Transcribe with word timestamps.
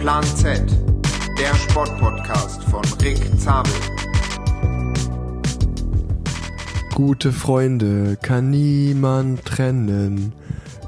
Plan 0.00 0.24
Z, 0.24 0.62
der 1.38 1.54
Sportpodcast 1.56 2.64
von 2.64 2.80
Rick 3.02 3.18
Zabel. 3.38 3.70
Gute 6.94 7.32
Freunde 7.32 8.16
kann 8.22 8.48
niemand 8.48 9.44
trennen. 9.44 10.32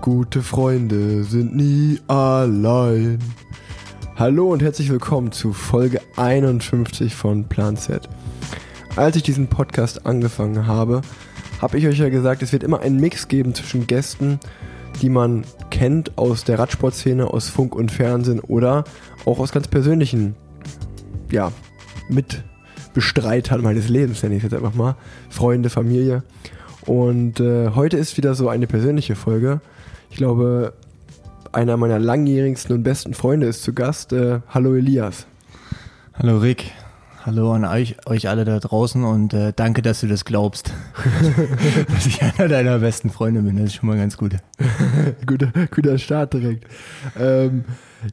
Gute 0.01 0.41
Freunde 0.41 1.25
sind 1.25 1.55
nie 1.55 2.01
allein. 2.09 3.19
Hallo 4.17 4.51
und 4.51 4.63
herzlich 4.63 4.89
willkommen 4.89 5.31
zu 5.31 5.53
Folge 5.53 6.01
51 6.17 7.15
von 7.15 7.45
Plan 7.45 7.77
Z. 7.77 8.09
Als 8.97 9.17
ich 9.17 9.23
diesen 9.23 9.49
Podcast 9.49 10.07
angefangen 10.07 10.67
habe, 10.67 11.03
habe 11.61 11.77
ich 11.77 11.87
euch 11.87 11.99
ja 11.99 12.09
gesagt, 12.09 12.43
es 12.43 12.55
wird 12.55 12.63
immer 12.63 12.81
einen 12.81 12.99
Mix 12.99 13.29
geben 13.29 13.55
zwischen 13.55 13.87
Gästen, 13.87 14.41
die 15.01 15.09
man 15.09 15.45
kennt 15.71 16.17
aus 16.19 16.45
der 16.45 16.59
Radsportszene, 16.59 17.27
aus 17.27 17.49
Funk 17.49 17.75
und 17.75 17.91
Fernsehen 17.91 18.41
oder 18.41 18.85
auch 19.25 19.39
aus 19.39 19.53
ganz 19.53 19.69
persönlichen, 19.69 20.35
ja, 21.31 21.53
Mitbestreitern 22.09 23.63
meines 23.63 23.89
Lebens, 23.89 24.23
nenne 24.23 24.37
ich 24.37 24.45
es 24.45 24.51
jetzt 24.51 24.59
einfach 24.59 24.75
mal. 24.75 24.97
Freunde, 25.31 25.71
Familie. 25.71 26.23
Und 26.87 27.41
äh, 27.41 27.71
heute 27.71 27.97
ist 27.97 28.17
wieder 28.17 28.35
so 28.35 28.49
eine 28.49 28.67
persönliche 28.67 29.15
Folge. 29.15 29.61
Ich 30.11 30.17
glaube, 30.17 30.75
einer 31.53 31.77
meiner 31.77 31.99
langjährigsten 31.99 32.75
und 32.77 32.83
besten 32.83 33.15
Freunde 33.15 33.47
ist 33.47 33.63
zu 33.63 33.73
Gast. 33.73 34.13
Äh, 34.13 34.41
hallo 34.49 34.75
Elias. 34.75 35.27
Hallo 36.15 36.39
Rick. 36.39 36.73
Hallo 37.25 37.53
an 37.53 37.65
euch, 37.65 37.95
euch 38.07 38.29
alle 38.29 38.45
da 38.45 38.59
draußen 38.59 39.05
und 39.05 39.33
äh, 39.33 39.53
danke, 39.55 39.81
dass 39.81 40.01
du 40.01 40.09
das 40.09 40.25
glaubst, 40.25 40.73
dass 41.89 42.05
ich 42.05 42.21
einer 42.21 42.49
deiner 42.49 42.81
besten 42.81 43.11
Freunde 43.11 43.43
bin. 43.43 43.59
Das 43.59 43.67
ist 43.67 43.75
schon 43.75 43.89
mal 43.89 43.97
ganz 43.97 44.17
gut. 44.17 44.33
guter, 45.27 45.53
guter 45.73 45.99
Start 45.99 46.35
direkt. 46.35 46.67
Ähm, 47.17 47.65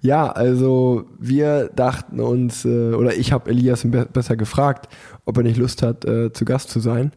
ja, 0.03 0.31
also 0.31 1.05
wir 1.17 1.71
dachten 1.75 2.19
uns, 2.19 2.65
äh, 2.65 2.93
oder 2.93 3.15
ich 3.15 3.31
habe 3.31 3.49
Elias 3.49 3.81
be 3.83 4.05
besser 4.05 4.35
gefragt, 4.35 4.89
ob 5.25 5.37
er 5.37 5.43
nicht 5.43 5.57
Lust 5.57 5.81
hat, 5.81 6.05
äh, 6.05 6.31
zu 6.31 6.45
Gast 6.45 6.69
zu 6.69 6.79
sein. 6.79 7.11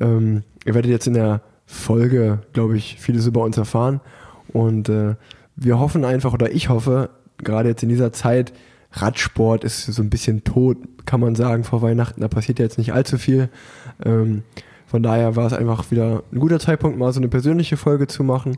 Ähm, 0.00 0.42
ihr 0.64 0.72
werdet 0.72 0.90
jetzt 0.90 1.06
in 1.06 1.14
der 1.14 1.42
Folge, 1.66 2.38
glaube 2.54 2.78
ich, 2.78 2.96
vieles 2.98 3.26
über 3.26 3.42
uns 3.42 3.58
erfahren. 3.58 4.00
Und 4.54 4.88
äh, 4.88 5.16
wir 5.54 5.78
hoffen 5.78 6.06
einfach, 6.06 6.32
oder 6.32 6.50
ich 6.50 6.70
hoffe, 6.70 7.10
gerade 7.36 7.68
jetzt 7.68 7.82
in 7.82 7.90
dieser 7.90 8.14
Zeit, 8.14 8.54
Radsport 9.00 9.64
ist 9.64 9.86
so 9.86 10.02
ein 10.02 10.10
bisschen 10.10 10.44
tot, 10.44 10.78
kann 11.04 11.20
man 11.20 11.34
sagen, 11.34 11.64
vor 11.64 11.82
Weihnachten. 11.82 12.20
Da 12.20 12.28
passiert 12.28 12.58
ja 12.58 12.64
jetzt 12.64 12.78
nicht 12.78 12.92
allzu 12.92 13.18
viel. 13.18 13.48
Ähm, 14.04 14.42
von 14.86 15.02
daher 15.02 15.36
war 15.36 15.46
es 15.46 15.52
einfach 15.52 15.90
wieder 15.90 16.22
ein 16.32 16.38
guter 16.38 16.60
Zeitpunkt, 16.60 16.98
mal 16.98 17.12
so 17.12 17.20
eine 17.20 17.28
persönliche 17.28 17.76
Folge 17.76 18.06
zu 18.06 18.24
machen. 18.24 18.56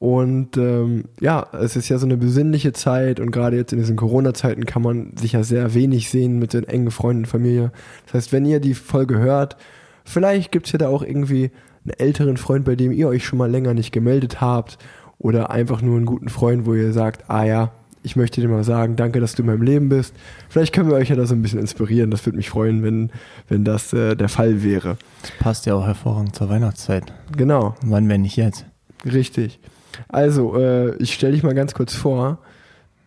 Und 0.00 0.56
ähm, 0.56 1.04
ja, 1.20 1.46
es 1.52 1.76
ist 1.76 1.90
ja 1.90 1.98
so 1.98 2.06
eine 2.06 2.16
besinnliche 2.16 2.72
Zeit 2.72 3.20
und 3.20 3.30
gerade 3.32 3.56
jetzt 3.56 3.72
in 3.72 3.78
diesen 3.78 3.96
Corona-Zeiten 3.96 4.64
kann 4.64 4.80
man 4.80 5.14
sich 5.16 5.32
ja 5.32 5.42
sehr 5.42 5.74
wenig 5.74 6.08
sehen 6.08 6.38
mit 6.38 6.54
den 6.54 6.64
engen 6.64 6.90
Freunden 6.90 7.24
und 7.24 7.28
Familie. 7.28 7.70
Das 8.06 8.14
heißt, 8.14 8.32
wenn 8.32 8.46
ihr 8.46 8.60
die 8.60 8.72
Folge 8.72 9.18
hört, 9.18 9.58
vielleicht 10.04 10.52
gibt 10.52 10.66
es 10.66 10.72
ja 10.72 10.78
da 10.78 10.88
auch 10.88 11.02
irgendwie 11.02 11.50
einen 11.84 11.98
älteren 11.98 12.38
Freund, 12.38 12.64
bei 12.64 12.76
dem 12.76 12.92
ihr 12.92 13.08
euch 13.08 13.26
schon 13.26 13.38
mal 13.38 13.50
länger 13.50 13.74
nicht 13.74 13.92
gemeldet 13.92 14.40
habt 14.40 14.78
oder 15.18 15.50
einfach 15.50 15.82
nur 15.82 15.98
einen 15.98 16.06
guten 16.06 16.30
Freund, 16.30 16.64
wo 16.64 16.74
ihr 16.74 16.94
sagt, 16.94 17.28
ah 17.28 17.44
ja, 17.44 17.72
ich 18.02 18.16
möchte 18.16 18.40
dir 18.40 18.48
mal 18.48 18.64
sagen, 18.64 18.96
danke, 18.96 19.20
dass 19.20 19.34
du 19.34 19.42
in 19.42 19.46
meinem 19.46 19.62
Leben 19.62 19.88
bist. 19.88 20.14
Vielleicht 20.48 20.72
können 20.72 20.88
wir 20.88 20.96
euch 20.96 21.10
ja 21.10 21.16
da 21.16 21.26
so 21.26 21.34
ein 21.34 21.42
bisschen 21.42 21.60
inspirieren. 21.60 22.10
Das 22.10 22.24
würde 22.24 22.36
mich 22.36 22.50
freuen, 22.50 22.82
wenn, 22.82 23.10
wenn 23.48 23.64
das 23.64 23.92
äh, 23.92 24.16
der 24.16 24.28
Fall 24.28 24.62
wäre. 24.62 24.96
Das 25.22 25.32
passt 25.38 25.66
ja 25.66 25.74
auch 25.74 25.86
hervorragend 25.86 26.34
zur 26.34 26.48
Weihnachtszeit. 26.48 27.12
Genau. 27.36 27.74
Wann, 27.82 28.08
wenn 28.08 28.22
nicht 28.22 28.36
jetzt? 28.36 28.64
Richtig. 29.04 29.60
Also, 30.08 30.56
äh, 30.56 30.96
ich 30.96 31.14
stelle 31.14 31.32
dich 31.32 31.42
mal 31.42 31.54
ganz 31.54 31.74
kurz 31.74 31.94
vor. 31.94 32.38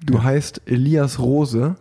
Du 0.02 0.16
ja. 0.16 0.23
heißt 0.23 0.61
Elias 0.66 1.19
Rose. 1.19 1.75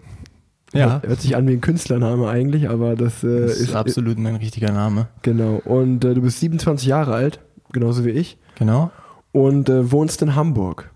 Ja. 0.73 1.03
Hört 1.03 1.21
sich 1.21 1.37
an 1.37 1.47
wie 1.47 1.53
ein 1.53 1.61
Künstlername 1.61 2.29
eigentlich, 2.29 2.71
aber 2.71 2.97
das, 2.97 3.23
äh, 3.23 3.43
das 3.43 3.57
ist, 3.57 3.61
ist, 3.69 3.75
absolut 3.75 4.19
mein 4.19 4.37
richtiger 4.37 4.73
Name. 4.73 5.09
Genau. 5.21 5.61
Und 5.65 6.05
äh, 6.05 6.15
du 6.15 6.23
bist 6.23 6.41
27 6.41 6.89
Jahre 6.89 7.13
alt, 7.13 7.41
genauso 7.73 8.07
wie 8.07 8.11
ich. 8.11 8.39
Genau. 8.59 8.91
Und 9.33 9.69
äh, 9.69 9.91
wohnst 9.93 10.23
in 10.23 10.35
Hamburg. 10.35 10.91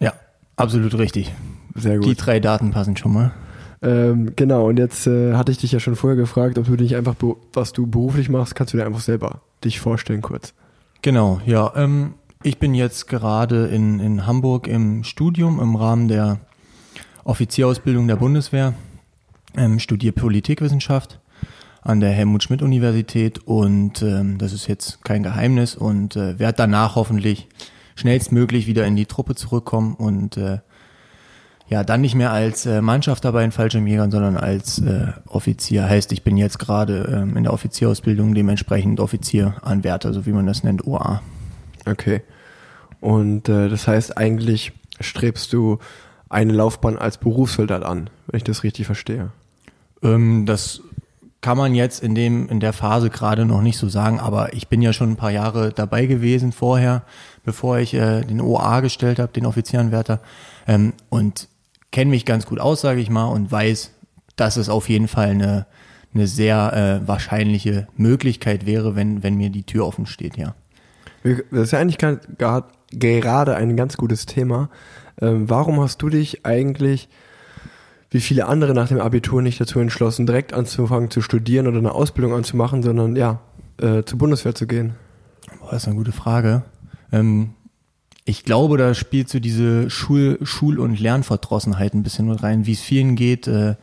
Ja, 0.00 0.12
absolut 0.56 0.98
richtig. 0.98 1.32
Sehr 1.74 1.96
gut. 1.96 2.06
Die 2.06 2.14
drei 2.14 2.40
Daten 2.40 2.70
passen 2.70 2.96
schon 2.96 3.12
mal. 3.12 3.32
Ähm, 3.82 4.32
genau, 4.36 4.68
und 4.68 4.78
jetzt 4.78 5.06
äh, 5.06 5.34
hatte 5.34 5.50
ich 5.50 5.58
dich 5.58 5.72
ja 5.72 5.80
schon 5.80 5.96
vorher 5.96 6.16
gefragt, 6.16 6.56
ob 6.56 6.66
du 6.66 6.76
dich 6.76 6.94
einfach, 6.94 7.16
was 7.52 7.72
du 7.72 7.86
beruflich 7.86 8.28
machst, 8.28 8.54
kannst 8.54 8.72
du 8.72 8.78
dir 8.78 8.86
einfach 8.86 9.00
selber 9.00 9.40
dich 9.64 9.80
vorstellen 9.80 10.22
kurz. 10.22 10.54
Genau, 11.02 11.40
ja. 11.46 11.72
Ähm, 11.74 12.14
ich 12.44 12.58
bin 12.58 12.74
jetzt 12.74 13.08
gerade 13.08 13.66
in, 13.66 13.98
in 13.98 14.26
Hamburg 14.26 14.68
im 14.68 15.02
Studium 15.04 15.60
im 15.60 15.74
Rahmen 15.74 16.08
der 16.08 16.38
Offizierausbildung 17.24 18.06
der 18.06 18.16
Bundeswehr, 18.16 18.74
ähm, 19.56 19.78
studiere 19.78 20.12
Politikwissenschaft 20.12 21.20
an 21.82 22.00
der 22.00 22.10
Helmut-Schmidt-Universität 22.10 23.40
und 23.46 24.02
ähm, 24.02 24.38
das 24.38 24.52
ist 24.52 24.68
jetzt 24.68 25.04
kein 25.04 25.24
Geheimnis 25.24 25.74
und 25.74 26.14
äh, 26.14 26.38
werde 26.38 26.56
danach 26.56 26.94
hoffentlich 26.94 27.48
schnellstmöglich 27.96 28.68
wieder 28.68 28.86
in 28.86 28.96
die 28.96 29.06
Truppe 29.06 29.34
zurückkommen 29.34 29.94
und 29.94 30.36
äh, 30.36 30.58
ja, 31.72 31.84
dann 31.84 32.02
nicht 32.02 32.14
mehr 32.14 32.30
als 32.30 32.66
äh, 32.66 32.82
Mannschaft 32.82 33.24
dabei 33.24 33.44
in 33.44 33.50
Fallschirmjägern, 33.50 34.10
sondern 34.10 34.36
als 34.36 34.78
äh, 34.80 35.06
Offizier. 35.26 35.88
Heißt, 35.88 36.12
ich 36.12 36.22
bin 36.22 36.36
jetzt 36.36 36.58
gerade 36.58 37.22
ähm, 37.22 37.34
in 37.34 37.44
der 37.44 37.52
Offizierausbildung 37.54 38.34
dementsprechend 38.34 39.00
Offizieranwärter, 39.00 40.12
so 40.12 40.26
wie 40.26 40.32
man 40.32 40.46
das 40.46 40.64
nennt, 40.64 40.86
OA. 40.86 41.22
Okay. 41.86 42.20
Und 43.00 43.48
äh, 43.48 43.70
das 43.70 43.88
heißt, 43.88 44.18
eigentlich 44.18 44.72
strebst 45.00 45.50
du 45.54 45.78
eine 46.28 46.52
Laufbahn 46.52 46.98
als 46.98 47.16
Berufssoldat 47.16 47.82
an, 47.84 48.10
wenn 48.26 48.36
ich 48.36 48.44
das 48.44 48.64
richtig 48.64 48.84
verstehe. 48.84 49.30
Ähm, 50.02 50.44
das 50.44 50.82
kann 51.40 51.56
man 51.56 51.74
jetzt 51.74 52.02
in 52.02 52.14
dem 52.14 52.50
in 52.50 52.60
der 52.60 52.74
Phase 52.74 53.08
gerade 53.08 53.46
noch 53.46 53.62
nicht 53.62 53.78
so 53.78 53.88
sagen, 53.88 54.20
aber 54.20 54.52
ich 54.52 54.68
bin 54.68 54.82
ja 54.82 54.92
schon 54.92 55.12
ein 55.12 55.16
paar 55.16 55.30
Jahre 55.30 55.72
dabei 55.72 56.04
gewesen 56.04 56.52
vorher, 56.52 57.02
bevor 57.46 57.78
ich 57.78 57.94
äh, 57.94 58.20
den 58.20 58.42
OA 58.42 58.80
gestellt 58.80 59.18
habe, 59.18 59.32
den 59.32 59.46
Offizieranwärter. 59.46 60.20
Ähm, 60.68 60.92
und 61.08 61.48
kenne 61.92 62.10
mich 62.10 62.24
ganz 62.24 62.46
gut 62.46 62.58
aus, 62.58 62.80
sage 62.80 63.00
ich 63.00 63.10
mal, 63.10 63.26
und 63.26 63.52
weiß, 63.52 63.92
dass 64.34 64.56
es 64.56 64.68
auf 64.68 64.88
jeden 64.88 65.06
Fall 65.06 65.28
eine, 65.28 65.66
eine 66.14 66.26
sehr 66.26 67.00
äh, 67.04 67.06
wahrscheinliche 67.06 67.86
Möglichkeit 67.96 68.66
wäre, 68.66 68.96
wenn, 68.96 69.22
wenn 69.22 69.36
mir 69.36 69.50
die 69.50 69.62
Tür 69.62 69.86
offen 69.86 70.06
steht, 70.06 70.36
ja. 70.36 70.54
Das 71.22 71.62
ist 71.62 71.70
ja 71.70 71.78
eigentlich 71.78 71.98
gerade 71.98 73.54
ein 73.54 73.76
ganz 73.76 73.96
gutes 73.96 74.26
Thema. 74.26 74.70
Ähm, 75.20 75.48
warum 75.48 75.80
hast 75.80 76.02
du 76.02 76.08
dich 76.08 76.44
eigentlich, 76.44 77.08
wie 78.10 78.20
viele 78.20 78.46
andere 78.46 78.74
nach 78.74 78.88
dem 78.88 79.00
Abitur, 79.00 79.40
nicht 79.40 79.60
dazu 79.60 79.78
entschlossen, 79.78 80.26
direkt 80.26 80.52
anzufangen 80.52 81.10
zu 81.10 81.20
studieren 81.20 81.68
oder 81.68 81.78
eine 81.78 81.92
Ausbildung 81.92 82.34
anzumachen, 82.34 82.82
sondern 82.82 83.14
ja, 83.14 83.40
äh, 83.80 84.02
zur 84.02 84.18
Bundeswehr 84.18 84.54
zu 84.54 84.66
gehen? 84.66 84.94
Boah, 85.60 85.70
das 85.70 85.82
ist 85.82 85.88
eine 85.88 85.96
gute 85.96 86.12
Frage. 86.12 86.64
Ähm, 87.12 87.54
ich 88.24 88.44
glaube, 88.44 88.76
da 88.76 88.94
spielt 88.94 89.28
so 89.28 89.40
diese 89.40 89.90
Schul-, 89.90 90.38
Schul 90.42 90.78
und 90.78 91.00
Lernverdrossenheit 91.00 91.94
ein 91.94 92.02
bisschen 92.02 92.28
mit 92.28 92.42
rein, 92.42 92.66
wie 92.66 92.72
es 92.72 92.80
vielen 92.80 93.16
geht. 93.16 93.48
Äh, 93.48 93.74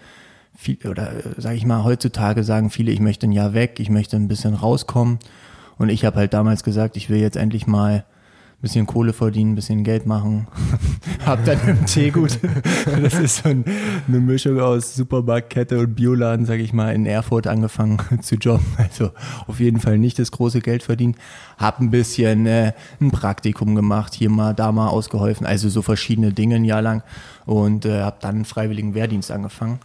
viel, 0.56 0.78
oder 0.88 1.12
äh, 1.14 1.42
sage 1.42 1.56
ich 1.56 1.66
mal, 1.66 1.84
heutzutage 1.84 2.44
sagen 2.44 2.70
viele, 2.70 2.92
ich 2.92 3.00
möchte 3.00 3.28
ein 3.28 3.32
Jahr 3.32 3.54
weg, 3.54 3.80
ich 3.80 3.90
möchte 3.90 4.16
ein 4.16 4.28
bisschen 4.28 4.54
rauskommen. 4.54 5.20
Und 5.78 5.90
ich 5.90 6.06
habe 6.06 6.18
halt 6.18 6.34
damals 6.34 6.64
gesagt, 6.64 6.98
ich 6.98 7.10
will 7.10 7.20
jetzt 7.20 7.38
endlich 7.38 7.68
mal 7.68 8.06
bisschen 8.62 8.86
Kohle 8.86 9.14
verdienen, 9.14 9.56
bisschen 9.56 9.84
Geld 9.84 10.06
machen. 10.06 10.47
Hab 11.25 11.46
dann 11.46 11.59
im 11.66 11.86
Teegut, 11.86 12.40
das 13.02 13.14
ist 13.14 13.44
so 13.44 13.50
ein, 13.50 13.64
eine 14.08 14.20
Mischung 14.20 14.59
aus 14.59 14.96
Supermarktkette 14.96 15.80
und 15.80 15.96
Bioladen, 15.96 16.46
sag 16.46 16.59
ich 16.59 16.74
mal, 16.74 16.94
in 16.94 17.06
Erfurt 17.06 17.47
angefangen 17.47 18.00
zu 18.22 18.36
jobben. 18.36 18.66
Also 18.78 19.12
auf 19.47 19.59
jeden 19.59 19.80
Fall 19.80 19.97
nicht 19.97 20.20
das 20.20 20.31
große 20.31 20.59
Geld 20.59 20.84
verdienen. 20.84 21.16
Hab 21.58 21.80
ein 21.80 21.90
bisschen 21.90 22.46
äh, 22.47 22.74
ein 23.00 23.11
Praktikum 23.11 23.76
gemacht, 23.76 24.14
hier 24.14 24.29
mal, 24.29 24.53
da 24.53 24.72
mal 24.73 24.88
ausgeholfen, 24.88 25.46
also 25.46 25.70
so 25.70 25.82
verschiedene 25.82 26.34
Dinge 26.34 26.56
ein 26.56 26.66
Jahr 26.66 26.82
lang 26.82 27.03
und 27.46 27.85
äh, 27.85 28.02
habe 28.02 28.17
dann 28.20 28.35
einen 28.35 28.46
freiwilligen 28.46 28.94
Wehrdienst 28.94 29.32
angefangen, 29.32 29.79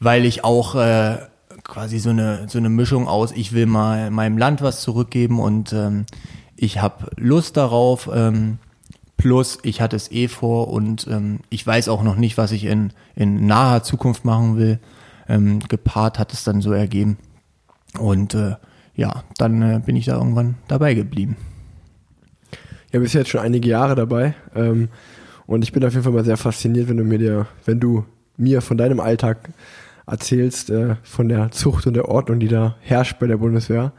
weil 0.00 0.24
ich 0.24 0.42
auch 0.42 0.74
äh, 0.74 1.18
quasi 1.62 1.98
so 1.98 2.10
eine 2.10 2.48
so 2.48 2.58
eine 2.58 2.68
Mischung 2.68 3.06
aus, 3.08 3.32
ich 3.32 3.52
will 3.52 3.66
mal 3.66 4.10
meinem 4.10 4.38
Land 4.38 4.60
was 4.60 4.82
zurückgeben 4.82 5.38
und 5.40 5.72
ähm, 5.72 6.04
ich 6.56 6.80
habe 6.80 7.10
Lust 7.16 7.56
darauf, 7.56 8.08
ähm, 8.12 8.58
plus 9.16 9.58
ich 9.62 9.80
hatte 9.80 9.96
es 9.96 10.10
eh 10.10 10.28
vor 10.28 10.68
und 10.68 11.06
ähm, 11.08 11.40
ich 11.50 11.66
weiß 11.66 11.88
auch 11.88 12.02
noch 12.02 12.16
nicht, 12.16 12.38
was 12.38 12.52
ich 12.52 12.64
in, 12.64 12.92
in 13.14 13.46
naher 13.46 13.82
Zukunft 13.82 14.24
machen 14.24 14.56
will. 14.56 14.78
Ähm, 15.28 15.60
gepaart 15.60 16.18
hat 16.18 16.32
es 16.32 16.44
dann 16.44 16.60
so 16.60 16.72
ergeben. 16.72 17.18
Und 17.98 18.34
äh, 18.34 18.56
ja, 18.94 19.24
dann 19.38 19.62
äh, 19.62 19.80
bin 19.84 19.96
ich 19.96 20.06
da 20.06 20.16
irgendwann 20.16 20.56
dabei 20.68 20.94
geblieben. 20.94 21.36
Ja, 22.92 23.00
bist 23.00 23.14
jetzt 23.14 23.30
schon 23.30 23.40
einige 23.40 23.68
Jahre 23.68 23.94
dabei. 23.94 24.34
Ähm, 24.54 24.88
und 25.46 25.62
ich 25.62 25.72
bin 25.72 25.84
auf 25.84 25.92
jeden 25.92 26.04
Fall 26.04 26.12
mal 26.12 26.24
sehr 26.24 26.36
fasziniert, 26.36 26.88
wenn 26.88 26.96
du 26.96 27.04
mir 27.04 27.18
dir, 27.18 27.46
wenn 27.64 27.80
du 27.80 28.04
mir 28.36 28.62
von 28.62 28.76
deinem 28.76 29.00
Alltag 29.00 29.50
erzählst, 30.06 30.70
äh, 30.70 30.96
von 31.02 31.28
der 31.28 31.50
Zucht 31.50 31.86
und 31.86 31.94
der 31.94 32.08
Ordnung, 32.08 32.38
die 32.38 32.48
da 32.48 32.76
herrscht 32.80 33.18
bei 33.18 33.26
der 33.26 33.38
Bundeswehr. 33.38 33.92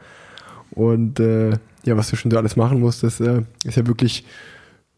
Und 0.70 1.20
äh, 1.20 1.52
ja, 1.88 1.96
was 1.96 2.10
du 2.10 2.16
schon 2.16 2.30
so 2.30 2.36
alles 2.38 2.56
machen 2.56 2.80
musst, 2.80 3.02
das 3.02 3.20
äh, 3.20 3.42
ist 3.64 3.76
ja 3.76 3.86
wirklich 3.86 4.24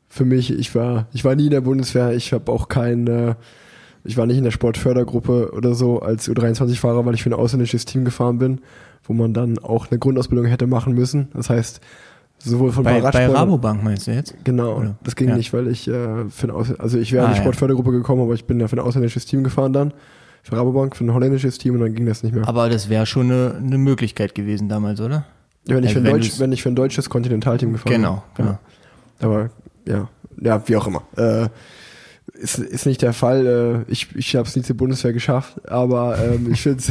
für 0.09 0.25
mich, 0.25 0.53
ich 0.53 0.75
war, 0.75 1.07
ich 1.13 1.25
war 1.25 1.35
nie 1.37 1.45
in 1.47 1.51
der 1.51 1.61
Bundeswehr, 1.61 2.13
ich 2.13 2.33
habe 2.33 2.51
auch 2.51 2.69
kein, 2.69 3.07
äh, 3.07 3.35
ich 4.05 4.17
war 4.17 4.27
nicht 4.27 4.39
in 4.39 4.45
der 4.45 4.51
Sportfördergruppe 4.51 5.53
oder 5.53 5.75
so 5.75 6.01
als 6.01 6.29
U23-Fahrer, 6.29 7.05
weil 7.07 7.15
ich 7.15 7.23
für 7.23 7.31
ein 7.31 7.35
ausländisches 7.35 7.85
Team 7.85 8.05
gefahren 8.05 8.39
bin, 8.39 8.61
wo 9.05 9.13
man 9.13 9.33
dann 9.35 9.59
auch 9.59 9.91
eine 9.91 9.99
Grundausbildung 9.99 10.47
hätte 10.47 10.67
machen 10.67 10.95
müssen. 10.95 11.29
Das 11.35 11.49
heißt, 11.51 11.81
sowohl 12.39 12.73
von 12.73 12.83
Bei, 12.85 13.01
bei 13.01 13.27
Rabobank 13.29 13.85
meinst 13.85 14.07
du 14.07 14.13
jetzt? 14.13 14.35
Genau, 14.45 14.79
Oder? 14.79 14.97
das 15.05 15.15
ging 15.17 15.29
Ja. 15.29 15.37
nicht, 15.37 15.53
weil 15.53 15.69
ich 15.69 15.87
äh, 15.87 16.29
für 16.31 16.49
ein 16.49 16.51
Aus 16.51 16.73
also 16.81 16.99
ich 16.99 17.13
wäre 17.13 17.25
in 17.25 17.31
Ah, 17.31 17.33
die 17.35 17.37
ja. 17.39 17.43
Sportfördergruppe 17.43 17.93
gekommen, 17.93 18.23
aber 18.23 18.35
ich 18.35 18.47
bin 18.47 18.59
ja 18.59 18.67
für 18.69 18.77
ein 18.77 18.81
ausländisches 18.81 19.27
Team 19.27 19.45
gefahren 19.45 19.73
dann, 19.73 19.93
für 20.43 20.57
Rabobank, 20.57 20.97
für 20.97 21.05
ein 21.05 21.13
holländisches 21.15 21.59
Team 21.59 21.75
und 21.75 21.81
dann 21.81 21.95
ging 21.95 22.07
das 22.07 22.23
nicht 22.23 22.35
mehr. 22.35 22.49
Aber 22.49 22.69
das 22.71 22.89
wäre 22.89 23.05
schon 23.07 23.31
eine, 23.31 23.55
eine 23.65 23.79
Möglichkeit 23.79 24.35
gewesen 24.35 24.69
damals, 24.71 25.01
oder? 25.01 25.27
Wenn, 25.67 25.85
ich 25.85 25.91
also 25.91 26.01
für 26.01 26.07
ein 26.07 26.13
Deutsch, 26.13 26.41
wenn 26.41 26.53
ich 26.53 26.63
für 26.63 26.69
ein 26.71 26.75
deutsches 26.75 27.11
Kontinentalteam 27.11 27.73
gefahren 27.73 27.93
Genau, 27.93 28.23
bin. 28.37 28.47
genau. 28.47 28.59
Ja. 29.21 29.27
Aber 29.27 29.51
ja, 29.87 30.09
ja, 30.41 30.63
wie 30.69 30.77
auch 30.77 30.87
immer. 30.87 31.03
Äh, 31.17 31.49
ist, 32.35 32.59
ist 32.59 32.87
nicht 32.87 33.03
der 33.03 33.13
Fall. 33.13 33.85
Äh, 33.87 33.93
ich 33.93 34.15
ich 34.17 34.35
habe 34.37 34.49
es 34.49 34.57
nie 34.57 34.63
zur 34.63 34.77
Bundeswehr 34.77 35.13
geschafft, 35.13 35.69
aber 35.69 36.17
ähm, 36.19 36.49
ich 36.51 36.63
finde 36.63 36.83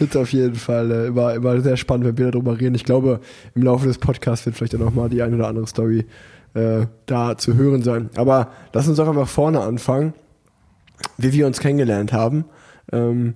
es 0.00 0.16
auf 0.16 0.32
jeden 0.32 0.56
Fall 0.56 0.90
äh, 0.90 1.06
immer, 1.06 1.34
immer 1.34 1.60
sehr 1.60 1.76
spannend, 1.76 2.06
wenn 2.06 2.18
wir 2.18 2.30
darüber 2.30 2.58
reden. 2.60 2.74
Ich 2.74 2.84
glaube, 2.84 3.20
im 3.54 3.62
Laufe 3.62 3.86
des 3.86 3.98
Podcasts 3.98 4.44
wird 4.46 4.56
vielleicht 4.56 4.74
auch 4.74 4.80
nochmal 4.80 5.08
die 5.08 5.22
eine 5.22 5.36
oder 5.36 5.48
andere 5.48 5.66
Story 5.66 6.06
äh, 6.54 6.86
da 7.06 7.38
zu 7.38 7.54
hören 7.54 7.82
sein. 7.82 8.10
Aber 8.16 8.48
lass 8.72 8.88
uns 8.88 8.98
doch 8.98 9.08
einfach 9.08 9.28
vorne 9.28 9.60
anfangen, 9.60 10.12
wie 11.16 11.32
wir 11.32 11.46
uns 11.46 11.60
kennengelernt 11.60 12.12
haben. 12.12 12.44
Ähm, 12.92 13.34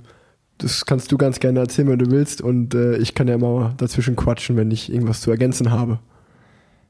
das 0.62 0.86
kannst 0.86 1.10
du 1.12 1.18
ganz 1.18 1.40
gerne 1.40 1.60
erzählen, 1.60 1.88
wenn 1.88 1.98
du 1.98 2.10
willst. 2.10 2.40
Und 2.40 2.74
äh, 2.74 2.96
ich 2.96 3.14
kann 3.14 3.28
ja 3.28 3.34
immer 3.34 3.74
dazwischen 3.76 4.16
quatschen, 4.16 4.56
wenn 4.56 4.70
ich 4.70 4.92
irgendwas 4.92 5.20
zu 5.20 5.30
ergänzen 5.30 5.70
habe. 5.70 5.98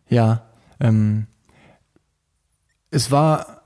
Ja, 0.09 0.43
ähm, 0.81 1.27
es 2.91 3.11
war, 3.11 3.63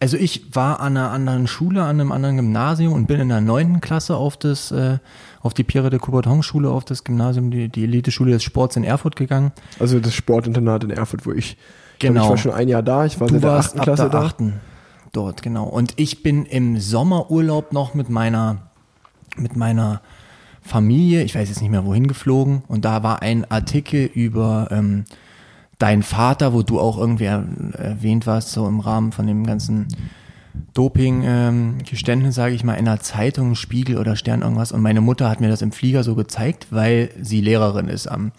also 0.00 0.16
ich 0.16 0.54
war 0.54 0.80
an 0.80 0.96
einer 0.96 1.10
anderen 1.10 1.46
Schule, 1.46 1.82
an 1.82 2.00
einem 2.00 2.12
anderen 2.12 2.36
Gymnasium 2.36 2.92
und 2.94 3.06
bin 3.06 3.20
in 3.20 3.28
der 3.28 3.40
neunten 3.40 3.80
Klasse 3.80 4.16
auf 4.16 4.36
das, 4.36 4.70
äh, 4.72 4.98
auf 5.40 5.54
die 5.54 5.64
Pierre 5.64 5.90
de 5.90 5.98
Coubertin-Schule, 5.98 6.70
auf 6.70 6.84
das 6.84 7.04
Gymnasium, 7.04 7.50
die, 7.50 7.68
die 7.68 7.84
Elite-Schule 7.84 8.32
des 8.32 8.42
Sports 8.42 8.76
in 8.76 8.84
Erfurt 8.84 9.16
gegangen. 9.16 9.52
Also 9.78 10.00
das 10.00 10.14
Sportinternat 10.14 10.84
in 10.84 10.90
Erfurt, 10.90 11.26
wo 11.26 11.32
ich, 11.32 11.38
ich 11.38 11.56
glaub, 11.98 12.14
Genau. 12.14 12.24
ich 12.24 12.30
war 12.30 12.36
schon 12.38 12.52
ein 12.52 12.68
Jahr 12.68 12.82
da, 12.82 13.04
ich 13.04 13.20
war 13.20 13.28
Du 13.28 13.34
seit 13.34 13.42
der 13.44 13.52
achten 13.52 13.78
ab 13.78 13.84
Klasse 13.84 14.02
der 14.02 14.10
da. 14.10 14.22
achten 14.26 14.60
dort, 15.12 15.42
genau. 15.42 15.64
Und 15.66 15.92
ich 15.96 16.22
bin 16.22 16.46
im 16.46 16.80
Sommerurlaub 16.80 17.72
noch 17.72 17.92
mit 17.94 18.08
meiner, 18.08 18.71
mit 19.36 19.56
meiner 19.56 20.00
Familie, 20.62 21.22
ich 21.22 21.34
weiß 21.34 21.48
jetzt 21.48 21.60
nicht 21.60 21.70
mehr 21.70 21.84
wohin 21.84 22.06
geflogen, 22.06 22.62
und 22.68 22.84
da 22.84 23.02
war 23.02 23.22
ein 23.22 23.50
Artikel 23.50 24.04
über 24.04 24.68
ähm, 24.70 25.04
deinen 25.78 26.02
Vater, 26.02 26.52
wo 26.52 26.62
du 26.62 26.78
auch 26.78 26.96
irgendwie 26.96 27.24
er, 27.24 27.44
erwähnt 27.72 28.26
warst, 28.26 28.52
so 28.52 28.68
im 28.68 28.80
Rahmen 28.80 29.10
von 29.12 29.26
dem 29.26 29.44
ganzen 29.44 29.88
Doping-Geständnis, 30.74 32.34
sage 32.34 32.54
ich 32.54 32.62
mal, 32.62 32.74
in 32.74 32.86
einer 32.86 33.00
Zeitung, 33.00 33.54
Spiegel 33.54 33.98
oder 33.98 34.16
Stern 34.16 34.42
irgendwas. 34.42 34.70
Und 34.70 34.82
meine 34.82 35.00
Mutter 35.00 35.28
hat 35.28 35.40
mir 35.40 35.48
das 35.48 35.62
im 35.62 35.72
Flieger 35.72 36.04
so 36.04 36.14
gezeigt, 36.14 36.68
weil 36.70 37.10
sie 37.20 37.40
Lehrerin 37.40 37.88
ist 37.88 38.06
am, 38.06 38.32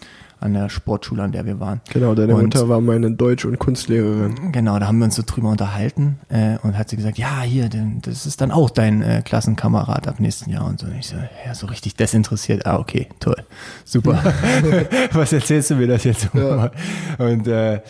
an 0.44 0.54
der 0.54 0.68
Sportschule, 0.68 1.22
an 1.22 1.32
der 1.32 1.46
wir 1.46 1.58
waren. 1.58 1.80
Genau, 1.92 2.14
deine 2.14 2.34
Und- 2.34 2.42
Mutter 2.44 2.68
war 2.68 2.80
meine 2.80 3.10
Deutsch- 3.10 3.44
und 3.44 3.58
Kunstlehrerin. 3.58 4.52
Genau, 4.52 4.78
da 4.78 4.86
haben 4.86 4.98
wir 4.98 5.06
uns 5.06 5.16
so 5.16 5.22
drüber 5.26 5.48
unterhalten 5.48 6.18
äh, 6.28 6.58
und 6.62 6.76
hat 6.78 6.90
sie 6.90 6.96
gesagt, 6.96 7.18
ja, 7.18 7.40
hier, 7.42 7.68
denn 7.68 8.00
das 8.02 8.26
ist 8.26 8.40
dann 8.40 8.50
auch 8.50 8.70
dein 8.70 9.02
äh, 9.02 9.22
Klassenkamerad 9.24 10.06
ab 10.06 10.20
nächsten 10.20 10.50
Jahr 10.50 10.66
und 10.66 10.78
so. 10.80 10.86
Und 10.86 10.96
ich 10.98 11.06
so, 11.08 11.16
ja, 11.46 11.54
so 11.54 11.66
richtig 11.66 11.96
desinteressiert. 11.96 12.66
Ah, 12.66 12.78
okay, 12.78 13.08
toll, 13.20 13.36
super. 13.84 14.22
Was 15.12 15.32
erzählst 15.32 15.70
du 15.70 15.76
mir 15.76 15.86
das 15.88 16.04
jetzt? 16.04 16.28
Ja. 16.34 16.70
Und 17.18 17.48
äh, 17.48 17.80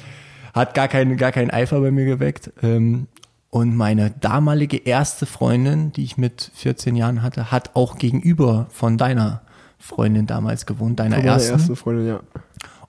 hat 0.55 0.75
gar 0.75 0.89
keinen 0.89 1.17
gar 1.17 1.33
keinen 1.33 1.51
Eifer 1.51 1.81
bei 1.81 1.91
mir 1.91 2.05
geweckt. 2.05 2.53
Ähm, 2.63 3.09
und 3.51 3.77
meine 3.77 4.11
damalige 4.21 4.77
erste 4.77 5.27
Freundin, 5.27 5.93
die 5.93 6.05
ich 6.05 6.17
mit 6.17 6.51
14 6.55 6.97
Jahren 6.97 7.23
hatte, 7.23 7.51
hat 7.53 7.71
auch 7.75 7.99
gegenüber 7.99 8.67
von 8.71 8.99
deiner 8.99 9.43
Freundin 9.79 10.27
damals 10.27 10.67
gewohnt, 10.67 10.99
deiner 10.99 11.19
ersten. 11.19 11.53
erste 11.53 11.77
Freundin, 11.77 12.07
ja. 12.09 12.21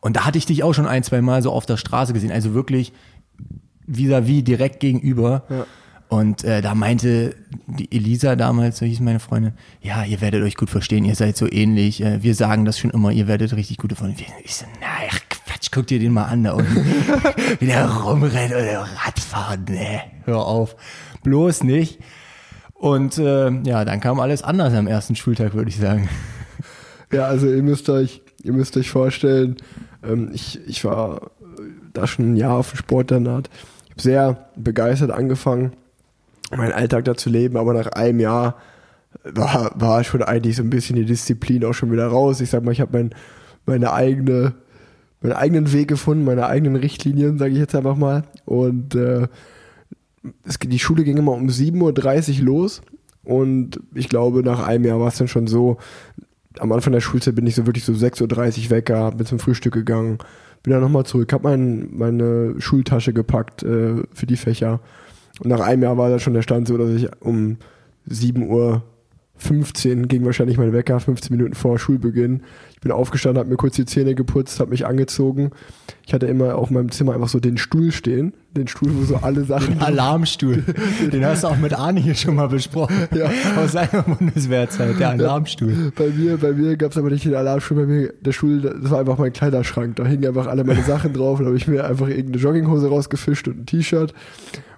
Und 0.06 0.18
da 0.18 0.24
hatte 0.24 0.38
ich 0.38 0.46
dich 0.46 0.62
auch 0.62 0.75
schon 0.75 0.86
ein, 0.86 1.02
zwei 1.02 1.19
Mal 1.24 1.42
so 1.42 1.52
auf 1.52 1.66
der 1.66 1.78
Straße 1.78 2.13
gesehen. 2.13 2.31
Also 2.31 2.54
wirklich 2.54 2.94
vis-à-vis 3.88 4.44
direkt 4.44 4.80
gegenüber. 4.80 5.46
Ja. 5.50 5.66
Und 6.10 6.44
äh, 6.44 6.62
da 6.62 6.75
meinte 6.75 7.36
die 7.66 7.92
Elisa 7.92 8.36
damals, 8.36 8.78
so 8.78 8.86
hieß 8.86 9.00
meine 9.00 9.19
Freundin, 9.19 9.54
ja, 9.81 10.04
ihr 10.04 10.22
werdet 10.22 10.44
euch 10.44 10.57
gut 10.57 10.69
verstehen, 10.69 11.06
ihr 11.06 11.16
seid 11.16 11.36
so 11.38 11.52
ähnlich. 11.52 12.04
Äh, 12.04 12.22
wir 12.22 12.36
sagen 12.36 12.66
das 12.66 12.78
schon 12.78 12.92
immer, 12.92 13.12
ihr 13.12 13.28
werdet 13.28 13.56
richtig 13.56 13.80
gute 13.80 13.96
Freunde. 13.96 14.22
Ich 14.44 14.57
so, 14.57 14.66
na, 14.80 14.86
ach, 15.10 15.19
Quatsch, 15.28 15.69
guck 15.72 15.88
dir 15.88 15.98
den 15.98 16.13
mal 16.13 16.25
an 16.25 16.44
da 16.44 16.54
unten. 16.54 16.75
Wie 17.60 17.66
der 17.66 17.90
rumrennt 17.90 18.54
oder 18.54 18.88
Radfahren, 19.04 19.66
ne, 19.66 20.02
hör 20.25 20.46
auf. 20.46 20.75
Bloß 21.24 21.63
nicht. 21.63 21.98
Und 22.75 23.18
äh, 23.18 23.50
ja, 23.63 23.84
dann 23.84 24.02
kam 24.02 24.19
alles 24.19 24.44
anders 24.44 24.72
am 24.75 24.86
ersten 24.86 25.16
Schultag, 25.16 25.56
würde 25.56 25.72
ich 25.72 25.78
sagen. 25.78 26.07
Ja, 27.12 27.25
also 27.25 27.48
ihr 27.48 27.63
müsst 27.63 27.90
euch, 27.90 28.22
ihr 28.44 28.54
müsst 28.54 28.78
euch 28.78 28.92
vorstellen, 28.92 29.57
ähm, 30.07 30.30
ich, 30.34 30.60
ich 30.68 30.84
war 30.86 31.31
äh, 31.42 31.62
da 31.94 32.07
schon 32.07 32.34
ein 32.34 32.38
Jahr 32.38 32.57
auf 32.57 32.72
dem 32.72 32.78
Sportinternat. 32.78 33.50
Ich 33.86 33.92
habe 33.92 34.02
sehr 34.02 34.50
begeistert 34.56 35.12
angefangen, 35.12 35.74
meinen 36.56 36.74
Alltag 36.74 37.06
da 37.06 37.16
zu 37.16 37.30
leben, 37.30 37.57
aber 37.57 37.74
nach 37.74 37.88
einem 37.88 38.19
Jahr 38.19 38.56
war, 39.24 39.72
war 39.75 40.04
schon 40.04 40.24
eigentlich 40.24 40.57
so 40.57 40.63
ein 40.63 40.69
bisschen 40.69 40.96
die 40.96 41.06
Disziplin 41.06 41.66
auch 41.66 41.74
schon 41.74 41.92
wieder 41.92 42.07
raus. 42.07 42.42
Ich 42.42 42.50
sag 42.50 42.63
mal, 42.63 42.72
ich 42.72 42.81
habe 42.81 42.98
mein, 42.98 43.16
meine 43.66 43.94
eigene, 43.94 44.54
meinen 45.22 45.34
eigenen 45.34 45.74
Weg 45.74 45.88
gefunden, 45.88 46.25
meine 46.25 46.48
eigenen 46.48 46.75
Richtlinien, 46.75 47.38
sage 47.38 47.54
ich 47.54 47.60
jetzt 47.60 47.75
einfach 47.75 47.96
mal. 47.96 48.24
Und 48.46 48.96
äh, 48.96 49.28
es, 50.44 50.60
die 50.60 50.80
Schule 50.80 51.04
ging 51.04 51.18
immer 51.18 51.31
um 51.31 51.48
7.30 51.48 52.40
Uhr 52.40 52.46
los. 52.46 52.81
Und 53.24 53.80
ich 53.94 54.10
glaube, 54.10 54.44
nach 54.44 54.66
einem 54.66 54.86
Jahr 54.86 55.00
war 55.00 55.07
es 55.07 55.18
dann 55.18 55.28
schon 55.28 55.48
so, 55.48 55.78
am 56.60 56.72
Anfang 56.72 56.94
der 56.94 57.02
Schulzeit 57.02 57.36
bin 57.36 57.48
ich 57.48 57.56
so 57.56 57.66
wirklich 57.66 57.84
so 57.84 57.94
6.30 57.94 58.72
Uhr 58.72 58.98
hab 58.98 59.18
bin 59.18 59.25
zum 59.25 59.40
Frühstück 59.40 59.74
gegangen, 59.74 60.18
bin 60.63 60.72
dann 60.72 60.81
nochmal 60.81 61.06
zurück, 61.06 61.31
hab 61.34 61.44
mein, 61.44 61.90
meine 61.96 62.56
Schultasche 62.60 63.13
gepackt 63.13 63.63
äh, 63.63 64.04
für 64.13 64.25
die 64.25 64.38
Fächer. 64.38 64.80
Und 65.40 65.50
nach 65.50 65.60
einem 65.60 65.84
Jahr 65.84 65.98
war 65.98 66.10
da 66.10 66.19
schon 66.19 66.34
der 66.34 66.42
Stand 66.42 66.68
so, 66.68 66.78
dass 66.78 66.90
ich 66.90 67.10
um 67.19 67.57
7 68.06 68.48
Uhr 68.48 68.84
15 69.38 70.07
ging 70.07 70.25
wahrscheinlich 70.25 70.57
mein 70.57 70.74
Wecker, 70.74 71.00
15 71.00 71.36
Minuten 71.36 71.56
vor 71.56 71.78
Schulbeginn. 71.78 72.42
Ich 72.86 72.88
bin 72.88 72.96
aufgestanden, 72.96 73.40
habe 73.40 73.50
mir 73.50 73.58
kurz 73.58 73.78
die 73.78 73.86
Zähne 73.86 74.14
geputzt, 74.14 74.60
habe 74.60 74.70
mich 74.70 74.86
angezogen. 74.86 75.50
Ich 76.06 76.14
hatte 76.14 76.28
immer 76.28 76.54
auf 76.54 76.70
meinem 76.70 76.92
Zimmer 76.92 77.16
einfach 77.16 77.30
so 77.30 77.40
den 77.40 77.58
Stuhl 77.58 77.92
stehen, 77.92 78.36
den 78.56 78.68
Stuhl, 78.68 78.92
wo 78.95 79.04
so 79.06 79.16
alle 79.16 79.44
Sachen 79.44 79.81
Alarmstuhl. 79.81 80.64
Den 81.12 81.26
hast 81.26 81.44
du 81.44 81.48
auch 81.48 81.57
mit 81.57 81.74
Arne 81.74 82.00
hier 82.00 82.14
schon 82.14 82.36
mal 82.36 82.48
besprochen. 82.48 83.07
Ja. 83.16 83.31
Aus 83.57 83.71
seiner 83.71 84.04
Bundeswehrzeit, 84.04 85.00
der 85.00 85.09
Alarmstuhl. 85.09 85.94
Bei 85.95 86.09
mir, 86.09 86.38
bei 86.38 86.52
mir 86.52 86.78
gab 86.78 86.92
es 86.92 86.98
aber 87.00 87.09
nicht 87.09 87.26
den 87.26 87.33
Alarmstuhl, 87.33 87.78
bei 87.78 87.86
mir 87.88 88.14
der 88.21 88.33
Stuhl, 88.33 88.62
das 88.62 88.92
war 88.92 89.00
einfach 89.00 89.18
mein 89.18 89.33
Kleiderschrank. 89.33 89.95
Da 89.95 90.06
hingen 90.06 90.28
einfach 90.28 90.45
alle 90.45 90.64
meine 90.64 90.83
Sachen 90.83 91.12
drauf. 91.12 91.40
Da 91.40 91.45
habe 91.45 91.57
ich 91.57 91.68
mir 91.68 91.86
einfach 91.86 92.07
irgendeine 92.07 92.38
Jogginghose 92.38 92.88
rausgefischt 92.88 93.48
und 93.48 93.62
ein 93.62 93.66
T-Shirt. 93.66 94.14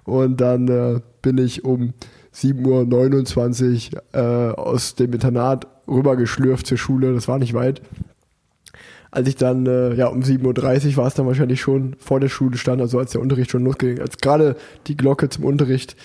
Und 0.04 0.40
dann 0.40 0.66
äh, 0.68 1.00
bin 1.20 1.36
ich 1.36 1.62
um 1.62 1.92
7.29 2.34 3.92
Uhr 3.92 4.02
äh, 4.14 4.54
aus 4.54 4.94
dem 4.94 5.12
Internat 5.12 5.66
rübergeschlürft 5.88 6.66
zur 6.66 6.78
Schule. 6.78 7.12
Das 7.14 7.28
war 7.28 7.38
nicht 7.38 7.54
weit. 7.54 7.82
Als 9.10 9.28
ich 9.28 9.36
dann, 9.36 9.66
äh, 9.66 9.94
ja, 9.94 10.08
um 10.08 10.20
7.30 10.20 10.90
Uhr 10.90 10.96
war 10.98 11.06
es 11.06 11.14
dann 11.14 11.26
wahrscheinlich 11.26 11.60
schon 11.60 11.96
vor 11.98 12.20
der 12.20 12.28
Schule 12.28 12.58
stand, 12.58 12.80
also 12.80 12.98
als 12.98 13.12
der 13.12 13.20
Unterricht 13.20 13.50
schon 13.50 13.64
losging, 13.64 14.00
als 14.00 14.18
gerade 14.18 14.56
die 14.86 14.96
Glocke 14.96 15.28
zum 15.28 15.44
Unterricht 15.44 15.96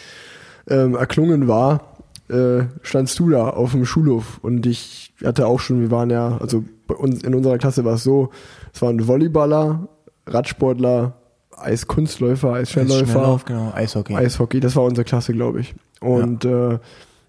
ähm, 0.70 0.96
erklungen 0.96 1.48
war, 1.48 1.98
äh, 2.30 2.64
standst 2.82 3.20
du 3.20 3.30
da 3.30 3.50
auf 3.50 3.72
dem 3.72 3.86
Schulhof 3.86 4.40
und 4.42 4.66
ich 4.66 5.14
hatte 5.24 5.48
auch 5.48 5.60
schon, 5.60 5.82
wir 5.82 5.92
waren 5.92 6.10
ja, 6.10 6.38
also 6.38 6.64
bei 6.88 6.96
uns 6.96 7.24
in 7.24 7.36
unserer 7.36 7.58
Klasse 7.58 7.84
war 7.84 7.96
es 7.96 8.04
so, 8.04 8.30
es 8.74 8.82
waren 8.82 9.08
Volleyballer, 9.08 9.88
Radsportler, 10.26 11.16
Eiskunstläufer, 11.58 12.54
Eisschnellläufer, 12.54 13.06
Schnelllauf, 13.06 13.46
genau, 13.46 13.72
Eishockey. 13.74 14.16
Eishockey, 14.16 14.60
das 14.60 14.76
war 14.76 14.84
unsere 14.84 15.06
Klasse, 15.06 15.34
glaube 15.34 15.62
ich. 15.62 15.76
Und 16.00 16.46
äh, 16.46 16.80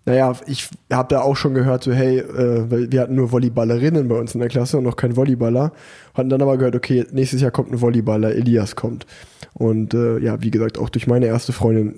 naja, 0.07 0.35
ich 0.47 0.69
habe 0.93 1.09
da 1.15 1.23
auch 1.23 1.37
schon 1.37 1.55
gehört, 1.55 1.83
so 1.83 1.93
hey, 1.93 2.19
äh, 2.19 2.91
wir 2.91 3.01
hatten 3.01 3.15
nur 3.15 3.33
Volleyballerinnen 3.33 4.07
bei 4.07 4.17
uns 4.17 4.35
in 4.35 4.41
der 4.41 4.51
Klasse 4.51 4.77
und 4.77 4.85
noch 4.85 4.97
kein 4.97 5.17
Volleyballer. 5.17 5.73
Hatten 6.13 6.29
dann 6.29 6.43
aber 6.43 6.59
gehört, 6.59 6.77
okay, 6.77 7.07
nächstes 7.11 7.41
Jahr 7.41 7.51
kommt 7.51 7.73
ein 7.73 7.81
Volleyballer, 7.81 8.35
Elias 8.35 8.77
kommt. 8.77 9.07
Und 9.55 9.95
äh, 9.95 10.19
ja, 10.19 10.43
wie 10.43 10.51
gesagt, 10.51 10.79
auch 10.79 10.91
durch 10.91 11.07
meine 11.07 11.27
erste 11.27 11.53
Freundin 11.53 11.95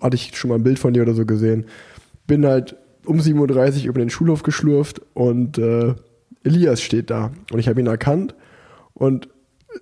hatte 0.00 0.14
ich 0.14 0.36
schon 0.36 0.50
mal 0.50 0.56
ein 0.56 0.62
Bild 0.62 0.78
von 0.78 0.94
dir 0.94 1.02
oder 1.02 1.14
so 1.14 1.26
gesehen. 1.26 1.64
Bin 2.28 2.46
halt 2.46 2.76
um 3.04 3.18
7.30 3.18 3.80
Uhr 3.80 3.88
über 3.88 3.98
den 3.98 4.10
Schulhof 4.10 4.44
geschlurft 4.44 5.02
und 5.14 5.58
äh, 5.58 5.94
Elias 6.44 6.80
steht 6.80 7.10
da. 7.10 7.32
Und 7.50 7.58
ich 7.58 7.68
habe 7.68 7.80
ihn 7.80 7.88
erkannt 7.88 8.36
und 8.94 9.28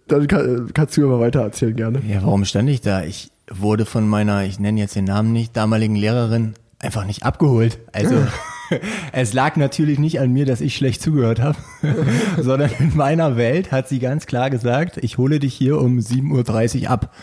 dann 0.06 0.26
kann, 0.26 0.70
kannst 0.72 0.96
du 0.96 1.04
aber 1.04 1.20
weiter 1.20 1.42
erzählen 1.42 1.76
gerne. 1.76 2.02
Ja, 2.08 2.22
warum 2.22 2.46
stand 2.46 2.70
ich 2.70 2.80
da? 2.80 3.04
Ich 3.04 3.30
wurde 3.50 3.84
von 3.84 4.08
meiner, 4.08 4.44
ich 4.44 4.58
nenne 4.58 4.80
jetzt 4.80 4.96
den 4.96 5.04
Namen 5.04 5.32
nicht, 5.32 5.56
damaligen 5.56 5.96
Lehrerin 5.96 6.54
einfach 6.78 7.04
nicht 7.04 7.24
abgeholt. 7.24 7.78
Also 7.92 8.26
es 9.12 9.32
lag 9.32 9.56
natürlich 9.56 9.98
nicht 9.98 10.20
an 10.20 10.32
mir, 10.32 10.46
dass 10.46 10.60
ich 10.60 10.76
schlecht 10.76 11.02
zugehört 11.02 11.40
habe, 11.40 11.58
sondern 12.40 12.70
in 12.78 12.96
meiner 12.96 13.36
Welt 13.36 13.72
hat 13.72 13.88
sie 13.88 13.98
ganz 13.98 14.26
klar 14.26 14.50
gesagt, 14.50 14.98
ich 14.98 15.18
hole 15.18 15.38
dich 15.38 15.54
hier 15.54 15.80
um 15.80 15.98
7.30 15.98 16.82
Uhr 16.82 16.90
ab. 16.90 17.14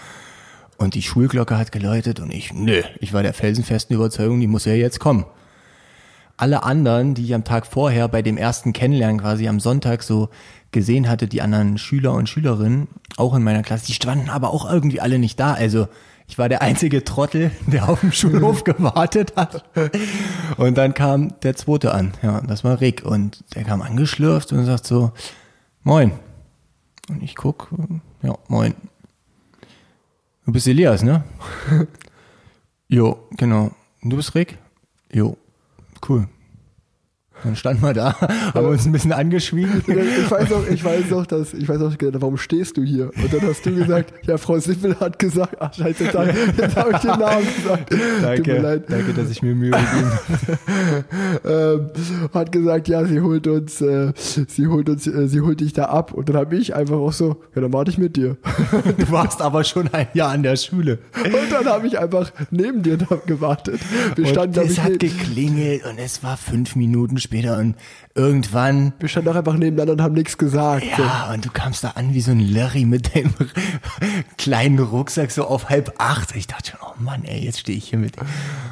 Und 0.78 0.94
die 0.94 1.02
Schulglocke 1.02 1.58
hat 1.58 1.72
geläutet 1.72 2.20
und 2.20 2.34
ich, 2.34 2.54
nö, 2.54 2.82
ich 3.00 3.14
war 3.14 3.24
der 3.24 3.34
felsenfesten 3.34 3.96
Überzeugung, 3.96 4.42
die 4.42 4.48
muss 4.48 4.66
ja 4.66 4.74
jetzt 4.74 5.00
kommen. 5.00 5.26
Alle 6.36 6.64
anderen, 6.64 7.14
die 7.14 7.24
ich 7.24 7.34
am 7.34 7.46
Tag 7.46 7.66
vorher 7.66 8.10
bei 8.10 8.22
dem 8.22 8.36
ersten 8.36 8.74
Kennenlernen 8.74 9.22
quasi 9.22 9.48
am 9.48 9.62
Sonntag 9.62 10.04
so 10.04 10.28
gesehen 10.72 11.08
hatte, 11.08 11.28
die 11.28 11.42
anderen 11.42 11.78
Schüler 11.78 12.12
und 12.14 12.28
Schülerinnen, 12.28 12.90
auch 13.16 13.34
in 13.36 13.44
meiner 13.44 13.62
Klasse, 13.62 13.86
die 13.86 13.94
standen 13.94 14.30
aber 14.30 14.50
auch 14.50 14.70
irgendwie 14.70 15.00
alle 15.00 15.18
nicht 15.18 15.40
da. 15.40 15.54
Also 15.54 15.88
ich 16.28 16.38
war 16.38 16.50
der 16.50 16.62
einzige 16.62 17.04
Trottel, 17.04 17.52
der 17.68 17.88
auf 17.88 18.02
dem 18.02 18.12
Schulhof 18.12 18.64
gewartet 18.66 19.34
hat. 19.36 19.64
Und 20.58 20.78
dann 20.78 20.94
kam 20.94 21.40
der 21.42 21.56
zweite 21.56 21.94
an. 21.94 22.14
Ja, 22.22 22.42
das 22.42 22.64
war 22.64 22.82
Rick. 22.82 23.06
Und 23.06 23.44
der 23.56 23.64
kam 23.64 23.82
angeschlürft 23.82 24.52
und 24.52 24.66
sagt 24.66 24.88
so, 24.88 25.12
moin. 25.84 26.12
Und 27.10 27.22
ich 27.22 27.36
guck, 27.36 27.70
ja, 28.24 28.36
moin. 28.48 28.74
Du 30.46 30.52
bist 30.52 30.68
Elias, 30.68 31.04
ne? 31.04 31.24
jo, 32.88 33.28
genau. 33.32 33.72
Und 34.02 34.10
du 34.10 34.18
bist 34.18 34.36
Rick? 34.36 34.58
Jo, 35.12 35.38
cool. 36.08 36.28
Dann 37.44 37.56
standen 37.56 37.84
wir 37.84 37.94
da, 37.94 38.16
haben 38.54 38.68
uns 38.68 38.86
ein 38.86 38.92
bisschen 38.92 39.14
angeschwiegen. 39.14 39.84
Ich 39.88 40.32
weiß 40.32 40.52
auch, 40.54 40.68
ich 40.68 40.84
weiß 40.84 41.14
auch, 41.14 41.26
dass, 41.26 41.54
ich 41.54 41.68
weiß 41.68 41.82
auch, 41.82 41.94
warum 42.00 42.38
stehst 42.38 42.78
du 42.78 42.84
hier? 42.84 43.12
Und 43.16 43.34
dann 43.34 43.42
hast 43.42 43.66
du 43.66 43.76
gesagt, 43.76 44.14
ja, 44.26 44.38
Frau 44.38 44.58
Sippel 44.58 45.00
hat 45.00 45.20
gesagt, 45.20 45.58
ach 45.60 45.74
scheiße, 45.74 46.06
jetzt, 46.06 46.16
habe 46.76 46.92
ich 46.92 46.98
den 46.98 47.10
Namen 47.10 47.46
gesagt. 47.56 47.94
Danke, 48.22 48.84
danke, 48.88 49.14
dass 49.14 49.30
ich 49.30 49.42
mir 49.42 49.54
Mühe 49.54 49.72
gegeben 49.72 50.12
habe. 51.44 51.86
ähm, 51.94 52.30
hat 52.34 52.52
gesagt, 52.52 52.88
ja, 52.88 53.06
sie 53.06 53.22
holt 53.22 53.48
uns, 53.48 53.82
äh, 53.82 54.12
sie 54.16 54.68
holt 54.68 54.90
uns, 54.90 55.08
äh, 55.08 55.28
sie 55.28 55.42
holt 55.42 55.60
dich 55.60 55.74
da 55.74 55.86
ab. 55.86 56.14
Und 56.14 56.30
dann 56.30 56.38
habe 56.38 56.56
ich 56.56 56.76
einfach 56.76 56.98
auch 56.98 57.14
so, 57.14 57.42
ja, 57.54 57.62
dann 57.62 57.74
warte 57.74 57.92
ich 57.92 57.98
mit 57.98 58.16
dir. 58.16 58.38
Du 58.98 59.12
warst 59.12 59.42
aber 59.42 59.64
schon 59.64 59.94
ein 59.94 60.08
Jahr 60.14 60.32
an 60.32 60.44
der 60.44 60.56
Schule. 60.56 61.00
Und 61.24 61.52
dann 61.52 61.66
habe 61.66 61.88
ich 61.88 62.00
einfach 62.00 62.32
neben 62.50 62.82
dir 62.82 62.98
gewartet. 63.26 63.80
Wir 64.16 64.26
standen, 64.28 64.60
und 64.60 64.66
es 64.68 64.80
hat 64.80 65.00
geklingelt 65.00 65.86
und 65.86 65.98
es 65.98 66.24
war 66.24 66.38
fünf 66.38 66.76
Minuten 66.76 67.18
später 67.26 67.58
und 67.58 67.76
irgendwann. 68.16 68.94
Wir 69.00 69.10
standen 69.10 69.30
auch 69.30 69.36
einfach 69.36 69.56
nebeneinander 69.56 69.94
und 69.94 70.02
haben 70.02 70.14
nichts 70.14 70.38
gesagt. 70.38 70.86
Ja, 70.98 71.26
so. 71.28 71.34
und 71.34 71.46
du 71.46 71.50
kamst 71.52 71.84
da 71.84 71.90
an 71.96 72.14
wie 72.14 72.22
so 72.22 72.32
ein 72.32 72.40
Larry 72.40 72.86
mit 72.86 73.16
deinem 73.16 73.34
kleinen 74.38 74.80
Rucksack 74.80 75.32
so 75.32 75.46
auf 75.46 75.70
halb 75.70 75.94
acht. 75.98 76.36
Ich 76.36 76.48
dachte 76.48 76.72
schon, 76.72 76.80
oh 76.82 76.94
Mann, 77.02 77.24
ey, 77.26 77.44
jetzt 77.44 77.60
stehe 77.60 77.78
ich 77.78 77.90
hier 77.90 78.00
mit. 78.00 78.18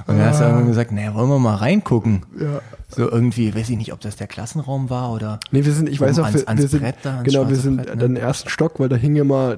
Und 0.08 0.18
dann 0.18 0.28
hast 0.28 0.40
du 0.40 0.46
irgendwann 0.46 0.68
gesagt, 0.68 0.92
naja, 0.92 1.14
wollen 1.14 1.30
wir 1.30 1.40
mal 1.40 1.56
reingucken. 1.56 2.26
Ja. 2.40 2.62
So 2.90 3.10
irgendwie, 3.10 3.54
weiß 3.54 3.70
ich 3.70 3.78
nicht, 3.78 3.92
ob 3.92 4.00
das 4.02 4.16
der 4.16 4.28
Klassenraum 4.28 4.90
war 4.90 5.12
oder. 5.12 5.40
Nee, 5.52 5.66
wir 5.66 5.74
sind, 5.74 5.90
ich 5.90 6.00
weiß 6.00 6.20
auch, 6.20 6.26
ans, 6.26 6.42
wir, 6.42 6.48
ans 6.48 6.62
wir 6.62 6.68
sind, 6.70 6.82
Brett 6.82 6.96
da, 7.04 7.22
genau, 7.24 7.50
wir 7.50 7.56
sind 7.56 7.78
Brett, 7.78 7.96
ne? 7.96 7.98
den 7.98 8.16
ersten 8.16 8.50
Stock, 8.50 8.80
weil 8.80 8.90
da 8.90 8.96
hing 8.96 9.16
immer, 9.16 9.58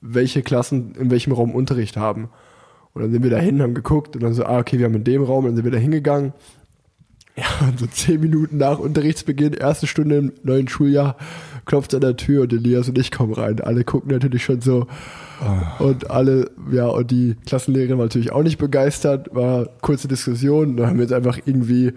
welche 0.00 0.42
Klassen 0.42 0.94
in 0.94 1.10
welchem 1.10 1.32
Raum 1.32 1.52
Unterricht 1.52 1.96
haben. 1.96 2.30
Und 2.92 3.02
dann 3.02 3.12
sind 3.12 3.22
wir 3.22 3.30
da 3.30 3.38
hin, 3.38 3.60
haben 3.60 3.74
geguckt 3.74 4.16
und 4.16 4.22
dann 4.22 4.32
so, 4.32 4.46
ah, 4.46 4.58
okay, 4.58 4.78
wir 4.78 4.86
haben 4.86 4.94
in 4.94 5.04
dem 5.04 5.22
Raum, 5.22 5.44
dann 5.44 5.54
sind 5.54 5.64
wir 5.64 5.72
da 5.72 5.78
hingegangen. 5.78 6.32
Ja, 7.36 7.68
und 7.68 7.78
so 7.78 7.86
zehn 7.86 8.20
Minuten 8.20 8.56
nach 8.56 8.78
Unterrichtsbeginn, 8.78 9.52
erste 9.52 9.86
Stunde 9.86 10.16
im 10.16 10.32
neuen 10.42 10.68
Schuljahr, 10.68 11.16
klopft 11.66 11.94
an 11.94 12.00
der 12.00 12.16
Tür 12.16 12.42
und 12.42 12.52
Elias 12.52 12.88
und 12.88 12.96
ich 12.96 13.10
kommen 13.10 13.34
rein. 13.34 13.60
Alle 13.60 13.84
gucken 13.84 14.10
natürlich 14.10 14.44
schon 14.44 14.62
so. 14.62 14.86
Oh. 15.78 15.84
Und 15.84 16.10
alle, 16.10 16.50
ja, 16.72 16.86
und 16.86 17.10
die 17.10 17.36
Klassenlehrerin 17.44 17.98
war 17.98 18.06
natürlich 18.06 18.32
auch 18.32 18.42
nicht 18.42 18.56
begeistert, 18.56 19.34
war 19.34 19.68
kurze 19.82 20.08
Diskussion. 20.08 20.78
Da 20.78 20.86
haben 20.86 20.96
wir 20.96 21.02
uns 21.02 21.12
einfach 21.12 21.38
irgendwie 21.44 21.92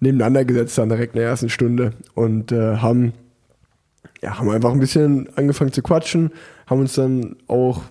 nebeneinander 0.00 0.44
gesetzt 0.44 0.76
dann 0.78 0.88
direkt 0.88 1.14
in 1.14 1.20
der 1.20 1.28
ersten 1.28 1.48
Stunde 1.48 1.92
und 2.14 2.50
äh, 2.50 2.78
haben, 2.78 3.12
ja, 4.20 4.36
haben 4.36 4.50
einfach 4.50 4.72
ein 4.72 4.80
bisschen 4.80 5.28
angefangen 5.36 5.72
zu 5.72 5.82
quatschen, 5.82 6.32
haben 6.66 6.80
uns 6.80 6.94
dann 6.94 7.36
auch 7.46 7.82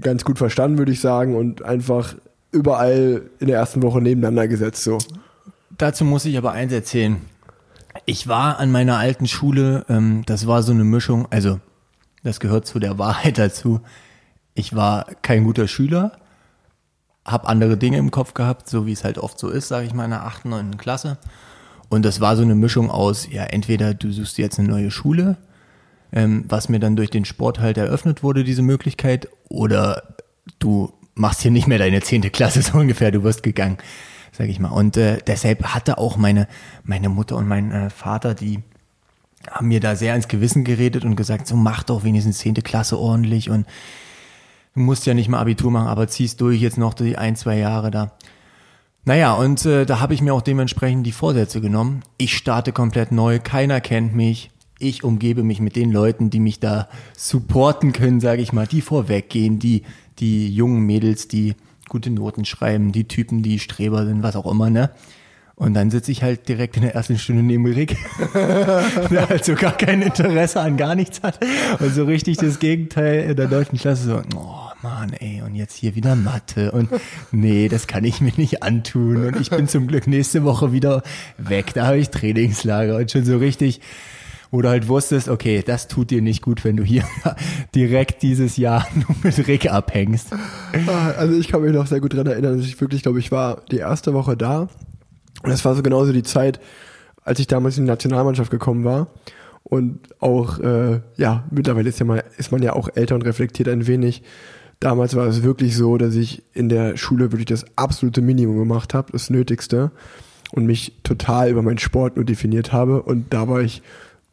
ganz 0.00 0.24
gut 0.24 0.38
verstanden, 0.38 0.78
würde 0.78 0.92
ich 0.92 1.00
sagen, 1.00 1.34
und 1.34 1.64
einfach 1.64 2.14
überall 2.52 3.22
in 3.40 3.48
der 3.48 3.56
ersten 3.56 3.82
Woche 3.82 4.00
nebeneinander 4.00 4.46
gesetzt. 4.46 4.84
So. 4.84 4.98
Dazu 5.78 6.04
muss 6.04 6.24
ich 6.24 6.38
aber 6.38 6.52
eins 6.52 6.72
erzählen. 6.72 7.20
Ich 8.06 8.28
war 8.28 8.58
an 8.58 8.70
meiner 8.70 8.98
alten 8.98 9.26
Schule, 9.26 9.84
ähm, 9.88 10.22
das 10.26 10.46
war 10.46 10.62
so 10.62 10.72
eine 10.72 10.84
Mischung, 10.84 11.26
also 11.30 11.60
das 12.22 12.40
gehört 12.40 12.66
zu 12.66 12.78
der 12.78 12.98
Wahrheit 12.98 13.38
dazu. 13.38 13.80
Ich 14.54 14.74
war 14.74 15.06
kein 15.22 15.44
guter 15.44 15.68
Schüler, 15.68 16.18
habe 17.24 17.48
andere 17.48 17.76
Dinge 17.76 17.98
im 17.98 18.10
Kopf 18.10 18.34
gehabt, 18.34 18.68
so 18.68 18.86
wie 18.86 18.92
es 18.92 19.04
halt 19.04 19.18
oft 19.18 19.38
so 19.38 19.48
ist, 19.50 19.68
sage 19.68 19.86
ich 19.86 19.92
mal, 19.92 20.04
in 20.04 20.10
der 20.10 20.24
8., 20.24 20.46
9. 20.46 20.78
Klasse. 20.78 21.18
Und 21.88 22.04
das 22.04 22.20
war 22.20 22.36
so 22.36 22.42
eine 22.42 22.54
Mischung 22.54 22.90
aus, 22.90 23.28
ja, 23.30 23.44
entweder 23.44 23.94
du 23.94 24.10
suchst 24.10 24.38
jetzt 24.38 24.58
eine 24.58 24.68
neue 24.68 24.90
Schule, 24.90 25.36
ähm, 26.12 26.44
was 26.48 26.68
mir 26.68 26.80
dann 26.80 26.96
durch 26.96 27.10
den 27.10 27.24
Sport 27.24 27.60
halt 27.60 27.76
eröffnet 27.76 28.22
wurde, 28.22 28.44
diese 28.44 28.62
Möglichkeit, 28.62 29.28
oder 29.48 30.16
du 30.58 30.92
machst 31.14 31.42
hier 31.42 31.50
nicht 31.50 31.66
mehr 31.66 31.78
deine 31.78 32.00
zehnte 32.00 32.30
Klasse 32.30 32.62
so 32.62 32.78
ungefähr, 32.78 33.10
du 33.10 33.22
wirst 33.22 33.42
gegangen, 33.42 33.78
sag 34.36 34.48
ich 34.48 34.60
mal. 34.60 34.68
Und 34.68 34.96
äh, 34.96 35.18
deshalb 35.26 35.64
hatte 35.74 35.98
auch 35.98 36.16
meine, 36.16 36.46
meine 36.84 37.08
Mutter 37.08 37.36
und 37.36 37.48
mein 37.48 37.72
äh, 37.72 37.90
Vater, 37.90 38.34
die 38.34 38.60
haben 39.50 39.68
mir 39.68 39.80
da 39.80 39.96
sehr 39.96 40.14
ins 40.14 40.28
Gewissen 40.28 40.64
geredet 40.64 41.04
und 41.04 41.16
gesagt, 41.16 41.46
so 41.46 41.56
mach 41.56 41.82
doch 41.82 42.04
wenigstens 42.04 42.38
zehnte 42.38 42.62
Klasse 42.62 42.98
ordentlich 42.98 43.48
und 43.48 43.66
du 44.74 44.80
musst 44.80 45.06
ja 45.06 45.14
nicht 45.14 45.28
mal 45.28 45.40
Abitur 45.40 45.70
machen, 45.70 45.88
aber 45.88 46.08
ziehst 46.08 46.40
durch 46.40 46.60
jetzt 46.60 46.78
noch 46.78 46.94
die 46.94 47.16
ein, 47.16 47.36
zwei 47.36 47.56
Jahre 47.56 47.90
da. 47.90 48.12
Naja, 49.04 49.34
und 49.34 49.64
äh, 49.64 49.86
da 49.86 50.00
habe 50.00 50.14
ich 50.14 50.20
mir 50.20 50.34
auch 50.34 50.42
dementsprechend 50.42 51.06
die 51.06 51.12
Vorsätze 51.12 51.60
genommen. 51.60 52.02
Ich 52.18 52.36
starte 52.36 52.72
komplett 52.72 53.12
neu, 53.12 53.38
keiner 53.38 53.80
kennt 53.80 54.14
mich. 54.14 54.50
Ich 54.78 55.04
umgebe 55.04 55.44
mich 55.44 55.60
mit 55.60 55.76
den 55.76 55.92
Leuten, 55.92 56.28
die 56.28 56.40
mich 56.40 56.60
da 56.60 56.88
supporten 57.16 57.92
können, 57.92 58.20
sage 58.20 58.42
ich 58.42 58.52
mal, 58.52 58.66
die 58.66 58.82
vorweggehen, 58.82 59.58
die, 59.58 59.84
die 60.18 60.52
jungen 60.52 60.80
Mädels, 60.80 61.28
die 61.28 61.54
gute 61.88 62.10
Noten 62.10 62.44
schreiben, 62.44 62.92
die 62.92 63.08
Typen, 63.08 63.42
die 63.42 63.58
Streber 63.58 64.06
sind, 64.06 64.22
was 64.22 64.36
auch 64.36 64.50
immer, 64.50 64.70
ne? 64.70 64.90
Und 65.58 65.72
dann 65.72 65.90
sitze 65.90 66.12
ich 66.12 66.22
halt 66.22 66.48
direkt 66.48 66.76
in 66.76 66.82
der 66.82 66.94
ersten 66.94 67.18
Stunde 67.18 67.42
neben 67.42 67.64
Rick, 67.64 67.96
der 68.34 69.26
halt 69.26 69.42
so 69.42 69.54
gar 69.54 69.74
kein 69.74 70.02
Interesse 70.02 70.60
an 70.60 70.76
gar 70.76 70.94
nichts 70.94 71.22
hat. 71.22 71.38
Und 71.80 71.94
so 71.94 72.04
richtig 72.04 72.36
das 72.36 72.58
Gegenteil 72.58 73.30
in 73.30 73.36
der 73.36 73.46
deutschen 73.46 73.78
Klasse 73.78 74.04
so, 74.04 74.22
oh 74.36 74.66
Mann, 74.82 75.14
ey, 75.14 75.40
und 75.40 75.54
jetzt 75.54 75.74
hier 75.74 75.94
wieder 75.94 76.14
Mathe. 76.14 76.72
Und 76.72 76.90
nee, 77.32 77.68
das 77.68 77.86
kann 77.86 78.04
ich 78.04 78.20
mir 78.20 78.32
nicht 78.36 78.62
antun. 78.62 79.24
Und 79.24 79.40
ich 79.40 79.48
bin 79.48 79.66
zum 79.66 79.86
Glück 79.86 80.06
nächste 80.06 80.44
Woche 80.44 80.72
wieder 80.72 81.02
weg. 81.38 81.72
Da 81.72 81.86
habe 81.86 81.96
ich 81.96 82.10
Trainingslager 82.10 82.96
und 82.98 83.10
schon 83.10 83.24
so 83.24 83.38
richtig, 83.38 83.80
wo 84.56 84.62
du 84.62 84.70
halt 84.70 84.88
wusstest, 84.88 85.28
okay, 85.28 85.62
das 85.64 85.86
tut 85.86 86.10
dir 86.10 86.22
nicht 86.22 86.40
gut, 86.40 86.64
wenn 86.64 86.78
du 86.78 86.82
hier 86.82 87.04
direkt 87.74 88.22
dieses 88.22 88.56
Jahr 88.56 88.86
nur 88.94 89.14
mit 89.22 89.46
Rick 89.46 89.70
abhängst. 89.70 90.28
Ah, 90.86 91.10
also 91.10 91.38
ich 91.38 91.48
kann 91.48 91.60
mich 91.60 91.72
noch 91.72 91.86
sehr 91.86 92.00
gut 92.00 92.14
dran 92.14 92.26
erinnern, 92.26 92.56
dass 92.56 92.66
ich 92.66 92.80
wirklich, 92.80 93.02
glaube 93.02 93.18
ich, 93.18 93.30
war 93.30 93.60
die 93.70 93.76
erste 93.76 94.14
Woche 94.14 94.34
da 94.34 94.68
und 95.42 95.50
das 95.50 95.62
war 95.66 95.74
so 95.74 95.82
genauso 95.82 96.14
die 96.14 96.22
Zeit, 96.22 96.58
als 97.22 97.38
ich 97.38 97.46
damals 97.46 97.76
in 97.76 97.84
die 97.84 97.90
Nationalmannschaft 97.90 98.50
gekommen 98.50 98.84
war. 98.84 99.08
Und 99.62 100.00
auch, 100.20 100.58
äh, 100.60 101.00
ja, 101.16 101.44
mittlerweile 101.50 101.90
ist, 101.90 101.98
ja 101.98 102.06
mal, 102.06 102.24
ist 102.38 102.50
man 102.50 102.62
ja 102.62 102.72
auch 102.72 102.88
älter 102.94 103.14
und 103.14 103.26
reflektiert 103.26 103.68
ein 103.68 103.86
wenig. 103.86 104.22
Damals 104.80 105.16
war 105.16 105.26
es 105.26 105.42
wirklich 105.42 105.76
so, 105.76 105.98
dass 105.98 106.14
ich 106.14 106.44
in 106.54 106.70
der 106.70 106.96
Schule 106.96 107.30
wirklich 107.30 107.46
das 107.46 107.66
absolute 107.76 108.22
Minimum 108.22 108.56
gemacht 108.56 108.94
habe, 108.94 109.12
das 109.12 109.28
Nötigste. 109.28 109.90
Und 110.52 110.64
mich 110.64 110.94
total 111.02 111.50
über 111.50 111.60
meinen 111.60 111.78
Sport 111.78 112.16
nur 112.16 112.24
definiert 112.24 112.72
habe. 112.72 113.02
Und 113.02 113.34
da 113.34 113.48
war 113.48 113.60
ich 113.60 113.82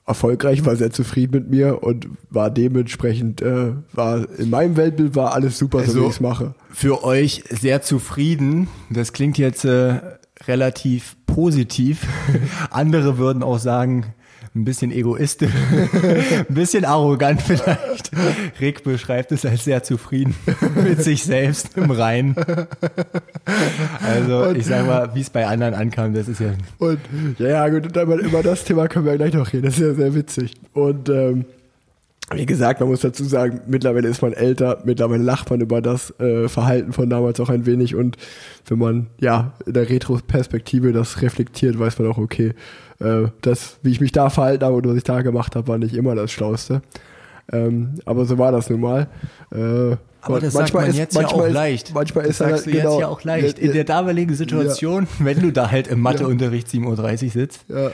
erfolgreich, 0.06 0.66
war 0.66 0.76
sehr 0.76 0.92
zufrieden 0.92 1.34
mit 1.34 1.50
mir 1.50 1.82
und 1.84 2.08
war 2.30 2.50
dementsprechend, 2.50 3.42
äh, 3.42 3.74
war 3.94 4.28
in 4.38 4.50
meinem 4.50 4.76
Weltbild 4.76 5.16
war 5.16 5.34
alles 5.34 5.58
super, 5.58 5.80
also, 5.80 5.92
so 5.94 6.02
wie 6.02 6.06
ich 6.06 6.12
es 6.12 6.20
mache. 6.20 6.56
Für 6.72 7.04
euch 7.04 7.44
sehr 7.50 7.82
zufrieden. 7.82 8.68
Das 8.90 9.14
klingt 9.14 9.38
jetzt 9.38 9.64
äh, 9.64 10.00
relativ 10.48 11.16
positiv. 11.26 12.06
Andere 12.70 13.18
würden 13.18 13.44
auch 13.44 13.60
sagen, 13.60 14.14
ein 14.56 14.66
bisschen 14.66 14.92
egoistisch, 14.92 15.52
ein 16.48 16.54
bisschen 16.54 16.86
arrogant 16.86 17.42
vielleicht. 17.42 18.12
Rick 18.62 18.84
beschreibt 18.84 19.32
es 19.32 19.46
als 19.46 19.64
sehr 19.64 19.84
zufrieden 19.84 20.36
mit 20.84 21.02
sich 21.02 21.24
selbst 21.24 21.76
im 21.76 21.90
Reinen. 21.90 22.36
Also 24.02 24.50
und, 24.50 24.58
ich 24.58 24.68
sag 24.68 24.86
mal, 24.86 25.10
wie 25.16 25.22
es 25.22 25.32
bei 25.32 25.48
anderen 25.48 25.74
ankam, 25.74 26.14
das 26.14 26.28
ist 26.28 26.40
ja. 26.40 26.54
Und 26.78 27.00
ja, 27.40 27.48
ja, 27.48 27.70
gut, 27.70 27.96
über 27.96 28.44
das 28.44 28.64
Thema 28.64 28.88
können 28.88 29.06
wir 29.06 29.18
gleich 29.18 29.34
noch 29.34 29.52
reden. 29.52 29.66
Das 29.66 29.76
ist 29.76 29.82
ja 29.82 29.94
sehr 29.96 30.14
witzig. 30.14 30.54
Und 30.74 31.10
ähm, 31.10 31.46
wie 32.32 32.46
gesagt, 32.46 32.80
man 32.80 32.90
muss 32.90 33.02
dazu 33.02 33.24
sagen, 33.24 33.62
mittlerweile 33.68 34.08
ist 34.08 34.22
man 34.22 34.34
älter, 34.34 34.82
mittlerweile 34.86 35.24
lacht 35.24 35.50
man 35.50 35.62
über 35.62 35.82
das 35.82 36.18
äh, 36.20 36.48
Verhalten 36.48 36.94
von 36.94 37.10
damals 37.10 37.40
auch 37.40 37.50
ein 37.50 37.66
wenig 37.66 37.96
und 37.96 38.18
wenn 38.68 38.80
man 38.80 39.08
ja 39.20 39.54
in 39.66 39.74
der 39.74 39.90
Retro-Perspektive 39.90 40.94
das 40.94 41.22
reflektiert, 41.22 41.78
weiß 41.78 42.00
man 42.00 42.08
auch, 42.08 42.18
okay, 42.18 42.54
äh, 43.04 43.30
das, 43.42 43.78
wie 43.82 43.92
ich 43.92 44.02
mich 44.02 44.12
da 44.12 44.30
verhalten 44.30 44.64
habe 44.66 44.76
und 44.76 44.88
was 44.88 44.96
ich 44.96 45.04
da 45.04 45.22
gemacht 45.22 45.56
habe, 45.56 45.68
war 45.68 45.78
nicht 45.78 45.96
immer 45.96 46.16
das 46.16 46.32
Schlauste. 46.32 46.82
Ähm, 47.52 47.96
aber 48.06 48.26
so 48.26 48.38
war 48.38 48.52
das 48.52 48.70
nun 48.70 48.82
mal. 48.82 49.08
Äh, 49.52 49.98
aber 50.22 50.40
das 50.40 50.54
sagt 50.54 50.74
man 50.74 50.86
ist, 50.86 50.98
jetzt 50.98 51.16
ja 51.16 51.28
auch 51.28 51.46
ist, 51.46 51.54
leicht. 51.54 51.94
Manchmal 51.94 52.26
ist 52.26 52.40
das 52.40 52.50
sagst 52.50 52.66
halt, 52.66 52.68
du 52.68 52.72
genau, 52.80 52.92
jetzt 52.94 53.02
ja 53.02 53.08
auch 53.10 53.24
leicht. 53.24 53.60
In 53.60 53.74
der 53.74 53.84
damaligen 53.84 54.34
Situation, 54.34 55.04
ja. 55.20 55.26
wenn 55.26 55.42
du 55.42 55.52
da 55.52 55.70
halt 55.70 55.88
im 55.88 56.00
Matheunterricht 56.00 56.68
7.30 56.68 57.24
Uhr 57.26 57.32
sitzt, 57.32 57.66
ja 57.68 57.92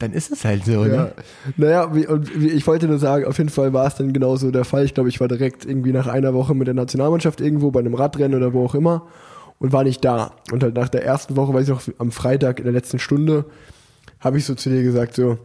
dann 0.00 0.12
ist 0.12 0.32
es 0.32 0.44
halt 0.44 0.64
so, 0.64 0.84
ne? 0.84 0.94
Ja. 0.94 1.12
Naja, 1.56 1.94
wie, 1.94 2.06
und 2.06 2.40
wie, 2.40 2.48
ich 2.48 2.66
wollte 2.66 2.88
nur 2.88 2.98
sagen, 2.98 3.26
auf 3.26 3.38
jeden 3.38 3.50
Fall 3.50 3.72
war 3.72 3.86
es 3.86 3.94
dann 3.96 4.12
genauso 4.12 4.50
der 4.50 4.64
Fall. 4.64 4.84
Ich 4.84 4.94
glaube, 4.94 5.08
ich 5.08 5.20
war 5.20 5.28
direkt 5.28 5.66
irgendwie 5.66 5.92
nach 5.92 6.06
einer 6.06 6.34
Woche 6.34 6.54
mit 6.54 6.66
der 6.66 6.74
Nationalmannschaft 6.74 7.40
irgendwo 7.40 7.70
bei 7.70 7.80
einem 7.80 7.94
Radrennen 7.94 8.36
oder 8.36 8.52
wo 8.52 8.64
auch 8.64 8.74
immer 8.74 9.06
und 9.58 9.72
war 9.72 9.84
nicht 9.84 10.04
da. 10.04 10.32
Und 10.50 10.62
halt 10.62 10.74
nach 10.74 10.88
der 10.88 11.04
ersten 11.04 11.36
Woche, 11.36 11.52
weiß 11.52 11.64
ich 11.64 11.68
noch, 11.68 11.82
am 11.98 12.12
Freitag 12.12 12.58
in 12.58 12.64
der 12.64 12.72
letzten 12.72 12.98
Stunde, 12.98 13.44
habe 14.20 14.38
ich 14.38 14.44
so 14.44 14.54
zu 14.54 14.70
dir 14.70 14.82
gesagt, 14.82 15.14
so, 15.14 15.38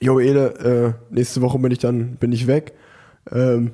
Jo 0.00 0.20
Ele, 0.20 0.96
äh, 1.10 1.14
nächste 1.14 1.40
Woche 1.40 1.58
bin 1.58 1.72
ich 1.72 1.78
dann, 1.78 2.16
bin 2.16 2.32
ich 2.32 2.46
weg. 2.46 2.74
Ähm, 3.32 3.72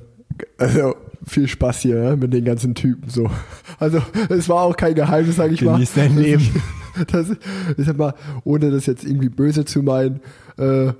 also 0.57 0.95
viel 1.25 1.47
Spaß 1.47 1.81
hier 1.81 2.03
ja, 2.03 2.15
mit 2.15 2.33
den 2.33 2.45
ganzen 2.45 2.75
Typen 2.75 3.09
so. 3.09 3.29
Also 3.79 4.01
es 4.29 4.47
war 4.47 4.63
auch 4.63 4.77
kein 4.77 4.95
Geheimnis, 4.95 5.35
sage 5.35 5.53
ich 5.53 5.61
mal. 5.61 5.73
Genieß 5.73 5.93
dein 5.95 6.17
Leben. 6.17 6.49
Das, 7.11 7.29
ich 7.29 7.85
sag 7.85 7.97
mal, 7.97 8.13
ohne 8.45 8.71
das 8.71 8.85
jetzt 8.85 9.03
irgendwie 9.03 9.27
böse 9.27 9.65
zu 9.65 9.83
meinen, 9.83 10.21
äh, 10.57 10.93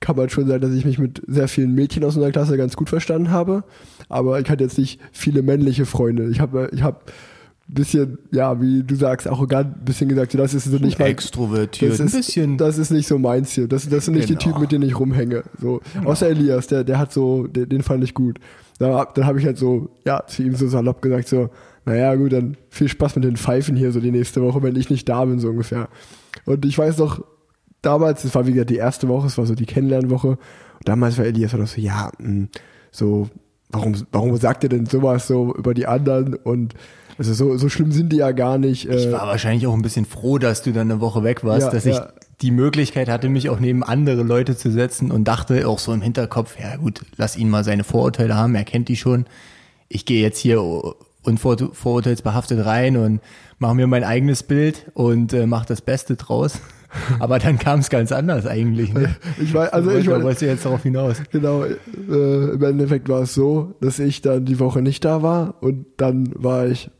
kann 0.00 0.16
man 0.16 0.30
schon 0.30 0.46
sagen, 0.46 0.62
dass 0.62 0.72
ich 0.72 0.86
mich 0.86 0.98
mit 0.98 1.20
sehr 1.26 1.46
vielen 1.46 1.74
Mädchen 1.74 2.02
aus 2.04 2.16
unserer 2.16 2.32
Klasse 2.32 2.56
ganz 2.56 2.74
gut 2.74 2.88
verstanden 2.88 3.30
habe. 3.30 3.62
Aber 4.08 4.40
ich 4.40 4.48
hatte 4.48 4.64
jetzt 4.64 4.78
nicht 4.78 4.98
viele 5.12 5.42
männliche 5.42 5.84
Freunde. 5.84 6.30
Ich 6.30 6.40
habe, 6.40 6.70
ich 6.72 6.82
habe 6.82 7.00
bisschen, 7.68 8.18
ja, 8.32 8.60
wie 8.60 8.82
du 8.82 8.94
sagst, 8.96 9.26
arrogant, 9.26 9.78
ein 9.78 9.84
bisschen 9.84 10.08
gesagt, 10.08 10.34
das 10.34 10.54
ist 10.54 10.64
so 10.64 10.78
nicht 10.78 10.98
mein, 10.98 11.08
Extrovertiert, 11.08 11.92
das 11.92 12.00
ein 12.00 12.06
ist, 12.06 12.16
bisschen. 12.16 12.58
das 12.58 12.78
ist 12.78 12.90
nicht 12.90 13.06
so 13.06 13.18
meins 13.18 13.52
hier. 13.52 13.68
Das, 13.68 13.88
das 13.88 14.04
sind 14.04 14.14
nicht 14.14 14.28
die 14.28 14.34
Genau. 14.34 14.44
Typen, 14.44 14.60
mit 14.60 14.72
denen 14.72 14.84
ich 14.84 14.98
rumhänge. 14.98 15.44
So. 15.60 15.80
Außer 16.04 16.28
Elias, 16.28 16.66
der, 16.66 16.84
der 16.84 16.98
hat 16.98 17.12
so, 17.12 17.46
den, 17.46 17.68
den 17.68 17.82
fand 17.82 18.04
ich 18.04 18.14
gut. 18.14 18.38
Da, 18.78 19.06
dann 19.14 19.26
habe 19.26 19.38
ich 19.38 19.46
halt 19.46 19.58
so, 19.58 19.90
ja, 20.04 20.24
zu 20.26 20.42
ihm 20.42 20.54
so 20.54 20.66
salopp 20.66 21.02
gesagt, 21.02 21.28
so, 21.28 21.50
naja, 21.84 22.14
gut, 22.14 22.32
dann 22.32 22.56
viel 22.68 22.88
Spaß 22.88 23.16
mit 23.16 23.24
den 23.24 23.36
Pfeifen 23.36 23.76
hier 23.76 23.92
so 23.92 24.00
die 24.00 24.12
nächste 24.12 24.42
Woche, 24.42 24.62
wenn 24.62 24.76
ich 24.76 24.90
nicht 24.90 25.08
da 25.08 25.24
bin, 25.24 25.38
so 25.38 25.48
ungefähr. 25.50 25.88
Und 26.44 26.64
ich 26.64 26.78
weiß 26.78 26.98
noch, 26.98 27.24
damals, 27.80 28.22
das 28.22 28.34
war 28.34 28.46
wie 28.46 28.52
gesagt 28.52 28.70
die 28.70 28.76
erste 28.76 29.08
Woche, 29.08 29.26
es 29.26 29.38
war 29.38 29.46
so 29.46 29.54
die 29.54 29.66
Kennenlernwoche. 29.66 30.28
Und 30.28 30.38
damals 30.84 31.18
war 31.18 31.24
Elias 31.24 31.52
so, 31.52 31.80
ja, 31.80 32.10
mh, 32.18 32.48
so, 32.90 33.28
warum, 33.70 33.94
warum 34.12 34.36
sagt 34.36 34.62
ihr 34.64 34.68
denn 34.68 34.86
sowas 34.86 35.26
so 35.26 35.54
über 35.54 35.74
die 35.74 35.86
anderen? 35.86 36.34
Und 36.34 36.74
also 37.28 37.34
so, 37.34 37.56
so 37.56 37.68
schlimm 37.68 37.92
sind 37.92 38.12
die 38.12 38.16
ja 38.16 38.32
gar 38.32 38.58
nicht. 38.58 38.88
Ich 38.88 39.06
äh, 39.06 39.12
war 39.12 39.26
wahrscheinlich 39.26 39.66
auch 39.66 39.74
ein 39.74 39.82
bisschen 39.82 40.04
froh, 40.06 40.38
dass 40.38 40.62
du 40.62 40.72
dann 40.72 40.90
eine 40.90 41.00
Woche 41.00 41.22
weg 41.22 41.44
warst, 41.44 41.66
Ja, 41.66 41.70
dass 41.72 41.86
ich 41.86 41.94
ja. 41.96 42.08
die 42.40 42.50
Möglichkeit 42.50 43.08
hatte, 43.08 43.28
mich 43.28 43.48
auch 43.50 43.60
neben 43.60 43.82
andere 43.82 44.22
Leute 44.22 44.56
zu 44.56 44.70
setzen 44.70 45.10
und 45.10 45.24
dachte 45.24 45.68
auch 45.68 45.78
so 45.78 45.92
im 45.92 46.02
Hinterkopf, 46.02 46.56
ja 46.60 46.76
gut, 46.76 47.00
lass 47.16 47.36
ihn 47.36 47.48
mal 47.50 47.64
seine 47.64 47.84
Vorurteile 47.84 48.34
haben, 48.34 48.54
er 48.54 48.64
kennt 48.64 48.88
die 48.88 48.96
schon. 48.96 49.26
Ich 49.88 50.04
gehe 50.06 50.22
jetzt 50.22 50.38
hier 50.38 50.58
unvor- 51.24 51.72
vorurteilsbehaftet 51.72 52.64
rein 52.64 52.96
und 52.96 53.20
mache 53.58 53.74
mir 53.74 53.86
mein 53.86 54.04
eigenes 54.04 54.42
Bild 54.42 54.90
und 54.94 55.32
äh, 55.32 55.46
mache 55.46 55.66
das 55.68 55.80
Beste 55.80 56.16
draus. 56.16 56.58
Aber 57.20 57.38
dann 57.38 57.58
kam 57.58 57.80
es 57.80 57.88
ganz 57.88 58.12
anders 58.12 58.44
eigentlich. 58.46 58.92
Ne? 58.92 59.14
Ich 59.40 59.54
weiß, 59.54 59.72
also 59.72 59.90
ich 59.92 60.06
weiß, 60.10 60.22
wolltest 60.22 60.42
du 60.42 60.46
jetzt 60.46 60.64
darauf 60.66 60.82
hinaus. 60.82 61.16
Genau, 61.30 61.64
äh, 61.64 61.74
im 62.52 62.62
Endeffekt 62.62 63.08
war 63.08 63.22
es 63.22 63.32
so, 63.32 63.74
dass 63.80 63.98
ich 63.98 64.20
dann 64.20 64.44
die 64.44 64.58
Woche 64.58 64.82
nicht 64.82 65.02
da 65.04 65.22
war 65.22 65.54
und 65.62 65.86
dann 65.96 66.28
war 66.34 66.66
ich, 66.66 66.90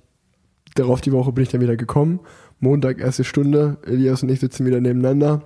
darauf 0.74 1.00
die 1.00 1.12
Woche 1.12 1.32
bin 1.32 1.42
ich 1.44 1.50
dann 1.50 1.60
wieder 1.60 1.76
gekommen. 1.76 2.20
Montag, 2.60 3.00
erste 3.00 3.24
Stunde, 3.24 3.78
Elias 3.86 4.22
und 4.22 4.28
ich 4.30 4.40
sitzen 4.40 4.64
wieder 4.66 4.80
nebeneinander. 4.80 5.42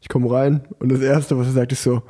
Ich 0.00 0.08
komme 0.08 0.30
rein 0.30 0.62
und 0.78 0.90
das 0.90 1.00
Erste, 1.00 1.38
was 1.38 1.46
er 1.46 1.52
sagt, 1.52 1.72
ist 1.72 1.82
so, 1.82 2.02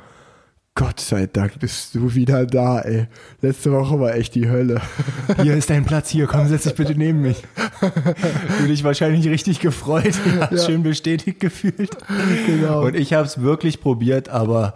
Gott 0.75 0.99
sei 0.99 1.25
Dank 1.25 1.59
bist 1.59 1.95
du 1.95 2.13
wieder 2.13 2.45
da, 2.45 2.79
ey. 2.81 3.07
Letzte 3.41 3.71
Woche 3.71 3.99
war 3.99 4.13
echt 4.13 4.35
die 4.35 4.47
Hölle. 4.47 4.79
Hier 5.41 5.55
ist 5.55 5.71
dein 5.71 5.85
Platz, 5.85 6.09
hier, 6.09 6.27
komm, 6.27 6.47
setz 6.47 6.63
dich 6.63 6.75
bitte 6.75 6.93
neben 6.95 7.21
mich. 7.21 7.41
Du 8.61 8.67
dich 8.67 8.83
wahrscheinlich 8.83 9.27
richtig 9.27 9.59
gefreut, 9.59 10.13
hast 10.39 10.51
Ja. 10.51 10.57
schön 10.65 10.83
bestätigt 10.83 11.39
gefühlt. 11.39 11.97
genau. 12.45 12.85
Und 12.85 12.95
ich 12.95 13.13
habe 13.13 13.25
es 13.25 13.41
wirklich 13.41 13.81
probiert, 13.81 14.29
aber 14.29 14.75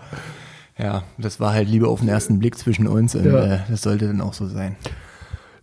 ja, 0.77 1.03
das 1.19 1.39
war 1.39 1.53
halt 1.53 1.67
Liebe 1.69 1.87
auf 1.87 1.99
den 1.99 2.09
ersten 2.09 2.39
Blick 2.39 2.57
zwischen 2.57 2.87
uns 2.87 3.13
und 3.13 3.25
Ja. 3.25 3.55
äh, 3.55 3.59
das 3.69 3.83
sollte 3.83 4.07
dann 4.07 4.21
auch 4.21 4.33
so 4.33 4.47
sein. 4.47 4.77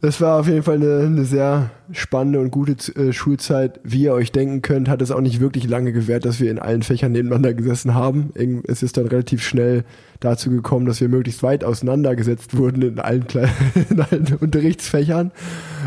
Das 0.01 0.21
war 0.21 0.39
auf 0.39 0.47
jeden 0.47 0.63
Fall 0.63 0.77
eine, 0.77 1.07
eine 1.07 1.25
sehr 1.25 1.71
spannende 1.91 2.39
und 2.39 2.53
gute 2.53 2.95
äh, 2.95 3.13
Schulzeit. 3.13 3.81
Wie 3.83 4.03
ihr 4.03 4.13
euch 4.13 4.31
denken 4.31 4.63
könnt, 4.63 4.89
hat 4.89 5.03
es 5.03 5.11
auch 5.11 5.21
nicht 5.21 5.41
wirklich 5.41 5.67
lange 5.69 5.93
gewährt, 5.93 6.25
dass 6.25 6.39
wir 6.39 6.53
in 6.53 6.61
allen 6.61 6.85
Fächern 6.85 7.11
nebeneinander 7.11 7.53
gesessen 7.53 7.95
haben. 7.95 8.33
Es 8.69 8.85
ist 8.85 8.97
dann 8.97 9.09
relativ 9.09 9.43
schnell 9.43 9.85
dazu 10.21 10.51
gekommen, 10.51 10.87
dass 10.87 11.01
wir 11.01 11.09
möglichst 11.09 11.43
weit 11.43 11.65
auseinandergesetzt 11.65 12.57
wurden 12.57 12.83
in 12.83 13.01
allen, 13.01 13.27
Kle 13.27 13.49
in 13.91 14.01
allen 14.01 14.37
Unterrichtsfächern. 14.41 15.33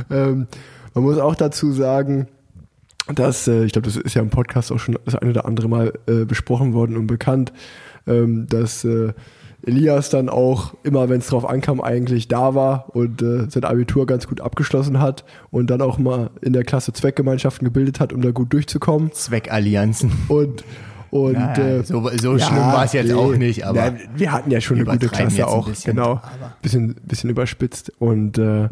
Ähm, 0.09 0.47
man 0.93 1.03
muss 1.05 1.17
auch 1.17 1.35
dazu 1.35 1.71
sagen, 1.71 2.27
dass, 3.15 3.47
äh, 3.47 3.63
ich 3.63 3.71
glaube, 3.71 3.87
das 3.87 3.95
ist 3.95 4.13
ja 4.13 4.21
im 4.21 4.29
Podcast 4.29 4.73
auch 4.73 4.79
schon 4.79 4.97
das 5.05 5.15
eine 5.15 5.31
oder 5.31 5.45
andere 5.45 5.69
Mal 5.69 5.93
äh, 6.07 6.25
besprochen 6.25 6.73
worden 6.73 6.97
und 6.97 7.07
bekannt, 7.07 7.53
ähm, 8.07 8.45
dass 8.47 8.83
äh, 8.83 9.13
Elias 9.65 10.09
dann 10.09 10.29
auch 10.29 10.73
immer, 10.83 11.09
wenn 11.09 11.19
es 11.19 11.27
drauf 11.27 11.47
ankam, 11.47 11.81
eigentlich 11.81 12.27
da 12.27 12.55
war 12.55 12.95
und 12.95 13.21
äh, 13.21 13.49
sein 13.49 13.63
Abitur 13.63 14.05
ganz 14.05 14.27
gut 14.27 14.41
abgeschlossen 14.41 14.99
hat 14.99 15.23
und 15.51 15.69
dann 15.69 15.81
auch 15.81 15.97
mal 15.97 16.31
in 16.41 16.53
der 16.53 16.63
Klasse 16.63 16.93
Zweckgemeinschaften 16.93 17.65
gebildet 17.65 17.99
hat, 17.99 18.11
um 18.13 18.21
da 18.21 18.31
gut 18.31 18.51
durchzukommen. 18.53 19.11
Zweckallianzen. 19.11 20.11
Und, 20.27 20.63
und 21.11 21.33
Ja, 21.33 21.53
äh, 21.55 21.83
so 21.83 22.09
so 22.09 22.39
schlimm 22.39 22.57
war 22.57 22.85
es 22.85 22.93
jetzt 22.93 23.07
nee. 23.07 23.13
auch 23.13 23.35
nicht, 23.35 23.65
aber 23.65 23.77
Ja, 23.77 23.93
wir 24.15 24.31
hatten 24.31 24.49
ja 24.49 24.61
schon 24.61 24.77
eine 24.77 24.85
gute 24.85 25.09
Klasse 25.09 25.47
auch, 25.47 25.67
bisschen, 25.67 25.95
genau. 25.95 26.21
Bisschen, 26.61 26.95
bisschen 27.03 27.29
überspitzt. 27.29 27.91
Und, 27.99 28.37
äh, 28.37 28.69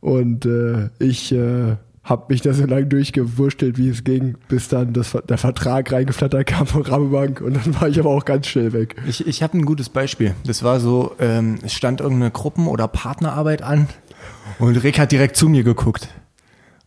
und 0.00 0.46
äh, 0.46 0.88
ich 0.98 1.32
äh, 1.32 1.76
habe 2.04 2.26
mich 2.28 2.40
da 2.40 2.54
so 2.54 2.64
lange 2.64 2.86
durchgewurstelt, 2.86 3.76
wie 3.76 3.88
es 3.88 4.04
ging, 4.04 4.36
bis 4.48 4.68
dann 4.68 4.92
das, 4.92 5.16
der 5.28 5.38
Vertrag 5.38 5.92
reingeflattert 5.92 6.46
kam 6.46 6.66
von 6.66 6.82
Rabobank 6.82 7.40
und 7.40 7.54
dann 7.56 7.80
war 7.80 7.88
ich 7.88 7.98
aber 7.98 8.10
auch 8.10 8.24
ganz 8.24 8.46
schnell 8.46 8.72
weg. 8.72 8.96
Ich, 9.06 9.26
ich 9.26 9.42
habe 9.42 9.58
ein 9.58 9.64
gutes 9.64 9.88
Beispiel. 9.88 10.34
Das 10.46 10.62
war 10.62 10.80
so, 10.80 11.14
ähm, 11.18 11.58
es 11.62 11.74
stand 11.74 12.00
irgendeine 12.00 12.30
Gruppen- 12.30 12.66
oder 12.66 12.88
Partnerarbeit 12.88 13.62
an 13.62 13.88
und 14.58 14.76
Rick 14.82 14.98
hat 14.98 15.12
direkt 15.12 15.36
zu 15.36 15.48
mir 15.48 15.64
geguckt. 15.64 16.08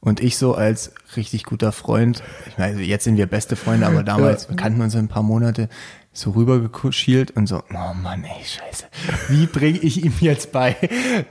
Und 0.04 0.20
ich 0.20 0.38
so 0.38 0.56
als 0.56 0.94
richtig 1.16 1.44
guter 1.44 1.72
Freund, 1.72 2.24
ich 2.48 2.58
meine, 2.58 2.82
jetzt 2.82 3.04
sind 3.04 3.18
wir 3.18 3.28
beste 3.28 3.56
Freunde, 3.56 3.86
aber 3.86 4.02
damals 4.02 4.50
wir 4.50 4.56
kannten 4.56 4.82
uns 4.82 4.96
ein 4.96 5.08
paar 5.08 5.22
Monate, 5.22 5.70
so 6.14 6.32
rübergeschielt 6.32 7.32
und 7.32 7.48
so, 7.48 7.64
oh 7.74 7.94
Mann, 8.02 8.26
ey, 8.26 8.44
scheiße. 8.44 8.86
Wie 9.30 9.46
bringe 9.46 9.80
ich 9.80 10.04
ihm 10.04 10.14
jetzt 10.20 10.52
bei, 10.52 10.76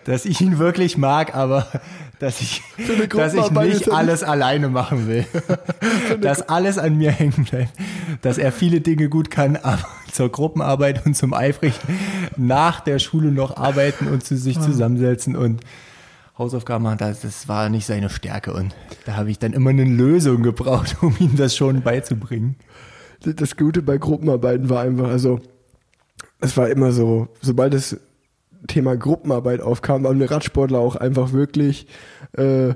dass 0.04 0.24
ich 0.24 0.40
ihn 0.40 0.58
wirklich 0.58 0.96
mag, 0.96 1.34
aber 1.34 1.66
dass 2.18 2.40
ich, 2.40 2.62
dass 3.14 3.34
ich 3.34 3.50
nicht 3.50 3.90
alles 3.90 4.22
alleine 4.22 4.68
machen 4.68 5.06
will. 5.06 5.26
dass 6.20 6.42
alles 6.48 6.78
an 6.78 6.96
mir 6.96 7.12
hängen 7.12 7.44
bleibt. 7.44 7.72
Dass 8.22 8.38
er 8.38 8.52
viele 8.52 8.80
Dinge 8.80 9.08
gut 9.08 9.30
kann, 9.30 9.56
aber 9.56 9.84
zur 10.12 10.30
Gruppenarbeit 10.30 11.04
und 11.04 11.14
zum 11.14 11.34
eifrig 11.34 11.74
nach 12.36 12.80
der 12.80 12.98
Schule 12.98 13.32
noch 13.32 13.56
arbeiten 13.56 14.06
und 14.08 14.24
zu 14.24 14.36
sich 14.36 14.60
zusammensetzen 14.60 15.36
und 15.36 15.60
Hausaufgaben 16.40 16.84
machen, 16.84 16.98
das, 16.98 17.20
das 17.20 17.48
war 17.48 17.68
nicht 17.68 17.84
seine 17.86 18.08
Stärke. 18.08 18.54
Und 18.54 18.74
da 19.04 19.16
habe 19.16 19.30
ich 19.30 19.38
dann 19.38 19.52
immer 19.52 19.70
eine 19.70 19.84
Lösung 19.84 20.42
gebraucht, 20.42 20.96
um 21.02 21.14
ihm 21.18 21.36
das 21.36 21.54
schon 21.54 21.82
beizubringen. 21.82 22.56
Das 23.20 23.56
Gute 23.56 23.82
bei 23.82 23.98
Gruppenarbeiten 23.98 24.68
war 24.70 24.82
einfach, 24.82 25.08
also 25.08 25.40
es 26.40 26.56
war 26.56 26.68
immer 26.68 26.92
so, 26.92 27.28
sobald 27.40 27.74
das 27.74 27.98
Thema 28.66 28.96
Gruppenarbeit 28.96 29.60
aufkam, 29.60 30.04
waren 30.04 30.18
wir 30.18 30.30
Radsportler 30.30 30.78
auch 30.78 30.96
einfach 30.96 31.32
wirklich 31.32 31.86
äh, 32.32 32.70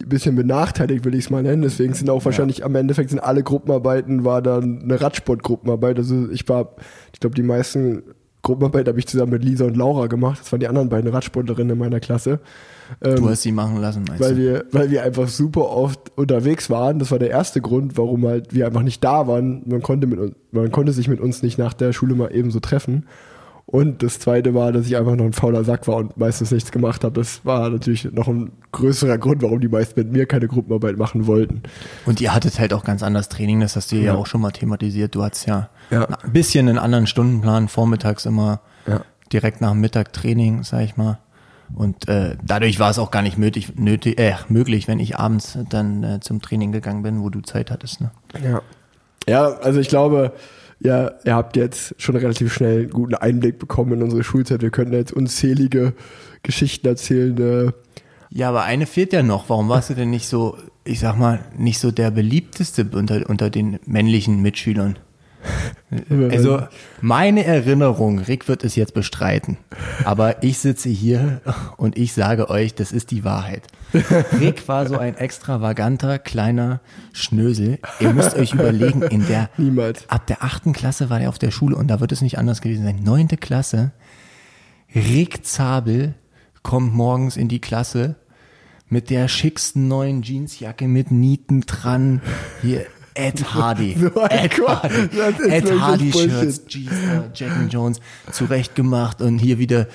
ein 0.00 0.08
bisschen 0.08 0.36
benachteiligt, 0.36 1.04
will 1.04 1.14
ich 1.14 1.24
es 1.24 1.30
mal 1.30 1.42
nennen. 1.42 1.62
Deswegen 1.62 1.94
sind 1.94 2.08
auch 2.10 2.24
wahrscheinlich 2.24 2.64
am 2.64 2.74
Endeffekt 2.74 3.10
sind 3.10 3.18
alle 3.18 3.42
Gruppenarbeiten 3.42 4.24
war 4.24 4.42
dann 4.42 4.82
eine 4.82 5.00
Radsportgruppenarbeit. 5.00 5.98
Also 5.98 6.28
ich 6.30 6.48
war, 6.48 6.76
ich 7.12 7.20
glaube, 7.20 7.34
die 7.34 7.42
meisten 7.42 8.02
Gruppenarbeiten 8.42 8.88
habe 8.88 8.98
ich 8.98 9.06
zusammen 9.06 9.32
mit 9.32 9.44
Lisa 9.44 9.64
und 9.64 9.76
Laura 9.76 10.06
gemacht. 10.06 10.40
Das 10.40 10.50
waren 10.52 10.60
die 10.60 10.68
anderen 10.68 10.88
beiden 10.88 11.10
Radsportlerinnen 11.10 11.72
in 11.72 11.78
meiner 11.78 12.00
Klasse. 12.00 12.40
Ähm, 13.02 13.16
Du 13.16 13.28
hast 13.28 13.42
sie 13.42 13.52
machen 13.52 13.80
lassen, 13.80 14.04
meinst 14.06 14.22
weil 14.22 14.34
du? 14.36 14.40
wir, 14.40 14.64
weil 14.72 14.90
wir 14.90 15.02
einfach 15.02 15.28
super 15.28 15.68
oft 15.70 16.12
unterwegs 16.16 16.70
waren. 16.70 16.98
Das 16.98 17.10
war 17.10 17.18
der 17.18 17.30
erste 17.30 17.60
Grund, 17.60 17.98
warum 17.98 18.26
halt 18.26 18.54
wir 18.54 18.66
einfach 18.66 18.82
nicht 18.82 19.02
da 19.04 19.26
waren. 19.26 19.62
Man 19.66 19.82
konnte 19.82 20.06
mit 20.06 20.34
man 20.52 20.70
konnte 20.72 20.92
sich 20.92 21.08
mit 21.08 21.20
uns 21.20 21.42
nicht 21.42 21.58
nach 21.58 21.74
der 21.74 21.92
Schule 21.92 22.14
mal 22.14 22.34
eben 22.34 22.50
so 22.50 22.60
treffen. 22.60 23.06
Und 23.66 24.02
das 24.02 24.18
zweite 24.18 24.54
war, 24.54 24.72
dass 24.72 24.86
ich 24.86 24.96
einfach 24.96 25.14
noch 25.14 25.26
ein 25.26 25.34
fauler 25.34 25.62
Sack 25.62 25.86
war 25.88 25.96
und 25.96 26.16
meistens 26.16 26.50
nichts 26.52 26.72
gemacht 26.72 27.04
habe. 27.04 27.20
Das 27.20 27.44
war 27.44 27.68
natürlich 27.68 28.10
noch 28.12 28.26
ein 28.26 28.50
größerer 28.72 29.18
Grund, 29.18 29.42
warum 29.42 29.60
die 29.60 29.68
meisten 29.68 30.00
mit 30.00 30.10
mir 30.10 30.24
keine 30.24 30.48
Gruppenarbeit 30.48 30.96
machen 30.96 31.26
wollten. 31.26 31.62
Und 32.06 32.22
ihr 32.22 32.34
hattet 32.34 32.58
halt 32.58 32.72
auch 32.72 32.82
ganz 32.82 33.02
anderes 33.02 33.28
Training, 33.28 33.60
das 33.60 33.76
hast 33.76 33.92
du 33.92 33.96
ja, 33.96 34.02
Ja. 34.04 34.14
auch 34.14 34.24
schon 34.26 34.40
mal 34.40 34.52
thematisiert. 34.52 35.14
Du 35.14 35.22
hattest 35.22 35.46
ja, 35.46 35.68
Ja. 35.90 36.04
ein 36.04 36.32
bisschen 36.32 36.68
einen 36.68 36.78
anderen 36.78 37.06
Stundenplan, 37.06 37.68
vormittags 37.68 38.26
immer 38.26 38.60
Ja. 38.86 39.02
direkt 39.32 39.60
nach 39.60 39.70
dem 39.72 39.80
Mittag 39.80 40.12
Training, 40.12 40.62
sag 40.64 40.82
ich 40.82 40.96
mal. 40.96 41.18
Und 41.74 42.08
äh, 42.08 42.36
dadurch 42.42 42.78
war 42.80 42.90
es 42.90 42.98
auch 42.98 43.10
gar 43.10 43.22
nicht 43.22 43.36
nötig, 43.36 43.76
nötig, 43.76 44.18
äh, 44.18 44.34
möglich, 44.48 44.88
wenn 44.88 45.00
ich 45.00 45.18
abends 45.18 45.58
dann 45.68 46.02
äh, 46.02 46.20
zum 46.20 46.40
Training 46.40 46.72
gegangen 46.72 47.02
bin, 47.02 47.20
wo 47.22 47.28
du 47.28 47.40
Zeit 47.42 47.70
hattest. 47.70 48.00
Ne? 48.00 48.10
Ja. 48.42 48.62
Ja, 49.28 49.48
also 49.58 49.78
ich 49.78 49.88
glaube, 49.88 50.32
ja, 50.80 51.10
ihr 51.24 51.34
habt 51.34 51.56
jetzt 51.56 51.94
schon 51.98 52.16
relativ 52.16 52.52
schnell 52.54 52.80
einen 52.82 52.90
guten 52.90 53.14
Einblick 53.16 53.58
bekommen 53.58 53.92
in 53.94 54.02
unsere 54.02 54.24
Schulzeit. 54.24 54.62
Wir 54.62 54.70
könnten 54.70 54.94
jetzt 54.94 55.12
unzählige 55.12 55.92
Geschichten 56.42 56.86
erzählen. 56.86 57.36
Äh, 57.68 57.72
Ja, 58.30 58.48
aber 58.48 58.62
eine 58.62 58.86
fehlt 58.86 59.12
ja 59.12 59.22
noch. 59.22 59.50
Warum 59.50 59.68
warst 59.68 59.90
du 59.90 59.94
denn 59.94 60.08
nicht 60.08 60.26
so, 60.28 60.56
ich 60.84 61.00
sag 61.00 61.18
mal, 61.18 61.40
nicht 61.58 61.78
so 61.80 61.90
der 61.90 62.10
beliebteste 62.10 62.86
unter, 62.92 63.28
unter 63.28 63.50
den 63.50 63.78
männlichen 63.84 64.40
Mitschülern? 64.40 64.98
Also 66.30 66.62
meine 67.00 67.44
Erinnerung, 67.44 68.18
Rick 68.18 68.48
wird 68.48 68.62
es 68.62 68.76
jetzt 68.76 68.92
bestreiten, 68.92 69.56
aber 70.04 70.42
ich 70.42 70.58
sitze 70.58 70.88
hier 70.88 71.40
und 71.76 71.96
ich 71.96 72.12
sage 72.12 72.50
euch, 72.50 72.74
das 72.74 72.92
ist 72.92 73.10
die 73.10 73.24
Wahrheit. 73.24 73.62
Rick 74.38 74.68
war 74.68 74.86
so 74.86 74.98
ein 74.98 75.16
extravaganter 75.16 76.18
kleiner 76.18 76.80
Schnösel. 77.12 77.78
Ihr 78.00 78.12
müsst 78.12 78.36
euch 78.36 78.52
überlegen, 78.52 79.02
in 79.02 79.26
der 79.26 79.48
Niemals. 79.56 80.08
ab 80.08 80.26
der 80.26 80.42
achten 80.42 80.72
Klasse 80.72 81.08
war 81.08 81.20
er 81.20 81.30
auf 81.30 81.38
der 81.38 81.50
Schule 81.50 81.76
und 81.76 81.88
da 81.88 82.00
wird 82.00 82.12
es 82.12 82.20
nicht 82.20 82.38
anders 82.38 82.60
gewesen 82.60 82.84
sein. 82.84 83.00
Neunte 83.02 83.38
Klasse, 83.38 83.92
Rick 84.94 85.46
Zabel 85.46 86.14
kommt 86.62 86.94
morgens 86.94 87.36
in 87.36 87.48
die 87.48 87.60
Klasse 87.60 88.16
mit 88.90 89.10
der 89.10 89.28
schicksten 89.28 89.88
neuen 89.88 90.22
Jeansjacke 90.22 90.88
mit 90.88 91.10
Nieten 91.10 91.62
dran. 91.62 92.20
Hier 92.62 92.86
Ed 93.18 93.52
Hardy. 93.52 93.96
So 93.98 94.08
Ed. 94.26 94.58
Hardy. 94.58 95.50
Ed 95.50 95.80
Hardy. 95.80 96.12
Shirts, 96.12 96.64
G-Star, 96.66 97.24
Jack 97.34 97.56
and 97.56 97.72
Jones 97.72 98.00
zurechtgemacht 98.30 99.20
und 99.20 99.38
hier 99.38 99.58
wieder 99.58 99.88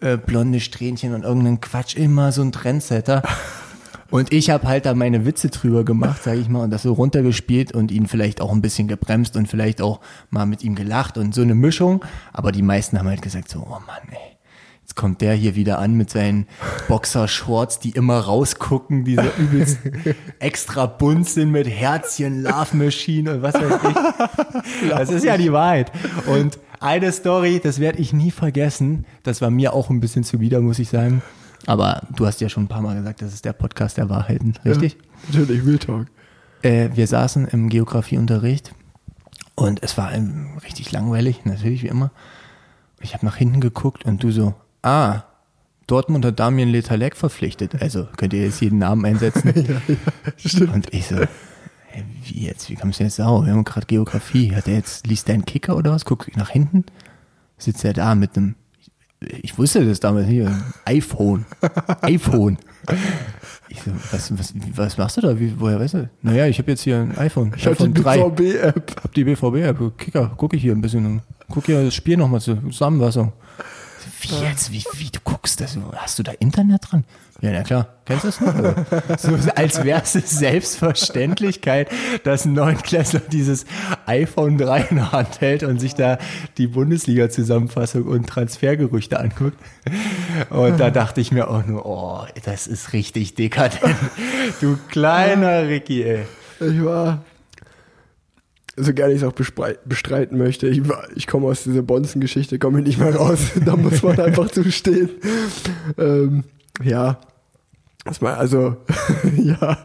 äh, 0.00 0.18
blonde 0.18 0.60
Strähnchen 0.60 1.14
und 1.14 1.24
irgendeinen 1.24 1.60
Quatsch. 1.60 1.96
Immer 1.96 2.32
so 2.32 2.42
ein 2.42 2.52
Trendsetter. 2.52 3.22
Und 4.08 4.32
ich 4.32 4.50
habe 4.50 4.68
halt 4.68 4.86
da 4.86 4.94
meine 4.94 5.26
Witze 5.26 5.48
drüber 5.50 5.84
gemacht, 5.84 6.22
sage 6.22 6.38
ich 6.38 6.48
mal, 6.48 6.62
und 6.62 6.70
das 6.70 6.84
so 6.84 6.92
runtergespielt 6.92 7.72
und 7.72 7.90
ihn 7.90 8.06
vielleicht 8.06 8.40
auch 8.40 8.52
ein 8.52 8.62
bisschen 8.62 8.86
gebremst 8.86 9.36
und 9.36 9.48
vielleicht 9.48 9.82
auch 9.82 10.00
mal 10.30 10.46
mit 10.46 10.62
ihm 10.62 10.76
gelacht 10.76 11.18
und 11.18 11.34
so 11.34 11.42
eine 11.42 11.56
Mischung. 11.56 12.04
Aber 12.32 12.52
die 12.52 12.62
meisten 12.62 13.00
haben 13.00 13.08
halt 13.08 13.20
gesagt 13.20 13.48
so, 13.48 13.66
oh 13.68 13.80
Mann, 13.84 14.08
ey. 14.12 14.35
Jetzt 14.96 15.02
kommt 15.02 15.20
der 15.20 15.34
hier 15.34 15.56
wieder 15.56 15.78
an 15.78 15.92
mit 15.92 16.08
seinen 16.08 16.46
Boxershorts, 16.88 17.80
die 17.80 17.90
immer 17.90 18.18
rausgucken, 18.18 19.04
die 19.04 19.16
so 19.16 19.24
übelst 19.36 19.78
extra 20.38 20.86
bunt 20.86 21.28
sind 21.28 21.50
mit 21.50 21.68
Herzchen, 21.68 22.42
Love 22.42 22.74
Machine 22.78 23.34
und 23.34 23.42
was 23.42 23.56
weiß 23.56 23.78
ich. 23.90 24.88
Das 24.88 25.10
ist 25.10 25.22
ja 25.22 25.36
die 25.36 25.52
Wahrheit. 25.52 25.92
Und 26.26 26.58
eine 26.80 27.12
Story, 27.12 27.60
das 27.62 27.78
werde 27.78 27.98
ich 27.98 28.14
nie 28.14 28.30
vergessen. 28.30 29.04
Das 29.22 29.42
war 29.42 29.50
mir 29.50 29.74
auch 29.74 29.90
ein 29.90 30.00
bisschen 30.00 30.24
zuwider, 30.24 30.62
muss 30.62 30.78
ich 30.78 30.88
sagen. 30.88 31.20
Aber 31.66 32.00
du 32.16 32.24
hast 32.24 32.40
ja 32.40 32.48
schon 32.48 32.64
ein 32.64 32.68
paar 32.68 32.80
Mal 32.80 32.96
gesagt, 32.96 33.20
das 33.20 33.34
ist 33.34 33.44
der 33.44 33.52
Podcast 33.52 33.98
der 33.98 34.08
Wahrheiten, 34.08 34.54
richtig? 34.64 34.94
Ja, 34.94 35.40
natürlich, 35.40 35.66
Real 35.66 35.78
Talk. 35.78 36.06
Äh, 36.62 36.88
wir 36.94 37.06
saßen 37.06 37.48
im 37.48 37.68
Geografieunterricht 37.68 38.74
und 39.56 39.82
es 39.82 39.98
war 39.98 40.14
ähm, 40.14 40.56
richtig 40.64 40.90
langweilig, 40.90 41.44
natürlich 41.44 41.82
wie 41.82 41.88
immer. 41.88 42.12
Ich 43.02 43.12
habe 43.12 43.26
nach 43.26 43.36
hinten 43.36 43.60
geguckt 43.60 44.06
und 44.06 44.22
du 44.22 44.30
so, 44.30 44.54
ah, 44.82 45.24
Dortmund 45.86 46.24
hat 46.24 46.40
Damien 46.40 46.68
Letalek 46.68 47.16
verpflichtet. 47.16 47.80
Also 47.80 48.08
könnt 48.16 48.32
ihr 48.32 48.44
jetzt 48.44 48.60
jeden 48.60 48.78
Namen 48.78 49.04
einsetzen. 49.04 49.52
Und 50.72 50.92
ich 50.92 51.06
so, 51.06 51.16
hä, 51.16 52.04
wie 52.24 52.46
jetzt, 52.46 52.68
wie 52.68 52.74
kommst 52.74 52.98
du 52.98 53.04
jetzt 53.04 53.20
auf? 53.20 53.44
Wir 53.44 53.52
haben 53.52 53.64
gerade 53.64 53.86
Geografie. 53.86 54.54
Hat 54.54 54.66
er 54.66 54.74
jetzt, 54.74 55.06
liest 55.06 55.28
der 55.28 55.34
einen 55.34 55.44
Kicker 55.44 55.76
oder 55.76 55.92
was? 55.92 56.04
Guck 56.04 56.36
nach 56.36 56.50
hinten. 56.50 56.84
Sitzt 57.56 57.84
er 57.84 57.92
da 57.92 58.14
mit 58.14 58.36
einem, 58.36 58.56
ich 59.20 59.56
wusste 59.58 59.86
das 59.86 60.00
damals 60.00 60.26
hier, 60.26 60.60
iPhone. 60.84 61.46
iPhone. 62.02 62.58
Ich 63.68 63.80
so, 63.80 63.92
was, 64.10 64.36
was, 64.36 64.54
was 64.74 64.98
machst 64.98 65.16
du 65.18 65.20
da? 65.20 65.38
Wie, 65.38 65.54
woher 65.58 65.78
weißt 65.78 65.94
du? 65.94 66.10
Naja, 66.22 66.46
ich 66.46 66.58
habe 66.58 66.72
jetzt 66.72 66.82
hier 66.82 66.98
ein 66.98 67.16
iPhone. 67.16 67.52
Ich 67.56 67.66
iPhone 67.68 67.94
die 67.94 68.02
3. 68.02 68.30
BVB-App. 68.30 69.04
Hab 69.04 69.14
die 69.14 69.24
BVB-App, 69.24 69.98
Kicker, 69.98 70.32
gucke 70.36 70.56
ich 70.56 70.62
hier 70.62 70.72
ein 70.72 70.80
bisschen 70.80 71.22
guck 71.48 71.66
hier 71.66 71.84
das 71.84 71.94
Spiel 71.94 72.16
nochmal 72.16 72.40
zur 72.40 72.60
Zusammenfassung. 72.70 73.32
Wie 74.28 74.44
jetzt? 74.44 74.72
Wie, 74.72 74.84
wie 74.94 75.10
du 75.10 75.20
guckst 75.22 75.60
das? 75.60 75.76
Hast 75.94 76.18
du 76.18 76.22
da 76.22 76.32
Internet 76.32 76.90
dran? 76.90 77.04
Ja, 77.40 77.50
na 77.52 77.62
klar. 77.62 77.88
Kennst 78.06 78.24
du 78.24 78.28
das 78.28 78.40
noch? 78.40 78.54
So, 79.18 79.36
als 79.54 79.84
wäre 79.84 80.02
es 80.02 80.12
Selbstverständlichkeit, 80.12 81.90
dass 82.24 82.44
ein 82.44 82.54
Neunklässler 82.54 83.20
dieses 83.20 83.66
iPhone 84.06 84.58
3 84.58 84.80
in 84.90 84.96
der 84.96 85.12
Hand 85.12 85.40
hält 85.40 85.62
und 85.62 85.78
sich 85.78 85.94
da 85.94 86.18
die 86.56 86.66
Bundesliga-Zusammenfassung 86.66 88.04
und 88.04 88.26
Transfergerüchte 88.26 89.18
anguckt. 89.18 89.58
Und 90.50 90.78
da 90.78 90.90
dachte 90.90 91.20
ich 91.20 91.32
mir 91.32 91.48
auch 91.48 91.66
nur, 91.66 91.86
oh, 91.86 92.24
das 92.44 92.66
ist 92.66 92.92
richtig 92.92 93.34
dekadent. 93.34 93.96
Du 94.60 94.78
kleiner 94.88 95.68
Ricky, 95.68 96.02
ey. 96.02 96.26
Ich 96.60 96.84
war, 96.84 97.22
so 98.76 98.92
gerne 98.92 99.12
ich 99.12 99.22
es 99.22 99.24
auch 99.24 99.32
bestreiten 99.32 100.38
möchte, 100.38 100.68
ich, 100.68 100.82
ich 101.14 101.26
komme 101.26 101.46
aus 101.46 101.64
dieser 101.64 101.82
Bonzen-Geschichte, 101.82 102.58
komme 102.58 102.80
ich 102.80 102.86
nicht 102.86 102.98
mehr 102.98 103.14
raus. 103.14 103.38
da 103.64 103.76
muss 103.76 104.02
man 104.02 104.20
einfach 104.20 104.50
zustehen. 104.50 105.10
Ähm, 105.98 106.44
ja, 106.82 107.18
das 108.06 108.22
also, 108.22 108.76
ja, 109.36 109.78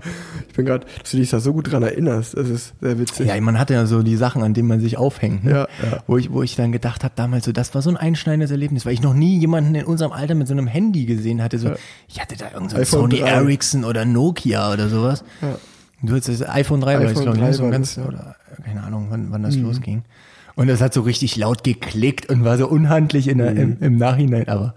ich 0.48 0.54
bin 0.54 0.66
gerade, 0.66 0.86
dass 1.02 1.10
du 1.10 1.18
dich 1.18 1.32
da 1.32 1.40
so 1.40 1.54
gut 1.54 1.72
dran 1.72 1.82
erinnerst, 1.82 2.38
das 2.38 2.50
ist 2.50 2.74
sehr 2.80 3.00
witzig. 3.00 3.28
Ja, 3.28 3.40
man 3.42 3.58
hatte 3.58 3.74
ja 3.74 3.88
so 3.88 4.04
die 4.04 4.16
Sachen, 4.16 4.44
an 4.44 4.54
denen 4.54 4.68
man 4.68 4.80
sich 4.80 4.98
aufhängt. 4.98 5.44
Ne? 5.44 5.52
Ja, 5.52 5.68
ja. 5.84 6.04
Wo, 6.06 6.18
ich, 6.18 6.32
wo 6.32 6.44
ich 6.44 6.56
dann 6.56 6.72
gedacht 6.72 7.04
habe, 7.04 7.14
damals 7.16 7.46
so, 7.46 7.52
das 7.52 7.74
war 7.74 7.82
so 7.82 7.90
ein 7.90 7.98
einschneidendes 7.98 8.52
Erlebnis, 8.52 8.86
weil 8.86 8.94
ich 8.94 9.02
noch 9.02 9.16
nie 9.16 9.40
jemanden 9.40 9.74
in 9.74 9.86
unserem 9.86 10.12
Alter 10.12 10.36
mit 10.36 10.48
so 10.48 10.54
einem 10.54 10.68
Handy 10.68 11.06
gesehen 11.06 11.42
hatte. 11.42 11.58
So, 11.58 11.70
Ja. 11.70 11.76
Ich 12.08 12.22
hatte 12.22 12.38
da 12.38 12.52
irgendein 12.54 12.86
so 12.86 13.00
Sony 13.00 13.20
3. 13.20 13.28
Ericsson 13.28 13.84
oder 13.86 14.06
Nokia 14.06 14.72
oder 14.72 14.88
sowas. 14.88 15.24
Ja. 15.42 15.58
Du 16.04 16.14
hattest 16.14 16.42
das 16.42 16.50
iPhone 16.50 16.82
3, 16.82 16.94
war 16.94 17.02
das, 17.02 17.12
iPhone 17.12 17.24
glaube 17.24 17.38
ich, 17.38 17.44
3 17.44 17.48
ne? 17.48 17.54
so 17.54 17.64
ein 17.64 17.72
war 17.72 17.72
ganz, 17.72 17.98
oder 17.98 18.36
keine 18.64 18.84
Ahnung, 18.84 19.08
wann, 19.10 19.32
wann 19.32 19.44
das 19.44 19.56
losging. 19.56 20.04
Und 20.56 20.68
das 20.68 20.82
hat 20.82 20.94
so 20.94 21.02
richtig 21.02 21.38
laut 21.38 21.64
geklickt 21.64 22.30
und 22.30 22.44
war 22.44 22.58
so 22.58 22.68
unhandlich 22.68 23.28
in 23.28 23.38
der, 23.38 23.56
im, 23.56 23.78
im 23.80 23.98
Nachhinein, 23.98 24.48
aber 24.48 24.76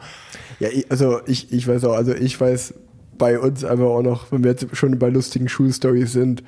Ja, 0.61 0.69
also 0.89 1.21
ich, 1.27 1.53
ich 1.53 1.67
weiß 1.67 1.85
auch, 1.85 1.95
also 1.95 2.15
ich 2.15 2.41
weiß 2.41 2.75
bei 3.19 3.39
uns 3.39 3.65
einfach 3.65 3.85
auch 3.85 4.03
noch, 4.03 4.33
wenn 4.33 4.45
wir 4.45 4.51
jetzt 4.51 4.77
schon 4.77 4.99
bei 4.99 5.09
lustigen 5.09 5.49
Schulstories 5.49 6.13
sind, 6.13 6.43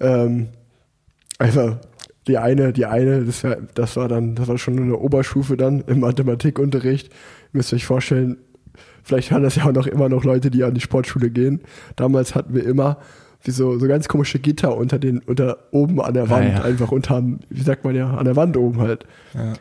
ähm, 0.00 0.48
einfach 1.38 1.78
die 2.26 2.38
eine, 2.38 2.72
die 2.72 2.86
eine, 2.86 3.24
das 3.24 3.44
war, 3.44 3.56
das 3.74 3.96
war 3.96 4.08
dann, 4.08 4.34
das 4.34 4.48
war 4.48 4.58
schon 4.58 4.78
eine 4.78 4.96
Oberstufe 4.96 5.56
dann 5.56 5.82
im 5.86 6.00
Mathematikunterricht. 6.00 7.08
Ihr 7.08 7.12
müsst 7.52 7.72
euch 7.72 7.86
vorstellen, 7.86 8.38
vielleicht 9.04 9.30
hören 9.30 9.42
das 9.42 9.56
ja 9.56 9.64
auch 9.64 9.72
noch 9.72 9.86
immer 9.86 10.08
noch 10.08 10.24
Leute, 10.24 10.50
die 10.50 10.64
an 10.64 10.74
die 10.74 10.80
Sportschule 10.80 11.30
gehen. 11.30 11.60
Damals 11.94 12.34
hatten 12.34 12.54
wir 12.54 12.64
immer 12.64 12.98
wie 13.46 13.52
so, 13.52 13.78
so 13.78 13.86
ganz 13.86 14.08
komische 14.08 14.38
Gitter 14.38 14.76
unter 14.76 14.98
den, 14.98 15.20
unter 15.20 15.58
oben 15.70 16.00
an 16.00 16.14
der 16.14 16.28
Wand, 16.30 16.48
ja. 16.48 16.62
einfach 16.62 16.90
unter, 16.92 17.22
wie 17.48 17.62
sagt 17.62 17.84
man 17.84 17.94
ja, 17.94 18.10
an 18.10 18.24
der 18.24 18.36
Wand 18.36 18.56
oben 18.56 18.80
halt. 18.80 19.06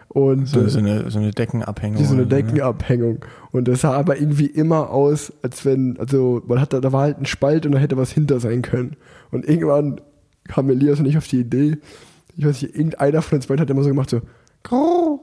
Und 0.07 0.47
so, 0.47 0.61
äh, 0.61 0.69
so, 0.69 0.79
eine, 0.79 1.09
so 1.11 1.19
eine 1.19 1.31
Deckenabhängung. 1.31 1.99
wie 1.99 2.05
so 2.05 2.13
eine 2.13 2.23
ne? 2.23 2.27
Deckenabhängung. 2.27 3.23
Und 3.51 3.67
das 3.67 3.81
sah 3.81 3.93
aber 3.93 4.17
irgendwie 4.17 4.47
immer 4.47 4.89
aus, 4.89 5.31
als 5.41 5.65
wenn, 5.65 5.97
also 5.99 6.41
man 6.47 6.59
hat 6.59 6.73
da, 6.73 6.79
da 6.79 6.91
war 6.91 7.01
halt 7.01 7.19
ein 7.19 7.25
Spalt 7.25 7.65
und 7.65 7.73
da 7.73 7.79
hätte 7.79 7.97
was 7.97 8.11
hinter 8.11 8.39
sein 8.39 8.61
können. 8.61 8.95
Und 9.31 9.47
irgendwann 9.47 10.01
kam 10.47 10.69
Elias 10.69 10.99
und 10.99 11.05
ich 11.05 11.17
auf 11.17 11.27
die 11.27 11.39
Idee, 11.39 11.77
ich 12.37 12.45
weiß 12.45 12.61
nicht, 12.61 12.75
irgendeiner 12.75 13.21
von 13.21 13.37
uns 13.37 13.47
beiden 13.47 13.61
hat 13.61 13.69
immer 13.69 13.83
so 13.83 13.89
gemacht, 13.89 14.09
so, 14.09 14.21
grrr. 14.63 15.19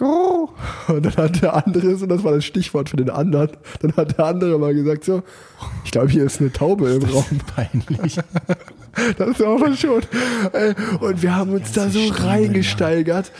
Und 0.00 1.06
dann 1.06 1.16
hat 1.16 1.42
der 1.42 1.54
andere, 1.54 1.96
und 1.96 2.08
das 2.08 2.22
war 2.24 2.32
das 2.32 2.44
Stichwort 2.44 2.88
für 2.88 2.96
den 2.96 3.10
anderen, 3.10 3.50
dann 3.80 3.96
hat 3.96 4.16
der 4.16 4.26
andere 4.26 4.58
mal 4.58 4.74
gesagt 4.74 5.04
so, 5.04 5.22
ich 5.84 5.90
glaube, 5.90 6.08
hier 6.08 6.24
ist 6.24 6.40
eine 6.40 6.52
Taube 6.52 6.90
im 6.90 7.02
Raum. 7.10 7.24
Peinlich. 7.54 8.18
Das 9.16 9.38
war 9.38 9.54
aber 9.54 9.76
schon. 9.76 10.02
Und 10.98 11.22
wir 11.22 11.36
haben 11.36 11.52
uns 11.52 11.70
da 11.70 11.88
so 11.88 12.00
Stunde 12.00 12.24
reingesteigert. 12.24 13.30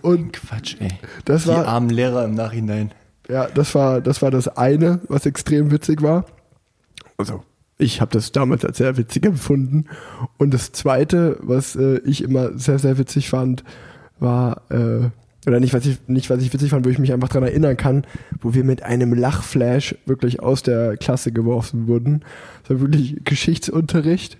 Und 0.00 0.32
Quatsch, 0.32 0.76
ey. 0.78 0.92
das 1.24 1.42
Die 1.42 1.48
war, 1.48 1.66
armen 1.66 1.90
Lehrer 1.90 2.24
im 2.24 2.34
Nachhinein. 2.34 2.92
Ja, 3.28 3.48
das 3.48 3.74
war, 3.74 4.00
das 4.00 4.22
war 4.22 4.30
das 4.30 4.46
eine, 4.46 5.00
was 5.08 5.26
extrem 5.26 5.72
witzig 5.72 6.02
war. 6.02 6.24
Also, 7.16 7.42
ich 7.78 8.00
habe 8.00 8.12
das 8.12 8.30
damals 8.30 8.64
als 8.64 8.78
sehr 8.78 8.96
witzig 8.96 9.26
empfunden. 9.26 9.86
Und 10.36 10.54
das 10.54 10.70
zweite, 10.72 11.36
was 11.40 11.74
äh, 11.74 11.98
ich 12.04 12.22
immer 12.22 12.56
sehr, 12.56 12.78
sehr 12.78 12.96
witzig 12.96 13.28
fand, 13.28 13.64
war, 14.20 14.62
äh, 14.70 15.10
oder 15.48 15.60
nicht 15.60 15.74
was, 15.74 15.86
ich, 15.86 15.98
nicht, 16.06 16.30
was 16.30 16.42
ich 16.42 16.52
witzig 16.52 16.70
fand, 16.70 16.84
wo 16.84 16.90
ich 16.90 16.98
mich 16.98 17.12
einfach 17.12 17.28
dran 17.28 17.42
erinnern 17.42 17.76
kann, 17.76 18.06
wo 18.40 18.54
wir 18.54 18.64
mit 18.64 18.82
einem 18.82 19.14
Lachflash 19.14 19.96
wirklich 20.06 20.40
aus 20.40 20.62
der 20.62 20.96
Klasse 20.96 21.32
geworfen 21.32 21.88
wurden. 21.88 22.24
Das 22.62 22.70
war 22.70 22.80
wirklich 22.80 23.20
Geschichtsunterricht. 23.24 24.38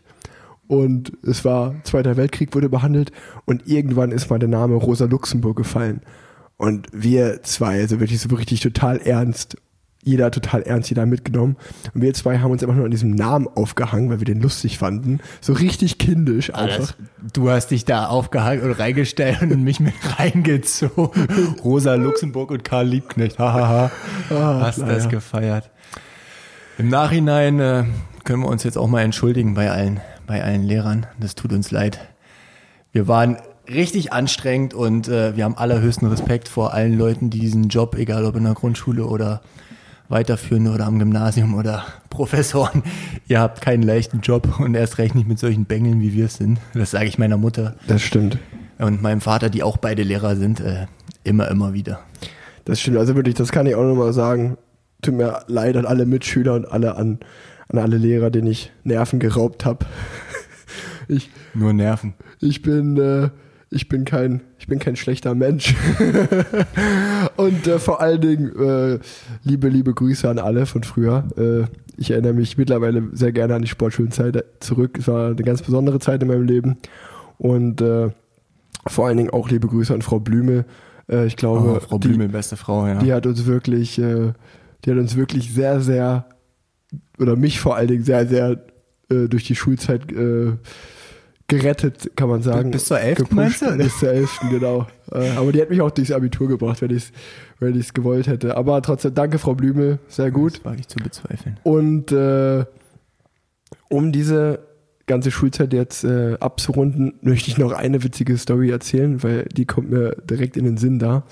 Und 0.69 1.13
es 1.23 1.45
war, 1.45 1.75
Zweiter 1.85 2.19
Weltkrieg 2.19 2.55
wurde 2.55 2.69
behandelt 2.69 3.11
und 3.47 3.67
irgendwann 3.67 4.13
ist 4.13 4.29
mal 4.29 4.39
der 4.39 4.51
Name 4.51 4.75
Rosa 4.75 5.07
Luxemburg 5.07 5.57
gefallen. 5.57 6.03
Und 6.59 6.89
wir 6.93 7.43
zwei, 7.43 7.81
also 7.81 8.01
wirklich 8.01 8.21
so 8.21 8.35
richtig 8.35 8.61
total 8.61 8.99
ernst, 8.99 9.57
jeder 10.03 10.31
total 10.31 10.63
ernst, 10.63 10.89
jeder 10.89 11.07
mitgenommen. 11.07 11.57
Und 11.95 12.03
wir 12.03 12.15
zwei 12.15 12.39
haben 12.39 12.51
uns 12.51 12.63
einfach 12.63 12.77
nur 12.77 12.85
an 12.85 12.91
diesem 12.91 13.11
Namen 13.11 13.49
aufgehangen, 13.49 14.11
weil 14.11 14.21
wir 14.21 14.25
den 14.25 14.41
lustig 14.41 14.79
fanden. 14.79 15.21
So 15.41 15.53
richtig 15.53 15.99
kindisch 15.99 16.55
einfach. 16.55 16.95
du 17.33 17.51
hast 17.51 17.69
dich 17.69 17.85
da 17.85 18.07
aufgehangen 18.07 18.63
und 18.63 18.73
reingestellt 18.73 19.43
und 19.43 19.63
mich 19.63 19.81
mit 19.81 19.95
reingezogen. 20.19 21.57
Rosa 21.65 21.95
Luxemburg 21.95 22.51
und 22.51 22.65
Karl 22.65 22.87
Liebknecht. 22.87 23.39
Hahaha. 23.39 23.91
Ah, 24.31 24.61
hast 24.63 24.79
naja. 24.79 24.95
das 24.95 25.09
gefeiert. 25.09 25.71
Im 26.79 26.89
Nachhinein 26.89 27.59
äh, 27.59 27.85
können 28.25 28.43
wir 28.43 28.49
uns 28.49 28.63
jetzt 28.63 28.79
auch 28.79 28.89
mal 28.89 29.03
entschuldigen 29.03 29.55
bei 29.55 29.71
allen, 29.71 30.01
bei 30.27 30.43
allen 30.43 30.63
Lehrern. 30.63 31.07
Das 31.19 31.35
tut 31.35 31.53
uns 31.53 31.71
leid. 31.71 31.99
Wir 32.93 33.09
waren 33.09 33.37
richtig 33.69 34.13
anstrengend 34.13 34.75
und 34.75 35.09
äh, 35.09 35.37
wir 35.37 35.45
haben 35.45 35.57
allerhöchsten 35.57 36.09
Respekt 36.09 36.49
vor 36.49 36.73
allen 36.73 36.97
Leuten, 36.97 37.31
die 37.31 37.41
diesen 37.41 37.69
Job, 37.69 37.97
egal 37.97 38.25
ob 38.25 38.37
in 38.37 38.45
der 38.45 38.55
Grundschule 38.55 39.05
oder 39.05 39.43
weiterführende 40.09 40.71
oder 40.73 40.87
am 40.87 40.99
Gymnasium 40.99 41.55
oder 41.55 41.85
Professoren, 42.11 42.83
ihr 43.29 43.41
habt 43.41 43.61
keinen 43.61 43.83
leichten 43.83 44.21
Job 44.21 44.59
und 44.61 44.75
erst 44.75 44.99
recht 44.99 45.15
nicht 45.15 45.29
mit 45.29 45.39
solchen 45.39 45.65
Bengeln, 45.67 46.01
wie 46.01 46.15
wir 46.15 46.27
es 46.27 46.35
sind. 46.35 46.59
Das 46.75 46.91
sage 46.93 47.07
ich 47.07 47.19
meiner 47.19 47.37
Mutter. 47.37 47.75
Das 47.87 48.03
stimmt. 48.03 48.39
und 48.79 49.03
meinem 49.03 49.21
Vater, 49.21 49.51
die 49.51 49.63
auch 49.63 49.77
beide 49.77 50.03
Lehrer 50.03 50.37
sind, 50.37 50.61
äh, 50.61 50.87
immer, 51.25 51.49
immer 51.49 51.73
wieder. 51.75 52.01
Das 52.65 52.81
stimmt, 52.81 52.97
also 52.99 53.15
wirklich, 53.17 53.35
das 53.35 53.53
kann 53.53 53.67
ich 53.67 53.75
auch 53.75 53.85
nochmal 53.85 54.13
sagen. 54.13 54.57
Tut 55.03 55.15
mir 55.15 55.41
leid 55.47 55.77
an 55.77 55.87
alle 55.87 56.07
Mitschüler 56.07 56.55
und 56.55 56.65
alle 56.71 56.97
an, 56.97 57.21
an 57.69 57.79
alle 57.79 57.97
Lehrer, 57.99 58.31
denen 58.31 58.49
ich 58.49 58.73
Nerven 58.85 59.19
geraubt 59.21 59.65
habe. 59.65 59.87
Ich, 61.11 61.31
Nur 61.55 61.73
Nerven. 61.73 62.13
ich 62.39 62.61
bin, 62.61 62.99
äh, 62.99 63.31
ich 63.71 63.89
bin 63.89 64.05
kein, 64.05 64.41
ich 64.59 64.67
bin 64.67 64.79
kein 64.79 64.97
schlechter 64.97 65.35
Mensch. 65.35 65.75
und 67.37 67.67
äh, 67.67 67.79
vor 67.79 68.01
allen 68.01 68.21
Dingen 68.21 68.53
äh, 68.57 68.99
liebe, 69.45 69.69
liebe 69.69 69.93
Grüße 69.93 70.29
an 70.29 70.39
alle 70.39 70.67
von 70.67 70.85
früher. 70.85 71.29
Äh, 71.37 71.65
ich 71.97 72.11
erinnere 72.11 72.33
mich 72.33 72.57
mittlerweile 72.57 73.09
sehr 73.13 73.33
gerne 73.33 73.55
an 73.57 73.63
die 73.63 73.69
Sportschulenzeit 73.69 74.43
zurück. 74.61 74.99
Es 74.99 75.09
war 75.09 75.27
eine 75.27 75.43
ganz 75.43 75.63
besondere 75.63 75.99
Zeit 75.99 76.23
in 76.23 76.29
meinem 76.29 76.45
Leben. 76.45 76.79
Und 77.37 77.81
äh, 77.83 78.11
vor 78.87 79.07
allen 79.07 79.19
Dingen 79.19 79.31
auch 79.31 79.51
liebe 79.51 79.69
Grüße 79.69 79.93
an 79.93 80.03
Frau 80.03 80.19
Blümel. 80.19 80.65
Äh, 81.09 81.27
ich 81.27 81.37
glaube, 81.37 81.77
Oh, 81.77 81.81
Frau 81.81 81.99
die, 81.99 82.09
Blümel, 82.09 82.29
beste 82.29 82.57
Frau, 82.57 82.87
ja. 82.87 82.99
die 83.01 83.13
hat 83.13 83.27
uns 83.27 83.45
wirklich, 83.45 83.99
äh, 83.99 84.33
die 84.85 84.91
hat 84.91 84.99
uns 84.99 85.17
wirklich 85.17 85.53
sehr, 85.53 85.81
sehr, 85.81 86.27
oder 87.19 87.37
mich 87.37 87.61
vor 87.61 87.77
allen 87.77 87.89
Dingen 87.89 88.05
sehr, 88.05 88.27
sehr 88.27 88.63
durch 89.11 89.45
die 89.45 89.57
Schulzeit 89.57 90.03
gerettet, 91.49 92.11
kann 92.15 92.29
man 92.29 92.43
sagen. 92.43 92.71
Bis 92.71 92.85
zur 92.85 93.01
11. 93.01 93.19
Gepusht. 93.19 93.63
du? 93.63 93.77
Bis 93.77 93.99
zur 93.99 94.11
11. 94.11 94.41
genau. 94.51 94.87
Äh, 95.11 95.31
aber 95.39 95.53
die 95.53 95.63
hat 95.63 95.71
mich 95.71 95.81
auch 95.81 95.91
durchs 95.91 96.13
Abitur 96.13 96.49
gebracht, 96.49 96.83
wenn 96.83 96.91
ich 96.91 97.05
es 97.05 97.13
wenn 97.61 97.75
ich's 97.75 97.95
gewollt 97.95 98.27
hätte. 98.27 98.59
Aber 98.59 98.83
trotzdem, 98.83 99.15
danke 99.15 99.39
Frau 99.39 99.55
Blümel, 99.55 100.01
sehr 100.07 100.31
gut. 100.31 100.57
Das 100.57 100.65
war 100.67 100.75
nicht 100.75 100.91
zu 100.91 100.99
bezweifeln. 100.99 101.59
Und 101.63 102.13
äh, 102.13 102.67
um 103.89 104.13
diese 104.13 104.59
ganze 105.07 105.31
Schulzeit 105.31 105.73
jetzt 105.73 106.05
äh, 106.05 106.37
abzurunden, 106.41 107.15
möchte 107.23 107.51
ich 107.51 107.57
noch 107.57 107.73
eine 107.73 108.05
witzige 108.05 108.37
Story 108.37 108.71
erzählen, 108.71 109.23
weil 109.23 109.45
die 109.45 109.65
kommt 109.65 109.91
mir 109.91 110.15
direkt 110.29 110.59
in 110.59 110.65
den 110.65 110.77
Sinn 110.77 110.99
da. 110.99 111.25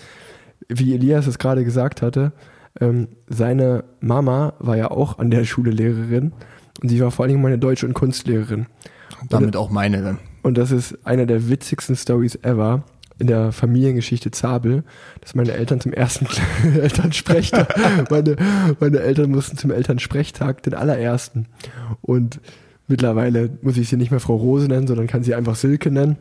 Wie 0.68 0.94
Elias 0.94 1.26
es 1.26 1.38
gerade 1.38 1.62
gesagt 1.62 2.00
hatte, 2.00 2.32
ähm, 2.80 3.08
seine 3.28 3.84
Mama 4.00 4.54
war 4.58 4.76
ja 4.76 4.90
auch 4.90 5.18
an 5.18 5.30
der 5.30 5.44
Schule 5.44 5.70
Lehrerin 5.70 6.32
und 6.82 6.88
sie 6.88 7.00
war 7.00 7.10
vor 7.10 7.24
allen 7.24 7.32
Dingen 7.32 7.42
meine 7.42 7.58
Deutsch- 7.58 7.84
und 7.84 7.94
Kunstlehrerin. 7.94 8.66
Damit 9.28 9.56
auch 9.56 9.70
meine 9.70 10.02
dann. 10.02 10.18
Und 10.42 10.58
das 10.58 10.70
ist 10.70 10.98
eine 11.04 11.26
der 11.26 11.48
witzigsten 11.48 11.96
Stories 11.96 12.38
ever 12.42 12.84
in 13.18 13.26
der 13.26 13.50
Familiengeschichte 13.52 14.30
Zabel, 14.30 14.84
dass 15.20 15.34
meine 15.34 15.52
Eltern 15.52 15.80
zum 15.80 15.92
ersten 15.92 16.26
Elternsprechtag, 16.80 17.74
meine, 18.10 18.36
meine 18.78 19.00
Eltern 19.00 19.30
mussten 19.30 19.56
zum 19.56 19.70
Elternsprechtag, 19.70 20.62
den 20.62 20.74
allerersten. 20.74 21.46
Und 22.02 22.40
mittlerweile 22.88 23.50
muss 23.62 23.76
ich 23.76 23.88
sie 23.88 23.96
nicht 23.96 24.10
mehr 24.10 24.20
Frau 24.20 24.36
Rose 24.36 24.68
nennen, 24.68 24.86
sondern 24.86 25.06
kann 25.06 25.22
sie 25.22 25.34
einfach 25.34 25.56
Silke 25.56 25.90
nennen. 25.90 26.16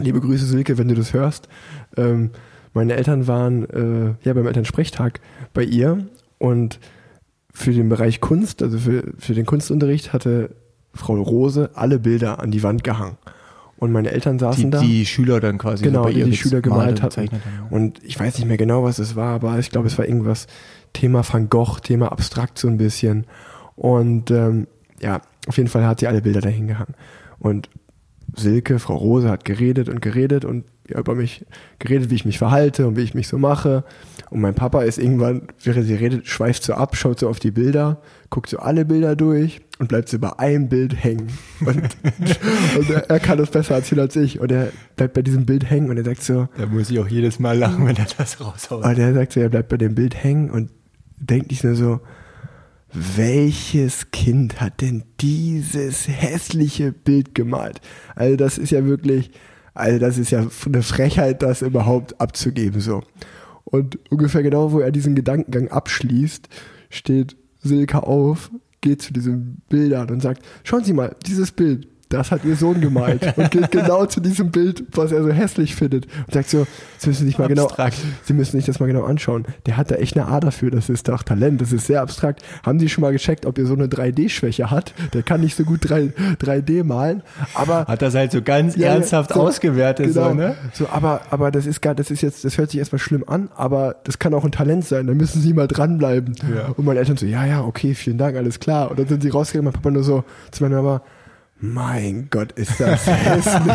Liebe 0.00 0.20
Grüße 0.20 0.46
Silke, 0.46 0.78
wenn 0.78 0.88
du 0.88 0.94
das 0.94 1.12
hörst. 1.12 1.48
Ähm, 1.96 2.30
meine 2.74 2.96
Eltern 2.96 3.26
waren 3.26 3.64
äh, 3.70 4.14
ja 4.24 4.34
beim 4.34 4.46
Elternsprechtag 4.46 5.20
bei 5.54 5.62
ihr 5.62 6.06
und 6.38 6.78
für 7.52 7.72
den 7.72 7.88
Bereich 7.88 8.20
Kunst, 8.20 8.62
also 8.62 8.78
für, 8.78 9.04
für 9.18 9.34
den 9.34 9.46
Kunstunterricht, 9.46 10.12
hatte 10.12 10.50
Frau 10.94 11.14
Rose 11.20 11.70
alle 11.74 11.98
Bilder 11.98 12.40
an 12.40 12.50
die 12.50 12.62
Wand 12.62 12.84
gehangen. 12.84 13.16
Und 13.76 13.92
meine 13.92 14.10
Eltern 14.10 14.40
saßen 14.40 14.64
Die, 14.64 14.70
da. 14.70 14.80
die 14.80 15.06
Schüler 15.06 15.38
dann 15.38 15.56
quasi 15.58 15.84
Genau, 15.84 16.04
so 16.04 16.08
die 16.10 16.24
die 16.24 16.36
Schüler 16.36 16.60
gemalt 16.60 17.00
hatten. 17.00 17.28
Und 17.70 18.02
ich 18.02 18.18
weiß 18.18 18.38
nicht 18.38 18.48
mehr 18.48 18.56
genau, 18.56 18.82
was 18.82 18.98
es 18.98 19.14
war, 19.14 19.34
aber 19.34 19.58
ich 19.58 19.70
glaube, 19.70 19.86
es 19.86 19.96
war 19.98 20.04
irgendwas 20.04 20.48
Thema 20.92 21.22
Van 21.30 21.48
Gogh, 21.48 21.78
Thema 21.80 22.10
abstrakt 22.10 22.58
so 22.58 22.66
ein 22.66 22.76
bisschen. 22.76 23.26
Und 23.76 24.32
ähm, 24.32 24.66
ja, 25.00 25.20
auf 25.46 25.56
jeden 25.56 25.68
Fall 25.68 25.86
hat 25.86 26.00
sie 26.00 26.08
alle 26.08 26.22
Bilder 26.22 26.40
dahin 26.40 26.66
gehangen. 26.66 26.94
Und 27.38 27.68
Silke, 28.34 28.80
Frau 28.80 28.96
Rose, 28.96 29.30
hat 29.30 29.44
geredet 29.44 29.88
und 29.88 30.02
geredet 30.02 30.44
und 30.44 30.64
über 30.90 31.14
mich 31.14 31.44
geredet, 31.78 32.10
wie 32.10 32.14
ich 32.14 32.24
mich 32.24 32.38
verhalte 32.38 32.86
und 32.86 32.96
wie 32.96 33.02
ich 33.02 33.14
mich 33.14 33.28
so 33.28 33.38
mache. 33.38 33.84
Und 34.30 34.40
mein 34.40 34.54
Papa 34.54 34.82
ist 34.82 34.98
irgendwann, 34.98 35.42
während 35.62 35.86
sie 35.86 35.94
redet, 35.94 36.26
schweift 36.26 36.62
so 36.62 36.74
ab, 36.74 36.96
schaut 36.96 37.20
so 37.20 37.28
auf 37.28 37.38
die 37.38 37.50
Bilder, 37.50 38.00
guckt 38.30 38.50
so 38.50 38.58
alle 38.58 38.84
Bilder 38.84 39.16
durch 39.16 39.60
und 39.78 39.88
bleibt 39.88 40.08
so 40.08 40.18
bei 40.18 40.38
einem 40.38 40.68
Bild 40.68 41.02
hängen. 41.02 41.28
Und, 41.60 41.76
und 42.78 42.90
er, 42.90 43.08
er 43.08 43.20
kann 43.20 43.38
das 43.38 43.50
besser 43.50 43.76
erzählen 43.76 44.02
als 44.02 44.16
ich. 44.16 44.40
Und 44.40 44.52
er 44.52 44.70
bleibt 44.96 45.14
bei 45.14 45.22
diesem 45.22 45.46
Bild 45.46 45.68
hängen 45.68 45.90
und 45.90 45.96
er 45.96 46.04
sagt 46.04 46.22
so, 46.22 46.48
Da 46.56 46.66
muss 46.66 46.90
ich 46.90 46.98
auch 46.98 47.08
jedes 47.08 47.38
Mal 47.38 47.56
lachen, 47.56 47.86
wenn 47.86 47.96
er 47.96 48.06
das 48.16 48.40
raushaut. 48.40 48.84
und 48.84 48.98
er 48.98 49.14
sagt 49.14 49.32
so, 49.32 49.40
er 49.40 49.48
bleibt 49.48 49.68
bei 49.68 49.76
dem 49.76 49.94
Bild 49.94 50.22
hängen 50.22 50.50
und 50.50 50.70
denkt 51.20 51.50
sich 51.50 51.64
nur 51.64 51.74
so, 51.74 52.00
welches 52.92 54.10
Kind 54.10 54.60
hat 54.60 54.80
denn 54.80 55.04
dieses 55.20 56.08
hässliche 56.08 56.92
Bild 56.92 57.34
gemalt? 57.34 57.80
Also 58.14 58.36
das 58.36 58.58
ist 58.58 58.70
ja 58.70 58.84
wirklich, 58.84 59.30
also 59.78 59.98
das 59.98 60.18
ist 60.18 60.30
ja 60.30 60.46
eine 60.66 60.82
Frechheit, 60.82 61.42
das 61.42 61.62
überhaupt 61.62 62.20
abzugeben 62.20 62.80
so. 62.80 63.02
Und 63.64 63.98
ungefähr 64.10 64.42
genau, 64.42 64.72
wo 64.72 64.80
er 64.80 64.90
diesen 64.90 65.14
Gedankengang 65.14 65.68
abschließt, 65.68 66.48
steht 66.90 67.36
Silke 67.60 68.02
auf, 68.02 68.50
geht 68.80 69.02
zu 69.02 69.12
diesen 69.12 69.62
Bildern 69.68 70.10
und 70.10 70.20
sagt, 70.20 70.42
schauen 70.64 70.84
Sie 70.84 70.92
mal, 70.92 71.14
dieses 71.26 71.52
Bild, 71.52 71.88
das 72.08 72.30
hat 72.30 72.44
Ihr 72.44 72.56
Sohn 72.56 72.80
gemalt 72.80 73.34
und 73.36 73.50
geht 73.50 73.70
genau 73.70 74.06
zu 74.06 74.20
diesem 74.20 74.50
Bild, 74.50 74.84
was 74.92 75.12
er 75.12 75.22
so 75.22 75.30
hässlich 75.30 75.74
findet 75.74 76.06
und 76.26 76.34
sagt 76.34 76.50
so, 76.50 76.66
Sie 76.98 77.08
müssen 77.08 77.26
sich 77.26 77.38
mal 77.38 77.48
genau. 77.48 77.68
Sie 78.24 78.32
müssen 78.32 78.56
sich 78.56 78.66
das 78.66 78.80
mal 78.80 78.86
genau 78.86 79.04
anschauen. 79.04 79.44
Der 79.66 79.76
hat 79.76 79.90
da 79.90 79.96
echt 79.96 80.16
eine 80.16 80.26
A 80.26 80.40
dafür, 80.40 80.70
das 80.70 80.88
ist 80.88 81.08
doch 81.08 81.22
Talent, 81.22 81.60
das 81.60 81.72
ist 81.72 81.86
sehr 81.86 82.02
abstrakt. 82.02 82.42
Haben 82.64 82.80
Sie 82.80 82.88
schon 82.88 83.02
mal 83.02 83.12
gecheckt, 83.12 83.46
ob 83.46 83.58
er 83.58 83.66
so 83.66 83.74
eine 83.74 83.86
3D-Schwäche 83.86 84.70
hat? 84.70 84.94
Der 85.12 85.22
kann 85.22 85.40
nicht 85.40 85.56
so 85.56 85.64
gut 85.64 85.88
3, 85.88 86.12
3D 86.40 86.84
malen, 86.84 87.22
aber 87.54 87.86
Hat 87.86 88.02
das 88.02 88.14
halt 88.14 88.32
so 88.32 88.42
ganz 88.42 88.76
ja, 88.76 88.88
ernsthaft 88.88 89.32
so, 89.32 89.40
ausgewertet, 89.40 90.14
genau. 90.14 90.28
so, 90.30 90.34
ne? 90.34 90.56
So, 90.72 90.88
aber, 90.88 91.20
aber 91.30 91.50
das 91.50 91.66
ist 91.66 91.80
gar, 91.80 91.94
das 91.94 92.10
ist 92.10 92.22
jetzt, 92.22 92.44
das 92.44 92.58
hört 92.58 92.70
sich 92.70 92.78
erstmal 92.78 92.98
schlimm 92.98 93.24
an, 93.26 93.48
aber 93.54 93.96
das 94.04 94.18
kann 94.18 94.34
auch 94.34 94.44
ein 94.44 94.52
Talent 94.52 94.84
sein, 94.84 95.06
da 95.06 95.14
müssen 95.14 95.40
Sie 95.40 95.52
mal 95.52 95.68
dranbleiben. 95.68 96.34
Ja. 96.54 96.72
Und 96.76 96.84
meine 96.84 96.98
Eltern 96.98 97.16
so, 97.16 97.26
ja, 97.26 97.44
ja, 97.44 97.62
okay, 97.62 97.94
vielen 97.94 98.18
Dank, 98.18 98.36
alles 98.36 98.60
klar. 98.60 98.90
Und 98.90 98.98
dann 98.98 99.06
sind 99.06 99.22
sie 99.22 99.28
rausgegangen, 99.28 99.66
mein 99.66 99.74
Papa 99.74 99.90
nur 99.90 100.02
so 100.02 100.24
zu 100.50 100.62
meiner 100.62 100.82
Mama, 100.82 101.02
mein 101.60 102.28
Gott, 102.30 102.52
ist 102.52 102.78
das 102.80 103.06
hässlich. 103.06 103.72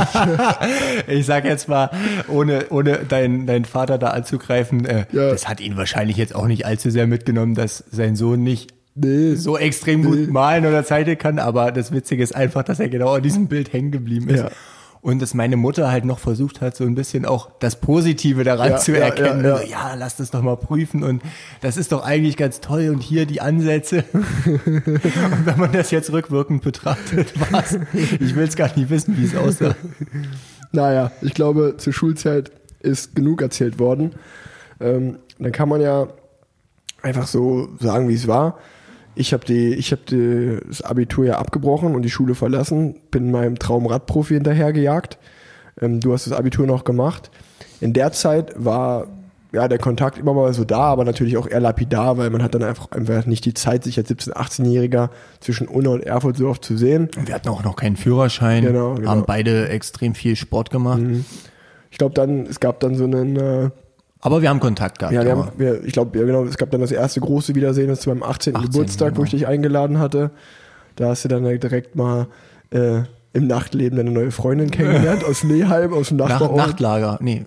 Ich 1.08 1.26
sag 1.26 1.46
jetzt 1.46 1.68
mal, 1.68 1.90
ohne, 2.28 2.68
ohne 2.70 3.00
deinen 3.00 3.46
deinen 3.46 3.66
Vater 3.66 3.98
da 3.98 4.10
anzugreifen, 4.10 4.86
äh, 4.86 5.06
Ja. 5.12 5.30
das 5.30 5.48
hat 5.48 5.60
ihn 5.60 5.76
wahrscheinlich 5.78 6.18
jetzt 6.18 6.34
auch 6.36 6.48
nicht 6.48 6.66
allzu 6.66 6.90
sehr 6.90 7.08
mitgenommen, 7.08 7.56
dass 7.56 7.84
sein 7.92 8.16
Sohn 8.16 8.44
nicht 8.44 8.74
nee. 8.96 9.36
so 9.36 9.58
extrem 9.58 10.04
gut 10.04 10.30
malen 10.30 10.66
oder 10.66 10.84
zeichnen 10.86 11.18
kann, 11.18 11.40
aber 11.40 11.72
das 11.72 11.92
Witzige 11.92 12.24
ist 12.24 12.36
einfach, 12.36 12.64
dass 12.64 12.80
er 12.80 12.90
genau 12.90 13.14
an 13.14 13.24
diesem 13.24 13.48
Bild 13.48 13.74
hängen 13.74 13.92
geblieben 13.92 14.30
ist. 14.30 14.40
Ja. 14.42 14.52
Und 15.04 15.22
dass 15.22 15.34
meine 15.34 15.58
Mutter 15.58 15.92
halt 15.92 16.06
noch 16.06 16.18
versucht 16.18 16.62
hat, 16.62 16.78
so 16.78 16.86
ein 16.86 16.96
bisschen 16.96 17.26
auch 17.26 17.50
das 17.60 17.76
Positive 17.76 18.46
daran 18.46 18.70
Ja, 18.72 18.78
zu 18.78 18.98
erkennen. 18.98 19.44
ja, 19.44 19.50
ja. 19.50 19.56
Also, 19.58 19.72
ja, 19.72 19.94
lass 19.96 20.16
das 20.16 20.32
doch 20.32 20.42
mal 20.42 20.56
prüfen 20.56 21.04
und 21.04 21.22
das 21.60 21.76
ist 21.76 21.92
doch 21.92 22.06
eigentlich 22.06 22.38
ganz 22.38 22.62
toll 22.62 22.88
und 22.90 23.02
hier 23.04 23.26
die 23.26 23.42
Ansätze. 23.42 24.06
und 24.14 25.46
wenn 25.46 25.60
man 25.60 25.74
das 25.74 25.92
jetzt 25.92 26.12
rückwirkend 26.14 26.64
betrachtet, 26.64 27.34
was? 27.52 27.78
Ich 27.94 28.34
will 28.36 28.46
es 28.48 28.56
gar 28.56 28.74
nicht 28.78 28.90
wissen, 28.90 29.18
wie 29.18 29.26
es 29.26 29.36
aussah. 29.36 29.76
Naja, 30.76 31.12
ich 31.22 31.36
glaube, 31.36 31.76
zur 31.78 31.94
Schulzeit 31.94 32.52
ist 32.80 33.14
genug 33.14 33.44
erzählt 33.44 33.78
worden. 33.78 34.14
Ähm, 34.80 35.20
dann 35.38 35.52
kann 35.52 35.70
man 35.70 35.82
ja 35.82 36.08
einfach 37.04 37.28
so 37.28 37.70
sagen, 37.80 38.08
wie 38.10 38.16
es 38.16 38.28
war. 38.28 38.58
Ich 39.16 39.34
habe 39.34 39.46
die, 39.46 39.74
ich 39.76 39.92
habe 39.92 40.62
das 40.68 40.82
Abitur 40.82 41.26
ja 41.26 41.38
abgebrochen 41.38 41.96
und 41.96 42.02
die 42.02 42.10
Schule 42.10 42.36
verlassen, 42.36 42.96
bin 43.12 43.32
meinem 43.32 43.60
Traum 43.60 43.86
Radprofi 43.86 44.34
hinterhergejagt. 44.36 45.18
Ähm, 45.82 46.00
du 46.00 46.14
hast 46.14 46.26
das 46.28 46.34
Abitur 46.34 46.66
noch 46.66 46.84
gemacht. 46.84 47.30
In 47.80 47.94
der 47.94 48.12
Zeit 48.12 48.54
war 48.56 49.08
ja 49.52 49.68
der 49.68 49.78
Kontakt 49.78 50.18
immer 50.18 50.34
mal 50.34 50.52
so 50.54 50.64
da, 50.64 50.80
aber 50.80 51.06
natürlich 51.06 51.38
auch 51.38 51.48
eher 51.48 51.60
lapidar, 51.60 52.18
weil 52.18 52.32
man 52.32 52.42
hat 52.42 52.56
dann 52.56 52.64
einfach, 52.64 52.92
einfach 52.92 53.28
nicht 53.28 53.46
die 53.46 53.54
Zeit, 53.54 53.84
sich 53.84 54.00
als 54.00 54.10
17-, 54.10 54.32
18-Jähriger 54.34 55.10
zwischen 55.42 55.68
Unna 55.68 55.92
und 55.92 56.04
Erfurt 56.04 56.38
so 56.38 56.48
oft 56.48 56.66
zu 56.66 56.76
sehen. 56.76 57.10
Wir 57.24 57.36
hatten 57.36 57.50
auch 57.50 57.64
noch 57.64 57.76
keinen 57.76 57.96
Führerschein, 57.96 58.64
Genau, 58.64 58.96
genau. 58.96 59.10
haben 59.12 59.26
beide 59.28 59.70
extrem 59.70 60.16
viel 60.16 60.36
Sport 60.36 60.72
gemacht. 60.72 61.04
Ich 61.92 62.00
glaube 62.00 62.16
dann, 62.16 62.48
es 62.48 62.60
gab 62.60 62.80
dann 62.80 62.96
so 62.96 63.04
einen 63.04 63.36
äh, 63.36 63.70
Aber 64.26 64.42
wir 64.42 64.50
haben 64.50 64.62
Kontakt 64.62 65.00
gehabt. 65.00 65.14
Ja, 65.14 65.26
wir 65.26 65.32
haben, 65.32 65.50
wir, 65.58 65.84
ich 65.84 65.92
glaube, 65.92 66.18
ja, 66.18 66.26
genau, 66.26 66.46
es 66.46 66.58
gab 66.58 66.72
dann 66.72 66.80
das 66.80 66.94
erste 66.94 67.20
große 67.20 67.56
Wiedersehen, 67.56 67.90
das 67.90 68.00
zu 68.00 68.10
meinem 68.10 68.24
18. 68.24 68.56
18., 68.56 68.72
Geburtstag, 68.72 69.12
wo 69.12 69.16
genau. 69.16 69.26
ich 69.26 69.32
dich 69.32 69.48
eingeladen 69.48 70.00
hatte. 70.00 70.32
Da 70.96 71.10
hast 71.10 71.26
du 71.26 71.28
dann 71.28 71.44
direkt 71.44 71.98
mal 71.98 72.28
äh, 72.70 73.02
im 73.34 73.48
Nachtleben 73.48 73.98
deine 73.98 74.12
neue 74.12 74.32
Freundin 74.32 74.72
kennengelernt, 74.72 75.24
aus 75.30 75.44
Neheim, 75.44 75.92
aus 75.94 76.08
dem 76.08 76.18
Nach, 76.18 76.30
Nachbarort. 76.30 76.56
Nachtlager. 76.56 77.18
Nee, 77.20 77.44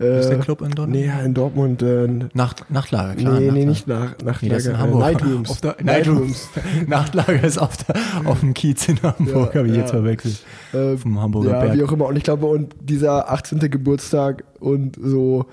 äh, 0.00 0.20
ist 0.20 0.30
der 0.30 0.38
Club 0.38 0.62
in 0.62 0.70
Dortmund? 0.70 0.98
Nee, 0.98 1.10
in 1.24 1.34
Dortmund. 1.34 1.82
Äh, 1.82 2.08
Nacht, 2.32 2.70
Nachtlager, 2.70 3.16
klar. 3.16 3.38
nee, 3.38 3.50
nee, 3.50 3.66
Nachtlager. 3.66 3.66
nicht 3.66 3.88
nach, 3.88 4.14
Nee, 4.18 4.24
Nachtlager. 4.24 4.56
ist 4.56 4.66
in 4.66 4.74
äh, 4.74 4.78
Hamburg. 4.78 5.00
Nightrooms. 5.00 5.50
Auf 5.50 5.60
der, 5.60 5.76
Nightrooms. 5.82 6.48
Nachtlager 6.86 7.44
ist 7.44 7.58
auf, 7.58 7.76
der, 7.76 7.96
auf 8.24 8.40
dem 8.40 8.54
Kiez 8.54 8.88
in 8.88 9.02
Hamburg, 9.02 9.54
Ja, 9.54 9.58
habe 9.58 9.68
ich 9.68 9.74
ja. 9.74 9.80
jetzt 9.80 9.90
verwechselt. 9.90 10.38
Äh, 10.72 10.96
Vom 10.96 11.20
Hamburger 11.20 11.50
ja, 11.50 11.60
Berg. 11.60 11.76
wie 11.76 11.82
auch 11.82 11.92
immer. 11.92 12.06
Und 12.06 12.16
ich 12.16 12.22
glaube, 12.22 12.46
und 12.46 12.74
dieser 12.80 13.30
18. 13.30 13.58
Geburtstag 13.58 14.44
und 14.60 14.96
so, 15.02 15.46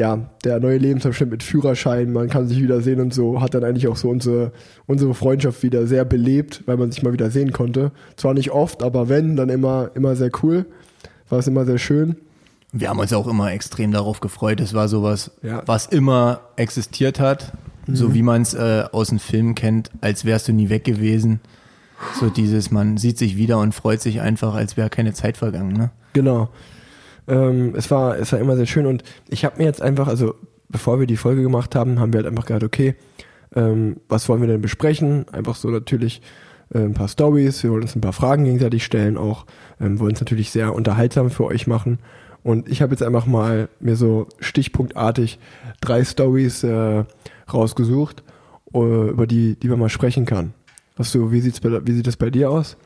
ja, 0.00 0.30
der 0.44 0.60
neue 0.60 0.78
Lebensabschnitt 0.78 1.30
mit 1.30 1.42
Führerschein, 1.42 2.10
man 2.12 2.28
kann 2.30 2.48
sich 2.48 2.58
wieder 2.62 2.80
sehen 2.80 3.00
und 3.00 3.12
so, 3.12 3.42
hat 3.42 3.52
dann 3.52 3.64
eigentlich 3.64 3.86
auch 3.86 3.96
so 3.96 4.08
unsere, 4.08 4.50
unsere 4.86 5.12
Freundschaft 5.12 5.62
wieder 5.62 5.86
sehr 5.86 6.06
belebt, 6.06 6.62
weil 6.64 6.78
man 6.78 6.90
sich 6.90 7.02
mal 7.02 7.12
wieder 7.12 7.30
sehen 7.30 7.52
konnte. 7.52 7.92
Zwar 8.16 8.32
nicht 8.32 8.50
oft, 8.50 8.82
aber 8.82 9.10
wenn, 9.10 9.36
dann 9.36 9.50
immer, 9.50 9.90
immer 9.94 10.16
sehr 10.16 10.30
cool. 10.42 10.64
war 11.28 11.38
es 11.38 11.46
immer 11.46 11.66
sehr 11.66 11.76
schön. 11.78 12.16
Wir 12.72 12.88
haben 12.88 12.98
uns 12.98 13.12
auch 13.12 13.26
immer 13.28 13.52
extrem 13.52 13.92
darauf 13.92 14.20
gefreut. 14.20 14.58
Es 14.60 14.72
war 14.74 14.88
sowas, 14.88 15.32
Ja. 15.42 15.62
was 15.66 15.86
immer 15.86 16.40
existiert 16.56 17.20
hat, 17.20 17.52
so 17.92 18.14
wie 18.14 18.22
man 18.22 18.42
es 18.42 18.54
äh, 18.54 18.84
aus 18.92 19.08
den 19.08 19.18
Filmen 19.18 19.54
kennt, 19.54 19.90
als 20.00 20.24
wärst 20.24 20.48
du 20.48 20.52
nie 20.52 20.68
weg 20.70 20.84
gewesen. 20.84 21.40
So 22.18 22.30
dieses, 22.30 22.70
man 22.70 22.96
sieht 22.96 23.18
sich 23.18 23.36
wieder 23.36 23.58
und 23.58 23.74
freut 23.74 24.00
sich 24.00 24.20
einfach, 24.22 24.54
als 24.54 24.76
wäre 24.78 24.88
keine 24.88 25.12
Zeit 25.12 25.36
vergangen. 25.36 25.72
Ne? 25.74 25.90
Genau. 26.14 26.48
Ähm, 27.30 27.74
es, 27.76 27.90
war, 27.90 28.18
es 28.18 28.32
war 28.32 28.40
immer 28.40 28.56
sehr 28.56 28.66
schön 28.66 28.86
und 28.86 29.04
ich 29.28 29.44
habe 29.44 29.58
mir 29.58 29.64
jetzt 29.64 29.80
einfach, 29.80 30.08
also 30.08 30.34
bevor 30.68 30.98
wir 30.98 31.06
die 31.06 31.16
Folge 31.16 31.42
gemacht 31.42 31.74
haben, 31.74 32.00
haben 32.00 32.12
wir 32.12 32.18
halt 32.18 32.26
einfach 32.26 32.44
gedacht, 32.44 32.64
okay, 32.64 32.96
ähm, 33.54 33.96
was 34.08 34.28
wollen 34.28 34.40
wir 34.40 34.48
denn 34.48 34.60
besprechen? 34.60 35.26
Einfach 35.32 35.54
so 35.54 35.68
natürlich 35.68 36.22
äh, 36.74 36.78
ein 36.78 36.94
paar 36.94 37.08
Stories, 37.08 37.62
wir 37.62 37.70
wollen 37.70 37.82
uns 37.82 37.94
ein 37.94 38.00
paar 38.00 38.12
Fragen 38.12 38.44
gegenseitig 38.44 38.84
stellen, 38.84 39.16
auch 39.16 39.46
ähm, 39.80 40.00
wollen 40.00 40.14
es 40.14 40.20
natürlich 40.20 40.50
sehr 40.50 40.74
unterhaltsam 40.74 41.30
für 41.30 41.44
euch 41.44 41.66
machen. 41.66 41.98
Und 42.42 42.68
ich 42.68 42.82
habe 42.82 42.92
jetzt 42.92 43.02
einfach 43.02 43.26
mal 43.26 43.68
mir 43.80 43.96
so 43.96 44.26
stichpunktartig 44.40 45.38
drei 45.80 46.04
Stories 46.04 46.64
äh, 46.64 47.04
rausgesucht, 47.52 48.22
äh, 48.74 48.78
über 48.78 49.26
die, 49.26 49.56
die 49.56 49.68
man 49.68 49.78
mal 49.78 49.88
sprechen 49.88 50.24
kann. 50.24 50.54
Hast 50.96 51.14
du, 51.14 51.30
wie 51.32 51.40
sieht's 51.40 51.60
bei, 51.60 51.86
wie 51.86 51.92
sieht 51.92 52.06
das 52.06 52.16
bei 52.16 52.30
dir 52.30 52.50
aus? 52.50 52.76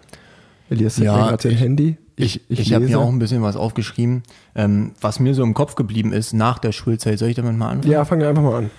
Elias 0.71 0.97
hat 0.97 1.05
Ja, 1.05 1.29
gerade 1.29 1.43
sein 1.43 1.57
Handy. 1.57 1.99
Ich, 2.17 2.49
ich, 2.49 2.73
habe 2.73 2.85
lese. 2.85 2.97
mir 2.97 3.03
auch 3.03 3.09
ein 3.09 3.19
bisschen 3.19 3.43
was 3.43 3.57
aufgeschrieben, 3.57 4.23
ähm, 4.55 4.93
was 5.01 5.19
mir 5.19 5.35
so 5.35 5.43
im 5.43 5.53
Kopf 5.53 5.75
geblieben 5.75 6.13
ist 6.13 6.33
nach 6.33 6.59
der 6.59 6.73
Schulzeit. 6.73 7.19
Soll 7.19 7.31
ich 7.31 7.37
damit 7.37 7.57
mal 7.57 7.71
anfangen? 7.71 7.93
Ja, 7.93 8.05
fangen 8.05 8.21
wir 8.21 8.29
einfach 8.29 8.43
mal 8.43 8.57
an. 8.57 8.71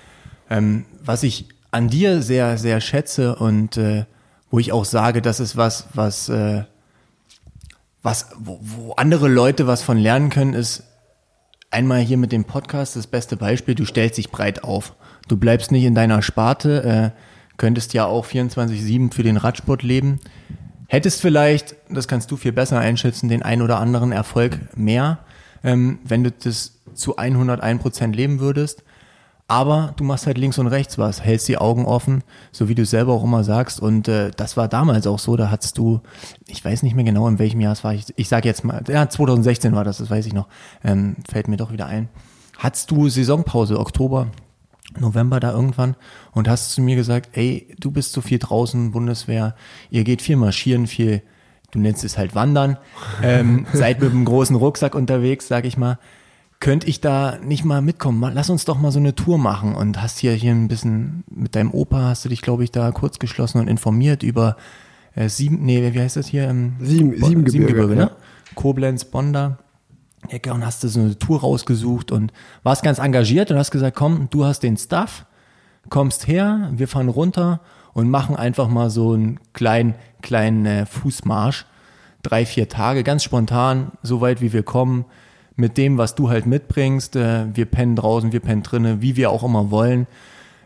Ähm, 0.49 0.85
was 1.03 1.23
ich 1.23 1.49
an 1.71 1.89
dir 1.89 2.21
sehr, 2.21 2.57
sehr 2.57 2.79
schätze 2.79 3.35
und 3.35 3.75
äh, 3.75 4.05
wo 4.49 4.59
ich 4.59 4.71
auch 4.71 4.85
sage, 4.85 5.21
das 5.21 5.41
ist 5.41 5.57
was, 5.57 5.87
was, 5.93 6.29
äh, 6.29 6.63
was 8.01 8.29
wo, 8.37 8.59
wo 8.61 8.93
andere 8.93 9.27
Leute 9.27 9.67
was 9.67 9.81
von 9.81 9.97
lernen 9.97 10.29
können, 10.29 10.53
ist 10.53 10.83
einmal 11.71 11.99
hier 11.99 12.17
mit 12.17 12.31
dem 12.31 12.45
Podcast 12.45 12.95
das 12.95 13.07
beste 13.07 13.35
Beispiel, 13.35 13.75
du 13.75 13.85
stellst 13.85 14.17
dich 14.17 14.31
breit 14.31 14.63
auf. 14.63 14.95
Du 15.27 15.35
bleibst 15.35 15.71
nicht 15.71 15.83
in 15.83 15.95
deiner 15.95 16.21
Sparte, 16.21 16.83
äh, 16.83 17.19
könntest 17.57 17.93
ja 17.93 18.05
auch 18.05 18.25
24-7 18.25 19.13
für 19.13 19.23
den 19.23 19.37
Radsport 19.37 19.83
leben. 19.83 20.21
Hättest 20.87 21.21
vielleicht, 21.21 21.75
das 21.89 22.07
kannst 22.07 22.31
du 22.31 22.37
viel 22.37 22.51
besser 22.51 22.79
einschätzen, 22.79 23.29
den 23.29 23.43
ein 23.43 23.61
oder 23.61 23.79
anderen 23.79 24.11
Erfolg 24.11 24.59
mehr, 24.77 25.19
ähm, 25.63 25.99
wenn 26.03 26.23
du 26.23 26.31
das 26.31 26.79
zu 26.93 27.17
101 27.17 27.81
Prozent 27.81 28.15
leben 28.15 28.39
würdest. 28.39 28.83
Aber 29.47 29.93
du 29.95 30.03
machst 30.03 30.25
halt 30.25 30.39
links 30.39 30.57
und 30.57 30.65
rechts 30.65 30.97
was, 30.97 31.21
hältst 31.21 31.47
die 31.47 31.59
Augen 31.59 31.85
offen, 31.85 32.23
so 32.51 32.67
wie 32.67 32.73
du 32.73 32.83
selber 32.83 33.13
auch 33.13 33.23
immer 33.23 33.43
sagst. 33.43 33.79
Und 33.79 34.07
äh, 34.07 34.31
das 34.35 34.57
war 34.57 34.67
damals 34.67 35.05
auch 35.05 35.19
so. 35.19 35.35
Da 35.35 35.51
hattest 35.51 35.77
du, 35.77 36.01
ich 36.47 36.65
weiß 36.65 36.81
nicht 36.81 36.95
mehr 36.95 37.05
genau, 37.05 37.27
in 37.27 37.37
welchem 37.37 37.61
Jahr 37.61 37.73
es 37.73 37.83
war. 37.83 37.93
Ich, 37.93 38.05
ich 38.15 38.27
sage 38.27 38.47
jetzt 38.47 38.63
mal, 38.63 38.83
ja, 38.87 39.07
2016 39.07 39.75
war 39.75 39.83
das, 39.83 39.99
das 39.99 40.09
weiß 40.09 40.25
ich 40.25 40.33
noch. 40.33 40.47
Ähm, 40.83 41.17
fällt 41.29 41.47
mir 41.47 41.57
doch 41.57 41.71
wieder 41.71 41.85
ein. 41.85 42.09
Hattest 42.57 42.89
du 42.89 43.07
Saisonpause, 43.07 43.79
Oktober, 43.79 44.27
November 44.99 45.39
da 45.39 45.51
irgendwann 45.51 45.95
und 46.31 46.47
hast 46.47 46.71
zu 46.71 46.81
mir 46.81 46.95
gesagt, 46.95 47.29
ey, 47.37 47.75
du 47.79 47.91
bist 47.91 48.13
so 48.13 48.21
viel 48.21 48.39
draußen, 48.39 48.91
Bundeswehr, 48.91 49.55
ihr 49.89 50.03
geht 50.03 50.21
viel 50.21 50.35
marschieren, 50.37 50.87
viel, 50.87 51.21
du 51.71 51.79
nennst 51.79 52.03
es 52.03 52.17
halt 52.17 52.35
wandern, 52.35 52.77
ähm, 53.23 53.65
seid 53.73 54.01
mit 54.01 54.11
einem 54.11 54.25
großen 54.25 54.55
Rucksack 54.55 54.95
unterwegs, 54.95 55.47
sag 55.47 55.65
ich 55.65 55.77
mal. 55.77 55.97
Könnte 56.61 56.87
ich 56.87 57.01
da 57.01 57.37
nicht 57.43 57.65
mal 57.65 57.81
mitkommen? 57.81 58.31
Lass 58.33 58.49
uns 58.49 58.63
doch 58.63 58.79
mal 58.79 58.91
so 58.91 58.99
eine 58.99 59.13
Tour 59.13 59.37
machen 59.37 59.75
und 59.75 60.01
hast 60.01 60.19
hier 60.19 60.31
hier 60.33 60.51
ein 60.53 60.69
bisschen 60.69 61.25
mit 61.29 61.53
deinem 61.55 61.71
Opa 61.71 62.03
hast 62.03 62.23
du 62.23 62.29
dich, 62.29 62.41
glaube 62.41 62.63
ich, 62.63 62.71
da 62.71 62.91
kurz 62.91 63.19
geschlossen 63.19 63.59
und 63.59 63.67
informiert 63.67 64.23
über 64.23 64.55
äh, 65.15 65.27
sieben, 65.27 65.63
nee, 65.65 65.93
wie 65.93 65.99
heißt 65.99 66.15
das 66.15 66.27
hier? 66.27 66.47
Ähm, 66.49 66.75
Sieben- 66.79 67.19
Bo- 67.19 67.27
Siebengebirge, 67.27 67.51
Siebengebirge, 67.51 67.93
ja. 67.95 68.05
ne? 68.05 68.11
Koblenz, 68.55 69.03
Bonda. 69.03 69.57
Ecke 70.29 70.53
und 70.53 70.65
hast 70.65 70.83
du 70.83 70.88
so 70.88 70.99
eine 70.99 71.17
Tour 71.17 71.41
rausgesucht 71.41 72.11
und 72.11 72.31
warst 72.63 72.83
ganz 72.83 72.99
engagiert 72.99 73.51
und 73.51 73.57
hast 73.57 73.71
gesagt, 73.71 73.95
komm, 73.95 74.27
du 74.29 74.45
hast 74.45 74.61
den 74.61 74.77
Stuff, 74.77 75.25
kommst 75.89 76.27
her, 76.27 76.71
wir 76.73 76.88
fahren 76.88 77.09
runter 77.09 77.61
und 77.93 78.09
machen 78.09 78.35
einfach 78.35 78.67
mal 78.67 78.89
so 78.89 79.13
einen 79.13 79.39
kleinen, 79.53 79.95
kleinen 80.21 80.65
äh, 80.65 80.85
Fußmarsch. 80.85 81.65
Drei, 82.23 82.45
vier 82.45 82.67
Tage, 82.67 83.03
ganz 83.03 83.23
spontan, 83.23 83.91
so 84.01 84.19
weit 84.19 84.41
wie 84.41 84.51
wir 84.51 84.63
kommen, 84.63 85.05
mit 85.55 85.77
dem, 85.77 85.97
was 85.97 86.15
du 86.15 86.29
halt 86.29 86.45
mitbringst. 86.45 87.15
Äh, 87.15 87.55
wir 87.55 87.65
pennen 87.65 87.95
draußen, 87.95 88.31
wir 88.31 88.39
pennen 88.39 88.63
drinnen, 88.63 89.01
wie 89.01 89.15
wir 89.15 89.29
auch 89.29 89.43
immer 89.43 89.71
wollen. 89.71 90.07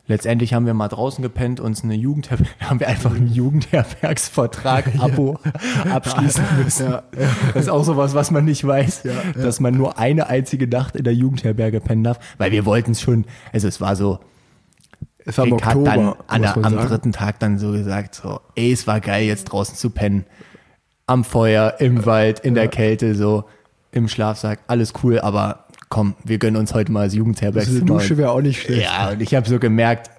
Letztendlich 0.09 0.55
haben 0.55 0.65
wir 0.65 0.73
mal 0.73 0.87
draußen 0.87 1.21
gepennt, 1.21 1.59
uns 1.59 1.83
eine 1.83 1.93
Jugendherberge, 1.93 2.49
haben 2.61 2.79
wir 2.79 2.87
einfach 2.87 3.15
einen 3.15 3.31
Jugendherbergsvertrag, 3.31 4.93
Abo 4.97 5.37
abschließen 5.89 6.43
müssen. 6.57 6.97
Das 7.53 7.63
ist 7.63 7.69
auch 7.69 7.83
sowas, 7.83 8.15
was 8.15 8.31
man 8.31 8.43
nicht 8.43 8.65
weiß, 8.65 9.03
dass 9.35 9.59
man 9.59 9.77
nur 9.77 9.99
eine 9.99 10.25
einzige 10.25 10.67
Nacht 10.67 10.95
in 10.95 11.03
der 11.03 11.13
Jugendherberge 11.13 11.79
pennen 11.79 12.03
darf, 12.03 12.17
weil 12.39 12.51
wir 12.51 12.65
wollten 12.65 12.91
es 12.91 13.01
schon, 13.01 13.25
also 13.53 13.67
es 13.67 13.79
war 13.81 13.95
so, 13.95 14.17
Es 15.25 15.37
war 15.37 15.45
Rick 15.45 15.63
hat 15.63 15.75
Oktober, 15.75 15.91
dann 15.91 16.13
an 16.25 16.41
der, 16.41 16.57
am 16.57 16.63
sagen. 16.63 16.87
dritten 16.87 17.11
Tag 17.11 17.39
dann 17.39 17.59
so 17.59 17.71
gesagt, 17.71 18.15
so, 18.15 18.39
ey, 18.55 18.71
es 18.71 18.87
war 18.87 19.01
geil, 19.01 19.25
jetzt 19.25 19.45
draußen 19.45 19.75
zu 19.75 19.91
pennen. 19.91 20.25
Am 21.05 21.23
Feuer, 21.23 21.75
im 21.77 22.07
Wald, 22.07 22.39
in 22.39 22.55
der 22.55 22.67
Kälte, 22.67 23.13
so, 23.13 23.45
im 23.91 24.07
Schlafsack, 24.07 24.61
alles 24.65 24.93
cool, 25.03 25.19
aber 25.19 25.65
komm, 25.89 26.15
wir 26.23 26.37
gönnen 26.37 26.57
uns 26.57 26.73
heute 26.73 26.91
mal 26.91 26.99
das 27.05 27.13
Also 27.13 27.17
eine 27.17 27.19
Jugendherbergszimmer. 27.19 27.85
Dusche 27.85 28.17
wäre 28.17 28.31
auch 28.31 28.41
nicht 28.41 28.61
schlecht. 28.61 28.83
Ja, 28.83 29.09
und 29.11 29.21
ich 29.21 29.33
habe 29.35 29.47
so 29.49 29.59
gemerkt, 29.59 30.09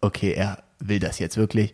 okay, 0.00 0.32
er 0.32 0.58
will 0.80 0.98
das 0.98 1.18
jetzt 1.18 1.36
wirklich. 1.36 1.72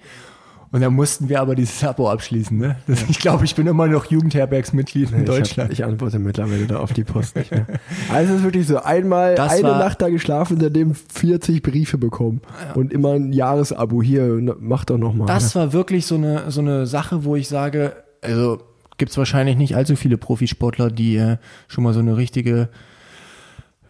Und 0.71 0.83
dann 0.83 0.93
mussten 0.93 1.31
wir 1.31 1.41
aber 1.41 1.55
dieses 1.55 1.83
Abo 1.83 2.11
abschließen. 2.11 2.55
Ne? 2.59 2.77
Das, 2.87 3.03
Ich 3.09 3.19
glaube, 3.21 3.47
ich 3.47 3.55
bin 3.55 3.67
immer 3.67 3.87
noch 3.87 4.05
Jugendherbergsmitglied 4.11 5.13
in 5.13 5.21
Ich, 5.21 5.25
Deutschland. 5.25 5.69
hab, 5.71 5.73
ich 5.73 5.83
antworte 5.83 6.19
mittlerweile 6.19 6.67
da 6.67 6.79
auf 6.81 6.93
die 6.93 7.05
Post 7.05 7.37
nicht 7.37 7.51
mehr. 7.51 7.67
Also 8.13 8.33
es 8.35 8.41
ist 8.41 8.45
wirklich 8.45 8.67
so, 8.67 8.77
einmal 8.83 9.35
Das 9.35 9.53
eine 9.53 9.63
war- 9.63 9.79
Nacht 9.79 10.03
da 10.03 10.11
geschlafen, 10.11 10.59
seitdem 10.61 10.95
40 10.95 11.63
Briefe 11.63 11.97
bekommen. 11.97 12.43
Und 12.75 12.93
immer 12.93 13.15
ein 13.15 13.33
Jahresabo. 13.33 14.03
Hier, 14.03 14.39
mach 14.61 14.85
doch 14.85 14.99
noch 14.99 15.15
mal. 15.15 15.25
das 15.25 15.55
war 15.55 15.73
wirklich 15.73 16.05
so 16.05 16.17
eine, 16.17 16.51
so 16.51 16.61
eine 16.61 16.87
Sache, 16.87 17.25
wo 17.25 17.35
ich 17.35 17.49
sage, 17.49 17.97
also 18.21 18.61
gibt 18.99 19.11
es 19.11 19.17
wahrscheinlich 19.17 19.57
nicht 19.57 19.75
allzu 19.75 19.97
viele 19.97 20.19
Profisportler, 20.19 20.91
die 20.91 21.17
äh, 21.17 21.39
schon 21.69 21.83
mal 21.85 21.95
so 21.95 22.01
eine 22.01 22.19
richtige 22.19 22.69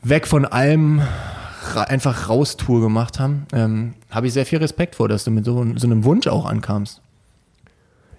weg 0.03 0.27
von 0.27 0.45
allem 0.45 1.03
einfach 1.75 2.29
Raustour 2.29 2.81
gemacht 2.81 3.21
haben. 3.21 3.47
Ähm, 3.53 3.95
Habe 4.11 4.27
ich 4.27 4.33
sehr 4.33 4.47
viel 4.47 4.59
Respekt 4.59 4.95
vor, 4.95 5.09
dass 5.09 5.25
du 5.25 5.31
mit 5.31 5.45
so, 5.45 5.65
so 5.77 5.87
einem 5.87 6.05
Wunsch 6.05 6.27
auch 6.27 6.47
ankamst. 6.47 7.03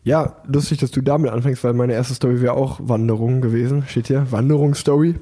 Ja, 0.04 0.38
lustig, 0.48 0.80
dass 0.80 0.92
du 0.92 1.02
damit 1.02 1.32
anfängst, 1.32 1.64
weil 1.64 1.74
meine 1.74 1.94
erste 1.94 2.14
Story 2.14 2.42
wäre 2.42 2.54
auch 2.54 2.80
Wanderung 2.82 3.42
gewesen. 3.42 3.84
Steht 3.88 4.08
hier, 4.08 4.32
Wanderungsstory. 4.32 5.16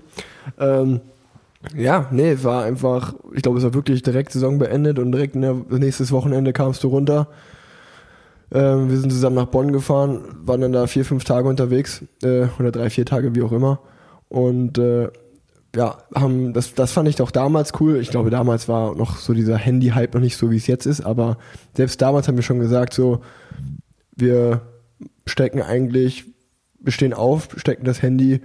Ähm, 0.60 1.02
ja, 1.76 2.08
nee, 2.12 2.32
es 2.32 2.44
war 2.44 2.64
einfach, 2.64 3.16
ich 3.34 3.42
glaube, 3.42 3.58
es 3.58 3.64
war 3.64 3.74
wirklich 3.74 4.04
direkt 4.04 4.32
Saison 4.32 4.60
beendet 4.60 5.00
und 5.00 5.12
direkt 5.12 5.36
nächstes 5.36 6.12
Wochenende 6.12 6.54
kamst 6.54 6.84
du 6.84 6.90
runter. 6.90 7.28
Ähm, 8.52 8.90
wir 8.90 8.98
sind 8.98 9.12
zusammen 9.12 9.36
nach 9.36 9.48
Bonn 9.48 9.74
gefahren, 9.74 10.22
waren 10.46 10.62
dann 10.62 10.72
da 10.72 10.88
vier, 10.88 11.04
fünf 11.04 11.24
Tage 11.24 11.50
unterwegs, 11.50 12.04
äh, 12.24 12.46
oder 12.60 12.72
drei, 12.72 12.90
vier 12.90 13.06
Tage, 13.06 13.36
wie 13.36 13.42
auch 13.42 13.52
immer. 13.52 13.80
Und 14.30 14.78
äh, 14.78 15.10
ja, 15.78 15.98
haben, 16.16 16.54
das, 16.54 16.74
das 16.74 16.92
fand 16.92 17.08
ich 17.08 17.16
doch 17.18 17.30
damals 17.30 17.72
cool. 17.80 17.98
Ich 17.98 18.10
glaube, 18.10 18.32
damals 18.32 18.68
war 18.68 18.96
noch 18.96 19.18
so 19.18 19.34
dieser 19.34 19.58
Handy-Hype 19.58 20.16
noch 20.16 20.22
nicht 20.22 20.36
so, 20.36 20.50
wie 20.50 20.58
es 20.58 20.66
jetzt 20.66 20.88
ist, 20.88 21.02
aber 21.02 21.38
selbst 21.76 22.02
damals 22.02 22.28
haben 22.28 22.36
wir 22.36 22.44
schon 22.44 22.60
gesagt, 22.60 22.96
so, 22.96 23.22
wir 24.16 24.62
stecken 25.28 25.62
eigentlich, 25.62 26.26
wir 26.80 26.92
stehen 26.92 27.14
auf, 27.14 27.50
stecken 27.58 27.86
das 27.86 28.02
Handy, 28.02 28.42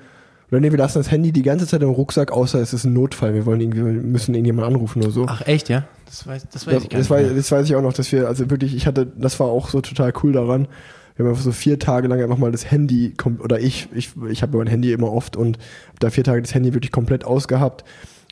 oder 0.50 0.60
nee, 0.60 0.70
wir 0.70 0.78
lassen 0.78 0.98
das 0.98 1.10
Handy 1.10 1.32
die 1.32 1.42
ganze 1.42 1.66
Zeit 1.66 1.80
im 1.82 1.88
Rucksack, 1.88 2.30
außer 2.30 2.60
es 2.60 2.74
ist 2.74 2.84
ein 2.84 2.92
Notfall, 2.92 3.32
wir 3.32 3.46
wollen 3.46 3.62
irgendwie, 3.62 3.82
wir 3.86 3.92
müssen 4.02 4.34
irgendjemand 4.34 4.68
anrufen 4.68 5.00
oder 5.00 5.10
so. 5.10 5.24
Ach 5.26 5.40
echt, 5.46 5.70
ja? 5.70 5.84
Das 6.04 6.26
weiß, 6.26 6.48
das 6.52 6.66
weiß 6.66 6.74
Das, 6.74 6.82
ich 6.84 6.90
gar 6.90 6.98
das, 6.98 7.08
nicht. 7.08 7.18
weiß, 7.18 7.34
das 7.34 7.52
weiß 7.52 7.66
ich 7.66 7.74
auch 7.74 7.80
noch, 7.80 7.94
dass 7.94 8.12
wir, 8.12 8.28
also 8.28 8.50
wirklich, 8.50 8.76
ich 8.76 8.86
hatte, 8.86 9.06
das 9.06 9.40
war 9.40 9.46
auch 9.46 9.70
so 9.70 9.80
total 9.80 10.12
cool 10.22 10.32
daran. 10.32 10.68
Wir 11.16 11.24
haben 11.24 11.30
einfach 11.30 11.44
so 11.44 11.52
vier 11.52 11.78
Tage 11.78 12.08
lang 12.08 12.22
einfach 12.22 12.38
mal 12.38 12.52
das 12.52 12.70
Handy, 12.70 13.14
oder 13.42 13.60
ich, 13.60 13.88
ich, 13.94 14.10
ich 14.30 14.42
habe 14.42 14.56
mein 14.58 14.66
Handy 14.66 14.92
immer 14.92 15.12
oft 15.12 15.36
und 15.36 15.58
hab 15.88 16.00
da 16.00 16.10
vier 16.10 16.24
Tage 16.24 16.42
das 16.42 16.54
Handy 16.54 16.74
wirklich 16.74 16.92
komplett 16.92 17.24
ausgehabt. 17.24 17.84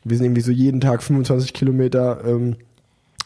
Wir 0.04 0.16
sind 0.16 0.26
irgendwie 0.26 0.40
so 0.40 0.52
jeden 0.52 0.80
Tag 0.80 1.02
25 1.02 1.52
Kilometer 1.52 2.24
ähm, 2.26 2.56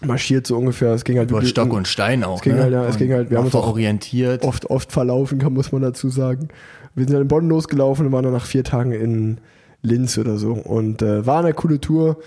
marschiert, 0.03 0.47
so 0.47 0.57
ungefähr. 0.57 0.93
Es 0.93 1.05
ging 1.05 1.19
halt 1.19 1.31
Über 1.31 1.45
Stock 1.45 1.73
und 1.73 1.87
Stein 1.87 2.25
auch. 2.25 2.37
Es 2.37 2.43
ging 2.43 2.55
ne? 2.57 2.63
halt, 2.63 2.73
ja, 2.73 2.85
es 2.85 2.93
Und 2.93 2.99
ging 2.99 3.13
halt, 3.13 3.31
wir 3.31 3.39
haben 3.39 3.47
uns 3.47 3.55
auch 3.55 3.69
orientiert. 3.69 4.43
oft, 4.45 4.71
oft 4.71 4.91
verlaufen, 4.93 5.39
kann, 5.39 5.53
muss 5.53 5.73
man 5.73 5.83
dazu 5.83 6.09
sagen. 6.09 6.49
Wir 6.95 7.05
sind 7.05 7.15
dann 7.15 7.23
in 7.23 7.29
Bonn 7.29 7.49
losgelaufen 7.49 8.07
und 8.07 8.13
waren 8.13 8.25
dann 8.25 8.33
nach 8.33 8.47
vier 8.47 8.65
Tagen 8.65 8.93
in 8.93 9.39
Linz 9.83 10.19
oder 10.19 10.37
so. 10.37 10.53
Und 10.53 11.03
äh, 11.03 11.27
war 11.27 11.41
eine 11.41 11.55
coole 11.55 11.81
Tour. 11.81 12.19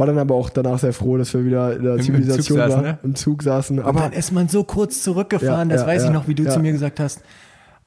War 0.00 0.06
dann 0.06 0.18
aber 0.18 0.34
auch 0.34 0.50
danach 0.50 0.78
sehr 0.80 0.92
froh, 0.92 1.16
dass 1.16 1.32
wir 1.34 1.44
wieder 1.44 1.76
in 1.76 1.82
der 1.84 1.92
Im- 1.92 1.98
im 2.00 2.04
Zivilisation 2.04 2.44
Zug 2.44 2.56
saßen, 2.58 2.74
waren, 2.76 2.84
ne? 2.84 2.98
im 3.04 3.14
Zug 3.14 3.42
saßen. 3.42 3.78
Aber 3.78 3.88
Aber 3.88 4.00
dann 4.00 4.12
ist 4.12 4.32
man 4.32 4.48
so 4.48 4.64
kurz 4.64 5.02
zurückgefahren, 5.02 5.70
Ja, 5.70 5.76
das 5.76 5.82
ja, 5.82 5.88
weiß 5.88 6.04
ich 6.04 6.10
noch, 6.10 6.26
wie 6.26 6.34
du 6.34 6.42
ja. 6.44 6.50
zu 6.50 6.58
mir 6.60 6.72
gesagt 6.72 6.98
hast. 7.00 7.20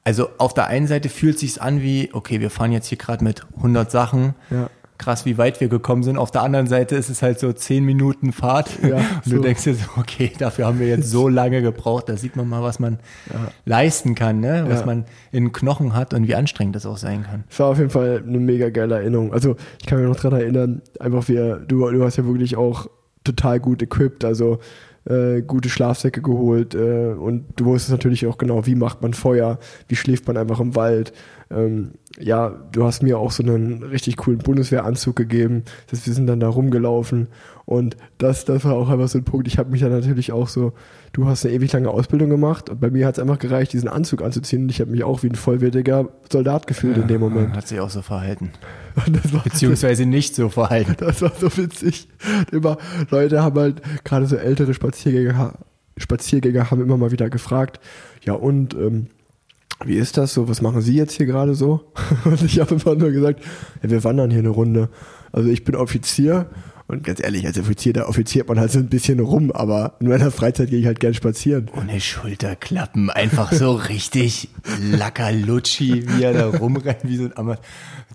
Also 0.04 0.28
auf 0.38 0.52
der 0.54 0.66
einen 0.68 0.86
Seite 0.86 1.08
fühlt 1.08 1.38
sich's 1.38 1.58
an 1.58 1.80
wie, 1.82 2.10
okay, 2.12 2.40
wir 2.40 2.50
fahren 2.50 2.72
jetzt 2.72 2.86
hier 2.88 2.98
gerade 2.98 3.22
mit 3.24 3.46
100 3.56 3.90
Sachen, 3.90 4.34
ja, 4.50 4.68
krass, 4.98 5.26
wie 5.26 5.38
weit 5.38 5.60
wir 5.60 5.68
gekommen 5.68 6.02
sind. 6.02 6.16
Auf 6.18 6.30
der 6.30 6.42
anderen 6.42 6.66
Seite 6.66 6.94
ist 6.96 7.08
es 7.08 7.20
halt 7.22 7.38
so 7.40 7.52
zehn 7.52 7.84
Minuten 7.84 8.32
Fahrt. 8.32 8.70
Ja, 8.82 8.96
und 9.24 9.26
du 9.26 9.36
so. 9.36 9.42
denkst 9.42 9.64
dir 9.64 9.74
so, 9.74 9.84
okay, 9.96 10.32
dafür 10.38 10.66
haben 10.66 10.78
wir 10.78 10.86
jetzt 10.86 11.10
so 11.10 11.28
lange 11.28 11.62
gebraucht. 11.62 12.08
Da 12.08 12.16
sieht 12.16 12.36
man 12.36 12.48
mal, 12.48 12.62
was 12.62 12.78
man 12.78 12.98
leisten 13.64 14.14
kann, 14.14 14.40
ne? 14.40 14.64
was 14.68 14.80
Ja. 14.80 14.86
man 14.86 15.04
in 15.32 15.52
Knochen 15.52 15.94
hat 15.94 16.14
und 16.14 16.28
wie 16.28 16.34
anstrengend 16.34 16.76
das 16.76 16.86
auch 16.86 16.96
sein 16.96 17.24
kann. 17.24 17.44
Es 17.50 17.58
war 17.58 17.68
auf 17.68 17.78
jeden 17.78 17.90
Fall 17.90 18.22
eine 18.26 18.38
mega 18.38 18.70
geile 18.70 18.96
Erinnerung. 18.96 19.32
Also 19.32 19.56
ich 19.80 19.86
kann 19.86 19.98
mich 19.98 20.08
noch 20.08 20.16
dran 20.16 20.32
erinnern, 20.32 20.82
einfach 21.00 21.28
wir, 21.28 21.56
du, 21.56 21.90
du 21.90 22.04
hast 22.04 22.16
ja 22.16 22.24
wirklich 22.26 22.56
auch 22.56 22.88
total 23.24 23.58
gut 23.60 23.82
equipped, 23.82 24.24
also 24.24 24.58
äh, 25.06 25.42
gute 25.42 25.68
Schlafsäcke 25.68 26.22
geholt 26.22 26.74
äh, 26.74 27.12
und 27.12 27.46
du 27.56 27.66
wusstest 27.66 27.92
natürlich 27.92 28.26
auch 28.26 28.38
genau, 28.38 28.66
wie 28.66 28.74
macht 28.74 29.02
man 29.02 29.14
Feuer, 29.14 29.58
wie 29.88 29.96
schläft 29.96 30.26
man 30.26 30.36
einfach 30.36 30.60
im 30.60 30.74
Wald. 30.74 31.12
Ähm, 31.50 31.92
ja, 32.18 32.50
du 32.72 32.84
hast 32.84 33.02
mir 33.02 33.18
auch 33.18 33.30
so 33.30 33.42
einen 33.42 33.82
richtig 33.82 34.16
coolen 34.16 34.38
Bundeswehranzug 34.38 35.16
gegeben, 35.16 35.64
das, 35.90 36.06
wir 36.06 36.14
sind 36.14 36.26
dann 36.26 36.40
da 36.40 36.48
rumgelaufen 36.48 37.28
und 37.66 37.96
das, 38.18 38.44
das 38.44 38.64
war 38.64 38.74
auch 38.74 38.90
einfach 38.90 39.08
so 39.08 39.18
ein 39.18 39.24
Punkt. 39.24 39.46
Ich 39.46 39.58
habe 39.58 39.70
mich 39.70 39.80
dann 39.80 39.90
natürlich 39.90 40.32
auch 40.32 40.48
so, 40.48 40.74
du 41.12 41.26
hast 41.26 41.44
eine 41.44 41.54
ewig 41.54 41.72
lange 41.72 41.88
Ausbildung 41.88 42.28
gemacht 42.28 42.68
und 42.68 42.80
bei 42.80 42.90
mir 42.90 43.06
hat 43.06 43.16
es 43.16 43.22
einfach 43.22 43.38
gereicht, 43.38 43.72
diesen 43.72 43.88
Anzug 43.88 44.22
anzuziehen 44.22 44.64
und 44.64 44.68
ich 44.68 44.80
habe 44.80 44.90
mich 44.90 45.04
auch 45.04 45.22
wie 45.22 45.28
ein 45.28 45.34
vollwertiger 45.34 46.08
Soldat 46.30 46.66
gefühlt 46.66 46.98
in 46.98 47.08
dem 47.08 47.20
Moment. 47.20 47.56
Hat 47.56 47.66
sich 47.66 47.80
auch 47.80 47.90
so 47.90 48.02
verhalten. 48.02 48.50
Das 49.10 49.32
war, 49.32 49.42
Beziehungsweise 49.42 50.06
nicht 50.06 50.36
so 50.36 50.48
verhalten. 50.48 50.94
das 51.00 51.20
war 51.20 51.32
so 51.36 51.56
witzig. 51.56 52.08
Immer, 52.52 52.78
Leute 53.10 53.42
haben 53.42 53.58
halt, 53.58 53.82
gerade 54.04 54.26
so 54.26 54.36
ältere 54.36 54.72
Spaziergänger, 54.72 55.54
Spaziergänger 55.96 56.70
haben 56.70 56.80
immer 56.80 56.96
mal 56.96 57.10
wieder 57.10 57.28
gefragt, 57.28 57.80
ja 58.22 58.34
und, 58.34 58.74
ähm, 58.74 59.08
wie 59.84 59.96
ist 59.96 60.16
das 60.16 60.32
so? 60.32 60.48
Was 60.48 60.62
machen 60.62 60.80
Sie 60.80 60.94
jetzt 60.94 61.14
hier 61.14 61.26
gerade 61.26 61.56
so? 61.56 61.92
Und 62.24 62.42
ich 62.42 62.60
habe 62.60 62.76
immer 62.76 62.94
nur 62.94 63.10
gesagt, 63.10 63.42
ja, 63.82 63.90
wir 63.90 64.04
wandern 64.04 64.30
hier 64.30 64.38
eine 64.38 64.50
Runde. 64.50 64.88
Also 65.32 65.48
ich 65.48 65.64
bin 65.64 65.74
Offizier 65.74 66.46
und 66.86 67.02
ganz 67.02 67.22
ehrlich, 67.22 67.46
als 67.46 67.58
Offizier, 67.58 67.94
da 67.94 68.06
offiziert 68.06 68.46
man 68.46 68.60
halt 68.60 68.70
so 68.70 68.78
ein 68.78 68.88
bisschen 68.88 69.18
rum, 69.18 69.50
aber 69.52 69.94
in 70.00 70.08
meiner 70.08 70.30
Freizeit 70.30 70.68
gehe 70.68 70.78
ich 70.78 70.86
halt 70.86 71.00
gern 71.00 71.14
spazieren. 71.14 71.70
Ohne 71.74 71.98
Schulterklappen, 71.98 73.08
einfach 73.08 73.52
so 73.52 73.72
richtig 73.88 74.50
lackerlutschi, 74.92 76.06
wie 76.08 76.22
er 76.22 76.34
da 76.34 76.46
rumrennt, 76.46 77.04
wie 77.04 77.16
so 77.16 77.24
ein 77.24 77.36
Ammer. 77.36 77.58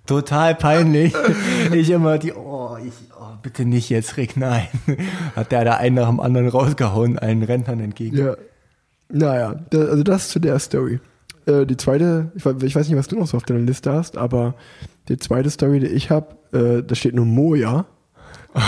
Total 0.05 0.53
peinlich. 0.55 1.13
Ich 1.73 1.89
immer 1.89 2.19
die, 2.19 2.33
oh, 2.33 2.77
ich, 2.77 2.93
oh, 3.19 3.35
bitte 3.41 3.65
nicht 3.65 3.89
jetzt, 3.89 4.17
Rick, 4.17 4.37
nein. 4.37 4.67
Hat 5.35 5.51
der 5.51 5.65
da 5.65 5.77
einen 5.77 5.95
nach 5.95 6.07
dem 6.07 6.19
anderen 6.19 6.47
rausgehauen, 6.47 7.17
allen 7.17 7.43
Rentnern 7.43 7.79
entgegen. 7.79 8.17
Ja. 8.17 8.35
Naja, 9.11 9.55
da, 9.71 9.79
also 9.79 10.03
das 10.03 10.29
zu 10.29 10.39
der 10.39 10.59
Story. 10.59 10.99
Äh, 11.47 11.65
die 11.65 11.77
zweite, 11.77 12.31
ich, 12.35 12.45
ich 12.45 12.75
weiß 12.75 12.87
nicht, 12.87 12.97
was 12.97 13.07
du 13.07 13.17
noch 13.17 13.27
so 13.27 13.37
auf 13.37 13.43
deiner 13.43 13.61
Liste 13.61 13.91
hast, 13.91 14.17
aber 14.17 14.53
die 15.07 15.17
zweite 15.17 15.49
Story, 15.49 15.79
die 15.79 15.87
ich 15.87 16.11
habe, 16.11 16.35
äh, 16.53 16.83
da 16.83 16.93
steht 16.93 17.15
nur 17.15 17.25
Moja. 17.25 17.85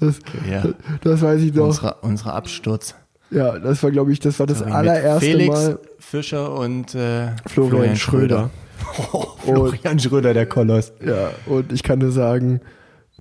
Das, 0.00 0.18
Ja. 0.50 0.64
das 1.02 1.22
weiß 1.22 1.40
ich 1.40 1.54
noch. 1.54 1.66
Unsere, 1.66 1.94
unsere 2.02 2.32
Absturz. 2.32 2.94
Ja, 3.30 3.58
das 3.58 3.82
war, 3.82 3.90
glaube 3.90 4.12
ich, 4.12 4.18
das 4.18 4.38
war 4.40 4.46
das 4.46 4.60
Mit 4.60 4.74
allererste 4.74 5.24
Felix 5.24 5.48
Mal 5.48 5.78
Fischer 5.98 6.52
und 6.54 6.94
äh, 6.94 7.28
Florian, 7.46 7.96
Schröder. 7.96 8.50
Oh, 9.12 9.24
Florian 9.44 9.98
Schröder, 9.98 10.34
der 10.34 10.46
Koloss. 10.46 10.92
Ja, 11.04 11.30
und 11.46 11.72
ich 11.72 11.82
kann 11.82 12.00
nur 12.00 12.12
sagen, 12.12 12.60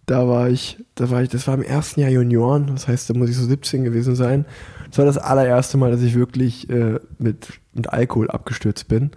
da 0.07 0.27
war 0.27 0.49
ich, 0.49 0.83
da 0.95 1.09
war 1.09 1.21
ich, 1.21 1.29
das 1.29 1.47
war 1.47 1.53
im 1.53 1.63
ersten 1.63 2.01
Jahr 2.01 2.09
Junioren, 2.09 2.67
das 2.67 2.87
heißt, 2.87 3.09
da 3.09 3.13
muss 3.13 3.29
ich 3.29 3.37
so 3.37 3.45
17 3.45 3.83
gewesen 3.83 4.15
sein. 4.15 4.45
Das 4.89 4.97
war 4.97 5.05
das 5.05 5.17
allererste 5.17 5.77
Mal, 5.77 5.91
dass 5.91 6.01
ich 6.01 6.15
wirklich 6.15 6.69
äh, 6.69 6.99
mit, 7.17 7.47
mit 7.73 7.93
Alkohol 7.93 8.29
abgestürzt 8.29 8.89
bin. 8.89 9.11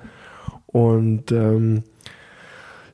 Und 0.66 1.32
ähm, 1.32 1.82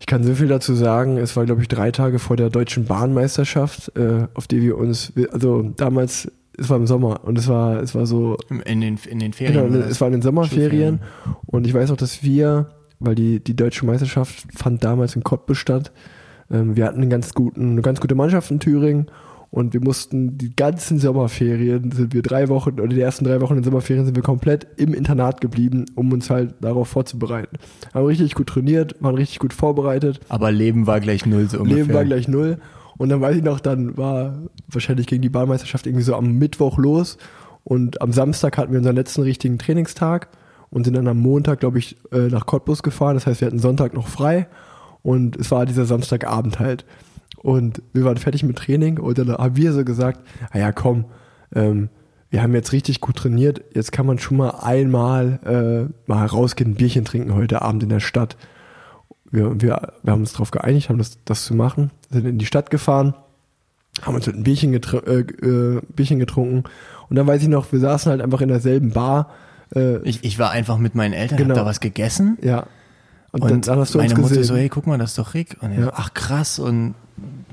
ich 0.00 0.06
kann 0.06 0.24
so 0.24 0.34
viel 0.34 0.48
dazu 0.48 0.74
sagen, 0.74 1.18
es 1.18 1.36
war, 1.36 1.44
glaube 1.44 1.60
ich, 1.60 1.68
drei 1.68 1.90
Tage 1.90 2.18
vor 2.18 2.36
der 2.36 2.48
deutschen 2.48 2.86
Bahnmeisterschaft, 2.86 3.96
äh, 3.96 4.26
auf 4.32 4.48
die 4.48 4.62
wir 4.62 4.78
uns, 4.78 5.12
also 5.30 5.62
damals, 5.76 6.32
es 6.56 6.70
war 6.70 6.78
im 6.78 6.86
Sommer 6.86 7.22
und 7.24 7.38
es 7.38 7.48
war, 7.48 7.82
es 7.82 7.94
war 7.94 8.06
so 8.06 8.38
In 8.64 8.80
den, 8.80 8.98
in 9.08 9.18
den 9.18 9.34
Ferien. 9.34 9.56
Genau, 9.56 9.72
war 9.72 9.78
das. 9.82 9.90
es 9.90 10.00
war 10.00 10.08
in 10.08 10.12
den 10.12 10.22
Sommerferien 10.22 11.00
und 11.44 11.66
ich 11.66 11.74
weiß 11.74 11.90
auch, 11.90 11.98
dass 11.98 12.22
wir, 12.22 12.70
weil 12.98 13.14
die, 13.14 13.40
die 13.44 13.54
deutsche 13.54 13.84
Meisterschaft 13.84 14.46
fand 14.56 14.82
damals 14.82 15.16
in 15.16 15.22
Cottbus 15.22 15.58
statt, 15.58 15.92
ähm, 16.50 16.76
wir 16.76 16.86
hatten 16.86 17.02
einen 17.02 17.10
ganz 17.10 17.34
guten, 17.34 17.72
eine 17.72 17.82
ganz 17.82 18.00
gute 18.00 18.14
Mannschaft 18.14 18.50
in 18.50 18.58
Thüringen 18.58 19.10
und 19.50 19.74
wir 19.74 19.80
mussten 19.80 20.38
die 20.38 20.54
ganzen 20.54 20.98
Sommerferien, 20.98 21.90
sind 21.90 22.14
wir 22.14 22.22
drei 22.22 22.48
Wochen, 22.48 22.74
oder 22.74 22.86
die 22.86 23.00
ersten 23.00 23.24
drei 23.24 23.40
Wochen 23.40 23.54
in 23.54 23.62
den 23.62 23.64
Sommerferien 23.64 24.04
sind 24.04 24.14
wir 24.14 24.22
komplett 24.22 24.66
im 24.76 24.94
Internat 24.94 25.40
geblieben, 25.40 25.86
um 25.96 26.12
uns 26.12 26.30
halt 26.30 26.54
darauf 26.60 26.88
vorzubereiten. 26.88 27.56
Haben 27.92 28.06
richtig 28.06 28.34
gut 28.34 28.48
trainiert, 28.48 28.94
waren 29.00 29.16
richtig 29.16 29.40
gut 29.40 29.52
vorbereitet. 29.52 30.20
Aber 30.28 30.52
Leben 30.52 30.86
war 30.86 31.00
gleich 31.00 31.26
null 31.26 31.48
so 31.48 31.58
ungefähr. 31.58 31.84
Leben 31.84 31.94
war 31.94 32.04
gleich 32.04 32.28
null. 32.28 32.58
Und 32.96 33.08
dann 33.08 33.20
weiß 33.20 33.36
ich 33.36 33.42
noch, 33.42 33.60
dann 33.60 33.96
war 33.96 34.38
wahrscheinlich 34.68 35.06
gegen 35.06 35.22
die 35.22 35.30
Bahnmeisterschaft 35.30 35.86
irgendwie 35.86 36.04
so 36.04 36.14
am 36.14 36.38
Mittwoch 36.38 36.78
los. 36.78 37.18
Und 37.64 38.00
am 38.02 38.12
Samstag 38.12 38.56
hatten 38.56 38.72
wir 38.72 38.78
unseren 38.78 38.96
letzten 38.96 39.22
richtigen 39.22 39.58
Trainingstag 39.58 40.28
und 40.70 40.84
sind 40.84 40.94
dann 40.94 41.08
am 41.08 41.18
Montag, 41.18 41.60
glaube 41.60 41.78
ich, 41.78 41.96
äh, 42.12 42.28
nach 42.28 42.46
Cottbus 42.46 42.82
gefahren. 42.82 43.14
Das 43.14 43.26
heißt, 43.26 43.40
wir 43.40 43.46
hatten 43.46 43.58
Sonntag 43.58 43.94
noch 43.94 44.06
frei. 44.06 44.46
Und 45.02 45.36
es 45.36 45.50
war 45.50 45.66
dieser 45.66 45.86
Samstagabend 45.86 46.60
halt. 46.60 46.84
Und 47.42 47.82
wir 47.92 48.04
waren 48.04 48.16
fertig 48.18 48.42
mit 48.42 48.56
Training 48.56 48.98
und 48.98 49.16
dann 49.18 49.30
haben 49.32 49.56
wir 49.56 49.72
so 49.72 49.84
gesagt, 49.84 50.20
ah 50.50 50.58
ja 50.58 50.72
komm, 50.72 51.06
ähm, 51.54 51.88
wir 52.28 52.42
haben 52.42 52.54
jetzt 52.54 52.72
richtig 52.72 53.00
gut 53.00 53.16
trainiert, 53.16 53.62
jetzt 53.74 53.92
kann 53.92 54.06
man 54.06 54.18
schon 54.18 54.36
mal 54.36 54.50
einmal 54.50 55.88
äh, 55.88 55.92
mal 56.10 56.26
rausgehen, 56.26 56.72
ein 56.72 56.74
Bierchen 56.74 57.04
trinken 57.04 57.34
heute 57.34 57.62
Abend 57.62 57.82
in 57.82 57.88
der 57.88 58.00
Stadt 58.00 58.36
wir, 59.32 59.60
wir, 59.60 59.92
wir 60.02 60.12
haben 60.12 60.20
uns 60.20 60.32
darauf 60.32 60.50
geeinigt, 60.50 60.88
haben 60.88 60.98
das, 60.98 61.18
das 61.24 61.44
zu 61.44 61.54
machen, 61.54 61.90
sind 62.10 62.26
in 62.26 62.38
die 62.38 62.46
Stadt 62.46 62.70
gefahren, 62.70 63.14
haben 64.02 64.14
uns 64.16 64.26
mit 64.26 64.36
ein 64.36 64.42
Bierchen, 64.42 64.72
getr 64.72 65.06
äh, 65.06 65.20
äh, 65.20 65.80
Bierchen 65.94 66.18
getrunken 66.18 66.64
und 67.08 67.16
dann 67.16 67.26
weiß 67.26 67.42
ich 67.42 67.48
noch, 67.48 67.70
wir 67.72 67.78
saßen 67.80 68.10
halt 68.10 68.20
einfach 68.22 68.40
in 68.40 68.48
derselben 68.48 68.90
Bar, 68.90 69.30
äh, 69.74 69.98
Ich, 70.02 70.24
ich 70.24 70.38
war 70.38 70.50
einfach 70.50 70.78
mit 70.78 70.94
meinen 70.94 71.12
Eltern, 71.12 71.38
Genau. 71.38 71.50
hab 71.50 71.62
da 71.62 71.66
was 71.66 71.80
gegessen. 71.80 72.38
ja. 72.42 72.66
Und, 73.32 73.42
Und, 73.42 73.68
dann 73.68 73.78
hast 73.78 73.94
du 73.94 73.98
meine 73.98 74.10
uns 74.10 74.18
Mutter 74.20 74.34
gesehen. 74.34 74.44
so, 74.44 74.56
hey, 74.56 74.68
guck 74.68 74.88
mal, 74.88 74.98
das 74.98 75.10
ist 75.10 75.18
doch 75.18 75.34
Rick. 75.34 75.56
Und 75.60 75.72
Ja. 75.72 75.84
so, 75.84 75.90
ach 75.94 76.14
krass. 76.14 76.58
Und 76.58 76.96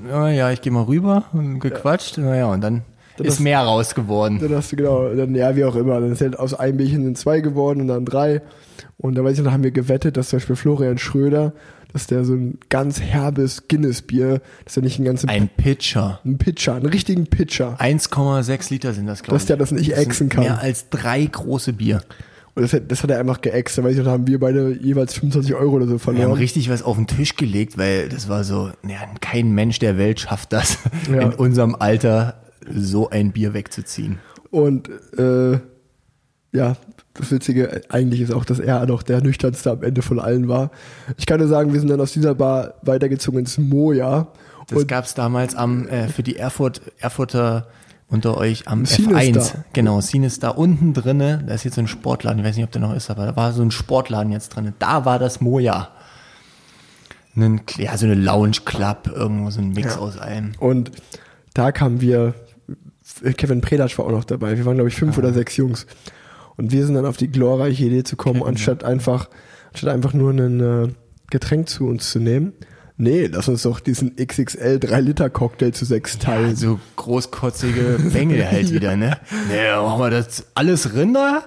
ja, 0.06 0.28
ja 0.30 0.50
ich 0.50 0.60
gehe 0.60 0.72
mal 0.72 0.82
rüber 0.84 1.24
und 1.32 1.60
gequatscht. 1.60 2.18
Naja, 2.18 2.46
und 2.46 2.60
dann, 2.60 2.82
Dann 3.16 3.26
ist 3.26 3.34
hast- 3.34 3.40
mehr 3.40 3.60
raus 3.60 3.94
geworden. 3.94 4.38
Dann 4.40 4.54
hast 4.54 4.72
du 4.72 4.76
genau, 4.76 5.08
dann 5.14 5.34
ja, 5.34 5.56
wie 5.56 5.64
auch 5.64 5.76
immer. 5.76 6.00
Dann 6.00 6.12
ist 6.12 6.20
halt 6.20 6.38
aus 6.38 6.54
einem 6.54 6.76
Bierchen 6.76 7.04
sind 7.04 7.18
zwei 7.18 7.40
geworden 7.40 7.80
und 7.82 7.88
dann 7.88 8.04
drei. 8.04 8.42
Und 8.96 9.14
da 9.16 9.24
weiß 9.24 9.38
ich 9.38 9.44
noch, 9.44 9.52
haben 9.52 9.62
wir 9.64 9.70
gewettet, 9.70 10.16
dass 10.16 10.28
zum 10.30 10.38
Beispiel 10.38 10.56
Florian 10.56 10.98
Schröder, 10.98 11.52
dass 11.92 12.06
der 12.06 12.24
so 12.24 12.34
ein 12.34 12.58
ganz 12.68 13.00
herbes 13.00 13.68
Guinness-Bier, 13.68 14.40
dass 14.64 14.76
er 14.76 14.82
nicht 14.82 14.98
einen 14.98 15.06
ganzen 15.06 15.28
Ein 15.28 15.48
Pitcher. 15.48 16.20
einen 16.24 16.36
Pitcher, 16.36 16.74
einen 16.74 16.86
richtigen 16.86 17.26
Pitcher. 17.26 17.76
1,6 17.80 18.70
Liter 18.70 18.92
sind 18.92 19.06
das, 19.06 19.22
glaube 19.22 19.36
ich. 19.36 19.42
Dass 19.42 19.46
der 19.46 19.56
das 19.56 19.70
nicht 19.72 19.96
ächzen 19.96 20.28
kann. 20.28 20.44
Mehr 20.44 20.60
als 20.60 20.90
drei 20.90 21.24
große 21.24 21.72
Bier. 21.72 22.02
Und 22.58 22.62
das, 22.64 22.72
hat- 22.72 22.90
das 22.90 23.02
hat 23.04 23.10
er 23.10 23.20
einfach 23.20 23.40
geäxt. 23.40 23.78
Da 23.78 23.82
haben 24.06 24.26
wir 24.26 24.40
beide 24.40 24.72
jeweils 24.76 25.14
25 25.14 25.54
Euro 25.54 25.76
oder 25.76 25.84
so 25.86 25.92
Wir 25.92 25.98
haben 25.98 26.00
verloren. 26.16 26.32
richtig 26.32 26.68
was 26.68 26.82
auf 26.82 26.96
den 26.96 27.06
Tisch 27.06 27.36
gelegt, 27.36 27.78
weil 27.78 28.08
das 28.08 28.28
war 28.28 28.42
so, 28.42 28.70
ja, 28.86 28.98
kein 29.20 29.52
Mensch 29.52 29.78
der 29.78 29.96
Welt 29.96 30.18
schafft 30.20 30.52
das, 30.52 30.78
Ja. 31.08 31.20
in 31.22 31.34
unserem 31.34 31.76
Alter 31.76 32.34
so 32.74 33.08
ein 33.10 33.30
Bier 33.32 33.54
wegzuziehen. 33.54 34.18
Und 34.50 34.90
äh, 35.16 35.60
ja, 36.52 36.76
das 37.14 37.30
Witzige 37.30 37.82
eigentlich 37.90 38.20
ist 38.22 38.32
auch, 38.32 38.44
dass 38.44 38.58
er 38.58 38.84
noch 38.86 39.02
der 39.04 39.20
nüchternste 39.22 39.70
am 39.70 39.82
Ende 39.84 40.02
von 40.02 40.18
allen 40.18 40.48
war. 40.48 40.70
Ich 41.16 41.26
kann 41.26 41.38
nur 41.38 41.48
sagen, 41.48 41.72
wir 41.72 41.78
sind 41.80 41.88
dann 41.90 42.00
aus 42.00 42.12
dieser 42.12 42.34
Bar 42.34 42.74
weitergezogen 42.82 43.38
ins 43.40 43.56
Moja. 43.58 44.28
Das 44.68 44.80
Und 44.80 44.88
gab's 44.88 45.14
damals 45.14 45.54
am 45.54 45.86
äh, 45.88 46.08
für 46.08 46.22
die 46.24 46.36
Erfurt 46.36 46.80
Erfurter 46.98 47.68
unter 48.10 48.36
euch 48.38 48.66
am 48.68 48.84
Cinestar. 48.86 49.42
F1. 49.42 49.54
Genau, 49.72 50.00
Cinestar 50.00 50.56
unten 50.56 50.94
drinne, 50.94 51.44
da 51.46 51.54
ist 51.54 51.64
jetzt 51.64 51.74
so 51.74 51.80
ein 51.82 51.88
Sportladen, 51.88 52.40
ich 52.40 52.44
weiß 52.46 52.56
nicht, 52.56 52.64
ob 52.64 52.72
der 52.72 52.80
noch 52.80 52.94
ist, 52.94 53.10
aber 53.10 53.26
da 53.26 53.36
war 53.36 53.52
so 53.52 53.62
ein 53.62 53.70
Sportladen 53.70 54.32
jetzt 54.32 54.50
drinne. 54.50 54.72
Da 54.78 55.04
war 55.04 55.18
das 55.18 55.40
Moja. 55.40 55.90
Ein, 57.36 57.60
ja, 57.76 57.96
so 57.96 58.06
eine 58.06 58.14
Lounge 58.16 58.58
Club, 58.64 59.10
irgendwo 59.14 59.50
so 59.50 59.60
ein 59.60 59.70
Mix 59.70 59.94
Ja. 59.94 60.00
aus 60.00 60.18
allem. 60.18 60.52
Und 60.58 60.90
da 61.54 61.70
kamen 61.70 62.00
wir, 62.00 62.34
Kevin 63.36 63.60
Predatsch 63.60 63.96
war 63.98 64.06
auch 64.06 64.10
noch 64.10 64.24
dabei. 64.24 64.56
Wir 64.56 64.64
waren, 64.64 64.74
glaube 64.74 64.88
ich, 64.88 64.96
fünf 64.96 65.16
Ah. 65.16 65.20
oder 65.20 65.32
sechs 65.32 65.56
Jungs. 65.56 65.86
Und 66.56 66.72
wir 66.72 66.84
sind 66.84 66.96
dann 66.96 67.06
auf 67.06 67.16
die 67.16 67.28
glorreiche 67.30 67.84
Idee 67.84 68.02
zu 68.02 68.16
kommen, 68.16 68.42
anstatt 68.42 68.82
einfach, 68.82 69.28
anstatt 69.68 69.90
einfach 69.94 70.12
nur 70.14 70.32
ein 70.32 70.60
äh, 70.60 70.88
Getränk 71.30 71.68
zu 71.68 71.86
uns 71.86 72.10
zu 72.10 72.18
nehmen. 72.18 72.54
Nee, 73.00 73.26
lass 73.26 73.48
uns 73.48 73.62
doch 73.62 73.78
diesen 73.78 74.16
XXL 74.16 74.78
3-Liter-Cocktail 74.82 75.70
zu 75.70 75.84
sechs 75.84 76.18
teilen. 76.18 76.56
So 76.56 76.80
großkotzige 76.96 77.98
Bengel 78.12 78.44
halt 78.50 78.70
wieder, 78.72 78.96
ne? 78.96 79.18
Ne, 79.48 79.80
machen 79.80 80.00
wir 80.00 80.10
das 80.10 80.46
alles 80.54 80.94
Rinder 80.94 81.44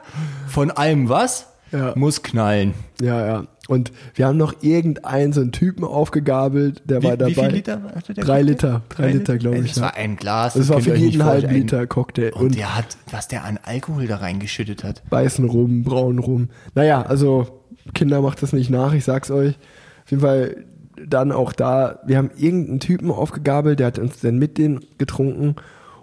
von 0.48 0.72
allem 0.72 1.10
was? 1.10 1.48
Ja. 1.74 1.94
Muss 1.96 2.24
knallen. 2.24 2.74
Ja, 3.02 3.26
ja. 3.26 3.44
Und 3.68 3.92
wir 4.16 4.28
haben 4.28 4.38
noch 4.38 4.56
irgendeinen 4.62 5.32
so 5.34 5.40
einen 5.42 5.52
Typen 5.54 5.84
aufgegabelt, 5.86 6.82
der 6.86 7.04
war 7.04 7.14
Wie, 7.14 7.18
dabei. 7.18 7.30
wie 7.32 7.36
viel 7.36 7.48
Liter 7.50 7.82
hatte 7.96 8.14
der? 8.14 8.24
Drei? 8.26 8.42
Liter, 8.42 8.82
drei 8.90 9.12
Liter, 9.12 9.38
glaube 9.38 9.56
Also 9.58 9.66
ich. 9.66 9.72
Es 9.72 9.78
ja. 9.78 9.84
war 9.84 9.96
ein 9.96 10.18
Glas. 10.18 10.54
Das 10.56 10.68
war 10.70 10.78
könnt 10.78 10.88
für 10.90 10.96
jeden 10.96 11.24
halben. 11.24 11.54
Liter 11.54 11.88
Cocktail. 11.88 12.32
Und, 12.34 12.42
Und, 12.48 12.56
der 12.58 12.76
hat, 12.76 12.98
was 13.12 13.28
der 13.30 13.44
an 13.46 13.60
Alkohol 13.64 14.08
da 14.08 14.18
reingeschüttet 14.18 14.84
hat. 14.84 15.02
weißen 15.10 15.46
Rum, 15.46 15.84
braunen 15.84 16.20
Rum. 16.20 16.50
Naja, 16.76 17.02
also 17.04 17.62
Kinder 17.94 18.22
macht 18.22 18.42
das 18.42 18.52
nicht 18.52 18.70
nach, 18.70 18.94
ich 18.94 19.06
sag's 19.06 19.32
euch. 19.32 19.56
Auf 20.04 20.12
jeden 20.12 20.22
Fall 20.22 20.66
dann 21.08 21.32
auch 21.32 21.54
da, 21.54 22.00
wir 22.06 22.18
haben 22.18 22.32
irgendeinen 22.38 22.80
Typen 22.80 23.12
aufgegabelt, 23.12 23.80
der 23.80 23.88
hat 23.88 24.00
uns 24.00 24.20
dann 24.22 24.38
mit 24.38 24.58
denen 24.58 24.82
getrunken 24.98 25.56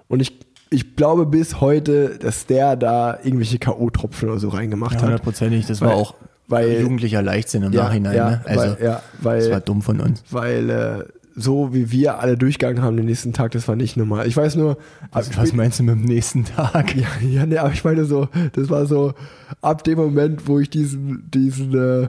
und 0.09 0.21
ich, 0.21 0.39
ich 0.71 0.97
glaube 0.97 1.27
bis 1.27 1.61
heute, 1.61 2.19
dass 2.19 2.47
der 2.47 2.77
da 2.77 3.19
irgendwelche 3.23 3.59
K.O.-Tropfen 3.59 4.25
oder 4.29 4.39
so 4.39 4.49
reingemacht 4.49 4.93
Ja, 4.95 4.99
hat. 4.99 5.05
hundertprozentig. 5.07 5.67
Das 5.67 5.81
Weil- 5.81 5.89
war 5.89 5.97
auch 5.97 6.15
weil- 6.47 6.81
jugendlicher 6.81 7.23
Leichtsinn 7.23 7.63
im 7.63 7.73
Ja, 7.73 7.85
Nachhinein. 7.85 8.17
ja, 8.17 8.31
ne? 8.31 8.41
Also, 8.45 8.61
weil, 8.61 8.77
ja, 8.85 9.03
weil, 9.21 9.41
das 9.41 9.51
war 9.51 9.61
dumm 9.61 9.83
von 9.83 10.01
uns. 10.01 10.23
weil 10.31 10.71
äh, 10.71 11.05
so 11.41 11.73
wie 11.73 11.93
wir 11.93 12.19
alle 12.19 12.37
durchgegangen 12.37 12.83
haben 12.83 12.97
den 12.97 13.07
nächsten 13.07 13.33
Tag, 13.33 13.53
das 13.53 13.69
war 13.69 13.77
nicht 13.77 13.97
normal. 13.97 14.27
Ich 14.27 14.37
weiß 14.37 14.57
nur, 14.57 14.77
Was, 15.13 15.37
was 15.39 15.53
meinst 15.53 15.79
du 15.79 15.85
mit 15.85 15.95
dem 15.95 16.05
nächsten 16.05 16.45
Tag? 16.45 16.97
ja, 16.97 17.07
ja, 17.27 17.47
nee, 17.47 17.59
aber 17.59 17.73
ich 17.73 17.85
meine 17.85 18.05
so, 18.07 18.29
das 18.55 18.69
war 18.71 18.87
so, 18.87 19.15
ab 19.63 19.85
dem 19.85 19.99
Moment, 19.99 20.49
wo 20.49 20.59
ich 20.59 20.69
diesen, 20.69 21.31
diesen, 21.33 21.75
äh, 21.75 22.09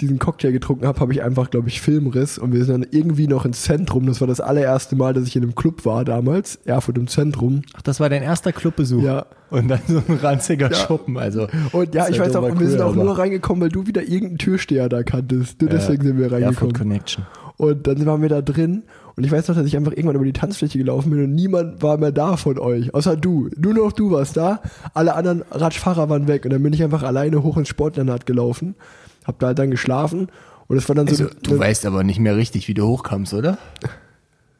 diesen 0.00 0.18
Cocktail 0.18 0.52
getrunken 0.52 0.86
habe, 0.86 0.98
habe 1.00 1.12
ich 1.12 1.22
einfach, 1.22 1.50
glaube 1.50 1.68
ich, 1.68 1.80
Filmriss 1.80 2.38
und 2.38 2.52
wir 2.52 2.64
sind 2.64 2.82
dann 2.82 2.90
irgendwie 2.90 3.28
noch 3.28 3.44
ins 3.44 3.62
Zentrum. 3.62 4.06
Das 4.06 4.20
war 4.20 4.28
das 4.28 4.40
allererste 4.40 4.96
Mal, 4.96 5.14
dass 5.14 5.26
ich 5.26 5.36
in 5.36 5.42
einem 5.42 5.54
Club 5.54 5.84
war 5.84 6.04
damals, 6.04 6.56
Erfurt 6.64 6.98
im 6.98 7.06
Zentrum. 7.06 7.62
Ach, 7.74 7.82
das 7.82 8.00
war 8.00 8.08
dein 8.08 8.22
erster 8.22 8.52
Clubbesuch. 8.52 9.02
Ja. 9.02 9.26
Und 9.50 9.68
dann 9.68 9.80
so 9.86 10.02
ein 10.06 10.16
ranziger 10.16 10.70
Ja. 10.70 10.76
Schuppen. 10.76 11.16
Also, 11.18 11.48
Und 11.72 11.94
ja, 11.94 12.08
ich 12.08 12.18
weiß 12.18 12.36
auch, 12.36 12.58
wir 12.58 12.68
sind 12.68 12.80
auch 12.80 12.94
nur 12.94 13.18
reingekommen, 13.18 13.62
weil 13.62 13.70
du 13.70 13.86
wieder 13.86 14.02
irgendeinen 14.02 14.38
Türsteher 14.38 14.88
da 14.88 15.02
kanntest. 15.02 15.60
Nur 15.60 15.70
deswegen 15.70 16.02
sind 16.04 16.18
wir 16.18 16.26
Erfurt 16.26 16.42
reingekommen. 16.42 16.74
Connection. 16.74 17.26
Und 17.56 17.86
dann 17.86 18.06
waren 18.06 18.22
wir 18.22 18.30
da 18.30 18.40
drin 18.40 18.84
und 19.16 19.24
ich 19.24 19.30
weiß 19.30 19.48
noch, 19.48 19.54
dass 19.54 19.66
ich 19.66 19.76
einfach 19.76 19.92
irgendwann 19.92 20.16
über 20.16 20.24
die 20.24 20.32
Tanzfläche 20.32 20.78
gelaufen 20.78 21.10
bin 21.10 21.22
und 21.22 21.34
niemand 21.34 21.82
war 21.82 21.98
mehr 21.98 22.10
da 22.10 22.38
von 22.38 22.58
euch, 22.58 22.94
außer 22.94 23.18
du. 23.18 23.50
Nur 23.54 23.74
noch 23.74 23.92
du 23.92 24.12
warst 24.12 24.38
da, 24.38 24.62
alle 24.94 25.14
anderen 25.14 25.42
Radfahrer 25.50 26.08
waren 26.08 26.26
weg 26.26 26.46
und 26.46 26.54
dann 26.54 26.62
bin 26.62 26.72
ich 26.72 26.82
einfach 26.82 27.02
alleine 27.02 27.42
hoch 27.42 27.58
ins 27.58 27.68
Sportinternat 27.68 28.24
gelaufen, 28.24 28.76
hab 29.24 29.38
da 29.38 29.48
halt 29.48 29.58
dann 29.58 29.70
geschlafen 29.70 30.28
und 30.68 30.76
es 30.76 30.88
war 30.88 30.94
dann 30.94 31.06
so, 31.06 31.24
Also, 31.24 31.36
du 31.42 31.58
weißt 31.58 31.86
aber 31.86 32.04
nicht 32.04 32.20
mehr 32.20 32.36
richtig, 32.36 32.68
wie 32.68 32.74
du 32.74 32.86
hochkamst, 32.86 33.34
oder? 33.34 33.58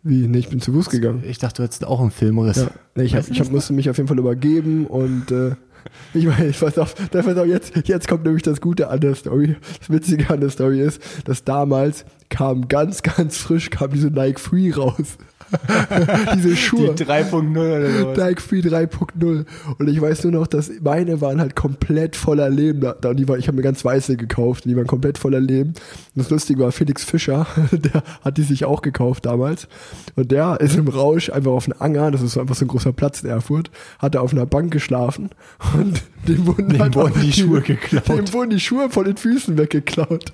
wie, 0.03 0.27
nee, 0.27 0.39
ich 0.39 0.49
bin 0.49 0.61
zu 0.61 0.73
Fuß 0.73 0.91
gegangen. 0.91 1.23
Ich 1.27 1.39
dachte, 1.39 1.59
du 1.59 1.63
hättest 1.65 1.85
auch 1.85 2.01
einen 2.01 2.11
Filmriss. 2.11 2.57
Ja, 2.57 2.71
nee, 2.95 3.05
ich, 3.05 3.15
hab, 3.15 3.29
ich 3.29 3.41
hab, 3.41 3.51
musste 3.51 3.73
mich 3.73 3.91
auf 3.91 3.97
jeden 3.97 4.09
Fall 4.09 4.19
übergeben 4.19 4.87
und 4.87 5.31
äh, 5.31 5.55
ich 6.15 6.27
meine, 6.27 6.49
ich 6.49 6.61
weiß 6.61 6.79
auf, 6.79 6.95
pass 7.11 7.27
auf, 7.27 7.47
jetzt, 7.47 7.87
jetzt 7.87 8.09
kommt 8.09 8.25
nämlich 8.25 8.43
das 8.43 8.61
Gute 8.61 8.89
an 8.89 9.01
der 9.01 9.15
Story. 9.15 9.57
Das 9.79 9.91
Witzige 9.91 10.31
an 10.31 10.41
der 10.41 10.51
Story 10.51 10.81
ist, 10.81 11.01
dass 11.25 11.45
damals 11.45 12.05
kam 12.29 12.69
ganz, 12.69 13.03
ganz 13.03 13.37
frisch, 13.37 13.71
kam 13.71 13.91
diese 13.91 14.09
Nike 14.09 14.41
Free 14.41 14.73
raus. 14.73 15.19
diese 16.35 16.57
Schuhe. 16.57 16.95
Die 16.95 17.05
3.0 17.05 17.59
oder 17.59 17.91
sowas. 17.91 18.19
Nike 18.19 18.41
Free 18.41 18.61
3.0 18.61 19.45
und 19.79 19.89
ich 19.89 20.01
weiß 20.01 20.25
nur 20.25 20.33
noch, 20.33 20.47
dass 20.47 20.71
meine 20.83 21.21
waren 21.21 21.41
halt 21.41 21.57
komplett 21.57 22.17
voller 22.17 22.49
Leben. 22.51 22.81
Da, 22.81 23.15
die 23.15 23.29
war, 23.29 23.39
ich 23.39 23.49
habe 23.49 23.57
mir 23.57 23.63
ganz 23.63 23.85
weiße 23.85 24.17
gekauft, 24.17 24.65
die 24.65 24.77
waren 24.77 24.87
komplett 24.87 25.19
voller 25.19 25.41
Leben. 25.41 25.71
Und 25.71 26.17
das 26.17 26.31
Lustige 26.31 26.61
war, 26.61 26.73
Felix 26.73 27.05
Fischer, 27.05 27.47
der 27.73 28.03
hat 28.23 28.39
die 28.39 28.43
sich 28.43 28.65
auch 28.65 28.83
gekauft 28.83 29.27
damals 29.27 29.69
und 30.17 30.31
der 30.31 30.61
ist 30.61 30.77
im 30.77 30.89
Rausch 30.89 31.31
einfach 31.31 31.53
auf 31.53 31.65
einen 31.65 31.81
Anger, 31.81 32.11
das 32.11 32.23
ist 32.23 32.39
einfach 32.39 32.55
so 32.55 32.65
ein 32.65 32.69
großer 32.69 32.93
Platz 32.93 33.23
in 33.23 33.31
Erfurt, 33.31 33.71
hat 33.99 34.15
er 34.15 34.23
auf 34.23 34.33
einer 34.33 34.47
Bank 34.47 34.73
geschlafen 34.73 35.31
und 35.75 36.03
dem 36.29 36.47
wurden, 36.47 36.69
Dem 36.69 36.83
einfach 36.83 37.03
wurden 37.03 37.21
die 37.23 37.33
Schuhe 37.33 37.61
geklaut. 37.61 38.09
Dem 38.09 38.33
wurden 38.33 38.51
die 38.51 38.61
Schuhe 38.61 38.91
von 38.91 39.05
den 39.05 39.17
Füßen 39.17 39.57
weggeklaut. 39.59 40.33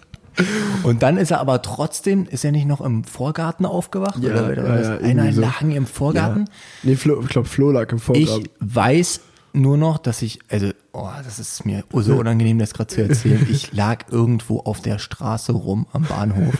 Und 0.83 1.03
dann 1.03 1.17
ist 1.17 1.31
er 1.31 1.41
aber 1.41 1.63
trotzdem, 1.63 2.27
ist 2.27 2.45
er 2.45 2.53
nicht 2.53 2.67
noch 2.67 2.81
im 2.81 3.05
Vorgarten 3.05 3.65
aufgewacht? 3.67 4.19
Ja, 4.21 4.31
oder, 4.33 4.49
oder 4.51 4.81
ja, 4.83 4.95
ja, 4.95 4.99
Einer 5.01 5.33
so. 5.33 5.41
lag 5.41 5.63
im 5.63 5.87
Vorgarten? 5.87 6.45
Nee, 6.83 6.97
Flo, 6.97 7.21
ich 7.23 7.29
glaube, 7.29 7.49
Flo 7.49 7.71
lag 7.71 7.91
im 7.93 7.99
Vorgarten. 7.99 8.45
Ich 8.45 8.51
weiß 8.61 9.21
nur 9.53 9.77
noch, 9.79 9.99
dass 9.99 10.21
ich, 10.23 10.41
also, 10.51 10.71
oh, 10.93 11.09
das 11.25 11.39
ist 11.39 11.65
mir 11.65 11.85
so 11.93 12.17
unangenehm, 12.17 12.59
das 12.59 12.75
gerade 12.75 12.89
zu 12.89 13.03
erzählen. 13.03 13.47
Ich 13.51 13.73
lag 13.73 14.05
irgendwo 14.11 14.61
auf 14.61 14.81
der 14.83 14.99
Straße 14.99 15.53
rum 15.53 15.87
am 15.93 16.03
Bahnhof 16.03 16.59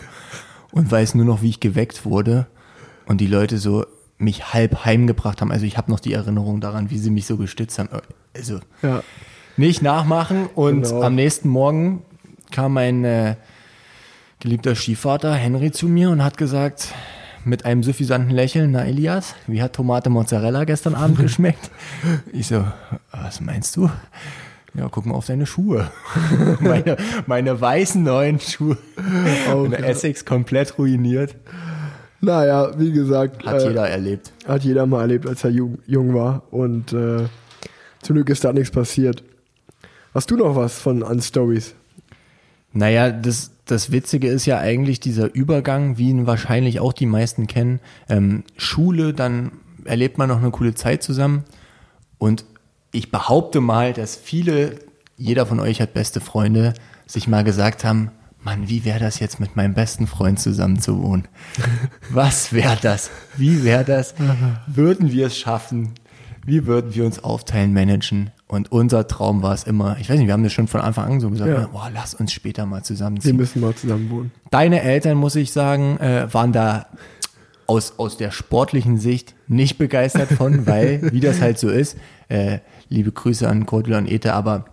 und 0.71 0.91
weiß 0.91 1.15
nur 1.15 1.25
noch, 1.25 1.41
wie 1.43 1.49
ich 1.49 1.59
geweckt 1.59 2.05
wurde 2.05 2.47
und 3.05 3.21
die 3.21 3.27
Leute 3.27 3.59
so 3.59 3.85
mich 4.17 4.51
halb 4.53 4.83
heimgebracht 4.85 5.41
haben. 5.41 5.51
Also 5.51 5.65
ich 5.65 5.77
habe 5.77 5.91
noch 5.91 5.99
die 5.99 6.13
Erinnerung 6.13 6.59
daran, 6.59 6.89
wie 6.89 6.97
sie 6.97 7.11
mich 7.11 7.27
so 7.27 7.37
gestützt 7.37 7.77
haben. 7.77 7.89
Also 8.35 8.59
ja. 8.81 9.03
nicht 9.57 9.83
nachmachen 9.83 10.47
und 10.55 10.83
Genau. 10.83 11.03
am 11.03 11.13
nächsten 11.13 11.49
Morgen 11.49 12.01
kam 12.49 12.73
mein 12.73 13.03
äh, 13.05 13.35
geliebter 14.39 14.75
Stiefvater 14.75 15.33
Henry 15.33 15.71
zu 15.71 15.87
mir 15.87 16.09
und 16.09 16.23
hat 16.23 16.37
gesagt, 16.37 16.93
mit 17.43 17.65
einem 17.65 17.81
suffisanten 17.81 18.29
Lächeln, 18.29 18.71
na 18.71 18.85
Elias, 18.85 19.35
wie 19.47 19.61
hat 19.61 19.73
Tomate 19.73 20.09
Mozzarella 20.09 20.65
gestern 20.65 20.95
Abend 20.95 21.19
geschmeckt? 21.21 21.71
Ich 22.31 22.47
so, 22.47 22.65
was 23.11 23.41
meinst 23.41 23.75
du? 23.75 23.89
Ja, 24.73 24.89
guck 24.91 25.05
mal 25.07 25.15
auf 25.15 25.25
deine 25.25 25.47
Schuhe. 25.47 25.89
meine, 26.59 26.97
meine 27.25 27.59
weißen 27.59 28.03
neuen 28.03 28.39
Schuhe. 28.39 28.77
Und 29.55 29.71
ja. 29.71 29.79
Essex 29.79 30.23
komplett 30.23 30.77
ruiniert. 30.77 31.35
Naja, 32.21 32.77
wie 32.77 32.91
gesagt. 32.91 33.45
Hat 33.45 33.61
äh, 33.61 33.69
jeder 33.69 33.89
erlebt. 33.89 34.31
Hat 34.47 34.63
jeder 34.63 34.85
mal 34.85 35.01
erlebt, 35.01 35.25
als 35.27 35.43
er 35.43 35.49
jung, 35.49 35.79
jung 35.87 36.13
war. 36.13 36.43
Und 36.51 36.93
äh, 36.93 37.25
zum 38.01 38.15
Glück 38.15 38.29
ist 38.29 38.43
da 38.43 38.53
nichts 38.53 38.69
passiert. 38.69 39.23
Hast 40.13 40.29
du 40.29 40.35
noch 40.35 40.55
was 40.55 40.77
von 40.77 41.01
an 41.01 41.21
Stories? 41.21 41.73
Naja, 42.73 43.09
das, 43.09 43.51
das 43.67 43.91
Witzige 43.91 44.27
ist 44.27 44.45
ja 44.45 44.57
eigentlich 44.59 44.99
dieser 44.99 45.33
Übergang, 45.33 45.97
wie 45.97 46.09
ihn 46.09 46.25
wahrscheinlich 46.25 46.79
auch 46.79 46.93
die 46.93 47.05
meisten 47.05 47.47
kennen. 47.47 47.79
Ähm, 48.09 48.43
Schule, 48.55 49.13
dann 49.13 49.51
erlebt 49.85 50.17
man 50.17 50.29
noch 50.29 50.37
eine 50.37 50.51
coole 50.51 50.73
Zeit 50.73 51.03
zusammen. 51.03 51.43
Und 52.17 52.45
ich 52.91 53.11
behaupte 53.11 53.61
mal, 53.61 53.93
dass 53.93 54.15
viele, 54.15 54.79
jeder 55.17 55.45
von 55.45 55.59
euch 55.59 55.81
hat 55.81 55.93
beste 55.93 56.19
Freunde, 56.21 56.73
sich 57.05 57.27
mal 57.27 57.43
gesagt 57.43 57.83
haben, 57.83 58.11
Mann, 58.43 58.69
wie 58.69 58.85
wäre 58.85 58.99
das 58.99 59.19
jetzt 59.19 59.39
mit 59.39 59.55
meinem 59.55 59.73
besten 59.73 60.07
Freund 60.07 60.39
zusammen 60.39 60.79
zu 60.79 61.01
wohnen? 61.01 61.27
Was 62.09 62.53
wäre 62.53 62.77
das? 62.81 63.09
Wie 63.35 63.63
wäre 63.63 63.83
das? 63.83 64.15
Würden 64.67 65.11
wir 65.11 65.27
es 65.27 65.37
schaffen? 65.37 65.95
Wie 66.45 66.65
würden 66.65 66.95
wir 66.95 67.05
uns 67.05 67.23
aufteilen, 67.23 67.73
managen? 67.73 68.31
Und 68.47 68.71
unser 68.71 69.07
Traum 69.07 69.43
war 69.43 69.53
es 69.53 69.63
immer, 69.65 69.97
ich 69.99 70.09
weiß 70.09 70.17
nicht, 70.17 70.27
wir 70.27 70.33
haben 70.33 70.43
das 70.43 70.53
schon 70.53 70.67
von 70.69 70.79
Anfang 70.79 71.11
an 71.11 71.19
so 71.19 71.29
gesagt, 71.29 71.49
Ja. 71.51 71.67
boah, 71.67 71.89
lass 71.93 72.13
uns 72.13 72.31
später 72.31 72.65
mal 72.65 72.77
Wir 72.77 72.83
zusammenziehen. 72.83 73.35
müssen 73.35 73.59
mal 73.61 73.75
zusammen 73.75 74.09
wohnen. 74.09 74.31
Deine 74.51 74.81
Eltern, 74.81 75.17
muss 75.17 75.35
ich 75.35 75.51
sagen, 75.51 75.97
äh, 75.97 76.33
waren 76.33 76.53
da 76.53 76.85
aus, 77.65 77.99
aus 77.99 78.15
der 78.15 78.31
sportlichen 78.31 78.97
Sicht 78.97 79.35
nicht 79.47 79.77
begeistert 79.77 80.29
von, 80.31 80.65
weil, 80.65 81.11
wie 81.11 81.19
das 81.19 81.41
halt 81.41 81.59
so 81.59 81.69
ist, 81.69 81.97
äh, 82.29 82.59
liebe 82.87 83.11
Grüße 83.11 83.47
an 83.47 83.65
Cordula 83.65 83.97
und 83.97 84.09
Ete, 84.09 84.33
aber 84.33 84.63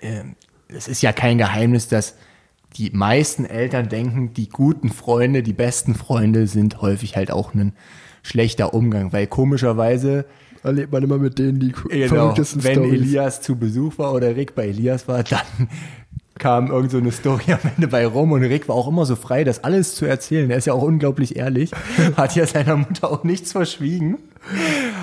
äh, 0.00 0.22
es 0.68 0.86
ist 0.86 1.02
ja 1.02 1.12
kein 1.12 1.38
Geheimnis, 1.38 1.88
dass 1.88 2.14
die 2.76 2.90
meisten 2.90 3.44
Eltern 3.44 3.88
denken, 3.88 4.32
die 4.34 4.48
guten 4.48 4.90
Freunde, 4.90 5.42
die 5.42 5.52
besten 5.54 5.96
Freunde 5.96 6.46
sind 6.46 6.82
häufig 6.82 7.16
halt 7.16 7.32
auch 7.32 7.52
ein 7.54 7.72
schlechter 8.22 8.74
Umgang, 8.74 9.12
weil 9.12 9.26
komischerweise 9.26 10.24
Erlebt 10.66 10.92
man 10.92 11.02
immer 11.02 11.18
mit 11.18 11.38
denen 11.38 11.60
die 11.60 11.72
Genau, 11.72 12.06
verrücktesten 12.08 12.64
wenn 12.64 12.74
Stories. 12.74 12.92
Elias 12.92 13.40
zu 13.40 13.56
Besuch 13.56 13.98
war 13.98 14.12
oder 14.12 14.36
Rick 14.36 14.54
bei 14.54 14.68
Elias 14.68 15.08
war, 15.08 15.22
dann 15.22 15.40
kam 16.38 16.70
irgend 16.70 16.90
so 16.90 16.98
eine 16.98 17.12
Story 17.12 17.52
am 17.52 17.70
Ende 17.76 17.88
bei 17.88 18.06
rum 18.06 18.32
und 18.32 18.42
Rick 18.42 18.68
war 18.68 18.76
auch 18.76 18.88
immer 18.88 19.06
so 19.06 19.16
frei, 19.16 19.44
das 19.44 19.64
alles 19.64 19.94
zu 19.94 20.04
erzählen. 20.04 20.50
Er 20.50 20.58
ist 20.58 20.66
ja 20.66 20.74
auch 20.74 20.82
unglaublich 20.82 21.36
ehrlich, 21.36 21.70
hat 22.16 22.36
ja 22.36 22.46
seiner 22.46 22.76
Mutter 22.76 23.10
auch 23.10 23.24
nichts 23.24 23.52
verschwiegen. 23.52 24.18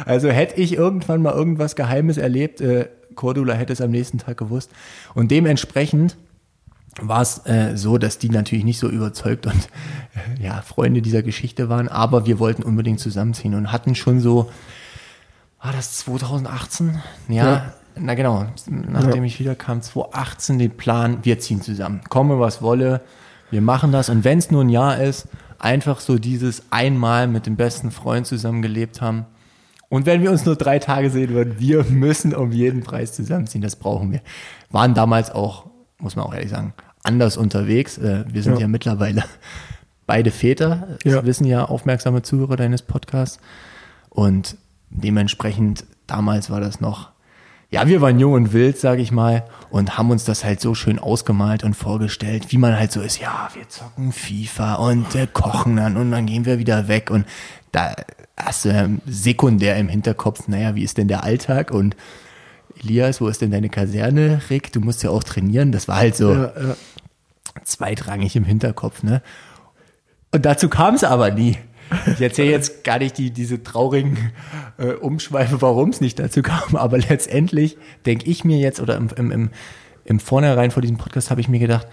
Also 0.05 0.30
hätte 0.30 0.61
ich 0.61 0.74
irgendwann 0.74 1.22
mal 1.22 1.34
irgendwas 1.34 1.76
Geheimes 1.76 2.18
erlebt, 2.18 2.61
äh, 2.61 2.88
Cordula 3.16 3.53
hätte 3.53 3.74
es 3.74 3.82
am 3.82 3.91
nächsten 3.91 4.18
Tag 4.18 4.38
gewusst. 4.38 4.72
Und 5.14 5.32
dementsprechend 5.32 6.18
war 7.01 7.22
es 7.22 7.45
äh, 7.45 7.76
so, 7.76 7.97
dass 7.97 8.20
die 8.20 8.30
natürlich 8.30 8.66
nicht 8.66 8.80
so 8.80 8.88
überzeugt 8.88 9.45
und 9.47 9.70
äh, 10.14 10.43
ja, 10.43 10.61
Freunde 10.61 11.01
dieser 11.01 11.24
Geschichte 11.24 11.70
waren, 11.70 11.88
aber 11.88 12.26
wir 12.26 12.39
wollten 12.39 12.64
unbedingt 12.64 12.99
zusammenziehen 12.99 13.55
und 13.55 13.72
hatten 13.72 13.95
schon 13.95 14.20
so, 14.20 14.49
war 15.64 15.72
das 15.72 15.93
2018? 15.97 17.01
Ja, 17.30 17.45
Ja. 17.45 17.74
na 17.95 18.14
genau, 18.16 18.45
nachdem 18.70 19.24
ich 19.24 19.39
wieder 19.39 19.55
kam, 19.55 19.82
2018 19.82 20.59
den 20.59 20.72
Plan, 20.78 21.20
wir 21.24 21.39
ziehen 21.39 21.61
zusammen. 21.61 22.01
Komme, 22.09 22.39
was 22.39 22.61
wolle, 22.61 23.01
wir 23.49 23.61
machen 23.61 23.91
das 23.91 24.09
und 24.09 24.24
wenn 24.24 24.39
es 24.39 24.51
nur 24.51 24.64
ein 24.64 24.70
Jahr 24.70 24.99
ist, 25.01 25.28
einfach 25.59 25.99
so 26.01 26.18
dieses 26.18 26.64
einmal 26.72 27.28
mit 27.28 27.45
dem 27.45 27.55
besten 27.55 27.91
Freund 27.91 28.28
zusammengelebt 28.28 29.01
haben. 29.01 29.26
Und 29.89 30.05
wenn 30.07 30.22
wir 30.22 30.32
uns 30.32 30.43
nur 30.45 30.55
drei 30.55 30.80
Tage 30.80 31.09
sehen 31.11 31.30
würden, 31.30 31.55
wir 31.59 31.84
müssen 31.86 32.34
um 32.36 32.51
jeden 32.51 32.82
Preis 32.84 33.14
zusammenziehen, 33.14 33.61
das 33.61 33.76
brauchen 33.76 34.11
wir. 34.11 34.22
Waren 34.72 34.93
damals 34.95 35.30
auch, 35.32 35.68
muss 35.99 36.16
man 36.16 36.26
auch 36.26 36.34
ehrlich 36.34 36.49
sagen, 36.49 36.74
anders 37.03 37.38
unterwegs. 37.38 37.97
Äh, 37.99 38.26
Wir 38.28 38.41
sind 38.43 38.55
ja, 38.55 38.61
Ja. 38.61 38.68
mittlerweile 38.68 39.24
beide 40.07 40.32
Väter, 40.32 40.88
das 41.03 41.14
Ja. 41.14 41.26
wissen 41.26 41.45
ja 41.45 41.64
aufmerksame 41.66 42.24
Zuhörer 42.24 42.55
deines 42.57 42.82
Podcasts. 42.82 43.39
Und 44.09 44.57
dementsprechend, 44.94 45.86
damals 46.08 46.50
war 46.50 46.60
das 46.60 46.80
noch, 46.82 47.12
ja, 47.70 47.88
wir 47.88 48.02
waren 48.02 48.20
jung 48.20 48.34
und 48.34 48.54
wild, 48.54 48.78
sage 48.78 49.02
ich 49.02 49.12
mal, 49.12 49.46
und 49.72 49.98
haben 49.98 50.12
uns 50.12 50.26
das 50.26 50.44
halt 50.44 50.62
so 50.62 50.76
schön 50.76 51.00
ausgemalt 51.00 51.64
und 51.64 51.74
vorgestellt, 51.74 52.52
wie 52.52 52.58
man 52.58 52.78
halt 52.78 52.91
so 52.91 53.02
ist, 53.02 53.20
ja, 53.20 53.50
wir 53.54 53.68
zocken 53.68 54.12
FIFA 54.12 54.76
und 54.76 55.16
äh, 55.16 55.28
kochen 55.32 55.78
dann 55.78 55.98
und 55.98 56.12
dann 56.12 56.28
gehen 56.28 56.46
wir 56.46 56.60
wieder 56.60 56.88
weg 56.88 57.10
und 57.10 57.26
da 57.72 57.96
hast 58.38 58.66
du 58.66 58.70
ja 58.70 58.88
sekundär 59.08 59.78
im 59.78 59.89
Hinterkopf, 59.89 60.48
naja, 60.48 60.76
wie 60.76 60.84
ist 60.84 60.98
denn 61.00 61.08
der 61.08 61.24
Alltag 61.24 61.72
und 61.72 61.96
Elias, 62.84 63.22
wo 63.22 63.28
ist 63.28 63.41
denn 63.41 63.52
deine 63.52 63.70
Kaserne, 63.70 64.41
Rick, 64.50 64.72
du 64.74 64.80
musst 64.80 65.02
ja 65.04 65.10
auch 65.10 65.24
trainieren, 65.24 65.72
das 65.72 65.88
war 65.88 65.98
halt 65.98 66.16
so 66.16 66.32
Ja, 66.32 66.44
ja. 66.56 66.76
zweitrangig 67.64 68.36
im 68.36 68.44
Hinterkopf, 68.44 69.04
ne? 69.04 69.22
Und 70.32 70.46
dazu 70.46 70.70
kam 70.70 70.96
es 70.96 71.04
aber 71.04 71.32
nie. 71.32 71.58
Ich 72.13 72.21
erzähle 72.21 72.51
jetzt 72.51 72.84
gar 72.84 72.99
nicht 72.99 73.17
die, 73.17 73.31
diese 73.31 73.63
traurigen 73.63 74.17
äh, 74.77 74.93
Umschweife, 74.93 75.61
warum 75.61 75.89
es 75.89 76.01
nicht 76.01 76.19
dazu 76.19 76.41
kam, 76.41 76.75
aber 76.75 76.97
letztendlich 76.97 77.77
denke 78.05 78.29
ich 78.29 78.43
mir 78.43 78.57
jetzt, 78.57 78.79
oder 78.79 78.95
im, 78.95 79.09
im, 79.15 79.31
im, 79.31 79.49
im 80.05 80.19
Vornherein 80.19 80.71
vor 80.71 80.81
diesem 80.81 80.97
Podcast 80.97 81.29
habe 81.31 81.41
ich 81.41 81.47
mir 81.47 81.59
gedacht, 81.59 81.88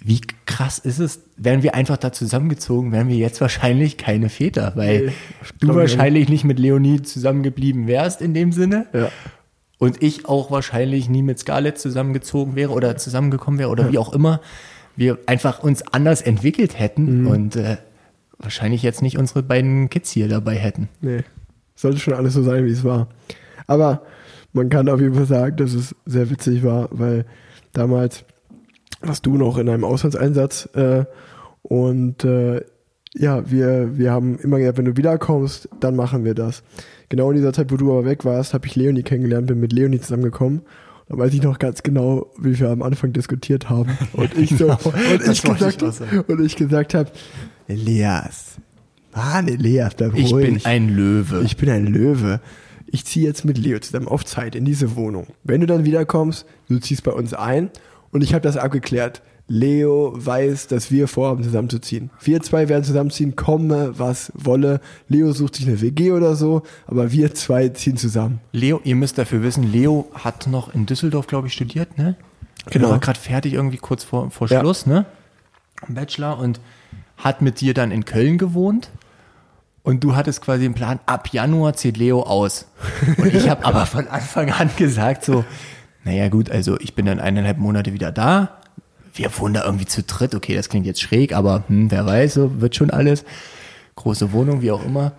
wie 0.00 0.20
krass 0.46 0.78
ist 0.78 1.00
es, 1.00 1.22
wären 1.36 1.62
wir 1.62 1.74
einfach 1.74 1.96
da 1.96 2.12
zusammengezogen, 2.12 2.92
wären 2.92 3.08
wir 3.08 3.16
jetzt 3.16 3.40
wahrscheinlich 3.40 3.96
keine 3.96 4.28
Väter, 4.28 4.72
weil 4.76 5.06
Nee, 5.06 5.12
du 5.60 5.74
wahrscheinlich 5.74 6.28
nicht 6.28 6.44
mit 6.44 6.58
Leonie 6.58 7.02
zusammengeblieben 7.02 7.88
wärst 7.88 8.22
in 8.22 8.32
dem 8.32 8.52
Sinne. 8.52 8.86
Ja. 8.92 9.10
Und 9.78 10.02
ich 10.02 10.26
auch 10.26 10.50
wahrscheinlich 10.50 11.08
nie 11.08 11.22
mit 11.22 11.38
Scarlett 11.38 11.78
zusammengezogen 11.78 12.56
wäre 12.56 12.72
oder 12.72 12.96
zusammengekommen 12.96 13.58
wäre 13.58 13.70
oder 13.70 13.90
wie 13.92 13.98
auch 13.98 14.12
immer. 14.12 14.40
Wir 14.96 15.18
einfach 15.26 15.62
uns 15.62 15.82
anders 15.82 16.20
entwickelt 16.22 16.78
hätten 16.78 17.26
und 17.26 17.54
äh, 17.56 17.76
wahrscheinlich 18.38 18.82
jetzt 18.82 19.02
nicht 19.02 19.18
unsere 19.18 19.42
beiden 19.42 19.90
Kids 19.90 20.10
hier 20.10 20.28
dabei 20.28 20.54
hätten. 20.54 20.88
Nee. 21.00 21.24
Sollte 21.74 21.98
schon 21.98 22.14
alles 22.14 22.34
so 22.34 22.42
sein, 22.42 22.64
wie 22.64 22.70
es 22.70 22.84
war. 22.84 23.08
Aber 23.66 24.02
man 24.52 24.68
kann 24.68 24.88
auf 24.88 25.00
jeden 25.00 25.14
Fall 25.14 25.26
sagen, 25.26 25.56
dass 25.56 25.74
es 25.74 25.94
sehr 26.06 26.30
witzig 26.30 26.62
war, 26.62 26.88
weil 26.90 27.24
damals 27.72 28.24
warst 29.00 29.26
du 29.26 29.36
noch 29.36 29.58
in 29.58 29.68
einem 29.68 29.84
Auslandseinsatz 29.84 30.68
äh, 30.74 31.04
und 31.62 32.24
äh, 32.24 32.62
ja, 33.14 33.50
wir, 33.50 33.98
wir 33.98 34.12
haben 34.12 34.38
immer 34.38 34.58
gesagt, 34.58 34.78
wenn 34.78 34.84
du 34.84 34.96
wiederkommst, 34.96 35.68
dann 35.80 35.96
machen 35.96 36.24
wir 36.24 36.34
das. 36.34 36.62
Genau 37.08 37.30
in 37.30 37.36
dieser 37.36 37.52
Zeit, 37.52 37.72
wo 37.72 37.76
du 37.76 37.90
aber 37.90 38.04
weg 38.04 38.24
warst, 38.24 38.54
habe 38.54 38.66
ich 38.66 38.76
Leonie 38.76 39.02
kennengelernt, 39.02 39.46
bin 39.46 39.60
mit 39.60 39.72
Leonie 39.72 40.00
zusammengekommen. 40.00 40.62
Da 41.08 41.16
weiß 41.16 41.32
ich 41.32 41.42
noch 41.42 41.58
ganz 41.58 41.82
genau, 41.82 42.26
wie 42.38 42.58
wir 42.58 42.68
am 42.68 42.82
Anfang 42.82 43.12
diskutiert 43.12 43.70
haben. 43.70 43.96
Und 44.12 44.36
ich 44.36 44.50
so, 44.50 44.70
und 44.70 44.80
Das 45.26 45.28
ich 45.28 45.42
gesagt, 45.42 45.82
und 46.28 46.40
ich 46.44 46.56
gesagt 46.56 46.92
habe, 46.94 47.10
Elias, 47.68 48.56
Mann, 49.14 49.46
Elias, 49.48 49.94
bleib 49.94 50.14
Ich 50.16 50.32
ruhig. 50.32 50.46
bin 50.46 50.64
ein 50.66 50.88
Löwe. 50.88 51.42
Ich 51.44 51.56
bin 51.56 51.70
ein 51.70 51.86
Löwe. 51.86 52.40
Ich 52.86 53.04
ziehe 53.04 53.26
jetzt 53.26 53.44
mit 53.44 53.58
Leo 53.58 53.78
zusammen 53.78 54.08
auf 54.08 54.24
Zeit 54.24 54.54
in 54.54 54.64
diese 54.64 54.96
Wohnung. 54.96 55.26
Wenn 55.44 55.60
du 55.60 55.66
dann 55.66 55.84
wiederkommst, 55.84 56.46
du 56.68 56.78
ziehst 56.78 57.02
bei 57.04 57.12
uns 57.12 57.34
ein 57.34 57.70
und 58.10 58.22
ich 58.24 58.32
habe 58.32 58.42
das 58.42 58.56
abgeklärt. 58.56 59.22
Leo 59.50 60.12
weiß, 60.14 60.66
dass 60.68 60.90
wir 60.90 61.08
vorhaben, 61.08 61.42
zusammenzuziehen. 61.42 62.10
Wir 62.22 62.42
zwei 62.42 62.68
werden 62.68 62.84
zusammenziehen, 62.84 63.34
komme, 63.34 63.98
was 63.98 64.30
wolle. 64.34 64.80
Leo 65.08 65.32
sucht 65.32 65.54
sich 65.56 65.66
eine 65.66 65.80
WG 65.80 66.12
oder 66.12 66.34
so, 66.36 66.62
aber 66.86 67.12
wir 67.12 67.34
zwei 67.34 67.68
ziehen 67.70 67.96
zusammen. 67.96 68.40
Leo, 68.52 68.80
ihr 68.84 68.94
müsst 68.94 69.16
dafür 69.18 69.42
wissen, 69.42 69.70
Leo 69.70 70.06
hat 70.14 70.46
noch 70.48 70.74
in 70.74 70.84
Düsseldorf, 70.86 71.26
glaube 71.26 71.46
ich, 71.48 71.54
studiert, 71.54 71.96
ne? 71.96 72.16
Genau. 72.70 72.88
Er 72.88 72.92
war 72.92 72.98
gerade 72.98 73.18
fertig, 73.18 73.54
irgendwie 73.54 73.78
kurz 73.78 74.04
vor, 74.04 74.30
vor 74.30 74.48
Ja. 74.48 74.60
Schluss, 74.60 74.84
ne? 74.86 75.06
Im 75.88 75.94
Bachelor 75.94 76.38
und 76.38 76.60
hat 77.18 77.42
mit 77.42 77.60
dir 77.60 77.74
dann 77.74 77.90
in 77.90 78.04
Köln 78.04 78.38
gewohnt. 78.38 78.90
Und 79.82 80.04
du 80.04 80.14
hattest 80.14 80.42
quasi 80.42 80.62
den 80.62 80.74
Plan, 80.74 81.00
ab 81.06 81.28
Januar 81.32 81.74
zieht 81.74 81.96
Leo 81.96 82.22
aus. 82.22 82.66
Und 83.16 83.34
ich 83.34 83.48
habe 83.48 83.64
aber 83.64 83.86
von 83.86 84.06
Anfang 84.08 84.50
an 84.50 84.70
gesagt, 84.76 85.24
so, 85.24 85.44
naja 86.04 86.28
gut, 86.28 86.50
also 86.50 86.78
ich 86.78 86.94
bin 86.94 87.06
dann 87.06 87.20
eineinhalb 87.20 87.58
Monate 87.58 87.92
wieder 87.92 88.12
da. 88.12 88.58
Wir 89.14 89.30
wohnen 89.38 89.54
da 89.54 89.64
irgendwie 89.64 89.86
zu 89.86 90.02
dritt. 90.02 90.34
Okay, 90.34 90.54
das 90.54 90.68
klingt 90.68 90.86
jetzt 90.86 91.00
schräg, 91.00 91.34
aber 91.34 91.64
hm, 91.68 91.90
wer 91.90 92.06
weiß, 92.06 92.34
so 92.34 92.60
wird 92.60 92.76
schon 92.76 92.90
alles. 92.90 93.24
Große 93.96 94.32
Wohnung, 94.32 94.62
wie 94.62 94.70
auch 94.70 94.84
immer. 94.84 95.12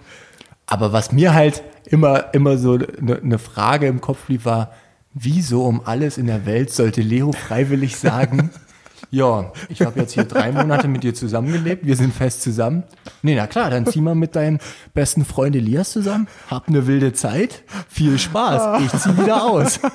Aber 0.68 0.94
was 0.94 1.12
mir 1.12 1.34
halt 1.34 1.64
immer, 1.86 2.34
immer 2.34 2.58
so 2.58 2.74
eine 2.74 3.20
ne 3.22 3.40
Frage 3.40 3.88
im 3.88 4.02
Kopf 4.02 4.26
blieb, 4.26 4.46
war, 4.46 4.72
wieso 5.14 5.66
um 5.66 5.82
alles 5.84 6.18
in 6.18 6.28
der 6.28 6.46
Welt 6.46 6.72
sollte 6.72 7.02
Leo 7.02 7.32
freiwillig 7.32 7.98
sagen, 7.98 8.52
ja, 9.12 9.52
ich 9.70 9.82
habe 9.82 10.00
jetzt 10.00 10.14
hier 10.14 10.24
drei 10.24 10.52
Monate 10.52 10.88
mit 10.88 11.04
dir 11.04 11.14
zusammengelebt, 11.14 11.86
wir 11.86 11.96
sind 11.96 12.14
fest 12.14 12.42
zusammen. 12.44 12.84
Nee, 13.24 13.36
na 13.36 13.48
klar, 13.48 13.70
dann 13.70 13.86
zieh 13.86 14.02
mal 14.02 14.16
mit 14.16 14.36
deinem 14.36 14.60
besten 14.94 15.26
Freund 15.26 15.56
Elias 15.56 15.92
zusammen, 15.92 16.28
hab 16.50 16.68
eine 16.68 16.86
wilde 16.86 17.14
Zeit, 17.14 17.64
viel 17.88 18.20
Spaß, 18.20 18.82
ich 18.84 19.00
zieh 19.00 19.18
wieder 19.18 19.44
aus. 19.44 19.80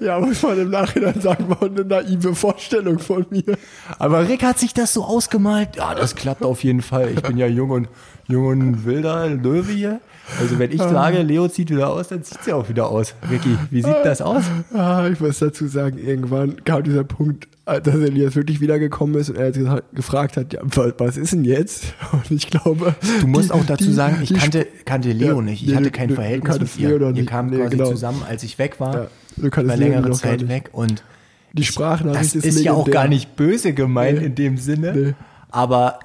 Ja, 0.00 0.18
muss 0.20 0.42
man 0.42 0.58
im 0.58 0.70
Nachhinein 0.70 1.20
sagen, 1.20 1.48
war 1.48 1.62
eine 1.62 1.84
naive 1.84 2.34
Vorstellung 2.34 2.98
von 2.98 3.26
mir. 3.30 3.58
Aber 3.98 4.28
Rick 4.28 4.42
hat 4.42 4.58
sich 4.58 4.72
das 4.72 4.94
so 4.94 5.04
ausgemalt, 5.04 5.76
ja, 5.76 5.94
das 5.94 6.14
klappt 6.14 6.42
auf 6.44 6.64
jeden 6.64 6.80
Fall. 6.80 7.10
Ich 7.10 7.22
bin 7.22 7.36
ja 7.36 7.46
jung 7.46 7.70
und, 7.70 7.88
jung 8.28 8.46
und 8.46 8.84
wilder 8.86 9.28
Löwe 9.28 9.72
hier. 9.72 10.00
Also 10.40 10.58
wenn 10.58 10.70
ich 10.70 10.80
sage, 10.80 11.22
Leo 11.22 11.48
zieht 11.48 11.70
wieder 11.70 11.90
aus, 11.90 12.08
dann 12.08 12.22
zieht 12.22 12.42
sie 12.44 12.52
auch 12.52 12.68
wieder 12.68 12.88
aus. 12.88 13.14
Ricky, 13.30 13.58
wie 13.70 13.82
sieht 13.82 14.04
das 14.04 14.22
aus? 14.22 14.44
Ah, 14.72 15.08
ich 15.12 15.20
muss 15.20 15.40
dazu 15.40 15.66
sagen, 15.66 15.98
irgendwann 15.98 16.64
kam 16.64 16.82
dieser 16.84 17.04
Punkt, 17.04 17.48
dass 17.64 17.94
Elias 17.94 18.34
wirklich 18.34 18.60
wiedergekommen 18.60 19.14
ist 19.20 19.30
und 19.30 19.36
er 19.36 19.46
jetzt 19.46 19.60
gefragt 19.94 20.36
hat, 20.36 20.52
ja, 20.52 20.60
wa- 20.64 20.92
was 20.98 21.16
ist 21.16 21.32
denn 21.32 21.44
jetzt? 21.44 21.94
Und 22.12 22.30
ich 22.30 22.48
glaube. 22.50 22.94
Du 23.20 23.26
musst 23.28 23.50
die- 23.50 23.52
auch 23.52 23.64
dazu 23.64 23.84
die- 23.84 23.92
sagen, 23.92 24.18
ich 24.22 24.28
die 24.28 24.34
kannte, 24.34 24.66
kannte 24.84 25.12
Leo 25.12 25.36
Ja, 25.36 25.42
nicht. 25.42 25.62
Ich 25.62 25.68
nee, 25.68 25.76
hatte 25.76 25.90
kein 25.92 26.08
du 26.08 26.14
Verhältnis 26.16 26.58
mit 26.58 26.78
ihr. 26.78 26.98
Leo 26.98 27.14
Wir 27.14 27.24
kamen 27.26 27.50
Nee, 27.50 27.56
quasi 27.58 27.76
genau. 27.76 27.90
zusammen, 27.90 28.22
als 28.28 28.42
ich 28.42 28.58
weg 28.58 28.80
war. 28.80 28.94
Ja, 28.94 29.06
du 29.36 29.48
Leo 29.60 29.74
längere 29.76 30.02
gar 30.02 30.12
Zeit 30.12 30.48
weg 30.48 30.70
und 30.72 31.04
Die 31.52 31.64
Sprachnachricht 31.64 32.34
das 32.34 32.44
ist, 32.44 32.44
ist 32.56 32.64
ja 32.64 32.72
auch 32.72 32.90
gar 32.90 33.06
nicht 33.08 33.36
böse 33.36 33.72
gemeint 33.74 34.18
Nee. 34.20 34.26
in 34.26 34.34
dem 34.34 34.56
Sinne. 34.56 34.92
Nee. 34.94 35.14
Aber 35.50 36.00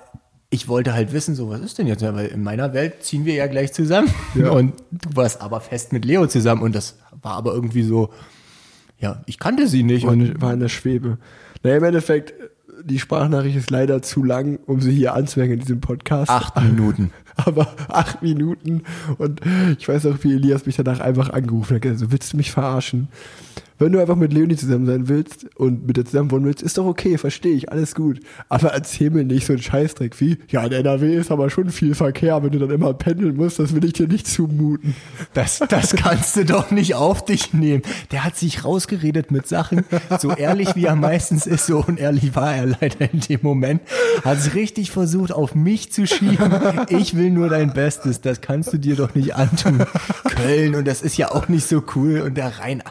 ich 0.49 0.67
wollte 0.67 0.93
halt 0.93 1.11
wissen, 1.11 1.33
so 1.35 1.49
was 1.49 1.59
ist 1.61 1.77
denn 1.77 1.87
jetzt? 1.87 2.03
Weil 2.03 2.27
in 2.27 2.43
meiner 2.43 2.73
Welt 2.73 3.03
ziehen 3.03 3.25
wir 3.25 3.33
ja 3.33 3.47
gleich 3.47 3.73
zusammen. 3.73 4.09
Ja. 4.35 4.51
Und 4.51 4.73
du 4.91 5.15
warst 5.15 5.41
aber 5.41 5.59
fest 5.59 5.91
mit 5.91 6.05
Leo 6.05 6.27
zusammen 6.27 6.61
und 6.61 6.75
das 6.75 6.97
war 7.21 7.33
aber 7.33 7.53
irgendwie 7.53 7.83
so, 7.83 8.09
ja, 8.99 9.21
ich 9.25 9.39
kannte 9.39 9.67
sie 9.67 9.83
nicht. 9.83 10.05
Und 10.05 10.21
in- 10.21 10.41
war 10.41 10.53
in 10.53 10.59
der 10.59 10.69
Schwebe. 10.69 11.17
Naja, 11.67 11.79
im 11.79 11.83
Endeffekt, 11.83 12.33
die 12.85 12.97
Sprachnachricht 12.97 13.57
ist 13.57 13.69
leider 13.71 14.01
zu 14.01 14.23
lang, 14.23 14.57
um 14.67 14.79
sie 14.79 14.93
hier 14.93 15.13
anzuhängen 15.15 15.55
in 15.55 15.59
diesem 15.59 15.81
Podcast. 15.81 16.29
acht 16.31 16.55
Minuten. 16.61 17.11
Aber 17.35 17.67
acht 17.89 18.21
Minuten 18.23 18.83
und 19.17 19.41
ich 19.77 19.85
weiß 19.85 20.05
auch, 20.05 20.15
wie 20.21 20.33
Elias 20.33 20.65
mich 20.65 20.77
danach 20.77 21.01
einfach 21.01 21.29
angerufen 21.29 21.75
hat. 21.75 21.81
gesagt, 21.81 21.99
So, 21.99 22.11
willst 22.13 22.31
du 22.31 22.37
mich 22.37 22.51
verarschen? 22.51 23.09
Wenn 23.79 23.91
du 23.91 23.99
einfach 23.99 24.15
mit 24.15 24.33
Leonie 24.33 24.55
zusammen 24.55 24.87
sein 24.87 25.07
willst 25.07 25.45
und 25.55 25.85
mit 25.85 25.97
der 25.97 26.05
zusammen 26.05 26.31
wohnen 26.31 26.45
willst, 26.45 26.63
ist 26.63 26.79
doch 26.79 26.85
okay, 26.85 27.17
verstehe 27.19 27.53
ich, 27.53 27.71
alles 27.71 27.93
gut. 27.93 28.19
Aber 28.49 28.69
erzähl 28.69 29.11
mir 29.11 29.23
nicht 29.23 29.45
so 29.45 29.53
einen 29.53 29.61
Scheißdreck 29.61 30.19
wie, 30.19 30.37
ja, 30.49 30.63
in 30.65 30.71
NRW 30.71 31.15
ist 31.15 31.29
aber 31.29 31.51
schon 31.51 31.69
viel 31.69 31.93
Verkehr, 31.93 32.41
wenn 32.41 32.51
du 32.51 32.59
dann 32.59 32.71
immer 32.71 32.95
pendeln 32.95 33.35
musst, 33.35 33.59
das 33.59 33.75
will 33.75 33.85
ich 33.85 33.93
dir 33.93 34.07
nicht 34.07 34.25
zumuten. 34.25 34.95
Das, 35.35 35.59
das 35.69 35.95
kannst 35.95 36.35
du 36.37 36.45
doch 36.45 36.71
nicht 36.71 36.95
auf 36.95 37.23
dich 37.23 37.53
nehmen. 37.53 37.83
Der 38.11 38.23
hat 38.23 38.35
sich 38.35 38.65
rausgeredet 38.65 39.29
mit 39.29 39.47
Sachen, 39.47 39.85
so 40.19 40.31
ehrlich 40.31 40.75
wie 40.75 40.85
er 40.85 40.95
meistens 40.95 41.45
ist, 41.45 41.67
so 41.67 41.83
unehrlich 41.87 42.35
war 42.35 42.55
er 42.55 42.65
leider 42.65 43.13
in 43.13 43.19
dem 43.19 43.41
Moment. 43.43 43.81
Hat 44.25 44.39
es 44.39 44.55
richtig 44.55 44.89
versucht, 44.89 45.31
auf 45.31 45.53
mich 45.53 45.91
zu 45.91 46.07
schieben. 46.07 46.51
Ich 46.89 47.15
will 47.15 47.29
nur 47.29 47.49
dein 47.49 47.73
Bestes, 47.73 48.21
das 48.21 48.41
kannst 48.41 48.73
du 48.73 48.79
dir 48.79 48.95
doch 48.95 49.13
nicht 49.13 49.35
antun. 49.35 49.85
Köln 50.35 50.73
und 50.73 50.87
das 50.87 51.03
ist 51.03 51.17
ja 51.17 51.31
auch 51.31 51.47
nicht 51.47 51.67
so 51.67 51.83
cool 51.95 52.21
und 52.21 52.37
der 52.37 52.59
Rhein, 52.59 52.81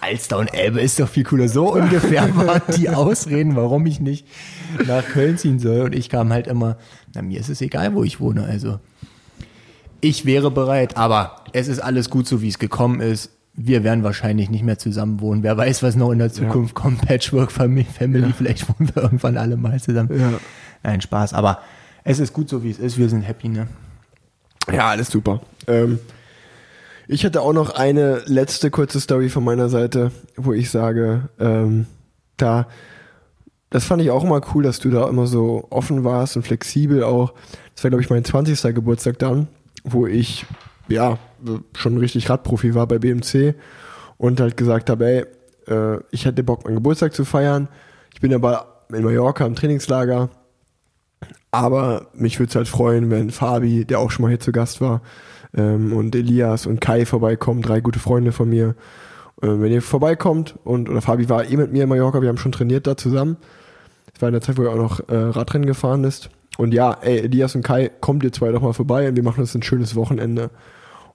Alster 0.00 0.33
und 0.38 0.48
Elbe 0.48 0.80
ist 0.80 0.98
doch 1.00 1.08
viel 1.08 1.24
cooler. 1.24 1.48
So 1.48 1.72
ungefähr 1.74 2.34
waren 2.36 2.62
die 2.76 2.88
Ausreden, 2.90 3.56
warum 3.56 3.86
ich 3.86 4.00
nicht 4.00 4.26
nach 4.86 5.04
Köln 5.04 5.38
ziehen 5.38 5.58
soll. 5.58 5.80
Und 5.82 5.94
ich 5.94 6.08
kam 6.08 6.32
halt 6.32 6.46
immer, 6.46 6.76
na 7.14 7.22
mir 7.22 7.40
ist 7.40 7.48
es 7.48 7.60
egal, 7.60 7.94
wo 7.94 8.04
ich 8.04 8.20
wohne, 8.20 8.44
also. 8.44 8.80
Ich 10.00 10.26
wäre 10.26 10.50
bereit, 10.50 10.98
aber 10.98 11.44
es 11.52 11.66
ist 11.66 11.78
alles 11.78 12.10
gut 12.10 12.26
so, 12.26 12.42
wie 12.42 12.48
es 12.48 12.58
gekommen 12.58 13.00
ist. 13.00 13.30
Wir 13.54 13.84
werden 13.84 14.04
wahrscheinlich 14.04 14.50
nicht 14.50 14.64
mehr 14.64 14.78
zusammen 14.78 15.20
wohnen. 15.20 15.42
Wer 15.42 15.56
weiß, 15.56 15.82
was 15.82 15.96
noch 15.96 16.10
in 16.10 16.18
der 16.18 16.32
Zukunft 16.32 16.74
kommt. 16.74 17.00
Patchwork 17.02 17.52
Family, 17.52 17.84
Family 17.84 18.32
vielleicht 18.36 18.68
wohnen 18.68 18.90
wir 18.94 19.04
irgendwann 19.04 19.38
alle 19.38 19.56
mal 19.56 19.80
zusammen. 19.80 20.10
Ja. 20.18 20.32
Nein, 20.82 21.00
Spaß. 21.00 21.32
Aber 21.32 21.60
es 22.02 22.18
ist 22.18 22.32
gut 22.32 22.48
so, 22.48 22.62
wie 22.62 22.70
es 22.70 22.78
ist. 22.78 22.98
Wir 22.98 23.08
sind 23.08 23.22
happy, 23.22 23.48
ne? 23.48 23.68
Ja, 24.70 24.88
alles 24.90 25.08
super. 25.08 25.40
Ähm, 25.66 25.98
ich 27.06 27.24
hätte 27.24 27.42
auch 27.42 27.52
noch 27.52 27.70
eine 27.70 28.22
letzte 28.26 28.70
kurze 28.70 29.00
Story 29.00 29.28
von 29.28 29.44
meiner 29.44 29.68
Seite, 29.68 30.10
wo 30.36 30.52
ich 30.52 30.70
sage, 30.70 31.28
ähm, 31.38 31.86
da, 32.36 32.66
das 33.70 33.84
fand 33.84 34.02
ich 34.02 34.10
auch 34.10 34.24
immer 34.24 34.40
cool, 34.54 34.62
dass 34.62 34.78
du 34.78 34.90
da 34.90 35.08
immer 35.08 35.26
so 35.26 35.66
offen 35.70 36.04
warst 36.04 36.36
und 36.36 36.42
flexibel 36.44 37.02
auch. 37.04 37.34
Das 37.74 37.84
war, 37.84 37.90
glaube 37.90 38.02
ich, 38.02 38.10
mein 38.10 38.24
20. 38.24 38.74
Geburtstag 38.74 39.18
dann, 39.18 39.48
wo 39.84 40.06
ich, 40.06 40.46
ja, 40.88 41.18
schon 41.76 41.98
richtig 41.98 42.30
Radprofi 42.30 42.74
war 42.74 42.86
bei 42.86 42.98
BMC 42.98 43.54
und 44.16 44.40
halt 44.40 44.56
gesagt 44.56 44.90
habe, 44.90 45.06
ey, 45.06 45.24
äh, 45.66 46.00
ich 46.10 46.24
hätte 46.24 46.42
Bock, 46.42 46.64
meinen 46.64 46.76
Geburtstag 46.76 47.14
zu 47.14 47.24
feiern. 47.24 47.68
Ich 48.14 48.20
bin 48.20 48.32
aber 48.32 48.86
in 48.92 49.02
Mallorca 49.02 49.44
im 49.44 49.54
Trainingslager 49.54 50.30
aber 51.54 52.08
mich 52.14 52.40
würde 52.40 52.50
es 52.50 52.56
halt 52.56 52.68
freuen, 52.68 53.10
wenn 53.10 53.30
Fabi, 53.30 53.84
der 53.84 54.00
auch 54.00 54.10
schon 54.10 54.24
mal 54.24 54.28
hier 54.28 54.40
zu 54.40 54.50
Gast 54.50 54.80
war, 54.80 55.02
ähm, 55.56 55.92
und 55.92 56.14
Elias 56.14 56.66
und 56.66 56.80
Kai 56.80 57.06
vorbeikommen, 57.06 57.62
drei 57.62 57.80
gute 57.80 57.98
Freunde 57.98 58.32
von 58.32 58.48
mir. 58.48 58.74
Äh, 59.42 59.48
wenn 59.48 59.72
ihr 59.72 59.82
vorbeikommt 59.82 60.54
und 60.64 60.88
oder 60.88 61.00
Fabi 61.00 61.28
war 61.28 61.48
eh 61.48 61.56
mit 61.56 61.72
mir 61.72 61.84
in 61.84 61.88
Mallorca, 61.88 62.22
wir 62.22 62.28
haben 62.28 62.38
schon 62.38 62.52
trainiert 62.52 62.86
da 62.86 62.96
zusammen. 62.96 63.36
Das 64.12 64.22
war 64.22 64.28
in 64.28 64.34
der 64.34 64.42
Zeit, 64.42 64.56
wo 64.56 64.62
er 64.62 64.72
auch 64.72 64.76
noch 64.76 65.08
äh, 65.08 65.16
Radrennen 65.16 65.66
gefahren 65.66 66.04
ist. 66.04 66.30
Und 66.56 66.72
ja, 66.72 66.96
ey, 67.00 67.18
Elias 67.20 67.54
und 67.56 67.62
Kai, 67.62 67.90
kommt 68.00 68.22
ihr 68.22 68.32
zwei 68.32 68.52
doch 68.52 68.62
mal 68.62 68.72
vorbei 68.72 69.08
und 69.08 69.16
wir 69.16 69.24
machen 69.24 69.40
uns 69.40 69.54
ein 69.54 69.62
schönes 69.62 69.96
Wochenende. 69.96 70.50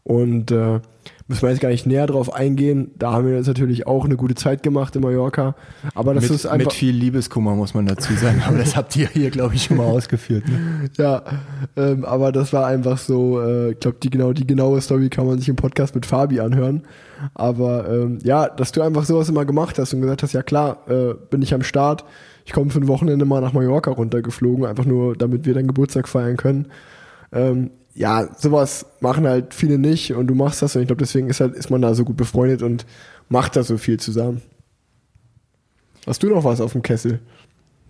Und 0.09 0.49
äh, 0.49 0.79
müssen 1.27 1.43
wir 1.43 1.51
jetzt 1.51 1.61
gar 1.61 1.69
nicht 1.69 1.85
näher 1.85 2.07
drauf 2.07 2.33
eingehen. 2.33 2.89
Da 2.97 3.11
haben 3.11 3.27
wir 3.27 3.37
uns 3.37 3.45
natürlich 3.45 3.85
auch 3.85 4.05
eine 4.05 4.15
gute 4.15 4.33
Zeit 4.33 4.63
gemacht 4.63 4.95
in 4.95 5.03
Mallorca. 5.03 5.53
Aber 5.93 6.15
das 6.15 6.23
mit, 6.23 6.31
ist 6.31 6.47
einfach. 6.47 6.65
mit 6.65 6.73
viel 6.73 6.95
Liebeskummer, 6.95 7.53
muss 7.53 7.75
man 7.75 7.85
dazu 7.85 8.13
sagen. 8.15 8.41
Aber 8.47 8.57
das 8.57 8.75
habt 8.75 8.95
ihr 8.95 9.07
hier, 9.07 9.29
glaube 9.29 9.53
ich, 9.53 9.65
schon 9.65 9.77
mal 9.77 9.85
ausgeführt. 9.85 10.45
Ne? 10.47 10.89
Ja, 10.97 11.21
ähm, 11.77 12.05
aber 12.05 12.31
das 12.31 12.51
war 12.53 12.65
einfach 12.65 12.97
so, 12.97 13.39
äh, 13.39 13.73
ich 13.73 13.79
glaube, 13.79 13.97
die 14.01 14.09
genau 14.09 14.33
die 14.33 14.47
genaue 14.47 14.81
Story 14.81 15.09
kann 15.09 15.27
man 15.27 15.37
sich 15.37 15.47
im 15.47 15.55
Podcast 15.55 15.93
mit 15.93 16.07
Fabi 16.07 16.39
anhören. 16.39 16.81
Aber 17.35 17.87
ähm, 17.87 18.17
ja, 18.23 18.49
dass 18.49 18.71
du 18.71 18.81
einfach 18.81 19.05
sowas 19.05 19.29
immer 19.29 19.45
gemacht 19.45 19.77
hast 19.77 19.93
und 19.93 20.01
gesagt 20.01 20.23
hast, 20.23 20.33
ja 20.33 20.41
klar, 20.41 20.79
äh, 20.89 21.13
bin 21.29 21.43
ich 21.43 21.53
am 21.53 21.61
Start. 21.61 22.03
Ich 22.45 22.53
komme 22.53 22.71
für 22.71 22.79
ein 22.79 22.87
Wochenende 22.87 23.25
mal 23.25 23.41
nach 23.41 23.53
Mallorca 23.53 23.91
runtergeflogen, 23.91 24.65
einfach 24.65 24.85
nur, 24.85 25.15
damit 25.15 25.45
wir 25.45 25.53
deinen 25.53 25.67
Geburtstag 25.67 26.07
feiern 26.07 26.35
können. 26.35 26.65
Ähm, 27.31 27.69
ja, 27.99 28.29
sowas 28.37 28.85
machen 29.01 29.27
halt 29.27 29.53
viele 29.53 29.77
nicht 29.77 30.13
und 30.13 30.27
du 30.27 30.33
machst 30.33 30.61
das 30.61 30.73
und 30.73 30.81
ich 30.81 30.87
glaube, 30.87 31.01
deswegen 31.01 31.29
ist 31.29 31.41
halt, 31.41 31.53
ist 31.53 31.69
man 31.69 31.81
da 31.81 31.93
so 31.93 32.05
gut 32.05 32.15
befreundet 32.15 32.63
und 32.63 32.85
macht 33.27 33.57
da 33.57 33.63
so 33.63 33.77
viel 33.77 33.99
zusammen. 33.99 34.41
Hast 36.07 36.23
du 36.23 36.29
noch 36.29 36.45
was 36.45 36.61
auf 36.61 36.71
dem 36.71 36.81
Kessel? 36.81 37.19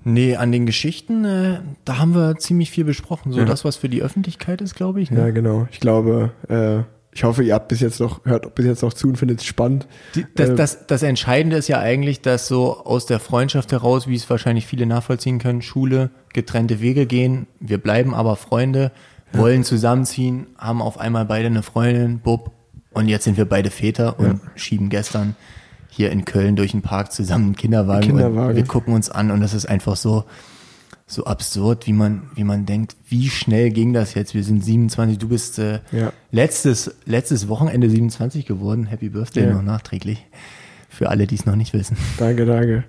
Nee, 0.04 0.36
an 0.36 0.52
den 0.52 0.66
Geschichten, 0.66 1.26
äh, 1.26 1.60
da 1.86 2.00
haben 2.00 2.16
wir 2.16 2.38
ziemlich 2.38 2.72
viel 2.72 2.86
besprochen. 2.86 3.32
So 3.32 3.40
Ja. 3.40 3.46
das, 3.46 3.64
was 3.66 3.76
für 3.76 3.88
die 3.88 4.02
Öffentlichkeit 4.02 4.62
ist, 4.62 4.74
glaube 4.76 5.00
ich. 5.00 5.12
Ne? 5.12 5.20
Ja, 5.20 5.30
genau. 5.30 5.68
Ich 5.72 5.80
glaube, 5.80 6.32
äh, 6.48 6.82
ich 7.16 7.24
hoffe, 7.24 7.44
ihr 7.44 7.54
habt 7.54 7.68
bis 7.68 7.80
jetzt 7.82 8.00
noch, 8.00 8.26
hört 8.26 8.56
bis 8.56 8.66
jetzt 8.66 8.82
noch 8.82 8.94
zu 8.94 9.10
und 9.10 9.18
findet 9.18 9.42
es 9.42 9.46
spannend. 9.46 9.88
Die, 10.16 10.26
das, 10.36 10.50
Äh, 10.50 10.56
das, 10.56 10.88
das 10.88 11.04
Entscheidende 11.04 11.58
ist 11.58 11.68
ja 11.68 11.80
eigentlich, 11.80 12.22
dass 12.22 12.48
so 12.48 12.78
aus 12.84 13.06
der 13.06 13.20
Freundschaft 13.20 13.72
heraus, 13.74 14.08
wie 14.08 14.16
es 14.16 14.28
wahrscheinlich 14.28 14.66
viele 14.66 14.88
nachvollziehen 14.88 15.38
können, 15.38 15.62
Schule, 15.62 16.10
getrennte 16.34 16.82
Wege 16.82 17.06
gehen. 17.06 17.46
Wir 17.60 17.78
bleiben 17.78 18.16
aber 18.16 18.38
Freunde, 18.38 18.92
wollen 19.34 19.64
zusammenziehen, 19.64 20.48
haben 20.58 20.82
auf 20.82 21.00
einmal 21.00 21.26
beide 21.26 21.48
eine 21.48 21.64
Freundin, 21.64 22.20
Bub, 22.20 22.52
und 22.92 23.08
jetzt 23.08 23.24
sind 23.24 23.38
wir 23.38 23.46
beide 23.46 23.70
Väter 23.70 24.20
und 24.20 24.42
schieben 24.56 24.90
gestern 24.90 25.36
hier 25.90 26.12
in 26.12 26.26
Köln 26.26 26.56
durch 26.56 26.72
den 26.72 26.82
Park 26.82 27.12
zusammen 27.12 27.46
einen 27.46 27.56
Kinderwagen. 27.56 28.08
Kinderwagen. 28.08 28.50
Und 28.50 28.56
wir 28.56 28.64
gucken 28.66 28.94
uns 28.94 29.10
an 29.10 29.32
und 29.32 29.42
das 29.42 29.54
ist 29.54 29.68
einfach 29.68 29.96
so, 29.96 30.24
so 31.06 31.26
absurd, 31.26 31.88
wie 31.88 31.94
man, 31.94 32.24
wie 32.36 32.44
man 32.44 32.66
denkt, 32.66 32.96
wie 33.08 33.30
schnell 33.30 33.70
ging 33.72 33.94
das 33.94 34.14
jetzt? 34.16 34.34
Wir 34.34 34.44
sind 34.44 34.64
27, 34.64 35.18
du 35.18 35.28
bist 35.30 35.60
äh, 35.60 35.80
Ja. 35.92 36.12
letztes, 36.32 36.96
letztes 37.06 37.48
Wochenende 37.48 37.90
27 37.90 38.46
geworden. 38.46 38.86
Happy 38.88 39.10
Birthday 39.10 39.46
Ja. 39.46 39.54
noch 39.54 39.64
nachträglich. 39.64 40.26
Für 40.90 41.10
alle, 41.10 41.28
die 41.28 41.36
es 41.36 41.46
noch 41.46 41.56
nicht 41.56 41.74
wissen. 41.74 41.98
Danke, 42.18 42.46
danke. 42.46 42.84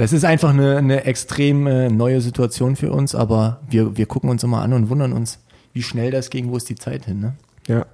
Das 0.00 0.14
ist 0.14 0.24
einfach 0.24 0.48
eine, 0.48 0.78
eine 0.78 1.04
extrem 1.04 1.66
äh, 1.66 1.90
neue 1.90 2.22
Situation 2.22 2.74
für 2.74 2.90
uns, 2.90 3.14
aber 3.14 3.60
wir, 3.68 3.98
wir 3.98 4.06
gucken 4.06 4.30
uns 4.30 4.42
immer 4.42 4.62
an 4.62 4.72
und 4.72 4.88
wundern 4.88 5.12
uns, 5.12 5.40
wie 5.74 5.82
schnell 5.82 6.10
das 6.10 6.30
ging, 6.30 6.50
wo 6.50 6.56
ist 6.56 6.70
die 6.70 6.74
Zeit 6.74 7.04
hin, 7.04 7.20
ne? 7.20 7.34
Ja. 7.66 7.84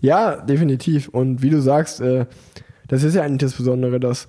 Ja, 0.00 0.36
definitiv. 0.36 1.08
Und 1.08 1.42
wie 1.42 1.50
du 1.50 1.60
sagst, 1.60 2.00
äh, 2.00 2.26
das 2.86 3.02
ist 3.02 3.16
ja 3.16 3.22
eigentlich 3.22 3.40
das 3.40 3.54
Besondere, 3.54 3.98
dass 3.98 4.28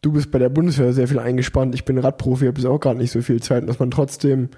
du 0.00 0.12
bist 0.12 0.30
bei 0.30 0.38
der 0.38 0.48
Bundeswehr 0.48 0.94
sehr 0.94 1.08
viel 1.08 1.18
eingespannt. 1.18 1.74
Ich 1.74 1.84
bin 1.84 1.98
Radprofi, 1.98 2.46
habe 2.46 2.58
jetzt 2.58 2.66
auch 2.66 2.80
gerade 2.80 2.96
nicht 2.96 3.10
so 3.10 3.20
viel 3.20 3.42
Zeit, 3.42 3.68
dass 3.68 3.78
man 3.78 3.90
trotzdem, 3.90 4.48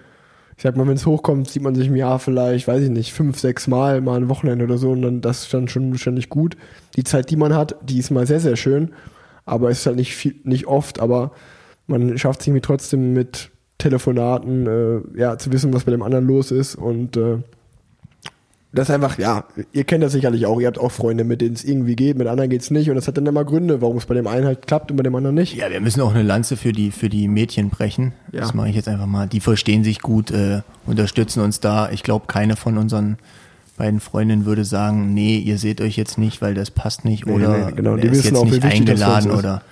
ich 0.56 0.62
sag 0.62 0.76
mal, 0.76 0.86
wenn 0.86 0.94
es 0.94 1.04
hochkommt, 1.04 1.50
sieht 1.50 1.64
man 1.64 1.74
sich 1.74 1.88
im 1.88 1.96
Jahr 1.96 2.20
vielleicht, 2.20 2.68
weiß 2.68 2.84
ich 2.84 2.90
nicht, 2.90 3.12
fünf, 3.12 3.40
sechs 3.40 3.66
Mal 3.66 4.00
mal 4.02 4.18
ein 4.18 4.28
Wochenende 4.28 4.66
oder 4.66 4.78
so 4.78 4.92
und 4.92 5.02
dann 5.02 5.20
das 5.20 5.42
ist 5.42 5.52
dann 5.52 5.66
schon 5.66 5.98
ständig 5.98 6.28
gut. 6.28 6.56
Die 6.94 7.02
Zeit, 7.02 7.28
die 7.28 7.36
man 7.36 7.56
hat, 7.56 7.74
die 7.82 7.98
ist 7.98 8.12
mal 8.12 8.28
sehr, 8.28 8.38
sehr 8.38 8.54
schön, 8.54 8.92
aber 9.44 9.68
es 9.68 9.80
ist 9.80 9.86
halt 9.86 9.96
nicht 9.96 10.14
viel, 10.14 10.36
nicht 10.44 10.68
oft, 10.68 11.00
aber 11.00 11.32
man 11.86 12.16
schafft 12.18 12.42
sich 12.42 12.52
mit 12.52 12.64
trotzdem 12.64 13.12
mit 13.12 13.50
Telefonaten, 13.78 14.66
äh, 14.66 15.18
ja, 15.18 15.38
zu 15.38 15.52
wissen, 15.52 15.72
was 15.72 15.84
bei 15.84 15.90
dem 15.90 16.02
anderen 16.02 16.26
los 16.26 16.50
ist 16.50 16.74
und 16.76 17.16
äh, 17.16 17.38
das 18.74 18.88
ist 18.88 18.94
einfach, 18.94 19.18
ja, 19.18 19.44
ihr 19.72 19.84
kennt 19.84 20.02
das 20.02 20.12
sicherlich 20.12 20.46
auch, 20.46 20.58
ihr 20.58 20.66
habt 20.66 20.78
auch 20.78 20.90
Freunde, 20.90 21.24
mit 21.24 21.42
denen 21.42 21.54
es 21.54 21.62
irgendwie 21.62 21.94
geht, 21.94 22.16
mit 22.16 22.26
anderen 22.26 22.48
geht's 22.48 22.70
nicht 22.70 22.88
und 22.88 22.96
das 22.96 23.06
hat 23.06 23.18
dann 23.18 23.26
immer 23.26 23.44
Gründe, 23.44 23.82
warum 23.82 23.98
es 23.98 24.06
bei 24.06 24.14
dem 24.14 24.26
einen 24.26 24.46
halt 24.46 24.66
klappt 24.66 24.90
und 24.90 24.96
bei 24.96 25.02
dem 25.02 25.14
anderen 25.14 25.34
nicht. 25.34 25.54
Ja, 25.54 25.70
wir 25.70 25.80
müssen 25.80 26.00
auch 26.00 26.14
eine 26.14 26.22
Lanze 26.22 26.56
für 26.56 26.72
die, 26.72 26.90
für 26.90 27.10
die 27.10 27.28
Mädchen 27.28 27.68
brechen. 27.68 28.14
Ja. 28.32 28.40
Das 28.40 28.54
mache 28.54 28.70
ich 28.70 28.74
jetzt 28.74 28.88
einfach 28.88 29.06
mal. 29.06 29.26
Die 29.26 29.40
verstehen 29.40 29.84
sich 29.84 30.00
gut, 30.00 30.30
äh, 30.30 30.62
unterstützen 30.86 31.40
uns 31.40 31.60
da. 31.60 31.90
Ich 31.90 32.02
glaube, 32.02 32.26
keine 32.28 32.56
von 32.56 32.78
unseren 32.78 33.18
beiden 33.76 34.00
Freundinnen 34.00 34.46
würde 34.46 34.64
sagen, 34.64 35.12
nee, 35.12 35.36
ihr 35.36 35.58
seht 35.58 35.82
euch 35.82 35.96
jetzt 35.96 36.16
nicht, 36.16 36.40
weil 36.40 36.54
das 36.54 36.70
passt 36.70 37.04
nicht 37.04 37.26
Nee, 37.26 37.32
oder 37.32 37.66
nee, 37.66 37.72
genau, 37.72 37.96
die 37.96 38.10
wissen 38.10 38.34
jetzt 38.34 38.36
auch, 38.36 38.44
nicht 38.46 38.64
eingeladen 38.64 39.32
oder 39.32 39.62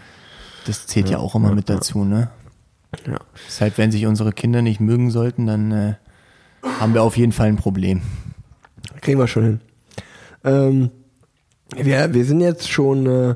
das 0.70 0.86
zählt 0.86 1.10
ja, 1.10 1.18
auch 1.18 1.34
immer 1.34 1.54
mit 1.54 1.68
dazu, 1.68 2.04
ne? 2.04 2.30
Ja. 3.06 3.18
Deshalb, 3.46 3.78
wenn 3.78 3.92
sich 3.92 4.06
unsere 4.06 4.32
Kinder 4.32 4.62
nicht 4.62 4.80
mögen 4.80 5.10
sollten, 5.10 5.46
dann 5.46 5.72
äh, 5.72 5.94
haben 6.62 6.94
wir 6.94 7.02
auf 7.02 7.16
jeden 7.16 7.32
Fall 7.32 7.48
ein 7.48 7.56
Problem. 7.56 8.02
Kriegen 9.00 9.18
wir 9.18 9.28
schon 9.28 9.44
hin. 9.44 9.60
Ähm, 10.44 10.90
wir, 11.76 12.14
wir 12.14 12.24
sind 12.24 12.40
jetzt 12.40 12.70
schon 12.70 13.06
äh, 13.06 13.34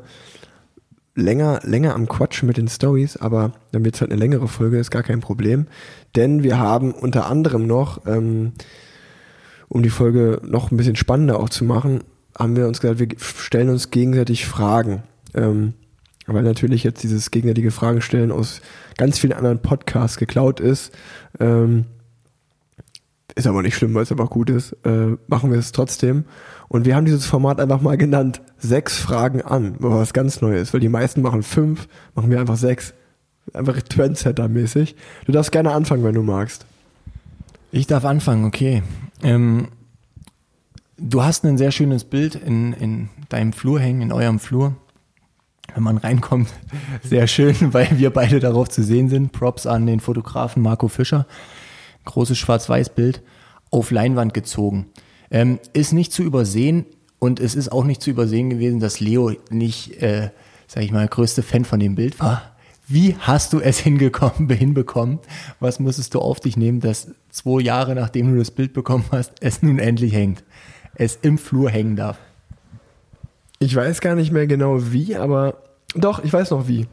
länger, 1.15 1.61
länger 1.63 1.95
am 1.95 2.09
Quatschen 2.09 2.47
mit 2.47 2.57
den 2.57 2.69
Stories, 2.69 3.17
aber 3.17 3.53
dann 3.73 3.85
wird 3.85 3.95
es 3.95 4.01
halt 4.01 4.11
eine 4.11 4.21
längere 4.21 4.49
Folge, 4.49 4.79
ist 4.79 4.91
gar 4.91 5.03
kein 5.03 5.21
Problem. 5.21 5.67
Denn 6.17 6.43
wir 6.43 6.59
haben 6.59 6.93
unter 6.93 7.27
anderem 7.27 7.67
noch, 7.67 8.07
ähm, 8.07 8.53
um 9.69 9.83
die 9.83 9.91
Folge 9.91 10.41
noch 10.45 10.71
ein 10.71 10.77
bisschen 10.77 10.97
spannender 10.97 11.41
auch 11.41 11.49
zu 11.49 11.65
machen, 11.65 12.05
haben 12.37 12.57
wir 12.57 12.67
uns 12.67 12.81
gesagt, 12.81 12.99
wir 12.99 13.09
stellen 13.19 13.71
uns 13.71 13.91
gegenseitig 13.91 14.47
Fragen. 14.47 15.05
Ähm, 15.35 15.75
weil 16.27 16.43
natürlich 16.43 16.85
jetzt 16.85 17.03
dieses 17.03 17.31
gegenseitige 17.31 17.71
Fragen 17.71 18.01
stellen 18.01 18.33
aus 18.33 18.61
ganz 18.97 19.19
vielen 19.19 19.33
anderen 19.33 19.61
Podcasts 19.61 20.17
geklaut 20.17 20.61
ist. 20.61 20.93
Ähm, 21.39 21.85
ist 23.35 23.47
aber 23.47 23.63
nicht 23.63 23.75
schlimm, 23.75 23.95
weil 23.95 24.05
es 24.05 24.13
einfach 24.13 24.31
gut 24.31 24.49
ist. 24.49 24.73
Äh, 24.85 25.17
machen 25.27 25.51
wir 25.51 25.59
es 25.59 25.73
trotzdem. 25.73 26.25
Und 26.69 26.87
wir 26.87 26.97
haben 26.97 27.05
dieses 27.05 27.27
Format 27.27 27.61
einfach 27.61 27.81
mal 27.81 27.97
genannt, 27.97 28.41
sechs 28.59 28.99
Fragen 28.99 29.43
an, 29.43 29.77
was 29.79 30.13
ganz 30.13 30.41
Neues, 30.41 30.73
weil 30.73 30.81
die 30.81 30.89
meisten 30.89 31.21
machen 31.21 31.43
fünf, 31.43 31.89
machen 32.15 32.31
wir 32.31 32.41
einfach 32.41 32.57
sechs. 32.57 32.95
Einfach 33.53 33.77
Trendsetter-mäßig. 33.77 34.95
Du 35.27 35.33
darfst 35.33 35.53
gerne 35.53 35.73
anfangen, 35.73 36.03
wenn 36.03 36.15
du 36.15 36.23
magst. 36.23 36.65
Ich 37.73 37.87
darf 37.87 38.05
anfangen, 38.05 38.45
okay. 38.47 38.83
Ähm, 39.23 39.69
du 40.97 41.23
hast 41.23 41.45
ein 41.45 41.59
sehr 41.59 41.73
schönes 41.73 42.05
Bild 42.05 42.37
in, 42.37 42.73
in 42.73 43.09
deinem 43.29 43.53
Flur 43.53 43.81
hängen, 43.81 44.01
in 44.01 44.13
eurem 44.13 44.39
Flur. 44.39 44.77
Wenn 45.73 45.83
man 45.83 45.99
reinkommt, 45.99 46.49
sehr 47.03 47.27
schön, 47.27 47.57
weil 47.73 47.99
wir 47.99 48.11
beide 48.11 48.41
darauf 48.41 48.69
zu 48.69 48.83
sehen 48.83 49.09
sind. 49.09 49.33
Props 49.33 49.67
an 49.67 49.87
den 49.87 50.01
Fotografen 50.01 50.63
Marco 50.63 50.89
Fischer. 50.89 51.27
Großes 52.05 52.37
Schwarz-Weiß-Bild 52.37 53.23
auf 53.71 53.91
Leinwand 53.91 54.35
gezogen. 54.35 54.87
Ähm, 55.31 55.59
ist 55.73 55.93
nicht 55.93 56.13
zu 56.13 56.23
übersehen 56.23 56.87
und 57.19 57.41
es 57.41 57.55
ist 57.55 57.73
auch 57.73 57.85
nicht 57.85 58.03
zu 58.03 58.11
übersehen 58.11 58.51
gewesen, 58.51 58.81
dass 58.81 59.01
Leo 59.01 59.33
nicht, 59.51 60.03
äh, 60.03 60.31
sag 60.67 60.83
ich 60.83 60.93
mal, 60.93 61.09
größte 61.09 61.43
Fan 61.43 61.65
von 61.65 61.81
dem 61.81 61.95
Bild 61.95 62.21
war. 62.21 62.55
Wie 62.87 63.17
hast 63.19 63.53
du 63.53 63.61
es 63.61 63.79
hingekommen, 63.81 64.49
hinbekommen? 64.51 65.19
Was 65.59 65.81
musstest 65.81 66.15
du 66.15 66.21
auf 66.21 66.41
dich 66.41 66.57
nehmen, 66.57 66.81
dass 66.81 67.09
zwei 67.31 67.63
Jahre 67.63 67.95
nachdem 67.95 68.31
du 68.33 68.39
das 68.39 68.51
Bild 68.51 68.75
bekommen 68.75 69.07
hast, 69.11 69.33
es 69.41 69.63
nun 69.63 69.79
endlich 69.79 70.13
hängt? 70.13 70.45
Es 70.95 71.17
im 71.17 71.39
Flur 71.39 71.71
hängen 71.71 71.97
darf. 71.97 72.19
Ich 73.65 73.75
weiß 73.75 74.03
gar 74.03 74.15
nicht 74.15 74.31
mehr 74.31 74.47
genau 74.47 74.93
wie, 74.93 75.17
aber 75.17 75.57
doch, 75.95 76.23
ich 76.23 76.31
weiß 76.31 76.51
noch 76.51 76.69
wie. 76.69 76.87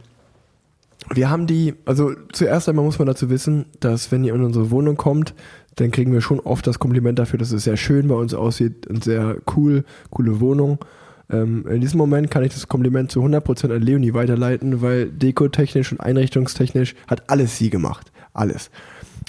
Wir 1.13 1.29
haben 1.29 1.45
die, 1.45 1.73
also 1.85 2.13
zuerst 2.31 2.69
einmal 2.69 2.85
muss 2.85 2.97
man 2.97 3.07
dazu 3.07 3.29
wissen, 3.29 3.65
dass 3.81 4.09
wenn 4.11 4.23
ihr 4.23 4.33
in 4.33 4.43
unsere 4.43 4.71
Wohnung 4.71 4.95
kommt, 4.95 5.33
dann 5.75 5.91
kriegen 5.91 6.13
wir 6.13 6.21
schon 6.21 6.39
oft 6.39 6.65
das 6.65 6.79
Kompliment 6.79 7.19
dafür, 7.19 7.39
dass 7.39 7.51
es 7.51 7.65
sehr 7.65 7.75
schön 7.75 8.07
bei 8.07 8.15
uns 8.15 8.33
aussieht 8.33 8.87
und 8.87 9.03
sehr 9.03 9.35
cool, 9.55 9.83
coole 10.11 10.39
Wohnung. 10.39 10.79
Ähm, 11.29 11.65
in 11.67 11.81
diesem 11.81 11.97
Moment 11.97 12.31
kann 12.31 12.45
ich 12.45 12.53
das 12.53 12.69
Kompliment 12.69 13.11
zu 13.11 13.21
100% 13.21 13.75
an 13.75 13.81
Leonie 13.81 14.13
weiterleiten, 14.13 14.81
weil 14.81 15.07
dekotechnisch 15.07 15.91
und 15.91 15.99
einrichtungstechnisch 15.99 16.95
hat 17.07 17.29
alles 17.29 17.57
sie 17.57 17.69
gemacht. 17.69 18.13
Alles. 18.31 18.71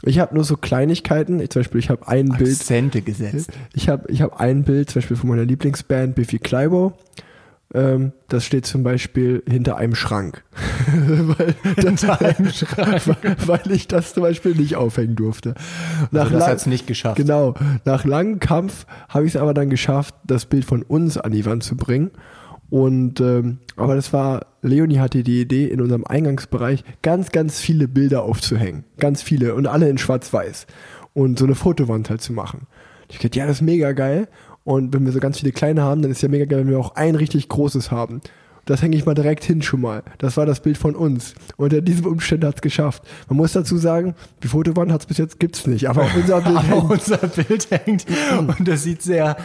Ich 0.05 0.20
habe 0.20 0.34
nur 0.36 0.45
so 0.45 0.57
Kleinigkeiten, 0.57 1.40
ich, 1.40 1.51
zum 1.51 1.61
Beispiel 1.61 1.80
ich 1.80 1.90
habe 1.90 2.07
ein 2.07 2.28
Bild, 2.28 2.61
Akzente 2.61 3.03
gesetzt. 3.03 3.51
ich 3.74 3.88
habe 3.88 4.11
ich 4.12 4.22
hab 4.22 4.38
ein 4.38 4.62
Bild 4.62 4.90
zum 4.90 5.01
Beispiel 5.01 5.16
von 5.16 5.28
meiner 5.28 5.45
Lieblingsband 5.45 6.14
Biffy 6.14 6.38
Clyro. 6.38 6.93
Ähm, 7.75 8.12
das 8.29 8.45
steht 8.45 8.66
zum 8.66 8.83
Beispiel 8.83 9.43
hinter 9.49 9.77
einem 9.77 9.95
Schrank. 9.95 10.45
weil, 10.95 11.55
das, 11.77 12.03
weil, 12.07 13.37
weil 13.47 13.70
ich 13.73 13.89
das 13.89 14.12
zum 14.14 14.23
Beispiel 14.25 14.55
nicht 14.55 14.77
aufhängen 14.77 15.16
durfte. 15.16 15.55
Nach 16.11 16.23
Also 16.25 16.33
das 16.35 16.41
lang- 16.41 16.51
hat's 16.51 16.66
nicht 16.66 16.87
geschafft. 16.87 17.16
Genau. 17.16 17.55
Nach 17.85 18.05
langem 18.05 18.41
Kampf 18.41 18.87
habe 19.09 19.27
ich 19.27 19.35
es 19.35 19.41
aber 19.41 19.55
dann 19.55 19.70
geschafft, 19.70 20.14
das 20.27 20.45
Bild 20.47 20.64
von 20.64 20.83
uns 20.83 21.16
an 21.16 21.33
die 21.33 21.47
Wand 21.47 21.62
zu 21.62 21.77
bringen. 21.77 22.11
Und 22.68 23.20
ähm, 23.20 23.59
aber 23.77 23.95
das 23.95 24.12
war, 24.14 24.47
Leonie 24.62 24.99
hatte 24.99 25.23
die 25.23 25.41
Idee, 25.43 25.66
in 25.66 25.81
unserem 25.83 26.05
Eingangsbereich 26.07 26.85
ganz, 27.03 27.31
ganz 27.31 27.61
viele 27.61 27.87
Bilder 27.89 28.23
aufzuhängen. 28.23 28.85
Ganz 28.99 29.23
viele 29.23 29.55
und 29.55 29.66
alle 29.66 29.89
in 29.91 29.99
Schwarz-Weiß. 29.99 30.66
Und 31.14 31.39
so 31.39 31.45
eine 31.45 31.55
Fotowand 31.55 32.09
halt 32.09 32.23
zu 32.23 32.33
machen. 32.33 32.66
Ich 33.11 33.18
dachte, 33.18 33.39
ja, 33.39 33.47
das 33.47 33.57
ist 33.57 33.62
mega 33.62 33.93
geil. 33.93 34.29
Und 34.65 34.93
wenn 34.95 35.05
wir 35.05 35.13
so 35.13 35.21
ganz 35.21 35.41
viele 35.41 35.53
kleine 35.53 35.83
haben, 35.83 36.03
dann 36.03 36.11
ist 36.11 36.23
ja 36.23 36.29
mega 36.29 36.45
geil, 36.45 36.61
wenn 36.61 36.71
wir 36.71 36.79
auch 36.79 36.95
ein 36.95 37.15
richtig 37.15 37.49
großes 37.49 37.91
haben. 37.91 38.21
Das 38.65 38.81
hänge 38.81 38.97
ich 38.97 39.05
mal 39.05 39.15
direkt 39.15 39.43
hin 39.43 39.61
schon 39.61 39.81
mal. 39.81 40.05
Das 40.19 40.37
war 40.37 40.47
das 40.47 40.61
Bild 40.63 40.79
von 40.79 40.95
uns. 40.95 41.35
Unter 41.57 41.81
diesem 41.81 42.07
Umständen 42.07 42.47
hat 42.47 42.55
es 42.57 42.63
geschafft. 42.63 43.03
Man 43.29 43.37
muss 43.39 43.53
dazu 43.53 43.77
sagen, 43.77 44.15
die 44.45 44.49
Fotowand 44.49 44.93
hat 44.93 45.01
es 45.01 45.07
bis 45.07 45.19
jetzt 45.19 45.41
gibt's 45.41 45.67
nicht, 45.67 45.89
aber 45.89 46.07
unser 46.15 46.41
Bild 46.43 46.57
Aber 46.59 46.63
hängt. 46.69 46.91
unser 46.91 47.17
Bild 47.17 47.69
hängt 47.71 48.07
und 48.59 48.69
das 48.69 48.85
sieht 48.85 49.03
sehr, 49.03 49.37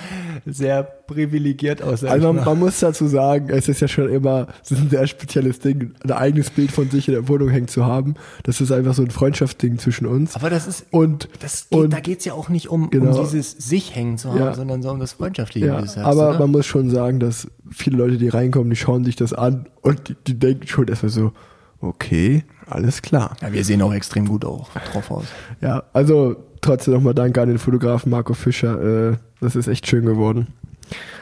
sehr 0.45 0.96
privilegiert 1.07 1.81
aus. 1.81 2.03
Also 2.03 2.33
man, 2.33 2.43
man 2.45 2.59
muss 2.59 2.79
dazu 2.79 3.07
sagen, 3.07 3.49
es 3.49 3.67
ist 3.67 3.79
ja 3.81 3.87
schon 3.87 4.09
immer, 4.09 4.47
es 4.63 4.71
ist 4.71 4.79
ein 4.81 4.89
sehr 4.89 5.07
spezielles 5.07 5.59
Ding, 5.59 5.93
ein 6.03 6.11
eigenes 6.11 6.49
Bild 6.49 6.71
von 6.71 6.89
sich 6.89 7.07
in 7.07 7.13
der 7.13 7.27
Wohnung 7.27 7.49
hängen 7.49 7.67
zu 7.67 7.85
haben. 7.85 8.15
Das 8.43 8.61
ist 8.61 8.71
einfach 8.71 8.93
so 8.93 9.01
ein 9.03 9.09
Freundschaftsding 9.11 9.79
zwischen 9.79 10.05
uns. 10.05 10.35
Aber 10.35 10.49
das 10.49 10.67
ist, 10.67 10.85
Und, 10.91 11.29
das 11.39 11.69
geht, 11.69 11.79
und 11.79 11.93
da 11.93 11.99
geht's 11.99 12.25
ja 12.25 12.33
auch 12.33 12.49
nicht 12.49 12.69
um, 12.69 12.89
Genau. 12.89 13.15
um 13.17 13.23
dieses 13.23 13.51
sich 13.53 13.95
hängen 13.95 14.17
zu 14.17 14.29
haben, 14.29 14.39
Ja. 14.39 14.53
sondern 14.53 14.81
so 14.83 14.91
um 14.91 14.99
das 14.99 15.13
Freundschaftliche, 15.13 15.67
ja, 15.67 15.77
wie 15.77 15.81
du 15.81 15.87
sagst. 15.87 16.05
aber 16.05 16.29
oder? 16.29 16.39
man 16.39 16.51
muss 16.51 16.65
schon 16.65 16.89
sagen, 16.89 17.19
dass 17.19 17.47
viele 17.71 17.97
Leute, 17.97 18.17
die 18.17 18.29
reinkommen, 18.29 18.69
die 18.69 18.75
schauen 18.75 19.03
sich 19.03 19.15
das 19.15 19.33
an 19.33 19.67
und 19.81 20.09
die, 20.09 20.15
die 20.27 20.37
denken 20.39 20.67
schon 20.67 20.87
erstmal 20.87 21.09
so, 21.11 21.31
okay, 21.79 22.43
alles 22.69 23.01
klar. 23.01 23.37
ja, 23.41 23.53
wir 23.53 23.63
sehen 23.63 23.81
auch 23.81 23.93
extrem 23.93 24.27
gut 24.27 24.43
auch 24.45 24.69
drauf 24.91 25.11
aus. 25.11 25.25
Ja, 25.61 25.83
also 25.93 26.35
trotzdem 26.61 26.93
nochmal 26.95 27.13
Danke 27.13 27.41
an 27.41 27.49
den 27.49 27.59
Fotografen 27.59 28.09
Marco 28.09 28.33
Fischer. 28.33 29.11
Äh, 29.11 29.17
das 29.39 29.55
ist 29.55 29.67
echt 29.67 29.87
schön 29.87 30.05
geworden. 30.05 30.47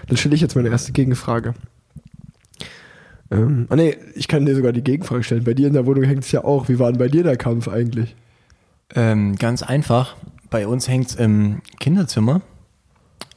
Dann 0.07 0.17
stelle 0.17 0.35
ich 0.35 0.41
jetzt 0.41 0.55
meine 0.55 0.69
erste 0.69 0.91
Gegenfrage. 0.91 1.53
Ähm, 3.31 3.67
ah 3.69 3.75
nee, 3.75 3.97
ich 4.13 4.27
kann 4.27 4.45
dir 4.45 4.55
sogar 4.55 4.71
die 4.71 4.83
Gegenfrage 4.83 5.23
stellen. 5.23 5.43
Bei 5.43 5.53
dir 5.53 5.67
in 5.67 5.73
der 5.73 5.85
Wohnung 5.85 6.03
hängt 6.03 6.23
es 6.23 6.31
ja 6.31 6.43
auch. 6.43 6.69
Wie 6.69 6.79
war 6.79 6.91
denn 6.91 6.99
bei 6.99 7.07
dir 7.07 7.23
der 7.23 7.37
Kampf 7.37 7.67
eigentlich? 7.67 8.15
Ähm, 8.93 9.35
ganz 9.35 9.63
einfach. 9.63 10.15
Bei 10.49 10.67
uns 10.67 10.87
hängt's 10.87 11.15
im 11.15 11.61
Kinderzimmer 11.79 12.41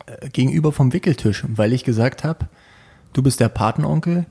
äh, 0.07 0.29
gegenüber 0.29 0.72
vom 0.72 0.93
Wickeltisch, 0.93 1.45
weil 1.49 1.72
ich 1.72 1.85
gesagt 1.85 2.22
habe, 2.22 2.49
du 3.12 3.22
bist 3.22 3.41
der 3.41 3.49
Patenonkel 3.49 4.26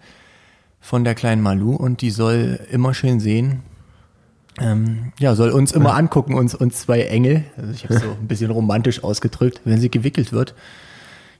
von 0.79 1.03
der 1.03 1.15
kleinen 1.15 1.41
Malu 1.41 1.75
und 1.75 2.01
die 2.01 2.11
soll 2.11 2.59
immer 2.71 2.93
schön 2.93 3.19
sehen. 3.19 3.63
Ähm, 4.59 5.11
ja, 5.19 5.35
soll 5.35 5.51
uns 5.51 5.71
immer 5.71 5.95
angucken, 5.95 6.33
uns, 6.33 6.55
uns 6.55 6.81
zwei 6.81 7.01
Engel. 7.01 7.43
Also 7.57 7.71
ich 7.71 7.83
habe 7.83 7.99
so 7.99 8.09
ein 8.19 8.27
bisschen 8.27 8.51
romantisch 8.51 9.03
ausgedrückt, 9.03 9.61
wenn 9.65 9.79
sie 9.79 9.91
gewickelt 9.91 10.31
wird. 10.31 10.55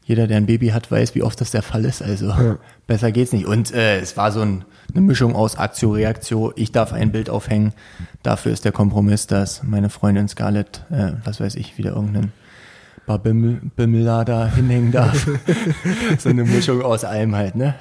Jeder, 0.08 0.26
der 0.26 0.38
ein 0.38 0.46
Baby 0.46 0.70
hat, 0.70 0.90
weiß, 0.90 1.16
wie 1.16 1.22
oft 1.22 1.42
das 1.42 1.52
der 1.52 1.62
Fall 1.62 1.84
ist. 1.84 2.02
Also 2.02 2.34
besser 2.88 3.12
geht's 3.12 3.34
nicht. 3.34 3.46
Und 3.46 3.74
äh, 3.74 4.00
es 4.00 4.16
war 4.16 4.32
so 4.32 4.40
ein, 4.40 4.64
eine 4.90 5.02
Mischung 5.02 5.36
aus 5.36 5.58
Aktio, 5.58 5.92
Reaktio. 5.92 6.54
Ich 6.56 6.72
darf 6.72 6.94
ein 6.94 7.12
Bild 7.12 7.30
aufhängen. 7.30 7.74
Dafür 8.24 8.54
ist 8.54 8.64
der 8.64 8.72
Kompromiss, 8.72 9.28
dass 9.28 9.64
meine 9.64 9.90
Freundin 9.90 10.30
Scarlett, 10.30 10.86
äh, 10.92 11.12
was 11.26 11.42
weiß 11.42 11.56
ich, 11.56 11.78
wieder 11.78 11.90
irgendeinen 11.90 12.32
Babimmel 13.06 13.60
Bimmel 13.76 14.06
da 14.06 14.48
hinhängen 14.48 14.94
darf. 14.94 15.28
so 16.20 16.30
eine 16.30 16.46
Mischung 16.46 16.84
aus 16.84 17.04
allem 17.04 17.36
halt, 17.36 17.56
ne? 17.56 17.76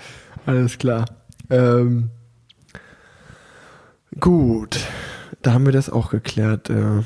Alles 0.46 0.78
klar. 0.78 1.04
Ähm, 1.48 2.10
gut, 4.18 4.80
da 5.42 5.52
haben 5.52 5.64
wir 5.64 5.72
das 5.72 5.90
auch 5.90 6.10
geklärt. 6.10 6.70
Äh, 6.70 6.74
ja, 6.74 7.04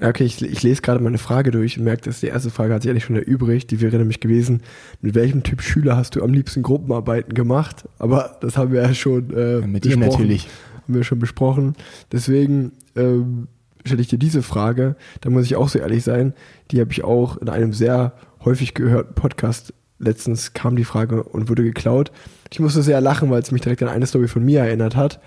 okay, 0.00 0.24
ich, 0.24 0.42
ich 0.42 0.62
lese 0.62 0.82
gerade 0.82 1.02
meine 1.02 1.18
Frage 1.18 1.50
durch 1.50 1.78
und 1.78 1.84
merke, 1.84 2.02
dass 2.02 2.20
die 2.20 2.28
erste 2.28 2.50
Frage 2.50 2.74
hat 2.74 2.82
sich 2.82 2.90
eigentlich 2.90 3.04
schon 3.04 3.16
erübrigt. 3.16 3.70
Die 3.70 3.80
wäre 3.80 3.96
nämlich 3.98 4.20
gewesen, 4.20 4.62
mit 5.00 5.14
welchem 5.14 5.42
Typ 5.42 5.62
Schüler 5.62 5.96
hast 5.96 6.16
du 6.16 6.22
am 6.22 6.32
liebsten 6.32 6.62
Gruppenarbeiten 6.62 7.34
gemacht? 7.34 7.88
Aber 7.98 8.36
das 8.40 8.56
haben 8.56 8.72
wir 8.72 8.82
ja 8.82 8.94
schon 8.94 9.30
äh, 9.30 9.66
Mit 9.66 9.84
dir 9.84 9.96
besprochen. 9.96 10.00
natürlich. 10.00 10.48
Haben 10.82 10.94
wir 10.94 11.04
schon 11.04 11.18
besprochen. 11.18 11.74
Deswegen 12.12 12.72
ähm, 12.96 13.48
stelle 13.84 14.00
ich 14.00 14.08
dir 14.08 14.18
diese 14.18 14.42
Frage. 14.42 14.96
Da 15.20 15.30
muss 15.30 15.44
ich 15.46 15.56
auch 15.56 15.68
so 15.68 15.78
ehrlich 15.78 16.04
sein. 16.04 16.34
Die 16.70 16.80
habe 16.80 16.92
ich 16.92 17.04
auch 17.04 17.36
in 17.38 17.48
einem 17.48 17.72
sehr 17.72 18.14
häufig 18.44 18.74
gehörten 18.74 19.14
Podcast. 19.14 19.74
Letztens 19.98 20.52
kam 20.52 20.76
die 20.76 20.84
Frage 20.84 21.24
und 21.24 21.48
wurde 21.48 21.64
geklaut. 21.64 22.12
Ich 22.52 22.60
musste 22.60 22.82
sehr 22.82 23.00
lachen, 23.00 23.30
weil 23.30 23.42
es 23.42 23.50
mich 23.50 23.62
direkt 23.62 23.82
an 23.82 23.88
eine 23.88 24.06
Story 24.06 24.28
von 24.28 24.44
mir 24.44 24.60
erinnert 24.60 24.94
hat. 24.94 25.20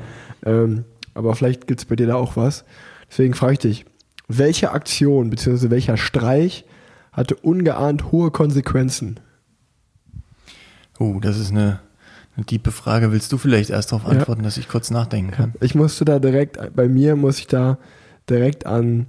Ähm, 0.46 0.86
aber 1.14 1.36
vielleicht 1.36 1.68
gibt 1.68 1.82
es 1.82 1.86
bei 1.86 1.98
dir 1.98 2.08
da 2.08 2.16
auch 2.16 2.38
was. 2.38 2.64
Deswegen 3.10 3.34
frage 3.34 3.54
ich 3.54 3.60
dich, 3.60 3.86
welche 4.38 4.72
Aktion 4.72 5.30
bzw. 5.30 5.70
welcher 5.70 5.98
Streich 5.98 6.66
hatte 7.12 7.36
ungeahnt 7.36 8.12
hohe 8.12 8.32
Konsequenzen? 8.32 9.20
Oh, 11.00 11.20
das 11.20 11.38
ist 11.38 11.52
eine, 11.52 11.80
eine 12.36 12.46
tiefe 12.46 12.72
Frage. 12.72 13.12
Willst 13.12 13.32
du 13.32 13.38
vielleicht 13.38 13.70
erst 13.70 13.92
darauf 13.92 14.04
Ja. 14.06 14.18
antworten, 14.20 14.44
dass 14.44 14.58
ich 14.58 14.68
kurz 14.68 14.92
nachdenken 14.92 15.32
kann? 15.32 15.54
Ich 15.62 15.76
musste 15.76 16.06
da 16.06 16.20
direkt, 16.20 16.58
bei 16.76 16.88
mir 16.88 17.16
muss 17.16 17.40
ich 17.40 17.48
da 17.48 17.78
direkt 18.30 18.66
an, 18.66 19.08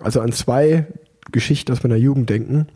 also 0.00 0.20
an 0.20 0.32
zwei 0.32 0.86
Geschichten 1.32 1.72
aus 1.72 1.82
meiner 1.82 1.96
Jugend 1.96 2.28
denken. 2.30 2.66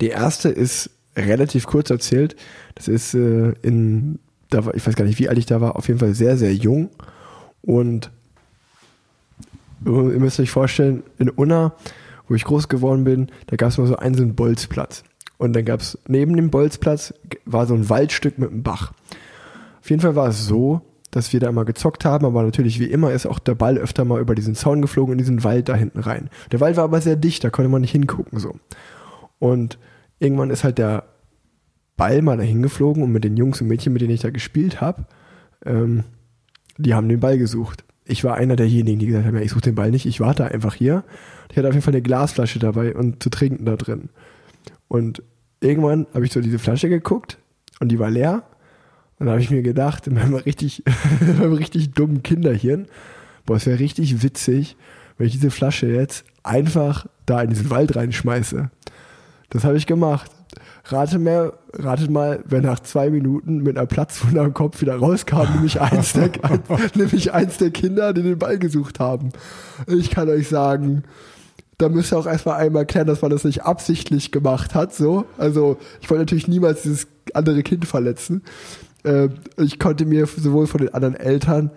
Die 0.00 0.08
erste 0.08 0.48
ist 0.48 0.90
relativ 1.16 1.66
kurz 1.66 1.90
erzählt. 1.90 2.36
Das 2.74 2.88
ist 2.88 3.14
äh, 3.14 3.52
in, 3.62 4.18
da 4.50 4.64
war, 4.64 4.74
ich 4.74 4.86
weiß 4.86 4.94
gar 4.94 5.04
nicht, 5.04 5.18
wie 5.18 5.28
alt 5.28 5.38
ich 5.38 5.46
da 5.46 5.60
war, 5.60 5.76
auf 5.76 5.88
jeden 5.88 6.00
Fall 6.00 6.14
sehr, 6.14 6.36
sehr 6.36 6.54
jung. 6.54 6.90
Und 7.62 8.10
ihr 9.86 10.20
müsst 10.20 10.40
euch 10.40 10.50
vorstellen, 10.50 11.02
in 11.18 11.28
Unna, 11.28 11.74
wo 12.28 12.34
ich 12.34 12.44
groß 12.44 12.68
geworden 12.68 13.04
bin, 13.04 13.28
da 13.46 13.56
gab 13.56 13.70
es 13.70 13.78
mal 13.78 13.86
so 13.86 13.96
einen, 13.96 14.14
so 14.14 14.22
einen 14.22 14.34
Bolzplatz. 14.34 15.04
Und 15.36 15.54
dann 15.54 15.64
gab 15.64 15.80
es 15.80 15.98
neben 16.06 16.36
dem 16.36 16.50
Bolzplatz 16.50 17.12
war 17.44 17.66
so 17.66 17.74
ein 17.74 17.88
Waldstück 17.88 18.38
mit 18.38 18.50
einem 18.50 18.62
Bach. 18.62 18.92
Auf 19.80 19.90
jeden 19.90 20.00
Fall 20.00 20.16
war 20.16 20.28
es 20.28 20.46
so, 20.46 20.80
dass 21.10 21.32
wir 21.32 21.40
da 21.40 21.48
immer 21.48 21.64
gezockt 21.64 22.04
haben, 22.04 22.24
aber 22.24 22.42
natürlich 22.42 22.80
wie 22.80 22.90
immer 22.90 23.12
ist 23.12 23.26
auch 23.26 23.38
der 23.38 23.54
Ball 23.54 23.78
öfter 23.78 24.04
mal 24.04 24.20
über 24.20 24.34
diesen 24.34 24.54
Zaun 24.54 24.82
geflogen 24.82 25.12
in 25.12 25.18
diesen 25.18 25.44
Wald 25.44 25.68
da 25.68 25.74
hinten 25.74 26.00
rein. 26.00 26.30
Der 26.50 26.60
Wald 26.60 26.76
war 26.76 26.84
aber 26.84 27.00
sehr 27.00 27.16
dicht, 27.16 27.44
da 27.44 27.50
konnte 27.50 27.68
man 27.68 27.82
nicht 27.82 27.92
hingucken 27.92 28.38
so. 28.38 28.56
Und 29.38 29.78
irgendwann 30.18 30.50
ist 30.50 30.64
halt 30.64 30.78
der 30.78 31.04
Ball 31.96 32.22
mal 32.22 32.36
dahin 32.36 32.62
geflogen 32.62 33.02
und 33.02 33.12
mit 33.12 33.24
den 33.24 33.36
Jungs 33.36 33.60
und 33.60 33.68
Mädchen, 33.68 33.92
mit 33.92 34.02
denen 34.02 34.14
ich 34.14 34.22
da 34.22 34.30
gespielt 34.30 34.80
habe, 34.80 35.06
ähm, 35.64 36.04
die 36.78 36.94
haben 36.94 37.08
den 37.08 37.20
Ball 37.20 37.38
gesucht. 37.38 37.84
Ich 38.06 38.22
war 38.22 38.34
einer 38.36 38.56
derjenigen, 38.56 38.98
die 38.98 39.06
gesagt 39.06 39.26
haben, 39.26 39.36
ja, 39.36 39.42
ich 39.42 39.50
suche 39.50 39.62
den 39.62 39.74
Ball 39.74 39.90
nicht, 39.90 40.06
ich 40.06 40.20
warte 40.20 40.44
einfach 40.44 40.74
hier. 40.74 41.04
Ich 41.50 41.56
hatte 41.56 41.68
auf 41.68 41.74
jeden 41.74 41.84
Fall 41.84 41.94
eine 41.94 42.02
Glasflasche 42.02 42.58
dabei 42.58 42.94
und 42.94 43.22
zu 43.22 43.30
trinken 43.30 43.64
da 43.64 43.76
drin. 43.76 44.10
Und 44.88 45.22
irgendwann 45.60 46.06
habe 46.12 46.24
ich 46.26 46.32
so 46.32 46.40
diese 46.40 46.58
Flasche 46.58 46.88
geguckt 46.88 47.38
und 47.80 47.88
die 47.88 47.98
war 47.98 48.10
leer. 48.10 48.44
Und 49.18 49.26
da 49.26 49.32
habe 49.32 49.40
ich 49.40 49.50
mir 49.50 49.62
gedacht, 49.62 50.06
in 50.06 50.14
meinem 50.14 50.34
richtig, 50.34 50.82
richtig 51.40 51.92
dummen 51.92 52.22
Kinderhirn, 52.22 52.86
boah, 53.46 53.56
es 53.56 53.66
wäre 53.66 53.78
richtig 53.78 54.22
witzig, 54.22 54.76
wenn 55.16 55.26
ich 55.26 55.32
diese 55.32 55.50
Flasche 55.50 55.86
jetzt 55.86 56.24
einfach 56.42 57.06
da 57.24 57.42
in 57.42 57.50
diesen 57.50 57.70
Wald 57.70 57.96
reinschmeiße. 57.96 58.70
Das 59.50 59.64
habe 59.64 59.76
ich 59.76 59.86
gemacht. 59.86 60.30
Rate 60.86 61.18
mal, 61.18 61.54
ratet 61.72 62.10
mal, 62.10 62.44
wer 62.46 62.60
nach 62.60 62.80
zwei 62.80 63.08
Minuten 63.08 63.62
mit 63.62 63.76
einer 63.76 63.86
Platzwunde 63.86 64.40
am 64.40 64.52
Kopf 64.52 64.82
wieder 64.82 64.96
rauskam, 64.96 65.54
nämlich 65.54 65.80
eins 65.80 66.12
der, 66.12 66.30
nämlich 66.94 67.32
eins 67.32 67.56
der 67.56 67.70
Kinder, 67.70 68.12
die 68.12 68.22
den 68.22 68.38
Ball 68.38 68.58
gesucht 68.58 69.00
haben. 69.00 69.30
Ich 69.86 70.10
kann 70.10 70.28
euch 70.28 70.48
sagen, 70.48 71.04
da 71.78 71.88
müsst 71.88 72.12
ihr 72.12 72.18
auch 72.18 72.26
erstmal 72.26 72.60
einmal 72.60 72.84
klären, 72.84 73.06
dass 73.06 73.22
man 73.22 73.30
das 73.30 73.44
nicht 73.44 73.62
absichtlich 73.62 74.30
gemacht 74.30 74.74
hat, 74.74 74.94
so. 74.94 75.24
Also, 75.38 75.78
ich 76.02 76.10
wollte 76.10 76.22
natürlich 76.22 76.48
niemals 76.48 76.82
dieses 76.82 77.06
andere 77.32 77.62
Kind 77.62 77.86
verletzen. 77.86 78.42
Äh, 79.04 79.28
ich 79.56 79.78
konnte 79.78 80.04
mir 80.04 80.26
sowohl 80.26 80.66
von 80.66 80.80
den 80.80 80.92
anderen 80.92 81.16
Eltern 81.16 81.70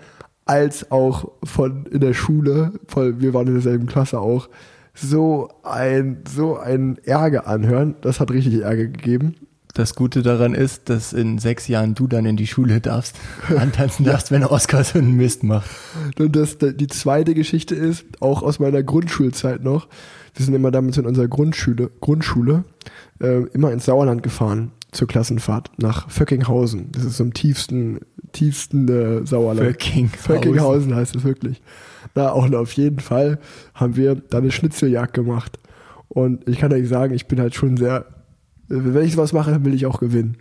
als 0.45 0.91
auch 0.91 1.31
von 1.43 1.85
in 1.87 2.01
der 2.01 2.13
Schule, 2.13 2.73
voll, 2.87 3.21
wir 3.21 3.33
waren 3.33 3.47
in 3.47 3.53
derselben 3.53 3.87
Klasse 3.87 4.19
auch, 4.19 4.49
so 4.97 5.49
ein, 5.63 6.23
so 6.27 6.57
ein 6.57 6.97
Ärger 7.03 7.47
anhören. 7.47 7.95
Das 8.01 8.19
hat 8.19 8.31
richtig 8.31 8.61
Ärger 8.61 8.85
gegeben. 8.85 9.35
Das 9.73 9.93
Gute 9.93 10.23
daran 10.23 10.55
ist, 10.55 10.89
dass 10.89 11.13
in 11.13 11.37
sechs 11.37 11.67
Jahren 11.67 11.93
du 11.93 12.07
dann 12.07 12.25
in 12.25 12.35
die 12.35 12.47
Schule 12.47 12.81
darfst, 12.81 13.15
antanzen 13.55 14.05
darfst, 14.05 14.31
wenn 14.31 14.43
Oskar 14.43 14.83
so 14.83 14.97
einen 14.97 15.15
Mist 15.15 15.43
macht. 15.43 15.69
Und 16.17 16.35
das, 16.35 16.57
die 16.57 16.87
zweite 16.87 17.35
Geschichte 17.35 17.75
ist, 17.75 18.05
auch 18.19 18.41
aus 18.41 18.59
meiner 18.59 18.81
Grundschulzeit 18.81 19.63
noch, 19.63 19.87
wir 20.33 20.45
sind 20.45 20.55
immer 20.55 20.71
damals 20.71 20.97
in 20.97 21.05
unserer 21.05 21.27
Grundschule, 21.27 21.91
Grundschule 21.99 22.63
äh, 23.19 23.43
immer 23.53 23.71
ins 23.71 23.85
Sauerland 23.85 24.23
gefahren 24.23 24.71
zur 24.91 25.07
Klassenfahrt 25.07 25.69
nach 25.77 26.09
Vöckinghausen. 26.09 26.91
Das 26.91 27.03
ist 27.03 27.17
so 27.17 27.23
im 27.23 27.33
tiefsten, 27.33 27.99
tiefsten 28.31 28.87
äh, 28.87 29.27
Sauerland. 29.27 29.67
Vöckinghausen. 29.67 30.19
Vöckinghausen 30.19 30.95
heißt 30.95 31.15
es 31.15 31.23
wirklich. 31.23 31.61
Na, 32.15 32.31
auch 32.31 32.51
auf 32.51 32.73
jeden 32.73 32.99
Fall 32.99 33.39
haben 33.73 33.95
wir 33.95 34.15
da 34.15 34.39
eine 34.39 34.51
Schnitzeljagd 34.51 35.13
gemacht. 35.13 35.59
Und 36.07 36.47
ich 36.47 36.57
kann 36.57 36.73
euch 36.73 36.87
sagen, 36.87 37.13
ich 37.13 37.27
bin 37.27 37.39
halt 37.39 37.55
schon 37.55 37.77
sehr, 37.77 38.05
wenn 38.67 39.05
ich 39.05 39.13
sowas 39.13 39.33
mache, 39.33 39.51
dann 39.51 39.65
will 39.65 39.73
ich 39.73 39.85
auch 39.85 39.99
gewinnen. 39.99 40.37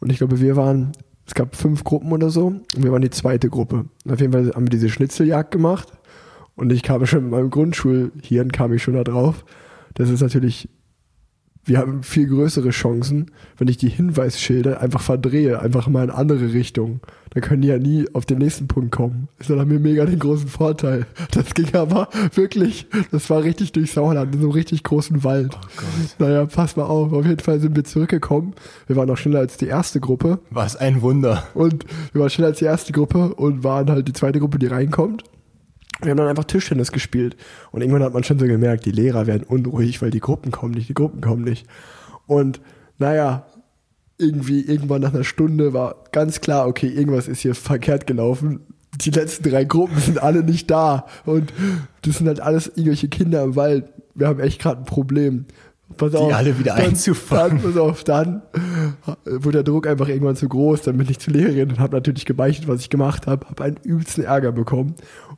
Und 0.00 0.10
ich 0.10 0.18
glaube, 0.18 0.40
wir 0.40 0.56
waren, 0.56 0.92
es 1.26 1.34
gab 1.34 1.54
fünf 1.54 1.84
Gruppen 1.84 2.12
oder 2.12 2.30
so, 2.30 2.46
und 2.46 2.82
wir 2.82 2.92
waren 2.92 3.02
die 3.02 3.10
zweite 3.10 3.48
Gruppe. 3.48 3.84
Und 4.04 4.12
auf 4.12 4.20
jeden 4.20 4.32
Fall 4.32 4.52
haben 4.54 4.66
wir 4.66 4.70
diese 4.70 4.88
Schnitzeljagd 4.88 5.50
gemacht. 5.50 5.88
Und 6.54 6.72
ich 6.72 6.82
kam 6.82 7.04
schon 7.06 7.24
mit 7.24 7.32
meinem 7.32 7.50
Grundschulhirn 7.50 8.52
kam 8.52 8.72
ich 8.72 8.82
schon 8.82 8.94
da 8.94 9.04
drauf. 9.04 9.44
Das 9.94 10.10
ist 10.10 10.20
natürlich 10.20 10.68
wir 11.64 11.78
haben 11.78 12.02
viel 12.02 12.26
größere 12.26 12.70
Chancen, 12.70 13.30
wenn 13.56 13.68
ich 13.68 13.76
die 13.76 13.88
Hinweisschilder 13.88 14.80
einfach 14.80 15.00
verdrehe, 15.00 15.60
einfach 15.60 15.86
mal 15.88 16.04
in 16.04 16.10
andere 16.10 16.52
Richtung. 16.52 17.00
Dann 17.34 17.42
können 17.42 17.62
die 17.62 17.68
ja 17.68 17.78
nie 17.78 18.06
auf 18.12 18.26
den 18.26 18.38
nächsten 18.38 18.68
Punkt 18.68 18.92
kommen. 18.92 19.28
Das 19.38 19.48
hat 19.48 19.66
mir 19.66 19.78
mega 19.78 20.04
den 20.04 20.18
großen 20.18 20.48
Vorteil. 20.48 21.06
Das 21.30 21.54
ging 21.54 21.74
aber 21.74 22.08
wirklich, 22.34 22.86
das 23.10 23.30
war 23.30 23.42
richtig 23.42 23.72
durch 23.72 23.92
Sauerland, 23.92 24.34
in 24.34 24.40
so 24.40 24.48
einem 24.48 24.54
richtig 24.54 24.82
großen 24.82 25.24
Wald. 25.24 25.54
Oh 25.54 25.66
Gott. 25.76 26.16
Naja, 26.18 26.46
pass 26.46 26.76
mal 26.76 26.84
auf. 26.84 27.12
Auf 27.12 27.26
jeden 27.26 27.40
Fall 27.40 27.60
sind 27.60 27.74
wir 27.74 27.84
zurückgekommen. 27.84 28.54
Wir 28.86 28.96
waren 28.96 29.08
noch 29.08 29.16
schneller 29.16 29.40
als 29.40 29.56
die 29.56 29.66
erste 29.66 30.00
Gruppe. 30.00 30.40
Was 30.50 30.76
ein 30.76 31.00
Wunder. 31.02 31.44
Und 31.54 31.86
wir 32.12 32.20
waren 32.20 32.30
schneller 32.30 32.48
als 32.48 32.58
die 32.58 32.66
erste 32.66 32.92
Gruppe 32.92 33.34
und 33.34 33.64
waren 33.64 33.90
halt 33.90 34.08
die 34.08 34.12
zweite 34.12 34.38
Gruppe, 34.38 34.58
die 34.58 34.66
reinkommt. 34.66 35.24
Wir 36.02 36.10
haben 36.10 36.18
dann 36.18 36.28
einfach 36.28 36.44
Tischtennis 36.44 36.92
gespielt. 36.92 37.36
Und 37.70 37.80
irgendwann 37.80 38.02
hat 38.02 38.12
man 38.12 38.24
schon 38.24 38.38
so 38.38 38.46
gemerkt, 38.46 38.84
die 38.84 38.90
Lehrer 38.90 39.26
werden 39.26 39.44
unruhig, 39.44 40.02
weil 40.02 40.10
die 40.10 40.20
Gruppen 40.20 40.50
kommen 40.50 40.74
nicht, 40.74 40.88
die 40.88 40.94
Gruppen 40.94 41.20
kommen 41.20 41.44
nicht. 41.44 41.66
Und 42.26 42.60
naja, 42.98 43.46
irgendwie 44.18 44.60
irgendwann 44.60 45.02
nach 45.02 45.14
einer 45.14 45.24
Stunde 45.24 45.72
war 45.72 45.96
ganz 46.12 46.40
klar, 46.40 46.66
okay, 46.66 46.88
irgendwas 46.88 47.28
ist 47.28 47.40
hier 47.40 47.54
verkehrt 47.54 48.06
gelaufen. 48.06 48.60
Die 49.00 49.10
letzten 49.10 49.48
drei 49.48 49.64
Gruppen 49.64 49.98
sind 49.98 50.22
alle 50.22 50.42
nicht 50.42 50.70
da. 50.70 51.06
Und 51.24 51.52
das 52.02 52.18
sind 52.18 52.28
halt 52.28 52.40
alles 52.40 52.68
irgendwelche 52.68 53.08
Kinder 53.08 53.42
im 53.42 53.56
Wald. 53.56 53.86
Wir 54.14 54.28
haben 54.28 54.40
echt 54.40 54.60
gerade 54.60 54.82
ein 54.82 54.84
Problem. 54.84 55.46
Pass 55.96 56.14
auf, 56.14 56.28
die 56.28 56.34
alle 56.34 56.58
wieder 56.58 56.74
dann, 56.76 56.86
einzufangen. 56.86 57.62
Dann, 57.62 57.72
pass 57.72 57.80
auf, 57.80 58.04
dann 58.04 58.42
wurde 59.24 59.58
der 59.58 59.62
Druck 59.62 59.86
einfach 59.86 60.08
irgendwann 60.08 60.36
zu 60.36 60.48
groß. 60.48 60.82
Dann 60.82 60.96
bin 60.98 61.08
ich 61.08 61.18
zur 61.18 61.32
Lehrerin 61.32 61.70
und 61.70 61.80
habe 61.80 61.96
natürlich 61.96 62.26
gebeichtet, 62.26 62.68
was 62.68 62.80
ich 62.80 62.90
gemacht 62.90 63.26
habe. 63.26 63.48
Habe 63.48 63.64
einen 63.64 63.76
übelsten 63.82 64.24
Ärger 64.24 64.52
bekommen. 64.52 64.94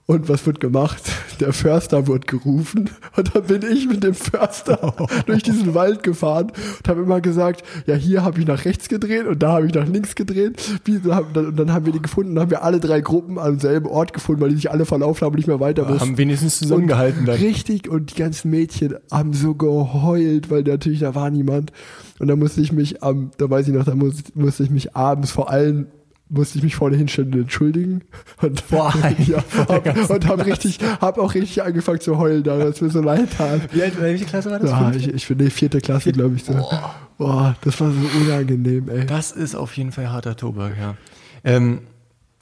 Und 0.06 0.28
was 0.28 0.44
wird 0.44 0.60
gemacht? 0.60 1.02
Der 1.40 1.54
Förster 1.54 2.06
wird 2.06 2.26
gerufen 2.26 2.90
und 3.16 3.34
dann 3.34 3.44
bin 3.44 3.62
ich 3.62 3.88
mit 3.88 4.04
dem 4.04 4.12
Förster 4.12 4.94
durch 5.26 5.42
diesen 5.42 5.74
Wald 5.74 6.02
gefahren 6.02 6.52
und 6.78 6.88
habe 6.88 7.02
immer 7.02 7.22
gesagt, 7.22 7.64
ja, 7.86 7.94
hier 7.94 8.22
habe 8.22 8.38
ich 8.38 8.46
nach 8.46 8.66
rechts 8.66 8.88
gedreht 8.88 9.26
und 9.26 9.42
da 9.42 9.52
habe 9.52 9.66
ich 9.66 9.72
nach 9.72 9.86
links 9.86 10.14
gedreht. 10.14 10.62
Und 10.86 11.58
dann 11.58 11.72
haben 11.72 11.86
wir 11.86 11.92
die 11.94 12.02
gefunden 12.02 12.32
und 12.32 12.40
haben 12.40 12.50
wir 12.50 12.62
alle 12.62 12.80
drei 12.80 13.00
Gruppen 13.00 13.38
am 13.38 13.58
selben 13.58 13.86
Ort 13.86 14.12
gefunden, 14.12 14.42
weil 14.42 14.50
die 14.50 14.56
sich 14.56 14.70
alle 14.70 14.84
verlaufen 14.84 15.24
haben 15.24 15.32
und 15.32 15.38
nicht 15.38 15.48
mehr 15.48 15.60
weiter 15.60 15.88
wussten. 15.88 16.00
Haben 16.00 16.18
wenigstens 16.18 16.58
zusammengehalten 16.58 17.24
dann. 17.24 17.36
Richtig, 17.36 17.88
und 17.88 18.14
die 18.14 18.20
ganzen 18.20 18.50
Mädchen 18.50 18.96
haben 19.10 19.32
so 19.32 19.54
geheult, 19.54 20.50
weil 20.50 20.64
natürlich 20.64 21.00
da 21.00 21.14
war 21.14 21.30
niemand. 21.30 21.72
Und 22.18 22.28
da 22.28 22.36
musste 22.36 22.60
ich 22.60 22.72
mich 22.72 23.02
am, 23.02 23.30
da 23.38 23.48
weiß 23.48 23.68
ich 23.68 23.74
noch, 23.74 23.84
da 23.84 23.94
musste, 23.94 24.30
musste 24.34 24.64
ich 24.64 24.70
mich 24.70 24.94
abends 24.94 25.30
vor 25.30 25.50
allen 25.50 25.86
musste 26.28 26.58
ich 26.58 26.64
mich 26.64 26.76
vorne 26.76 26.96
hinstellen 26.96 27.32
und 27.32 27.40
entschuldigen. 27.40 28.02
Und, 28.40 28.66
Boah, 28.68 28.92
ja, 29.26 29.44
hab, 29.68 30.10
und 30.10 30.28
hab 30.28 30.46
richtig, 30.46 30.78
hab 31.00 31.18
auch 31.18 31.34
richtig 31.34 31.62
angefangen 31.62 32.00
zu 32.00 32.18
heulen, 32.18 32.42
da 32.42 32.56
es 32.58 32.80
mir 32.80 32.90
so 32.90 33.00
leid 33.00 33.28
tat. 33.36 33.74
Wie 33.74 33.82
alt, 33.82 34.00
welche 34.00 34.24
Klasse 34.24 34.50
war 34.50 34.58
das? 34.58 34.70
Ja, 34.70 34.92
ich, 34.92 35.08
ich 35.08 35.28
bin 35.28 35.38
die 35.38 35.50
vierte 35.50 35.80
Klasse, 35.80 36.12
glaube 36.12 36.36
ich. 36.36 36.44
So. 36.44 36.54
Boah. 36.54 36.94
Boah, 37.16 37.56
das 37.60 37.80
war 37.80 37.90
so 37.90 38.20
unangenehm, 38.20 38.88
ey. 38.88 39.06
Das 39.06 39.30
ist 39.32 39.54
auf 39.54 39.76
jeden 39.76 39.92
Fall 39.92 40.10
harter 40.10 40.36
Tobak, 40.36 40.76
ja. 40.78 40.96
Ähm, 41.44 41.80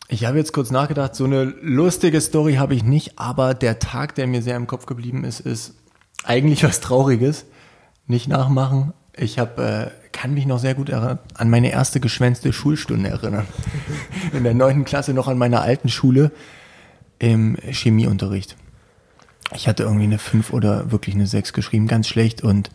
ich 0.09 0.25
habe 0.25 0.39
jetzt 0.39 0.53
kurz 0.53 0.71
nachgedacht, 0.71 1.15
so 1.15 1.25
eine 1.25 1.45
lustige 1.45 2.21
Story 2.21 2.55
habe 2.55 2.75
ich 2.75 2.85
nicht, 2.85 3.19
aber 3.19 3.55
der 3.55 3.79
Tag, 3.79 4.15
der 4.15 4.27
mir 4.27 4.43
sehr 4.43 4.57
im 4.57 4.67
Kopf 4.67 4.87
geblieben 4.87 5.25
ist, 5.25 5.41
ist 5.41 5.75
eigentlich 6.25 6.65
was 6.65 6.81
Trauriges. 6.81 7.47
Nicht 8.07 8.29
nachmachen. 8.29 8.93
Ich 9.17 9.39
habe 9.39 9.63
äh, 9.63 10.02
kann 10.13 10.35
mich 10.35 10.47
noch 10.47 10.59
sehr 10.59 10.75
gut 10.75 10.91
an 10.93 11.19
meine 11.51 11.73
erste 11.73 12.01
geschwänzte 12.01 12.53
Schulstunde 12.53 13.09
erinnern. 13.09 13.47
In 14.33 14.45
der 14.45 14.55
neunten 14.55 14.85
Klasse 14.85 15.13
noch 15.13 15.29
an 15.29 15.39
meiner 15.39 15.63
alten 15.63 15.89
Schule 15.89 16.31
im 17.19 17.57
Chemieunterricht. 17.71 18.57
Ich 19.55 19.69
hatte 19.69 19.85
irgendwie 19.85 20.05
eine 20.05 20.19
fünf 20.19 20.53
oder 20.53 20.91
wirklich 20.91 21.15
eine 21.15 21.27
sechs 21.27 21.53
geschrieben, 21.53 21.87
ganz 21.87 22.09
schlecht 22.09 22.43
und 22.43 22.71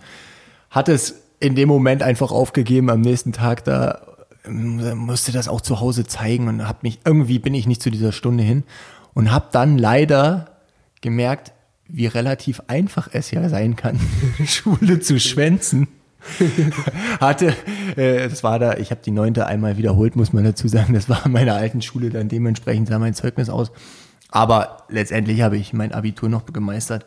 hatte 0.69 0.93
es 0.93 1.21
in 1.39 1.55
dem 1.55 1.67
Moment 1.67 2.03
einfach 2.03 2.31
aufgegeben. 2.31 2.89
Am 2.89 3.01
nächsten 3.01 3.33
Tag 3.33 3.63
da 3.65 4.01
ähm, 4.45 4.97
musste 4.97 5.31
das 5.31 5.47
auch 5.47 5.61
zu 5.61 5.79
Hause 5.79 6.05
zeigen 6.05 6.47
und 6.47 6.67
hab 6.67 6.83
mich 6.83 6.99
irgendwie 7.03 7.39
bin 7.39 7.53
ich 7.53 7.67
nicht 7.67 7.81
zu 7.81 7.89
dieser 7.89 8.11
Stunde 8.11 8.43
hin 8.43 8.63
und 9.13 9.31
habe 9.31 9.47
dann 9.51 9.77
leider 9.77 10.57
gemerkt, 11.01 11.53
wie 11.87 12.07
relativ 12.07 12.61
einfach 12.67 13.09
es 13.11 13.31
ja 13.31 13.49
sein 13.49 13.75
kann, 13.75 13.99
Schule 14.45 14.99
zu 14.99 15.19
schwänzen. 15.19 15.87
hatte, 17.19 17.55
äh, 17.95 18.27
das 18.27 18.43
war 18.43 18.59
da, 18.59 18.75
ich 18.75 18.91
habe 18.91 19.01
die 19.03 19.11
neunte 19.11 19.47
einmal 19.47 19.77
wiederholt, 19.77 20.15
muss 20.15 20.33
man 20.33 20.43
dazu 20.43 20.67
sagen. 20.67 20.93
Das 20.93 21.09
war 21.09 21.25
in 21.25 21.31
meiner 21.31 21.55
alten 21.55 21.81
Schule, 21.81 22.09
dann 22.09 22.29
dementsprechend 22.29 22.87
sah 22.87 22.99
mein 22.99 23.13
Zeugnis 23.13 23.49
aus. 23.49 23.71
Aber 24.29 24.83
letztendlich 24.89 25.41
habe 25.41 25.57
ich 25.57 25.73
mein 25.73 25.93
Abitur 25.93 26.29
noch 26.29 26.45
gemeistert. 26.45 27.05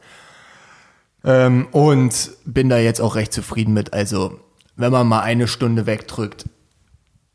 Ähm, 1.22 1.68
und 1.70 2.30
bin 2.46 2.68
da 2.68 2.78
jetzt 2.78 3.00
auch 3.00 3.14
recht 3.14 3.32
zufrieden 3.32 3.74
mit. 3.74 3.92
Also, 3.92 4.40
wenn 4.76 4.92
man 4.92 5.06
mal 5.06 5.20
eine 5.20 5.48
Stunde 5.48 5.86
wegdrückt, 5.86 6.48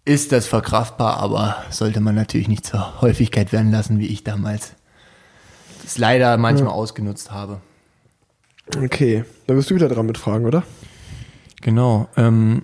ist 0.06 0.32
das 0.32 0.48
verkraftbar, 0.48 1.18
aber 1.18 1.64
sollte 1.70 2.00
man 2.00 2.16
natürlich 2.16 2.48
nicht 2.48 2.66
zur 2.66 3.02
Häufigkeit 3.02 3.52
werden 3.52 3.72
lassen, 3.72 4.00
wie 4.00 4.08
ich 4.08 4.24
damals 4.24 4.74
das 5.84 5.98
leider 5.98 6.38
manchmal 6.38 6.70
ja. 6.70 6.76
ausgenutzt 6.76 7.32
habe. 7.32 7.62
Okay, 8.76 9.24
dann 9.46 9.56
bist 9.56 9.70
du 9.70 9.76
wieder 9.76 9.88
dran 9.88 10.08
mit 10.08 10.18
Fragen, 10.18 10.46
oder? 10.46 10.64
Genau. 11.66 12.10
Ähm, 12.16 12.62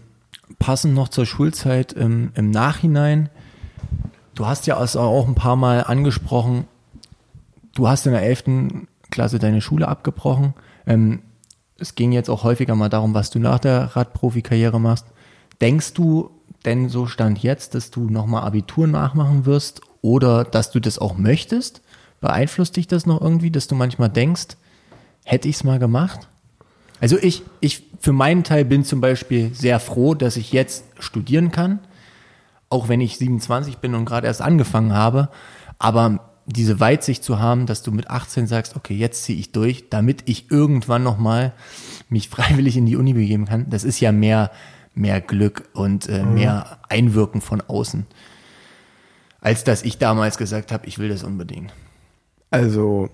passend 0.59 0.93
noch 0.93 1.09
zur 1.09 1.25
Schulzeit 1.25 1.95
ähm, 1.97 2.31
im 2.35 2.51
Nachhinein. 2.51 3.29
Du 4.35 4.45
hast 4.45 4.67
ja 4.67 4.77
auch 4.77 5.27
ein 5.27 5.33
paar 5.33 5.55
Mal 5.55 5.85
angesprochen, 5.85 6.67
du 7.73 7.87
hast 7.87 8.05
in 8.05 8.11
der 8.11 8.21
11. 8.21 8.43
Klasse 9.09 9.39
deine 9.39 9.59
Schule 9.59 9.87
abgebrochen. 9.87 10.53
Ähm, 10.85 11.23
es 11.79 11.95
ging 11.95 12.11
jetzt 12.11 12.29
auch 12.29 12.43
häufiger 12.43 12.75
mal 12.75 12.89
darum, 12.89 13.15
was 13.15 13.31
du 13.31 13.39
nach 13.39 13.57
der 13.57 13.95
Radprofikarriere 13.95 14.79
machst. 14.79 15.07
Denkst 15.61 15.95
du 15.95 16.29
denn 16.63 16.87
so 16.87 17.07
stand 17.07 17.41
jetzt, 17.41 17.73
dass 17.73 17.89
du 17.89 18.01
nochmal 18.01 18.43
Abitur 18.43 18.85
nachmachen 18.85 19.47
wirst 19.47 19.81
oder 20.03 20.43
dass 20.43 20.69
du 20.69 20.79
das 20.79 20.99
auch 20.99 21.17
möchtest? 21.17 21.81
Beeinflusst 22.19 22.77
dich 22.77 22.85
das 22.85 23.07
noch 23.07 23.19
irgendwie, 23.19 23.49
dass 23.49 23.65
du 23.65 23.73
manchmal 23.73 24.09
denkst, 24.09 24.57
hätte 25.25 25.49
ich 25.49 25.55
es 25.55 25.63
mal 25.63 25.79
gemacht? 25.79 26.27
Also 27.01 27.17
ich, 27.17 27.43
ich 27.59 27.83
für 27.99 28.13
meinen 28.13 28.43
Teil 28.43 28.63
bin 28.63 28.85
zum 28.85 29.01
Beispiel 29.01 29.53
sehr 29.53 29.79
froh, 29.79 30.13
dass 30.13 30.37
ich 30.37 30.53
jetzt 30.53 30.85
studieren 30.99 31.51
kann, 31.51 31.79
auch 32.69 32.87
wenn 32.89 33.01
ich 33.01 33.17
27 33.17 33.79
bin 33.79 33.95
und 33.95 34.05
gerade 34.05 34.27
erst 34.27 34.41
angefangen 34.41 34.93
habe. 34.93 35.29
Aber 35.79 36.31
diese 36.45 36.79
Weitsicht 36.79 37.23
zu 37.23 37.39
haben, 37.39 37.65
dass 37.65 37.81
du 37.81 37.91
mit 37.91 38.09
18 38.09 38.45
sagst, 38.45 38.75
okay, 38.75 38.93
jetzt 38.93 39.23
ziehe 39.23 39.39
ich 39.39 39.51
durch, 39.51 39.89
damit 39.89 40.23
ich 40.25 40.51
irgendwann 40.51 41.01
nochmal 41.01 41.53
mich 42.07 42.29
freiwillig 42.29 42.77
in 42.77 42.85
die 42.85 42.95
Uni 42.95 43.13
begeben 43.13 43.45
kann, 43.45 43.69
das 43.69 43.83
ist 43.83 43.99
ja 43.99 44.11
mehr, 44.11 44.51
mehr 44.93 45.21
Glück 45.21 45.69
und 45.73 46.07
äh, 46.07 46.21
mhm. 46.23 46.35
mehr 46.35 46.77
Einwirken 46.87 47.41
von 47.41 47.61
außen, 47.61 48.05
als 49.39 49.63
dass 49.63 49.81
ich 49.81 49.97
damals 49.97 50.37
gesagt 50.37 50.71
habe, 50.71 50.85
ich 50.85 50.99
will 50.99 51.09
das 51.09 51.23
unbedingt. 51.23 51.73
Also 52.51 53.09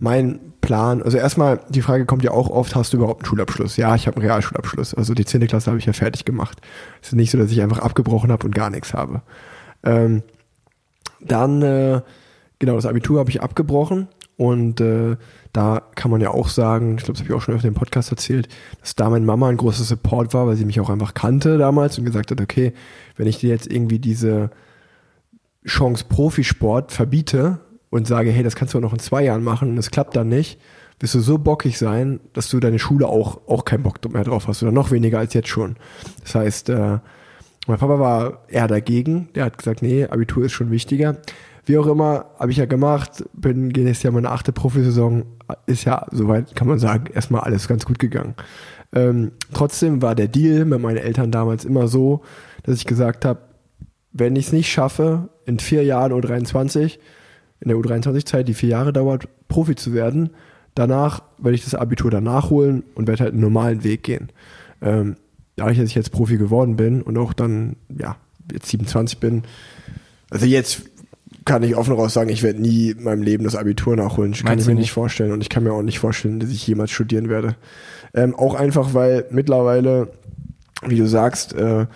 mein 0.00 0.47
Plan, 0.60 1.02
also 1.02 1.18
erstmal, 1.18 1.60
die 1.68 1.82
Frage 1.82 2.04
kommt 2.04 2.24
ja 2.24 2.32
auch 2.32 2.50
oft, 2.50 2.74
hast 2.74 2.92
du 2.92 2.98
überhaupt 2.98 3.22
einen 3.22 3.26
Schulabschluss? 3.26 3.76
Ja, 3.76 3.94
ich 3.94 4.06
habe 4.06 4.16
einen 4.16 4.26
Realschulabschluss. 4.26 4.94
Also 4.94 5.14
die 5.14 5.24
10. 5.24 5.46
Klasse 5.46 5.70
habe 5.70 5.78
ich 5.78 5.86
ja 5.86 5.92
fertig 5.92 6.24
gemacht. 6.24 6.60
Es 7.00 7.08
ist 7.08 7.14
nicht 7.14 7.30
so, 7.30 7.38
dass 7.38 7.50
ich 7.50 7.62
einfach 7.62 7.78
abgebrochen 7.78 8.32
habe 8.32 8.46
und 8.46 8.54
gar 8.54 8.70
nichts 8.70 8.92
habe. 8.94 9.22
Ähm, 9.84 10.22
dann, 11.20 11.62
äh, 11.62 12.00
genau, 12.58 12.74
das 12.74 12.86
Abitur 12.86 13.20
habe 13.20 13.30
ich 13.30 13.42
abgebrochen 13.42 14.08
und 14.36 14.80
äh, 14.80 15.16
da 15.52 15.82
kann 15.94 16.10
man 16.10 16.20
ja 16.20 16.30
auch 16.30 16.48
sagen, 16.48 16.96
ich 16.96 17.04
glaube, 17.04 17.14
das 17.14 17.22
habe 17.22 17.32
ich 17.32 17.36
auch 17.36 17.42
schon 17.42 17.54
öfter 17.54 17.68
im 17.68 17.74
Podcast 17.74 18.10
erzählt, 18.10 18.48
dass 18.80 18.94
da 18.94 19.10
meine 19.10 19.26
Mama 19.26 19.48
ein 19.48 19.56
großer 19.56 19.84
Support 19.84 20.34
war, 20.34 20.46
weil 20.46 20.56
sie 20.56 20.64
mich 20.64 20.80
auch 20.80 20.90
einfach 20.90 21.14
kannte 21.14 21.58
damals 21.58 21.98
und 21.98 22.04
gesagt 22.04 22.30
hat, 22.30 22.40
okay, 22.40 22.72
wenn 23.16 23.26
ich 23.26 23.38
dir 23.38 23.50
jetzt 23.50 23.70
irgendwie 23.70 23.98
diese 23.98 24.50
Chance 25.66 26.04
Profisport 26.08 26.92
verbiete, 26.92 27.58
und 27.90 28.06
sage, 28.06 28.30
hey, 28.30 28.42
das 28.42 28.56
kannst 28.56 28.74
du 28.74 28.78
auch 28.78 28.82
noch 28.82 28.92
in 28.92 28.98
zwei 28.98 29.24
Jahren 29.24 29.42
machen 29.42 29.70
und 29.70 29.78
es 29.78 29.90
klappt 29.90 30.16
dann 30.16 30.28
nicht, 30.28 30.60
wirst 31.00 31.14
du 31.14 31.20
so 31.20 31.38
bockig 31.38 31.78
sein, 31.78 32.20
dass 32.32 32.48
du 32.48 32.60
deine 32.60 32.78
Schule 32.78 33.06
auch, 33.06 33.40
auch 33.46 33.64
keinen 33.64 33.82
Bock 33.82 33.96
mehr 34.12 34.24
drauf 34.24 34.48
hast 34.48 34.62
oder 34.62 34.72
noch 34.72 34.90
weniger 34.90 35.18
als 35.18 35.34
jetzt 35.34 35.48
schon. 35.48 35.76
Das 36.22 36.34
heißt, 36.34 36.68
äh, 36.70 36.98
mein 37.66 37.78
Papa 37.78 37.98
war 37.98 38.44
eher 38.48 38.66
dagegen, 38.66 39.28
der 39.34 39.44
hat 39.44 39.58
gesagt, 39.58 39.82
nee, 39.82 40.04
Abitur 40.04 40.44
ist 40.44 40.52
schon 40.52 40.70
wichtiger. 40.70 41.18
Wie 41.66 41.76
auch 41.76 41.86
immer, 41.86 42.26
habe 42.38 42.50
ich 42.50 42.56
ja 42.56 42.64
gemacht, 42.64 43.24
bin 43.34 43.68
nächstes 43.68 44.02
Jahr 44.02 44.14
meine 44.14 44.30
achte 44.30 44.52
Profisaison, 44.52 45.24
ist 45.66 45.84
ja, 45.84 46.06
soweit 46.10 46.56
kann 46.56 46.66
man 46.66 46.78
sagen, 46.78 47.12
erstmal 47.12 47.42
alles 47.42 47.68
ganz 47.68 47.84
gut 47.84 47.98
gegangen. 47.98 48.34
Ähm, 48.94 49.32
trotzdem 49.52 50.00
war 50.00 50.14
der 50.14 50.28
Deal 50.28 50.64
mit 50.64 50.80
meinen 50.80 50.96
Eltern 50.96 51.30
damals 51.30 51.66
immer 51.66 51.88
so, 51.88 52.22
dass 52.62 52.76
ich 52.76 52.86
gesagt 52.86 53.26
habe, 53.26 53.40
wenn 54.12 54.34
ich 54.36 54.46
es 54.46 54.52
nicht 54.52 54.72
schaffe, 54.72 55.28
in 55.44 55.58
vier 55.58 55.84
Jahren 55.84 56.12
oder 56.12 56.28
23, 56.28 56.98
in 57.60 57.68
der 57.68 57.76
U23-Zeit, 57.76 58.48
die 58.48 58.54
vier 58.54 58.70
Jahre 58.70 58.92
dauert, 58.92 59.28
Profi 59.48 59.74
zu 59.74 59.92
werden. 59.92 60.30
Danach 60.74 61.22
werde 61.38 61.56
ich 61.56 61.64
das 61.64 61.74
Abitur 61.74 62.10
danach 62.10 62.50
holen 62.50 62.84
und 62.94 63.08
werde 63.08 63.24
halt 63.24 63.32
einen 63.32 63.42
normalen 63.42 63.82
Weg 63.82 64.04
gehen. 64.04 64.28
Ähm, 64.80 65.16
dadurch, 65.56 65.78
dass 65.78 65.88
ich 65.88 65.94
jetzt 65.94 66.12
Profi 66.12 66.36
geworden 66.36 66.76
bin 66.76 67.02
und 67.02 67.18
auch 67.18 67.32
dann, 67.32 67.76
ja, 67.88 68.16
jetzt 68.52 68.68
27 68.68 69.18
bin, 69.18 69.42
also 70.30 70.46
jetzt 70.46 70.82
kann 71.44 71.62
ich 71.62 71.76
offen 71.76 71.94
raus 71.94 72.12
sagen, 72.12 72.30
ich 72.30 72.42
werde 72.42 72.60
nie 72.60 72.90
in 72.90 73.04
meinem 73.04 73.22
Leben 73.22 73.44
das 73.44 73.56
Abitur 73.56 73.96
nachholen. 73.96 74.32
Kann 74.34 74.58
ich 74.58 74.64
du 74.64 74.70
mir 74.70 74.74
nicht 74.74 74.84
nicht? 74.84 74.92
vorstellen. 74.92 75.32
Und 75.32 75.40
ich 75.40 75.48
kann 75.48 75.64
mir 75.64 75.72
auch 75.72 75.82
nicht 75.82 75.98
vorstellen, 75.98 76.40
dass 76.40 76.50
ich 76.50 76.66
jemals 76.66 76.90
studieren 76.90 77.28
werde. 77.28 77.56
Ähm, 78.14 78.34
auch 78.34 78.54
einfach, 78.54 78.92
weil 78.94 79.24
mittlerweile, 79.30 80.12
wie 80.86 80.98
du 80.98 81.08
sagst, 81.08 81.54
äh, 81.54 81.86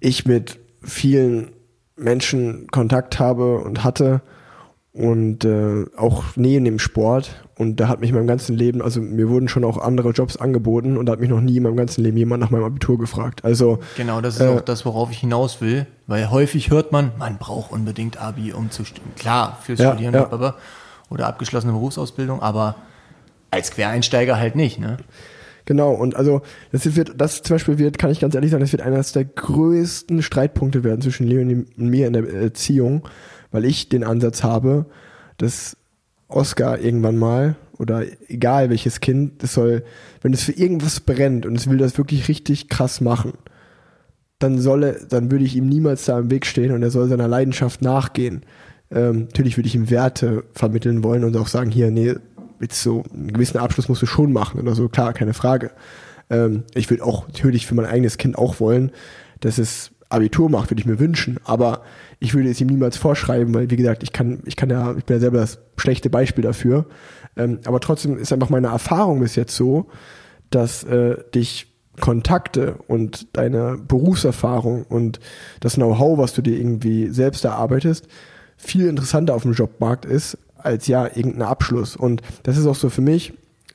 ich 0.00 0.26
mit 0.26 0.58
vielen 0.82 1.48
Menschen 1.98 2.66
Kontakt 2.70 3.18
habe 3.18 3.58
und 3.58 3.84
hatte 3.84 4.20
und 4.92 5.44
äh, 5.44 5.84
auch 5.96 6.24
neben 6.36 6.64
dem 6.64 6.78
Sport. 6.78 7.44
Und 7.56 7.80
da 7.80 7.88
hat 7.88 8.00
mich 8.00 8.10
in 8.10 8.16
meinem 8.16 8.26
ganzen 8.28 8.56
Leben, 8.56 8.80
also 8.82 9.00
mir 9.00 9.28
wurden 9.28 9.48
schon 9.48 9.64
auch 9.64 9.78
andere 9.78 10.10
Jobs 10.10 10.36
angeboten 10.36 10.96
und 10.96 11.06
da 11.06 11.12
hat 11.12 11.20
mich 11.20 11.28
noch 11.28 11.40
nie 11.40 11.56
in 11.56 11.64
meinem 11.64 11.76
ganzen 11.76 12.02
Leben 12.04 12.16
jemand 12.16 12.40
nach 12.40 12.50
meinem 12.50 12.64
Abitur 12.64 12.98
gefragt. 12.98 13.44
Also 13.44 13.80
Genau, 13.96 14.20
das 14.20 14.36
ist 14.36 14.40
Äh, 14.42 14.48
auch 14.48 14.60
das, 14.60 14.84
worauf 14.86 15.10
ich 15.10 15.18
hinaus 15.18 15.60
will, 15.60 15.86
weil 16.06 16.30
häufig 16.30 16.70
hört 16.70 16.92
man, 16.92 17.10
man 17.18 17.36
braucht 17.38 17.72
unbedingt 17.72 18.20
Abi, 18.20 18.52
um 18.52 18.70
zu 18.70 18.84
studieren. 18.84 19.14
Klar, 19.16 19.58
fürs 19.62 19.80
Ja, 19.80 19.90
Studieren 19.92 20.14
ja. 20.14 20.30
aber- 20.30 20.54
oder 21.10 21.26
abgeschlossene 21.26 21.72
Berufsausbildung, 21.72 22.40
aber 22.42 22.76
als 23.50 23.70
Quereinsteiger 23.72 24.38
halt 24.38 24.54
nicht, 24.56 24.78
ne? 24.78 24.98
Genau, 25.68 25.92
und 25.92 26.16
also 26.16 26.40
das 26.72 26.96
wird, 26.96 27.20
das 27.20 27.42
zum 27.42 27.56
Beispiel 27.56 27.76
wird, 27.76 27.98
kann 27.98 28.10
ich 28.10 28.20
ganz 28.20 28.34
ehrlich 28.34 28.50
sagen, 28.50 28.62
das 28.62 28.72
wird 28.72 28.80
eines 28.80 29.12
der 29.12 29.26
größten 29.26 30.22
Streitpunkte 30.22 30.82
werden 30.82 31.02
zwischen 31.02 31.26
Leonie 31.26 31.66
und 31.76 31.90
mir 31.90 32.06
in 32.06 32.14
der 32.14 32.26
Erziehung, 32.26 33.06
weil 33.50 33.66
ich 33.66 33.90
den 33.90 34.02
Ansatz 34.02 34.42
habe, 34.42 34.86
dass 35.36 35.76
Oscar 36.26 36.78
irgendwann 36.78 37.18
mal 37.18 37.56
oder 37.76 38.04
egal 38.28 38.70
welches 38.70 39.00
Kind, 39.00 39.42
das 39.42 39.52
soll, 39.52 39.84
wenn 40.22 40.32
es 40.32 40.42
für 40.44 40.52
irgendwas 40.52 41.00
brennt 41.00 41.44
und 41.44 41.54
es 41.54 41.68
will 41.68 41.76
das 41.76 41.98
wirklich 41.98 42.28
richtig 42.28 42.70
krass 42.70 43.02
machen, 43.02 43.34
dann 44.38 44.58
soll 44.58 44.84
er, 44.84 45.04
dann 45.04 45.30
würde 45.30 45.44
ich 45.44 45.54
ihm 45.54 45.68
niemals 45.68 46.06
da 46.06 46.18
im 46.18 46.30
Weg 46.30 46.46
stehen 46.46 46.72
und 46.72 46.82
er 46.82 46.90
soll 46.90 47.10
seiner 47.10 47.28
Leidenschaft 47.28 47.82
nachgehen. 47.82 48.40
Ähm, 48.90 49.24
natürlich 49.24 49.58
würde 49.58 49.66
ich 49.66 49.74
ihm 49.74 49.90
Werte 49.90 50.44
vermitteln 50.54 51.04
wollen 51.04 51.24
und 51.24 51.36
auch 51.36 51.48
sagen, 51.48 51.70
hier, 51.70 51.90
nee, 51.90 52.14
jetzt 52.60 52.82
so 52.82 53.04
einen 53.12 53.32
gewissen 53.32 53.58
Abschluss 53.58 53.88
musst 53.88 54.02
du 54.02 54.06
schon 54.06 54.32
machen 54.32 54.60
oder 54.60 54.74
so, 54.74 54.88
klar, 54.88 55.12
keine 55.12 55.34
Frage. 55.34 55.70
Ähm, 56.30 56.64
ich 56.74 56.90
würde 56.90 57.04
auch 57.04 57.26
natürlich 57.26 57.66
für 57.66 57.74
mein 57.74 57.86
eigenes 57.86 58.18
Kind 58.18 58.36
auch 58.36 58.60
wollen, 58.60 58.92
dass 59.40 59.58
es 59.58 59.92
Abitur 60.10 60.48
macht, 60.48 60.70
würde 60.70 60.80
ich 60.80 60.86
mir 60.86 60.98
wünschen, 60.98 61.38
aber 61.44 61.82
ich 62.18 62.34
würde 62.34 62.50
es 62.50 62.60
ihm 62.60 62.68
niemals 62.68 62.96
vorschreiben, 62.96 63.54
weil 63.54 63.70
wie 63.70 63.76
gesagt, 63.76 64.02
ich 64.02 64.12
kann, 64.12 64.40
ich 64.46 64.56
kann 64.56 64.70
ja, 64.70 64.94
ich 64.96 65.04
bin 65.04 65.16
ja 65.16 65.20
selber 65.20 65.38
das 65.38 65.58
schlechte 65.76 66.10
Beispiel 66.10 66.42
dafür. 66.42 66.86
Ähm, 67.36 67.60
aber 67.66 67.80
trotzdem 67.80 68.18
ist 68.18 68.32
einfach 68.32 68.48
meine 68.48 68.68
Erfahrung 68.68 69.20
bis 69.20 69.36
jetzt 69.36 69.54
so, 69.54 69.88
dass 70.50 70.82
äh, 70.84 71.16
dich 71.34 71.68
Kontakte 72.00 72.76
und 72.86 73.36
deine 73.36 73.76
Berufserfahrung 73.76 74.84
und 74.84 75.20
das 75.60 75.74
Know-how, 75.74 76.18
was 76.18 76.32
du 76.32 76.42
dir 76.42 76.56
irgendwie 76.56 77.08
selbst 77.08 77.44
erarbeitest, 77.44 78.06
viel 78.56 78.86
interessanter 78.86 79.34
auf 79.34 79.42
dem 79.42 79.52
Jobmarkt 79.52 80.04
ist, 80.04 80.38
als 80.58 80.86
ja 80.86 81.06
irgendein 81.06 81.42
Abschluss. 81.42 81.96
Und 81.96 82.22
das 82.42 82.56
ist 82.56 82.66
auch 82.66 82.74
so 82.74 82.90
für 82.90 83.02
mich, 83.02 83.32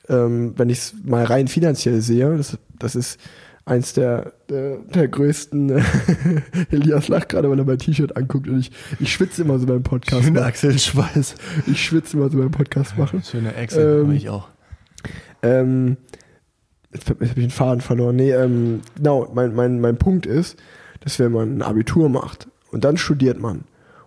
ähm, 0.08 0.54
wenn 0.56 0.68
ich 0.68 0.78
es 0.78 0.94
mal 1.04 1.24
rein 1.24 1.48
finanziell 1.48 2.00
sehe, 2.00 2.36
das, 2.36 2.58
das 2.78 2.94
ist 2.94 3.18
eins 3.66 3.94
der, 3.94 4.32
der, 4.48 4.78
der 4.78 5.08
größten, 5.08 5.82
Elias 6.70 7.08
lacht 7.08 7.30
gerade, 7.30 7.48
weil 7.50 7.58
er 7.58 7.64
mein 7.64 7.78
T-Shirt 7.78 8.16
anguckt 8.16 8.48
und 8.48 8.58
ich, 8.58 8.70
ich 9.00 9.12
schwitze 9.12 9.42
immer 9.42 9.58
so 9.58 9.66
beim 9.66 9.82
Podcast. 9.82 10.30
machen. 10.30 10.44
Achselschweiß. 10.44 11.34
Ich 11.66 11.82
schwitze 11.82 12.16
immer 12.16 12.30
so 12.30 12.38
beim 12.38 12.50
Podcast 12.50 12.98
machen. 12.98 13.22
Schöne 13.22 13.54
Ähm, 13.54 13.70
ähm, 13.76 14.12
ich 14.12 14.28
auch. 14.28 14.48
Ähm, 15.42 15.96
jetzt 16.92 17.08
habe 17.10 17.24
ich 17.24 17.34
den 17.34 17.50
Faden 17.50 17.80
verloren. 17.80 18.16
Nee, 18.16 18.32
ähm, 18.32 18.80
genau, 18.96 19.30
mein, 19.34 19.54
mein, 19.54 19.80
mein 19.80 19.96
Punkt 19.96 20.26
ist, 20.26 20.58
dass 21.00 21.18
wenn 21.18 21.32
man 21.32 21.58
ein 21.58 21.62
Abitur 21.62 22.08
macht 22.08 22.48
und 22.70 22.84
dann 22.84 22.96
studiert 22.96 23.40
man, 23.40 23.64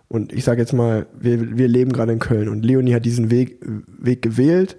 und 0.08 0.32
ich 0.32 0.44
sage 0.44 0.60
jetzt 0.60 0.72
mal, 0.72 1.06
wir, 1.18 1.56
wir 1.58 1.68
leben 1.68 1.92
gerade 1.92 2.12
in 2.12 2.18
Köln 2.18 2.48
und 2.48 2.64
Leonie 2.64 2.94
hat 2.94 3.04
diesen 3.04 3.30
Weg, 3.30 3.58
Weg 3.86 4.22
gewählt 4.22 4.76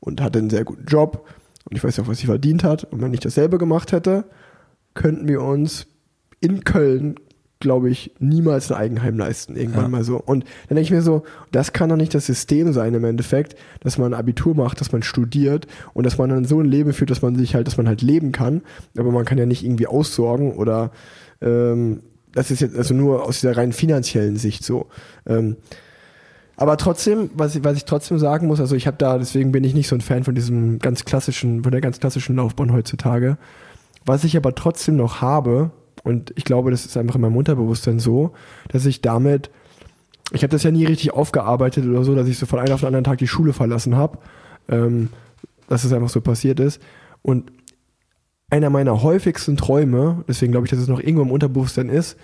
und 0.00 0.20
hatte 0.22 0.38
einen 0.38 0.50
sehr 0.50 0.64
guten 0.64 0.86
Job 0.86 1.26
und 1.68 1.76
ich 1.76 1.84
weiß 1.84 2.00
auch, 2.00 2.08
was 2.08 2.18
sie 2.18 2.26
verdient 2.26 2.64
hat. 2.64 2.84
Und 2.84 3.00
wenn 3.02 3.12
ich 3.14 3.20
dasselbe 3.20 3.58
gemacht 3.58 3.92
hätte, 3.92 4.24
könnten 4.94 5.28
wir 5.28 5.42
uns 5.42 5.86
in 6.40 6.64
Köln, 6.64 7.16
glaube 7.60 7.90
ich, 7.90 8.14
niemals 8.18 8.72
ein 8.72 8.78
Eigenheim 8.78 9.18
leisten, 9.18 9.54
irgendwann 9.54 9.82
Ja. 9.82 9.88
mal 9.88 10.02
so. 10.04 10.16
Und 10.16 10.44
dann 10.68 10.76
denke 10.76 10.80
ich 10.80 10.90
mir 10.90 11.02
so, 11.02 11.24
das 11.52 11.74
kann 11.74 11.90
doch 11.90 11.96
nicht 11.96 12.14
das 12.14 12.24
System 12.24 12.72
sein 12.72 12.94
im 12.94 13.04
Endeffekt, 13.04 13.54
dass 13.80 13.98
man 13.98 14.14
ein 14.14 14.18
Abitur 14.18 14.54
macht, 14.56 14.80
dass 14.80 14.92
man 14.92 15.02
studiert 15.02 15.66
und 15.92 16.06
dass 16.06 16.16
man 16.16 16.30
dann 16.30 16.46
so 16.46 16.58
ein 16.58 16.64
Leben 16.64 16.94
führt, 16.94 17.10
dass 17.10 17.20
man 17.20 17.36
sich 17.36 17.54
halt, 17.54 17.66
dass 17.66 17.76
man 17.76 17.86
halt 17.86 18.00
leben 18.00 18.32
kann. 18.32 18.62
Aber 18.96 19.12
man 19.12 19.26
kann 19.26 19.36
ja 19.36 19.44
nicht 19.44 19.62
irgendwie 19.62 19.86
aussorgen 19.86 20.52
oder 20.54 20.90
ähm, 21.42 22.00
das 22.32 22.50
ist 22.50 22.60
jetzt 22.60 22.76
also 22.76 22.94
nur 22.94 23.24
aus 23.26 23.40
dieser 23.40 23.56
rein 23.56 23.72
finanziellen 23.72 24.36
Sicht 24.36 24.64
so. 24.64 24.86
Ähm, 25.26 25.56
aber 26.56 26.76
trotzdem, 26.76 27.30
was 27.34 27.56
ich, 27.56 27.64
was 27.64 27.78
ich 27.78 27.86
trotzdem 27.86 28.18
sagen 28.18 28.46
muss, 28.46 28.60
also 28.60 28.76
ich 28.76 28.86
habe 28.86 28.98
da, 28.98 29.16
deswegen 29.16 29.50
bin 29.50 29.64
ich 29.64 29.74
nicht 29.74 29.88
so 29.88 29.96
ein 29.96 30.02
Fan 30.02 30.24
von 30.24 30.34
diesem 30.34 30.78
ganz 30.78 31.06
klassischen, 31.06 31.62
von 31.62 31.72
der 31.72 31.80
ganz 31.80 32.00
klassischen 32.00 32.36
Laufbahn 32.36 32.72
heutzutage. 32.72 33.38
Was 34.04 34.24
ich 34.24 34.36
aber 34.36 34.54
trotzdem 34.54 34.96
noch 34.96 35.22
habe, 35.22 35.70
und 36.04 36.32
ich 36.36 36.44
glaube, 36.44 36.70
das 36.70 36.84
ist 36.84 36.96
einfach 36.96 37.14
in 37.14 37.22
meinem 37.22 37.36
Unterbewusstsein 37.36 37.98
so, 37.98 38.32
dass 38.68 38.84
ich 38.84 39.00
damit, 39.00 39.50
ich 40.32 40.42
habe 40.42 40.50
das 40.50 40.62
ja 40.62 40.70
nie 40.70 40.84
richtig 40.84 41.12
aufgearbeitet 41.14 41.86
oder 41.86 42.04
so, 42.04 42.14
dass 42.14 42.28
ich 42.28 42.38
so 42.38 42.44
von 42.44 42.58
einem 42.58 42.74
auf 42.74 42.80
den 42.80 42.88
anderen 42.88 43.04
Tag 43.04 43.18
die 43.18 43.26
Schule 43.26 43.54
verlassen 43.54 43.96
habe, 43.96 44.18
ähm, 44.68 45.08
dass 45.68 45.84
es 45.84 45.92
einfach 45.94 46.10
so 46.10 46.20
passiert 46.20 46.60
ist. 46.60 46.80
Und 47.22 47.52
einer 48.50 48.70
meiner 48.70 49.02
häufigsten 49.02 49.56
Träume, 49.56 50.24
deswegen 50.28 50.52
glaube 50.52 50.66
ich, 50.66 50.70
dass 50.70 50.80
es 50.80 50.88
noch 50.88 51.00
irgendwo 51.00 51.22
im 51.22 51.30
Unterbewusstsein 51.30 51.88
ist, 51.88 52.16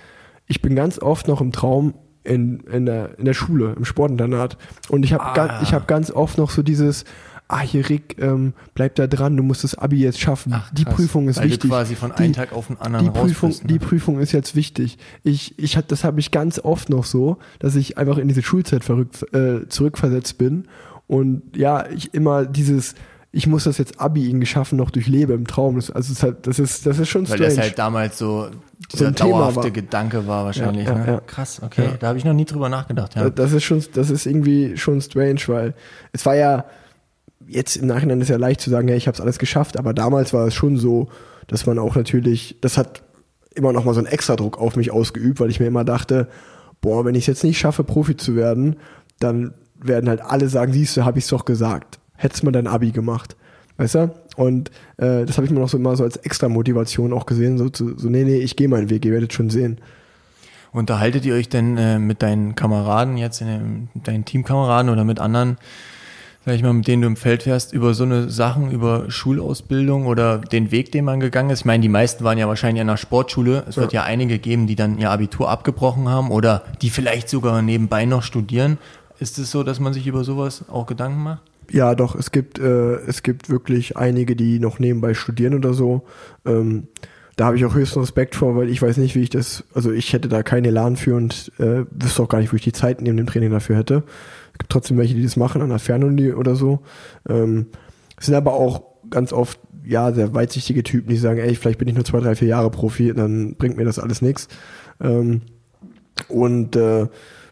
ich 0.47 0.63
bin 0.63 0.75
ganz 0.77 0.99
oft 1.01 1.29
noch 1.29 1.41
im 1.41 1.53
Traum 1.53 1.95
in, 2.25 2.61
in, 2.73 2.87
der, 2.87 3.19
in 3.19 3.25
der 3.25 3.35
Schule, 3.35 3.75
im 3.77 3.85
Sportinternat. 3.85 4.57
Und 4.89 5.05
ich 5.05 5.13
habe 5.13 5.25
Ah. 5.25 5.35
ga, 5.35 5.61
ich 5.63 5.73
hab 5.73 5.87
ganz 5.89 6.11
oft 6.11 6.39
noch 6.39 6.51
so 6.51 6.63
dieses, 6.63 7.05
ah, 7.49 7.61
hier 7.61 7.89
Rick, 7.89 8.17
ähm, 8.21 8.53
bleib 8.75 8.97
da 8.97 9.07
dran, 9.07 9.37
du 9.37 9.45
musst 9.45 9.63
das 9.63 9.77
Abi 9.77 9.99
jetzt 10.01 10.21
schaffen. 10.21 10.55
die 10.73 10.85
krass. 10.85 10.95
Prüfung 10.95 11.29
ist 11.29 11.37
Weil 11.39 11.45
wichtig. 11.47 11.61
du 11.63 11.69
quasi 11.69 11.95
von 11.95 12.13
die, 12.19 12.25
einem 12.25 12.33
Tag 12.33 12.53
auf 12.53 12.67
den 12.67 12.81
anderen 12.81 13.05
die 13.07 13.11
Prüfung, 13.13 13.51
bist, 13.51 13.63
ne? 13.65 13.69
die 13.73 13.79
Prüfung 13.79 14.19
ist 14.19 14.33
jetzt 14.33 14.57
wichtig. 14.57 14.99
Ich, 15.23 15.57
ich 15.59 15.77
hat, 15.77 15.93
das 15.93 16.03
habe 16.03 16.19
ich 16.19 16.33
ganz 16.33 16.59
oft 16.59 16.89
noch 16.91 17.05
so, 17.05 17.39
dass 17.61 17.77
ich 17.77 17.99
einfach 17.99 18.19
in 18.19 18.27
diese 18.27 18.43
Schulzeit 18.43 18.83
verrückt, 18.83 19.23
äh, 19.33 19.69
zurückversetzt 19.69 20.39
bin 20.39 20.67
und 21.07 21.43
ja, 21.57 21.89
ich 21.91 22.13
immer 22.15 22.45
dieses, 22.47 22.97
ich 23.37 23.47
muss 23.47 23.65
das 23.65 23.77
jetzt 23.77 24.01
Abi 24.01 24.29
irgendwie 24.31 24.47
schaffen, 24.47 24.79
noch 24.79 24.91
durchlebe 24.91 25.35
im 25.35 25.47
Traum. 25.47 25.77
Das, 25.77 25.91
also 25.91 26.11
es 26.11 26.19
ist 26.19 26.23
halt, 26.23 26.47
das 26.47 26.59
ist, 26.59 26.87
das 26.87 26.99
ist 26.99 27.11
schon 27.11 27.29
Weil 27.29 27.37
strange. 27.37 27.55
das 27.55 27.59
halt 27.59 27.79
damals 27.79 28.17
so 28.17 28.49
dieser 28.91 29.09
ein 29.09 29.15
Thema 29.15 29.31
dauerhafte 29.31 29.65
war. 29.65 29.71
Gedanke 29.71 30.27
war 30.27 30.47
wahrscheinlich. 30.47 30.87
Ja, 30.87 30.95
ne? 30.95 31.07
ja. 31.07 31.21
Krass, 31.21 31.61
okay. 31.63 31.85
Ja. 31.85 31.97
Da 32.01 32.09
habe 32.09 32.19
ich 32.19 32.25
noch 32.25 32.33
nie 32.33 32.47
drüber 32.47 32.71
nachgedacht. 32.71 33.15
Ja. 33.15 33.29
Das 33.29 33.53
ist 33.53 33.65
schon, 33.65 33.85
das 33.93 34.09
ist 34.09 34.25
irgendwie 34.25 34.79
schon 34.79 35.03
strange, 35.03 35.41
weil 35.49 35.75
es 36.13 36.25
war 36.25 36.35
ja 36.35 36.65
jetzt 37.47 37.77
im 37.77 37.87
Nachhinein 37.87 38.23
ist 38.23 38.31
ja 38.31 38.39
leicht 38.39 38.63
zu 38.63 38.71
sagen, 38.71 38.89
ja, 38.89 38.97
ich 38.97 39.07
habe 39.07 39.15
es 39.15 39.21
alles 39.21 39.39
geschafft, 39.39 39.79
aber 39.79 39.93
damals 39.93 40.33
war 40.33 40.47
es 40.47 40.55
schon 40.55 40.79
so, 40.79 41.09
dass 41.47 41.67
man 41.67 41.79
auch 41.79 41.95
natürlich, 41.95 42.57
das 42.63 42.79
hat 42.79 43.03
immer 43.55 43.75
noch 43.75 43.85
mal 43.85 43.93
so 43.93 44.01
einen 44.01 44.09
Extradruck 44.09 44.59
auf 44.59 44.77
mich 44.77 44.91
ausgeübt, 44.91 45.41
weil 45.41 45.51
ich 45.51 45.61
mir 45.61 45.67
immer 45.67 45.85
dachte, 45.85 46.29
boah, 46.81 47.05
wenn 47.05 47.15
ich 47.15 47.25
es 47.25 47.27
jetzt 47.27 47.45
nicht 47.45 47.59
schaffe, 47.59 47.85
Profi 47.85 48.17
zu 48.17 48.35
werden, 48.35 48.77
dann 49.19 49.53
werden 49.79 50.09
halt 50.09 50.23
alle 50.23 50.49
sagen, 50.49 50.73
siehst 50.73 50.97
du, 50.97 51.05
habe 51.05 51.19
ich 51.19 51.25
es 51.25 51.31
doch 51.31 51.45
gesagt. 51.45 51.99
Hättest 52.17 52.45
mal 52.45 52.53
dein 52.53 52.67
Abi 52.67 52.91
gemacht. 52.91 53.37
Weißt 53.79 53.95
du? 53.95 54.15
Und 54.37 54.71
äh, 54.97 55.25
das 55.25 55.37
habe 55.37 55.47
ich 55.47 55.53
mir 55.53 55.61
noch 55.61 55.69
so 55.69 55.77
immer 55.77 55.97
so 55.97 56.05
als 56.05 56.17
extra 56.19 56.49
Motivation 56.49 57.13
auch 57.13 57.27
gesehen, 57.27 57.59
so, 57.59 57.69
zu, 57.69 57.99
so 57.99 58.09
nee, 58.09 58.25
nee, 58.25 58.39
ich 58.39 58.57
gehe 58.57 58.69
meinen 58.69 58.91
Weg, 58.91 59.05
ihr 59.05 59.13
werdet 59.13 59.33
schon 59.33 59.51
sehen. 59.51 59.79
Unterhaltet 60.73 61.25
ihr 61.25 61.35
euch 61.35 61.49
denn 61.49 61.77
äh, 61.77 61.99
mit 61.99 62.23
deinen 62.23 62.55
Kameraden 62.55 63.17
jetzt, 63.17 63.41
in 63.41 63.47
dem, 63.47 63.89
mit 63.95 64.09
deinen 64.09 64.25
Teamkameraden 64.25 64.91
oder 64.91 65.05
mit 65.05 65.21
anderen, 65.21 65.57
sag 66.45 66.55
ich 66.55 66.63
mal, 66.63 66.73
mit 66.73 66.87
denen 66.87 67.03
du 67.03 67.09
im 67.09 67.17
Feld 67.17 67.45
fährst, 67.45 67.73
über 67.73 67.95
so 67.95 68.05
eine 68.05 68.29
Sachen, 68.29 68.71
über 68.71 69.11
Schulausbildung 69.11 70.07
oder 70.07 70.39
den 70.39 70.71
Weg, 70.71 70.93
den 70.93 71.05
man 71.05 71.21
gegangen 71.21 71.51
ist? 71.51 71.61
Ich 71.61 71.65
meine, 71.65 71.83
die 71.83 71.89
meisten 71.89 72.25
waren 72.25 72.37
ja 72.39 72.49
wahrscheinlich 72.49 72.81
an 72.81 72.89
der 72.89 72.99
Sportschule. 72.99 73.65
Es 73.69 73.77
wird 73.77 73.93
ja 73.93 74.05
einige 74.05 74.39
geben, 74.39 74.67
die 74.67 74.77
dann 74.77 74.99
ihr 74.99 75.11
Abitur 75.11 75.49
abgebrochen 75.51 76.09
haben 76.09 76.31
oder 76.31 76.63
die 76.83 76.91
vielleicht 76.91 77.29
sogar 77.29 77.63
nebenbei 77.63 78.05
noch 78.05 78.23
studieren. 78.23 78.79
Ist 79.19 79.39
es 79.39 79.51
so, 79.51 79.63
dass 79.63 79.81
man 79.81 79.95
sich 79.95 80.07
über 80.07 80.25
sowas 80.25 80.65
auch 80.69 80.87
Gedanken 80.87 81.23
macht? 81.23 81.43
Ja, 81.71 81.95
doch, 81.95 82.15
es 82.15 82.31
gibt, 82.31 82.59
äh, 82.59 82.97
es 83.07 83.23
gibt 83.23 83.51
wirklich 83.51 83.97
einige, 83.97 84.37
die 84.37 84.59
noch 84.59 84.79
nebenbei 84.79 85.15
studieren 85.15 85.55
oder 85.55 85.75
so. 85.75 86.03
Ähm, 86.45 86.89
da 87.37 87.47
habe 87.47 87.57
ich 87.57 87.65
auch 87.67 87.75
höchsten 87.75 88.01
Respekt 88.01 88.35
vor, 88.35 88.57
weil 88.57 88.71
ich 88.71 88.81
weiß 88.81 88.97
nicht, 88.97 89.15
wie 89.15 89.21
ich 89.21 89.31
das, 89.31 89.65
also 89.75 89.93
ich 89.93 90.13
hätte 90.13 90.29
da 90.29 90.43
keinen 90.43 90.65
Elan 90.65 90.97
für 90.97 91.15
und 91.17 91.53
äh, 91.59 91.85
wüsste 91.91 92.23
auch 92.23 92.29
gar 92.29 92.39
nicht, 92.39 92.53
wo 92.53 92.57
ich 92.57 92.63
die 92.63 92.73
Zeit 92.73 93.03
neben 93.03 93.17
dem 93.17 93.27
Training 93.27 93.51
dafür 93.51 93.77
hätte. 93.77 94.05
Es 94.53 94.59
gibt 94.59 94.73
trotzdem 94.73 94.97
welche, 94.97 95.15
die 95.15 95.23
das 95.23 95.37
machen 95.37 95.61
an 95.61 95.69
der 95.69 95.79
Fernuni 95.79 96.33
oder 96.33 96.57
so. 96.57 96.81
Ähm, 97.29 97.67
sind 98.19 98.35
aber 98.35 98.55
auch 98.55 98.83
ganz 99.11 99.35
oft, 99.35 99.61
ja, 99.85 100.13
sehr 100.13 100.35
weitsichtige 100.35 100.83
Typen, 100.83 101.11
die 101.11 101.19
sagen, 101.19 101.39
ey, 101.39 101.55
vielleicht 101.55 101.79
bin 101.79 101.89
ich 101.89 101.95
nur 101.95 102.05
zwei, 102.05 102.21
drei, 102.21 102.35
vier 102.35 102.49
Jahre 102.49 102.71
Profi, 102.71 103.13
dann 103.13 103.55
bringt 103.57 103.77
mir 103.77 103.85
das 103.85 103.99
alles 103.99 104.23
nichts. 104.23 104.49
Ähm, 105.01 105.43
und 106.29 106.75
äh, 106.75 107.07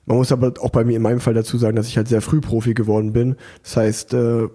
man 0.06 0.16
muss 0.18 0.32
aber 0.32 0.52
auch 0.60 0.70
bei 0.70 0.84
mir 0.84 0.96
in 0.96 1.02
meinem 1.02 1.20
Fall 1.20 1.34
dazu 1.34 1.56
sagen, 1.58 1.76
dass 1.76 1.88
ich 1.88 1.96
halt 1.96 2.08
sehr 2.08 2.20
früh 2.20 2.40
Profi 2.40 2.74
geworden 2.74 3.12
bin. 3.12 3.36
Das 3.62 3.76
heißt, 3.76 4.14
äh, 4.14 4.48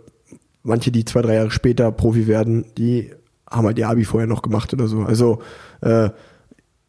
manche, 0.64 0.92
die 0.92 1.06
zwei, 1.06 1.22
drei 1.22 1.36
Jahre 1.36 1.52
später 1.52 1.92
Profi 1.92 2.28
werden, 2.28 2.66
die 2.78 3.12
haben 3.50 3.66
halt 3.66 3.80
ihr 3.80 3.90
Abi 3.90 4.06
vorher 4.06 4.28
noch 4.28 4.42
gemacht 4.42 4.74
oder 4.74 4.88
so. 4.88 5.02
Also 5.02 5.42
äh, 5.82 6.10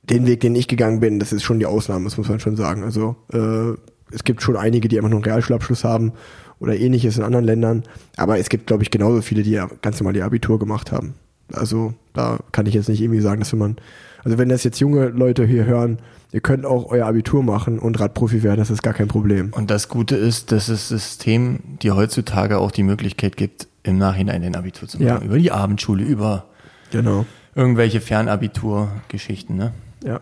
den 0.03 0.27
Weg, 0.27 0.41
den 0.41 0.55
ich 0.55 0.69
gegangen 0.69 1.01
bin, 1.01 1.19
das 1.19 1.33
ist 1.33 1.43
schon 1.43 1.59
die 1.59 1.67
Ausnahme, 1.67 2.05
das 2.05 2.19
muss 2.19 2.29
man 2.29 2.41
schon 2.41 2.57
sagen. 2.57 2.83
Also 2.85 3.17
äh, 3.33 3.77
es 4.13 4.25
gibt 4.25 4.43
schon 4.43 4.57
einige, 4.57 4.89
die 4.89 4.99
einfach 4.99 5.11
nur 5.11 5.19
einen 5.19 5.25
Realschulabschluss 5.25 5.85
haben 5.85 6.13
oder 6.59 6.77
ähnliches 6.77 7.17
in 7.17 7.23
anderen 7.23 7.45
Ländern, 7.45 7.85
aber 8.17 8.39
es 8.39 8.49
gibt, 8.49 8.67
glaube 8.67 8.83
ich, 8.83 8.91
genauso 8.91 9.23
viele, 9.23 9.43
die 9.43 9.53
ja 9.53 9.69
ganz 9.83 9.99
normal 10.01 10.13
die 10.13 10.23
Abitur 10.23 10.59
gemacht 10.59 10.93
haben. 10.93 11.15
Also 11.53 11.95
da 12.13 12.39
kann 12.53 12.67
ich 12.67 12.75
jetzt 12.75 12.89
nicht 12.89 13.01
irgendwie 13.01 13.21
sagen, 13.21 13.41
dass 13.41 13.53
wenn 13.53 13.59
man, 13.61 13.77
also 14.25 14.39
wenn 14.39 14.49
das 14.49 14.65
jetzt 14.65 14.79
junge 14.81 15.09
Leute 15.09 15.45
hier 15.47 15.65
hören, 15.65 15.99
ihr 16.33 16.41
könnt 16.41 16.65
auch 16.67 16.91
euer 16.91 17.07
Abitur 17.07 17.43
machen 17.43 17.79
und 17.79 17.99
Radprofi 18.01 18.43
werden, 18.43 18.59
das 18.59 18.71
ist 18.71 18.83
gar 18.83 18.95
kein 18.95 19.09
Problem. 19.09 19.51
Und 19.53 19.71
das 19.71 19.89
Gute 19.89 20.17
ist, 20.17 20.53
dass 20.53 20.67
das 20.67 20.89
System 20.89 21.61
dir 21.83 21.97
heutzutage 21.97 22.59
auch 22.59 22.71
die 22.71 22.83
Möglichkeit 22.85 23.37
gibt, 23.37 23.67
im 23.83 23.99
Nachhinein 23.99 24.43
den 24.43 24.55
Abitur 24.57 24.87
zu 24.89 24.99
machen. 24.99 25.07
Ja. 25.07 25.19
Über 25.21 25.39
die 25.39 25.51
Abendschule, 25.53 26.05
über 26.05 26.47
Genau. 26.93 27.25
irgendwelche 27.55 28.01
Fernabitur-Geschichten, 28.01 29.57
ne? 29.57 29.73
Ja. 30.05 30.21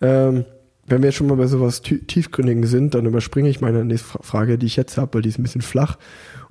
Ähm, 0.00 0.44
wenn 0.86 1.00
wir 1.02 1.08
jetzt 1.08 1.16
schon 1.16 1.28
mal 1.28 1.36
bei 1.36 1.46
sowas 1.46 1.80
tie- 1.82 1.98
Tiefgründigen 2.00 2.64
sind, 2.66 2.94
dann 2.94 3.06
überspringe 3.06 3.48
ich 3.48 3.60
meine 3.60 3.84
nächste 3.84 4.08
Fra- 4.08 4.22
Frage, 4.22 4.58
die 4.58 4.66
ich 4.66 4.76
jetzt 4.76 4.98
habe, 4.98 5.14
weil 5.14 5.22
die 5.22 5.28
ist 5.28 5.38
ein 5.38 5.42
bisschen 5.44 5.62
flach 5.62 5.96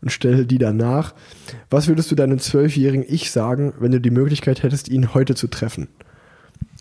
und 0.02 0.12
stelle 0.12 0.46
die 0.46 0.58
danach. 0.58 1.14
Was 1.70 1.88
würdest 1.88 2.10
du 2.12 2.16
deinem 2.16 2.40
zwölfjährigen 2.40 3.06
Ich 3.08 3.30
sagen, 3.32 3.74
wenn 3.80 3.92
du 3.92 4.00
die 4.00 4.10
Möglichkeit 4.10 4.64
hättest, 4.64 4.90
ihn 4.90 5.14
heute 5.14 5.36
zu 5.36 5.48
treffen? 5.48 5.90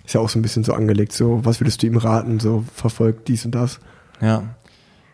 Ist 0.05 0.15
ja 0.15 0.21
auch 0.21 0.29
so 0.29 0.39
ein 0.39 0.43
bisschen 0.43 0.65
so 0.65 0.73
angelegt, 0.73 1.13
so, 1.13 1.45
was 1.45 1.61
würdest 1.61 1.83
du 1.83 1.87
ihm 1.87 1.97
raten, 1.97 2.41
so, 2.41 2.65
verfolgt 2.75 3.29
dies 3.29 3.45
und 3.45 3.55
das? 3.55 3.81
Ja. 4.21 4.43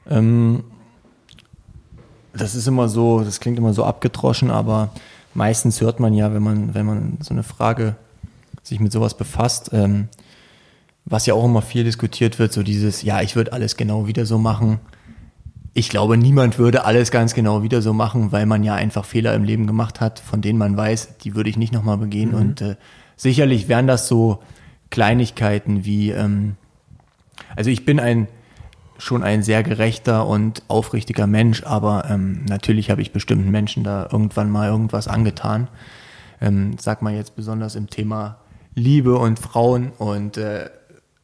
Ähm, 0.08 0.64
das 2.32 2.54
ist 2.54 2.66
immer 2.66 2.88
so, 2.88 3.22
das 3.22 3.40
klingt 3.40 3.58
immer 3.58 3.72
so 3.72 3.84
abgedroschen, 3.84 4.50
aber 4.50 4.90
meistens 5.34 5.80
hört 5.80 6.00
man 6.00 6.14
ja, 6.14 6.32
wenn 6.32 6.42
man, 6.42 6.74
wenn 6.74 6.86
man 6.86 7.18
so 7.20 7.32
eine 7.34 7.42
Frage 7.42 7.96
sich 8.62 8.80
mit 8.80 8.92
sowas 8.92 9.16
befasst, 9.16 9.70
ähm, 9.72 10.08
was 11.04 11.26
ja 11.26 11.34
auch 11.34 11.44
immer 11.44 11.62
viel 11.62 11.84
diskutiert 11.84 12.38
wird, 12.38 12.52
so 12.52 12.62
dieses, 12.62 13.02
ja, 13.02 13.22
ich 13.22 13.36
würde 13.36 13.52
alles 13.52 13.76
genau 13.76 14.06
wieder 14.06 14.26
so 14.26 14.38
machen. 14.38 14.80
Ich 15.72 15.88
glaube, 15.88 16.16
niemand 16.16 16.58
würde 16.58 16.84
alles 16.84 17.10
ganz 17.10 17.32
genau 17.32 17.62
wieder 17.62 17.80
so 17.80 17.92
machen, 17.92 18.32
weil 18.32 18.46
man 18.46 18.64
ja 18.64 18.74
einfach 18.74 19.04
Fehler 19.04 19.34
im 19.34 19.44
Leben 19.44 19.66
gemacht 19.66 20.00
hat, 20.00 20.18
von 20.18 20.40
denen 20.40 20.58
man 20.58 20.76
weiß, 20.76 21.18
die 21.18 21.34
würde 21.34 21.50
ich 21.50 21.56
nicht 21.56 21.72
nochmal 21.72 21.98
begehen. 21.98 22.34
Und 22.34 22.60
äh, 22.60 22.76
sicherlich 23.14 23.68
wären 23.68 23.86
das 23.86 24.08
so 24.08 24.42
Kleinigkeiten 24.90 25.84
wie, 25.84 26.10
ähm, 26.10 26.56
also 27.54 27.70
ich 27.70 27.84
bin 27.84 28.00
ein 28.00 28.28
schon 28.98 29.22
ein 29.22 29.42
sehr 29.42 29.62
gerechter 29.62 30.26
und 30.26 30.62
aufrichtiger 30.68 31.26
Mensch, 31.26 31.64
aber 31.64 32.08
ähm, 32.08 32.44
natürlich 32.48 32.90
habe 32.90 33.02
ich 33.02 33.12
bestimmten 33.12 33.50
Menschen 33.50 33.84
da 33.84 34.08
irgendwann 34.10 34.50
mal 34.50 34.68
irgendwas 34.68 35.08
angetan. 35.08 35.68
Ähm, 36.40 36.76
sag 36.78 37.02
mal 37.02 37.14
jetzt 37.14 37.36
besonders 37.36 37.74
im 37.74 37.88
Thema 37.88 38.38
Liebe 38.74 39.16
und 39.18 39.38
Frauen 39.38 39.92
und 39.98 40.36
äh, 40.36 40.70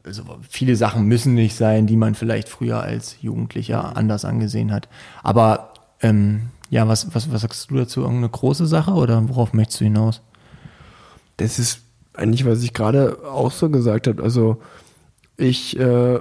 also 0.04 0.24
viele 0.48 0.74
Sachen 0.76 1.06
müssen 1.06 1.34
nicht 1.34 1.54
sein, 1.54 1.86
die 1.86 1.96
man 1.96 2.14
vielleicht 2.14 2.48
früher 2.48 2.82
als 2.82 3.22
Jugendlicher 3.22 3.96
anders 3.96 4.24
angesehen 4.24 4.72
hat. 4.72 4.88
Aber 5.22 5.74
ähm, 6.00 6.50
ja, 6.70 6.88
was, 6.88 7.14
was, 7.14 7.30
was 7.30 7.42
sagst 7.42 7.70
du 7.70 7.76
dazu? 7.76 8.00
Irgendeine 8.00 8.30
große 8.30 8.66
Sache 8.66 8.92
oder 8.92 9.28
worauf 9.28 9.52
möchtest 9.52 9.80
du 9.80 9.84
hinaus? 9.84 10.22
Das 11.36 11.58
ist 11.58 11.82
eigentlich, 12.14 12.44
was 12.44 12.62
ich 12.62 12.72
gerade 12.72 13.18
auch 13.24 13.50
so 13.50 13.70
gesagt 13.70 14.06
habe. 14.06 14.22
Also 14.22 14.58
ich, 15.36 15.78
äh, 15.78 16.20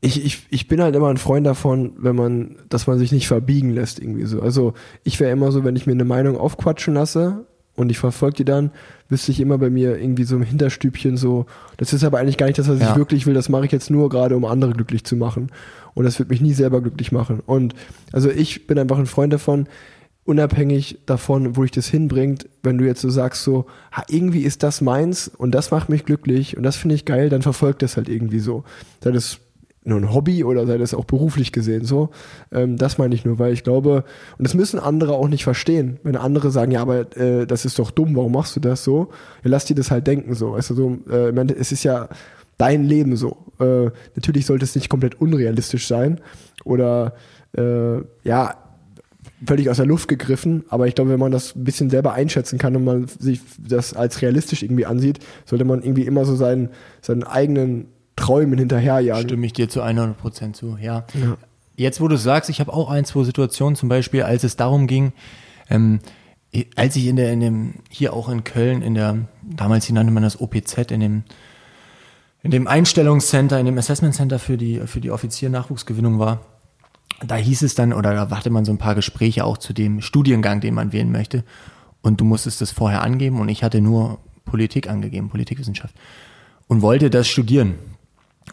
ich, 0.00 0.24
ich, 0.24 0.46
ich 0.50 0.68
bin 0.68 0.80
halt 0.80 0.94
immer 0.94 1.08
ein 1.08 1.16
Freund 1.16 1.46
davon, 1.46 1.92
wenn 1.98 2.14
man, 2.16 2.56
dass 2.68 2.86
man 2.86 2.98
sich 2.98 3.12
nicht 3.12 3.26
verbiegen 3.28 3.70
lässt 3.70 3.98
irgendwie 3.98 4.24
so. 4.26 4.40
Also 4.40 4.74
ich 5.04 5.18
wäre 5.20 5.32
immer 5.32 5.50
so, 5.52 5.64
wenn 5.64 5.76
ich 5.76 5.86
mir 5.86 5.92
eine 5.92 6.04
Meinung 6.04 6.36
aufquatschen 6.36 6.94
lasse 6.94 7.46
und 7.74 7.90
ich 7.90 7.98
verfolge 7.98 8.36
die 8.36 8.44
dann, 8.44 8.70
wüsste 9.08 9.32
ich 9.32 9.40
immer 9.40 9.58
bei 9.58 9.68
mir 9.70 9.98
irgendwie 9.98 10.24
so 10.24 10.36
im 10.36 10.42
Hinterstübchen 10.42 11.16
so, 11.16 11.46
das 11.76 11.92
ist 11.92 12.04
aber 12.04 12.18
eigentlich 12.18 12.36
gar 12.38 12.46
nicht 12.46 12.58
das, 12.58 12.68
was 12.68 12.80
Ja. 12.80 12.90
ich 12.92 12.96
wirklich 12.96 13.26
will, 13.26 13.34
das 13.34 13.48
mache 13.48 13.66
ich 13.66 13.72
jetzt 13.72 13.90
nur 13.90 14.08
gerade, 14.08 14.36
um 14.36 14.44
andere 14.44 14.72
glücklich 14.72 15.04
zu 15.04 15.16
machen. 15.16 15.50
Und 15.94 16.04
das 16.04 16.18
wird 16.18 16.28
mich 16.30 16.40
nie 16.42 16.52
selber 16.52 16.80
glücklich 16.82 17.10
machen. 17.10 17.40
Und 17.44 17.74
also 18.12 18.30
ich 18.30 18.66
bin 18.66 18.78
einfach 18.78 18.98
ein 18.98 19.06
Freund 19.06 19.32
davon, 19.32 19.66
unabhängig 20.26 20.98
davon, 21.06 21.56
wo 21.56 21.62
dich 21.62 21.70
das 21.70 21.86
hinbringt, 21.86 22.48
wenn 22.62 22.78
du 22.78 22.84
jetzt 22.84 23.00
so 23.00 23.08
sagst, 23.08 23.44
so, 23.44 23.66
ha, 23.92 24.02
irgendwie 24.08 24.42
ist 24.42 24.62
das 24.62 24.80
meins 24.80 25.28
und 25.28 25.52
das 25.52 25.70
macht 25.70 25.88
mich 25.88 26.04
glücklich 26.04 26.56
und 26.56 26.64
das 26.64 26.76
finde 26.76 26.96
ich 26.96 27.04
geil, 27.04 27.28
dann 27.28 27.42
verfolgt 27.42 27.82
das 27.82 27.96
halt 27.96 28.08
irgendwie 28.08 28.40
so. 28.40 28.64
Sei 29.02 29.12
das 29.12 29.38
nur 29.84 30.00
ein 30.00 30.12
Hobby 30.12 30.42
oder 30.42 30.66
sei 30.66 30.78
das 30.78 30.94
auch 30.94 31.04
beruflich 31.04 31.52
gesehen 31.52 31.84
so. 31.84 32.10
Ähm, 32.52 32.76
das 32.76 32.98
meine 32.98 33.14
ich 33.14 33.24
nur, 33.24 33.38
weil 33.38 33.52
ich 33.52 33.62
glaube, 33.62 34.04
und 34.36 34.46
das 34.46 34.54
müssen 34.54 34.80
andere 34.80 35.12
auch 35.12 35.28
nicht 35.28 35.44
verstehen. 35.44 36.00
Wenn 36.02 36.16
andere 36.16 36.50
sagen, 36.50 36.72
ja, 36.72 36.82
aber 36.82 37.16
äh, 37.16 37.46
das 37.46 37.64
ist 37.64 37.78
doch 37.78 37.92
dumm, 37.92 38.16
warum 38.16 38.32
machst 38.32 38.56
du 38.56 38.60
das 38.60 38.82
so? 38.82 39.10
Ja, 39.44 39.50
lass 39.50 39.64
dir 39.64 39.76
das 39.76 39.92
halt 39.92 40.08
denken 40.08 40.34
so. 40.34 40.52
Weißt 40.52 40.70
du, 40.70 40.74
so, 40.74 40.98
äh, 41.08 41.30
ich 41.30 41.56
es 41.56 41.70
ist 41.70 41.84
ja 41.84 42.08
dein 42.58 42.84
Leben 42.84 43.16
so. 43.16 43.36
Äh, 43.60 43.90
natürlich 44.16 44.46
sollte 44.46 44.64
es 44.64 44.74
nicht 44.74 44.88
komplett 44.88 45.20
unrealistisch 45.20 45.86
sein 45.86 46.20
oder 46.64 47.14
äh, 47.56 47.98
ja, 48.24 48.56
völlig 49.44 49.68
aus 49.68 49.76
der 49.76 49.86
Luft 49.86 50.08
gegriffen, 50.08 50.64
aber 50.68 50.86
ich 50.86 50.94
glaube, 50.94 51.10
wenn 51.10 51.20
man 51.20 51.32
das 51.32 51.54
ein 51.54 51.64
bisschen 51.64 51.90
selber 51.90 52.14
einschätzen 52.14 52.58
kann 52.58 52.74
und 52.74 52.84
man 52.84 53.06
sich 53.06 53.40
das 53.58 53.92
als 53.92 54.22
realistisch 54.22 54.62
irgendwie 54.62 54.86
ansieht, 54.86 55.18
sollte 55.44 55.64
man 55.64 55.82
irgendwie 55.82 56.06
immer 56.06 56.24
so 56.24 56.36
seinen, 56.36 56.70
seinen 57.02 57.22
eigenen 57.22 57.88
Träumen 58.16 58.58
hinterherjagen. 58.58 59.24
Stimme 59.24 59.46
ich 59.46 59.52
dir 59.52 59.68
zu 59.68 59.82
100 59.82 60.16
Prozent 60.16 60.56
zu, 60.56 60.78
ja. 60.80 61.04
Ja. 61.14 61.36
Jetzt, 61.76 62.00
wo 62.00 62.08
du 62.08 62.16
sagst, 62.16 62.48
ich 62.48 62.60
habe 62.60 62.72
auch 62.72 62.90
ein, 62.90 63.04
zwei 63.04 63.24
Situationen, 63.24 63.76
zum 63.76 63.90
Beispiel, 63.90 64.22
als 64.22 64.42
es 64.44 64.56
darum 64.56 64.86
ging, 64.86 65.12
ähm, 65.68 66.00
als 66.74 66.96
ich 66.96 67.06
in 67.06 67.16
der, 67.16 67.30
in 67.32 67.40
dem, 67.40 67.74
hier 67.90 68.14
auch 68.14 68.30
in 68.30 68.44
Köln, 68.44 68.80
in 68.80 68.94
der, 68.94 69.18
damals 69.42 69.90
nannte 69.90 70.12
man 70.12 70.22
das 70.22 70.40
OPZ, 70.40 70.90
in 70.90 71.00
dem, 71.00 71.24
in 72.42 72.50
dem 72.50 72.66
Einstellungscenter, 72.66 73.60
in 73.60 73.66
dem 73.66 73.76
Assessment 73.76 74.14
Center 74.14 74.38
für 74.38 74.56
die, 74.56 74.80
für 74.86 75.00
die 75.00 75.10
Offizier-Nachwuchsgewinnung 75.10 76.18
war, 76.18 76.40
da 77.24 77.36
hieß 77.36 77.62
es 77.62 77.74
dann, 77.74 77.92
oder 77.92 78.14
da 78.14 78.36
hatte 78.36 78.50
man 78.50 78.64
so 78.64 78.72
ein 78.72 78.78
paar 78.78 78.94
Gespräche 78.94 79.44
auch 79.44 79.58
zu 79.58 79.72
dem 79.72 80.00
Studiengang, 80.00 80.60
den 80.60 80.74
man 80.74 80.92
wählen 80.92 81.10
möchte. 81.10 81.44
Und 82.02 82.20
du 82.20 82.24
musstest 82.24 82.60
das 82.60 82.70
vorher 82.70 83.02
angeben 83.02 83.40
und 83.40 83.48
ich 83.48 83.62
hatte 83.64 83.80
nur 83.80 84.18
Politik 84.44 84.88
angegeben, 84.88 85.28
Politikwissenschaft. 85.28 85.94
Und 86.68 86.82
wollte 86.82 87.10
das 87.10 87.28
studieren. 87.28 87.74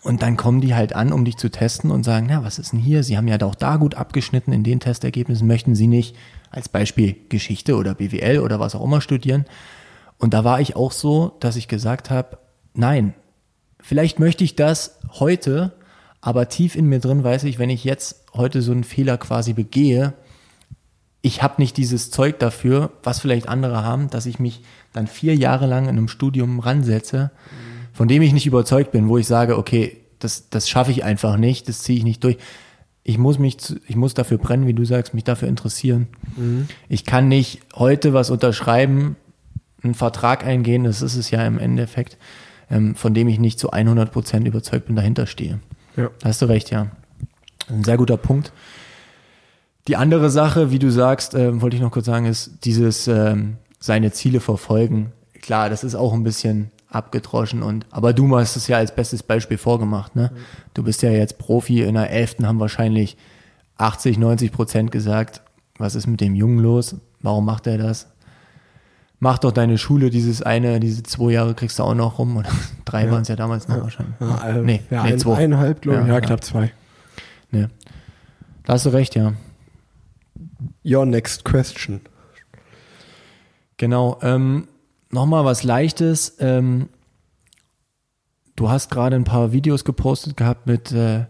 Und 0.02 0.22
dann 0.22 0.38
kommen 0.38 0.60
die 0.60 0.74
halt 0.74 0.96
an, 0.96 1.14
um 1.14 1.24
dich 1.24 1.38
zu 1.38 1.50
testen 1.50 1.92
und 1.92 2.04
sagen, 2.04 2.28
na, 2.30 2.44
was 2.44 2.60
ist 2.60 2.74
denn 2.74 2.80
hier? 2.80 3.04
Sie 3.04 3.18
haben 3.18 3.28
ja 3.28 3.40
auch 3.42 3.56
da 3.56 3.76
gut 3.78 3.96
abgeschnitten 3.96 4.52
in 4.52 4.64
den 4.64 4.80
Testergebnissen. 4.80 5.48
Möchten 5.48 5.76
Sie 5.76 5.88
nicht 5.88 6.16
als 6.50 6.68
Beispiel 6.68 7.16
Geschichte 7.30 7.76
oder 7.76 7.94
BWL 7.94 8.40
oder 8.40 8.60
was 8.60 8.76
auch 8.76 8.84
immer 8.84 9.02
studieren? 9.02 9.46
Und 10.18 10.34
da 10.34 10.44
war 10.44 10.60
ich 10.60 10.76
auch 10.76 10.92
so, 10.92 11.36
dass 11.40 11.56
ich 11.56 11.68
gesagt 11.68 12.10
habe, 12.10 12.38
nein, 12.74 13.14
vielleicht 13.80 14.20
möchte 14.20 14.44
ich 14.44 14.56
das 14.56 15.00
heute, 15.12 15.74
aber 16.26 16.48
tief 16.48 16.78
in 16.78 16.88
mir 16.88 17.00
drin 17.00 17.26
weiß 17.26 17.44
ich, 17.44 17.60
wenn 17.60 17.70
ich 17.70 17.84
jetzt 17.84 18.24
heute 18.34 18.62
so 18.62 18.72
einen 18.72 18.86
Fehler 18.86 19.18
quasi 19.18 19.52
begehe, 19.52 20.14
ich 21.22 21.44
habe 21.44 21.56
nicht 21.62 21.76
dieses 21.76 22.12
Zeug 22.12 22.40
dafür, 22.40 22.92
was 23.04 23.20
vielleicht 23.20 23.50
andere 23.50 23.84
haben, 23.84 24.10
dass 24.10 24.26
ich 24.26 24.40
mich 24.40 24.62
dann 24.94 25.08
vier 25.08 25.36
Jahre 25.36 25.68
lang 25.68 25.84
in 25.84 25.90
einem 25.90 26.08
Studium 26.08 26.62
ransetze, 26.62 27.32
von 27.92 28.08
dem 28.08 28.22
ich 28.22 28.32
nicht 28.32 28.46
überzeugt 28.46 28.92
bin, 28.92 29.10
wo 29.10 29.18
ich 29.18 29.28
sage, 29.28 29.58
okay, 29.58 29.98
das, 30.20 30.50
das 30.50 30.70
schaffe 30.70 30.92
ich 30.92 31.04
einfach 31.04 31.36
nicht, 31.36 31.68
das 31.68 31.80
ziehe 31.80 31.98
ich 31.98 32.06
nicht 32.06 32.24
durch. 32.24 32.38
Ich 33.04 33.18
muss 33.18 33.38
mich, 33.38 33.58
zu, 33.58 33.76
ich 33.86 33.98
muss 33.98 34.14
dafür 34.14 34.38
brennen, 34.38 34.66
wie 34.66 34.74
du 34.74 34.86
sagst, 34.86 35.14
mich 35.14 35.26
dafür 35.26 35.50
interessieren. 35.50 36.08
Ich 36.88 37.04
kann 37.04 37.28
nicht 37.28 37.60
heute 37.76 38.14
was 38.14 38.30
unterschreiben, 38.30 39.18
einen 39.84 39.94
Vertrag 39.94 40.46
eingehen, 40.46 40.86
das 40.86 41.02
ist 41.02 41.18
es 41.18 41.32
ja 41.32 41.46
im 41.46 41.60
Endeffekt, 41.60 42.18
ähm, 42.72 42.96
von 42.96 43.14
dem 43.14 43.28
ich 43.28 43.40
nicht 43.40 43.60
zu 43.60 43.72
100 43.72 44.10
Prozent 44.10 44.48
überzeugt 44.48 44.86
bin, 44.86 44.96
dahinter 44.96 45.28
stehe. 45.28 45.60
Ja. 45.96 46.10
Da 46.20 46.30
hast 46.30 46.42
du 46.42 46.46
recht, 46.46 46.70
ja. 46.72 46.88
Ein 47.70 47.84
sehr 47.84 47.98
guter 47.98 48.18
Punkt. 48.18 48.52
Die 49.88 49.96
andere 49.96 50.30
Sache, 50.30 50.72
wie 50.72 50.80
du 50.80 50.92
sagst, 50.92 51.34
ähm, 51.34 51.62
wollte 51.62 51.76
ich 51.76 51.82
noch 51.82 51.92
kurz 51.92 52.06
sagen, 52.06 52.26
ist 52.26 52.52
dieses 52.64 53.08
ähm, 53.08 53.58
seine 53.80 54.12
Ziele 54.12 54.40
verfolgen. 54.40 55.12
Klar, 55.42 55.70
das 55.70 55.84
ist 55.84 55.96
auch 55.96 56.14
ein 56.14 56.24
bisschen 56.24 56.72
abgedroschen 56.90 57.64
und 57.64 57.86
aber 57.90 58.14
du 58.14 58.38
hast 58.38 58.56
es 58.56 58.68
ja 58.68 58.78
als 58.78 58.96
bestes 58.96 59.24
Beispiel 59.24 59.58
vorgemacht, 59.58 60.16
ne? 60.16 60.32
Du 60.74 60.84
bist 60.84 61.02
ja 61.02 61.10
jetzt 61.10 61.38
Profi, 61.40 61.82
in 61.82 61.96
der 61.96 62.12
Elften 62.12 62.48
haben 62.48 62.60
wahrscheinlich 62.60 63.18
80, 63.78 64.18
90 64.18 64.52
Prozent 64.52 64.92
gesagt, 64.92 65.42
was 65.78 65.96
ist 65.96 66.08
mit 66.08 66.22
dem 66.22 66.36
Jungen 66.36 66.60
los? 66.60 66.96
Warum 67.22 67.46
macht 67.46 67.68
er 67.68 67.78
das? 67.78 68.08
Mach 69.24 69.38
doch 69.40 69.54
deine 69.54 69.78
Schule, 69.78 70.10
dieses 70.10 70.42
eine, 70.42 70.82
diese 70.82 71.02
zwei 71.02 71.32
Jahre 71.32 71.54
kriegst 71.54 71.80
du 71.80 71.84
auch 71.84 71.96
noch 71.96 72.20
rum, 72.20 72.36
oder 72.36 72.50
drei 72.86 73.10
waren 73.10 73.22
es 73.22 73.30
ja 73.30 73.38
damals 73.38 73.70
noch 73.70 73.82
wahrscheinlich. 73.82 74.16
Ja, 74.20 74.50
äh, 74.50 74.62
nee, 74.62 74.82
ja, 74.92 75.04
nee, 75.04 75.14
ein, 75.14 75.20
zwei. 75.20 75.38
eineinhalb, 75.38 75.82
glaube 75.82 76.02
ich. 76.02 76.08
Ja, 76.08 76.14
Ja, 76.16 76.20
ja. 76.20 76.26
knapp 76.26 76.44
zwei. 76.44 76.74
Nee. 77.50 77.68
Da 78.66 78.74
hast 78.74 78.86
du 78.86 78.90
recht, 78.90 79.16
ja. 79.16 79.32
Your 80.84 81.06
next 81.06 81.46
question. 81.46 82.02
Genau. 83.78 84.20
Ähm, 84.22 84.68
Nochmal 85.10 85.46
was 85.46 85.64
Leichtes. 85.64 86.36
Ähm, 86.40 86.90
du 88.58 88.70
hast 88.70 88.92
gerade 88.92 89.16
ein 89.16 89.24
paar 89.24 89.54
Videos 89.54 89.86
gepostet 89.86 90.36
gehabt 90.36 90.68
mit 90.68 90.92
äh, 90.92 91.28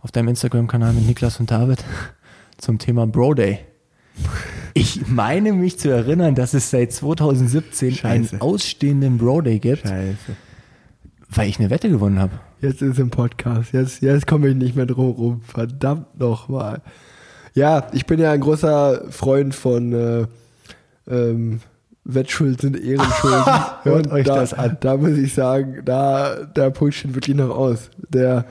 auf 0.00 0.10
deinem 0.10 0.26
Instagram-Kanal 0.26 0.92
mit 0.92 1.06
Niklas 1.06 1.38
und 1.38 1.52
David 1.52 1.84
zum 2.58 2.80
Thema 2.80 3.06
Bro 3.06 3.34
Day. 3.34 3.60
Ich 4.78 5.08
meine 5.08 5.52
mich 5.52 5.76
zu 5.76 5.90
erinnern, 5.90 6.36
dass 6.36 6.54
es 6.54 6.70
seit 6.70 6.92
2017 6.92 7.96
Scheiße. 7.96 8.06
einen 8.06 8.40
ausstehenden 8.40 9.18
Bro 9.18 9.40
Day 9.40 9.58
gibt. 9.58 9.82
Scheiße. 9.82 10.36
Weil 11.30 11.48
ich 11.48 11.58
eine 11.58 11.68
Wette 11.68 11.90
gewonnen 11.90 12.20
habe. 12.20 12.38
Jetzt 12.60 12.80
ist 12.80 13.00
im 13.00 13.10
Podcast. 13.10 13.72
Jetzt, 13.72 14.02
jetzt 14.02 14.28
komme 14.28 14.46
ich 14.46 14.54
nicht 14.54 14.76
mehr 14.76 14.86
drum 14.86 15.10
rum. 15.10 15.40
Verdammt 15.42 16.20
nochmal. 16.20 16.82
Ja, 17.54 17.88
ich 17.92 18.06
bin 18.06 18.20
ja 18.20 18.30
ein 18.30 18.40
großer 18.40 19.10
Freund 19.10 19.52
von 19.52 19.92
äh, 19.92 20.26
ähm, 21.10 21.60
Wettschuld 22.04 22.60
sind 22.60 22.78
Ehrenschulden. 22.78 23.44
Hört 23.82 24.06
Und 24.06 24.12
euch 24.12 24.26
da, 24.26 24.36
das 24.36 24.54
an. 24.54 24.76
Da 24.80 24.96
muss 24.96 25.18
ich 25.18 25.34
sagen, 25.34 25.82
da, 25.84 26.44
da 26.54 26.70
pusht 26.70 27.00
steht 27.00 27.16
wirklich 27.16 27.36
noch 27.36 27.50
aus. 27.50 27.90
Der, 28.08 28.44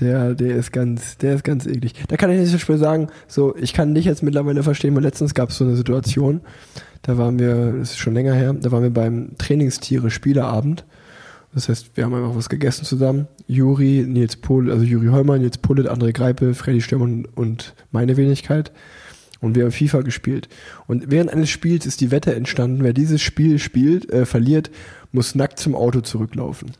der, 0.00 0.34
der 0.34 0.56
ist 0.56 0.72
ganz, 0.72 1.18
der 1.18 1.34
ist 1.34 1.44
ganz 1.44 1.66
eklig. 1.66 1.94
Da 2.08 2.16
kann 2.16 2.30
ich 2.30 2.38
nicht 2.38 2.50
so 2.50 2.58
schwer 2.58 2.78
sagen, 2.78 3.08
so, 3.28 3.54
ich 3.56 3.72
kann 3.72 3.94
dich 3.94 4.04
jetzt 4.04 4.22
mittlerweile 4.22 4.62
verstehen, 4.62 4.94
weil 4.94 5.02
letztens 5.02 5.34
gab 5.34 5.50
es 5.50 5.58
so 5.58 5.64
eine 5.64 5.76
Situation, 5.76 6.40
da 7.02 7.18
waren 7.18 7.38
wir, 7.38 7.72
das 7.78 7.90
ist 7.90 7.98
schon 7.98 8.14
länger 8.14 8.34
her, 8.34 8.52
da 8.54 8.72
waren 8.72 8.82
wir 8.82 8.90
beim 8.90 9.36
Trainingstiere-Spieleabend. 9.38 10.84
Das 11.52 11.68
heißt, 11.68 11.96
wir 11.96 12.04
haben 12.04 12.14
einfach 12.14 12.36
was 12.36 12.48
gegessen 12.48 12.84
zusammen. 12.84 13.26
Juri, 13.48 14.04
Nils 14.06 14.36
Pohl, 14.36 14.70
also 14.70 14.84
Juri 14.84 15.08
Heumann, 15.08 15.40
Nils 15.40 15.58
Pullet, 15.58 15.90
André 15.90 16.12
Greipel, 16.12 16.54
Freddy 16.54 16.80
Stürmer 16.80 17.04
und, 17.04 17.26
und 17.36 17.74
meine 17.90 18.16
Wenigkeit. 18.16 18.70
Und 19.40 19.56
wir 19.56 19.64
haben 19.64 19.72
FIFA 19.72 20.02
gespielt. 20.02 20.48
Und 20.86 21.10
während 21.10 21.32
eines 21.32 21.50
Spiels 21.50 21.86
ist 21.86 22.00
die 22.02 22.10
Wette 22.10 22.34
entstanden, 22.34 22.84
wer 22.84 22.92
dieses 22.92 23.20
Spiel 23.22 23.58
spielt, 23.58 24.12
äh, 24.12 24.26
verliert, 24.26 24.70
muss 25.12 25.34
nackt 25.34 25.58
zum 25.58 25.74
Auto 25.74 26.02
zurücklaufen. 26.02 26.72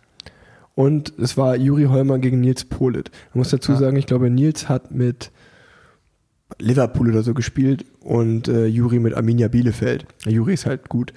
Und 0.80 1.12
es 1.18 1.36
war 1.36 1.56
Juri 1.56 1.84
Heumann 1.84 2.22
gegen 2.22 2.40
Nils 2.40 2.64
Polit. 2.64 3.10
Man 3.34 3.40
muss 3.40 3.50
dazu 3.50 3.74
sagen, 3.74 3.98
ich 3.98 4.06
glaube, 4.06 4.30
Nils 4.30 4.70
hat 4.70 4.90
mit 4.90 5.30
Liverpool 6.58 7.10
oder 7.10 7.22
so 7.22 7.34
gespielt 7.34 7.84
und 8.00 8.48
äh, 8.48 8.64
Juri 8.64 8.98
mit 8.98 9.12
Arminia 9.12 9.48
Bielefeld. 9.48 10.06
Juri 10.26 10.54
ist 10.54 10.64
halt 10.64 10.88
gut. 10.88 11.12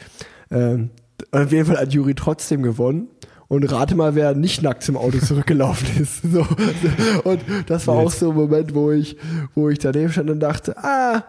Ähm, 0.51 0.89
auf 1.31 1.49
jeden 1.53 1.65
Fall 1.65 1.77
hat 1.77 1.93
Juri 1.93 2.13
trotzdem 2.13 2.61
gewonnen. 2.61 3.07
Und 3.47 3.63
rate 3.71 3.95
mal, 3.95 4.15
wer 4.15 4.35
nicht 4.35 4.63
nackt 4.63 4.83
zum 4.83 4.97
Auto 4.97 5.19
zurückgelaufen 5.25 6.01
ist. 6.01 6.23
So. 6.23 6.45
Und 7.23 7.39
das 7.67 7.87
war 7.87 7.95
auch 7.95 8.11
so 8.11 8.31
ein 8.31 8.35
Moment, 8.35 8.75
wo 8.75 8.91
ich, 8.91 9.15
wo 9.55 9.69
ich 9.69 9.79
daneben 9.79 10.11
stand 10.11 10.29
und 10.29 10.41
dachte, 10.41 10.77
ah, 10.77 11.23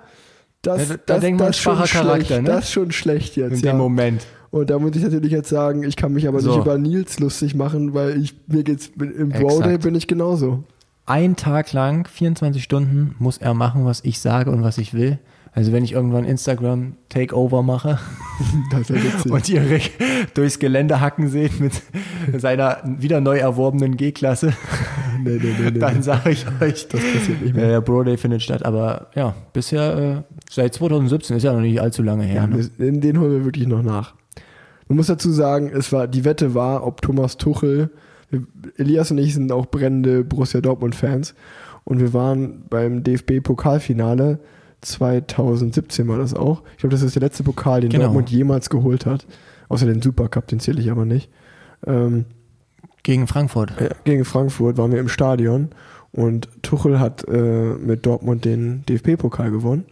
das, 0.61 0.89
Ja, 0.89 0.97
da- 0.97 1.21
da 1.21 1.21
das, 1.21 1.37
das, 1.39 1.49
ist 1.51 1.59
schon 1.59 1.87
schlecht, 1.87 2.31
ne? 2.31 2.43
das 2.43 2.65
ist 2.65 2.73
schon 2.73 2.91
schlecht 2.91 3.37
jetzt. 3.37 3.59
In 3.61 3.65
ja. 3.65 3.73
dem 3.73 3.79
Moment. 3.79 4.27
Und 4.55 4.71
da 4.71 4.79
muss 4.79 4.95
ich 4.95 5.03
natürlich 5.03 5.33
jetzt 5.33 5.49
sagen, 5.49 5.83
ich 5.83 5.97
kann 5.97 6.13
mich 6.13 6.29
aber 6.29 6.39
So. 6.39 6.51
nicht 6.51 6.61
über 6.61 6.79
Nils 6.79 7.19
lustig 7.19 7.57
machen, 7.57 7.93
weil 7.93 8.23
ich 8.23 8.37
mir 8.47 8.63
geht's 8.63 8.93
im 8.97 9.31
Bro 9.31 9.49
Exakt. 9.49 9.67
Day 9.67 9.79
bin 9.79 9.97
ich 9.97 10.07
genauso. 10.07 10.63
Ein 11.07 11.35
Tag 11.35 11.73
lang, 11.73 12.07
24 12.07 12.63
Stunden, 12.63 13.17
muss 13.19 13.39
er 13.39 13.53
machen, 13.53 13.85
was 13.85 14.05
ich 14.05 14.21
sage 14.21 14.53
und 14.53 14.63
was 14.63 14.79
ich 14.79 14.95
will. 14.95 15.19
Also 15.51 15.73
wenn 15.73 15.83
ich 15.83 15.91
irgendwann 15.91 16.25
Instagram 16.25 16.95
Takeover 17.09 17.65
mache 17.65 17.99
und 19.29 19.49
ihr 19.49 19.69
Rick 19.69 19.91
durchs 20.35 20.61
Gelände 20.61 21.01
hacken 21.01 21.29
seht 21.31 21.59
mit 21.59 21.83
seiner 22.37 22.79
wieder 22.85 23.21
neu 23.21 23.39
erworbenen 23.39 23.97
G-Klasse, 23.97 24.53
nee, 25.25 25.41
nee, 25.43 25.71
nee, 25.73 25.79
dann 25.81 26.05
sage 26.05 26.31
ich 26.31 26.47
euch, 26.61 26.87
das 26.87 27.01
passiert 27.01 27.43
nicht 27.43 27.57
mehr. 27.57 27.65
äh, 27.65 27.69
der 27.71 27.81
Bro 27.81 28.05
Day 28.05 28.17
findet 28.17 28.43
statt. 28.43 28.65
Aber 28.65 29.09
ja, 29.17 29.35
bisher 29.53 29.99
äh, 29.99 30.35
seit 30.49 30.75
2017 30.75 31.39
ist 31.39 31.43
ja 31.43 31.53
noch 31.53 31.61
nicht 31.61 31.81
allzu 31.81 32.05
lange 32.05 32.23
her. 32.23 32.43
Ja, 32.43 32.47
ne? 32.47 32.69
den 33.01 33.19
holen 33.19 33.33
wir 33.33 33.45
wirklich 33.45 33.67
noch 33.67 33.83
nach. 33.83 34.15
Man 34.89 34.97
muss 34.97 35.07
dazu 35.07 35.31
sagen, 35.33 35.71
es 35.75 35.93
war, 35.93 36.09
die 36.09 36.25
Wette 36.25 36.55
war, 36.55 36.87
ob 36.87 37.01
Thomas 37.03 37.37
Tuchel, 37.37 37.91
Elias 38.77 39.11
und 39.11 39.19
ich 39.19 39.35
sind 39.35 39.53
auch 39.53 39.67
brennende 39.67 40.25
Borussia 40.25 40.61
Dortmund-Fans 40.61 41.35
und 41.85 42.01
wir 42.01 42.13
waren 42.13 42.65
beim 42.69 43.03
DFB-Pokalfinale 43.05 44.39
2017 44.81 46.09
war 46.09 46.19
das 46.19 46.35
auch. 46.35 46.63
Ich 46.73 46.79
glaube, 46.79 46.93
das 46.95 47.03
ist 47.03 47.15
der 47.15 47.23
letzte 47.23 47.43
Pokal, 47.43 47.81
den 47.81 47.91
Genau. 47.91 48.05
Dortmund 48.05 48.31
jemals 48.31 48.69
geholt 48.71 49.07
hat. 49.07 49.27
Außer 49.69 49.87
den 49.87 50.03
Supercup, 50.03 50.47
den 50.47 50.61
zähle 50.61 50.81
ich 50.81 50.91
aber 50.91 51.05
nicht. 51.07 51.31
Ähm, 51.87 52.27
Gegen 53.03 53.27
Frankfurt. 53.27 53.73
Ja, 53.81 53.89
gegen 54.05 54.25
Frankfurt 54.25 54.77
waren 54.79 54.93
wir 54.93 55.01
im 55.01 55.09
Stadion 55.09 55.71
und 56.13 56.49
Tuchel 56.63 57.01
hat 57.01 57.27
äh, 57.29 57.75
mit 57.75 58.05
Dortmund 58.07 58.45
den 58.45 58.85
DFB-Pokal 58.87 59.51
gewonnen. 59.51 59.85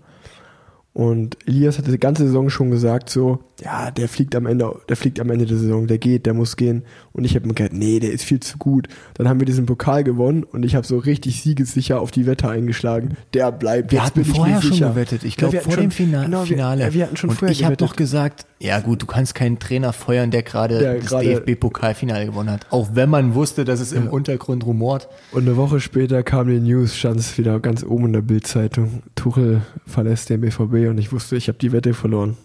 Und 0.94 1.36
Elias 1.46 1.78
hat 1.78 1.86
die 1.86 1.98
ganze 1.98 2.24
Saison 2.26 2.50
schon 2.50 2.70
gesagt, 2.70 3.08
so, 3.08 3.38
ja, 3.64 3.90
der 3.90 4.08
fliegt 4.08 4.34
am 4.34 4.46
Ende, 4.46 4.74
der 4.88 4.96
fliegt 4.96 5.20
am 5.20 5.30
Ende 5.30 5.46
der 5.46 5.56
Saison, 5.56 5.86
der 5.86 5.98
geht, 5.98 6.26
der 6.26 6.34
muss 6.34 6.56
gehen. 6.56 6.82
Und 7.12 7.24
ich 7.24 7.34
habe 7.36 7.46
mir 7.46 7.54
gedacht, 7.54 7.72
nee, 7.72 8.00
der 8.00 8.10
ist 8.12 8.24
viel 8.24 8.40
zu 8.40 8.58
gut. 8.58 8.88
Dann 9.14 9.28
haben 9.28 9.38
wir 9.40 9.44
diesen 9.46 9.66
Pokal 9.66 10.02
gewonnen 10.04 10.42
und 10.42 10.64
ich 10.64 10.74
habe 10.74 10.86
so 10.86 10.98
richtig 10.98 11.42
siegessicher 11.42 12.00
auf 12.00 12.10
die 12.10 12.26
Wette 12.26 12.48
eingeschlagen. 12.48 13.16
Der 13.34 13.52
bleibt. 13.52 13.92
Wir 13.92 13.98
Jetzt 13.98 14.06
hatten 14.06 14.24
vorher 14.24 14.60
schon 14.62 14.72
sicher. 14.72 14.90
gewettet. 14.90 15.24
Ich 15.24 15.34
Ja, 15.34 15.38
glaube 15.38 15.56
hatten 15.58 15.64
vor 15.64 15.74
schon- 15.74 15.82
dem 15.84 15.90
Fina 15.90 16.24
genau, 16.24 16.40
wir- 16.40 16.46
Finale. 16.46 16.80
ja, 16.82 16.92
wir 16.94 17.04
hatten 17.04 17.16
schon 17.16 17.30
Und 17.30 17.36
vorher 17.36 17.52
ich 17.52 17.64
habe 17.64 17.76
doch 17.76 17.94
gesagt, 17.96 18.46
ja 18.58 18.80
gut, 18.80 19.02
du 19.02 19.06
kannst 19.06 19.34
keinen 19.34 19.58
Trainer 19.58 19.92
feuern, 19.92 20.30
der 20.30 20.42
gerade 20.42 20.78
Der 20.78 20.94
das 20.98 21.10
DFB-Pokalfinale 21.10 22.26
gewonnen 22.26 22.50
hat. 22.50 22.66
Auch 22.70 22.90
wenn 22.94 23.10
man 23.10 23.34
wusste, 23.34 23.64
dass 23.64 23.80
es 23.80 23.92
im 23.92 24.08
Untergrund 24.08 24.64
rumort. 24.66 25.08
Und 25.32 25.42
eine 25.42 25.56
Woche 25.56 25.80
später 25.80 26.22
kam 26.22 26.48
die 26.48 26.60
News, 26.60 26.96
stand 26.96 27.18
es 27.20 27.36
wieder 27.38 27.60
ganz 27.60 27.84
oben 27.84 28.06
in 28.06 28.12
der 28.14 28.22
Bildzeitung. 28.22 29.02
Tuchel 29.14 29.62
verlässt 29.86 30.30
den 30.30 30.40
BVB 30.40 30.88
und 30.88 30.98
ich 30.98 31.12
wusste, 31.12 31.36
ich 31.36 31.48
habe 31.48 31.58
die 31.58 31.72
Wette 31.72 31.94
verloren. 31.94 32.36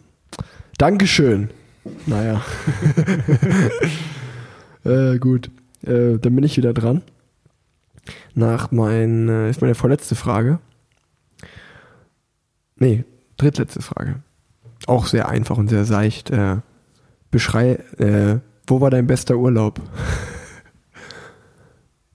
Dankeschön. 0.77 1.49
Naja. 2.05 2.41
äh, 4.83 5.17
gut. 5.17 5.49
Äh, 5.83 6.17
dann 6.19 6.35
bin 6.35 6.43
ich 6.43 6.57
wieder 6.57 6.73
dran. 6.73 7.01
Nach 8.35 8.71
mein, 8.71 9.29
äh, 9.29 9.49
ist 9.49 9.61
meine 9.61 9.75
vorletzte 9.75 10.15
Frage. 10.15 10.59
Nee, 12.75 13.05
drittletzte 13.37 13.81
Frage. 13.81 14.21
Auch 14.85 15.07
sehr 15.07 15.29
einfach 15.29 15.57
und 15.57 15.69
sehr 15.69 15.85
seicht. 15.85 16.29
Äh, 16.29 16.57
beschrei, 17.31 17.79
äh, 17.97 18.37
wo 18.67 18.81
war 18.81 18.91
dein 18.91 19.07
bester 19.07 19.37
Urlaub? 19.37 19.81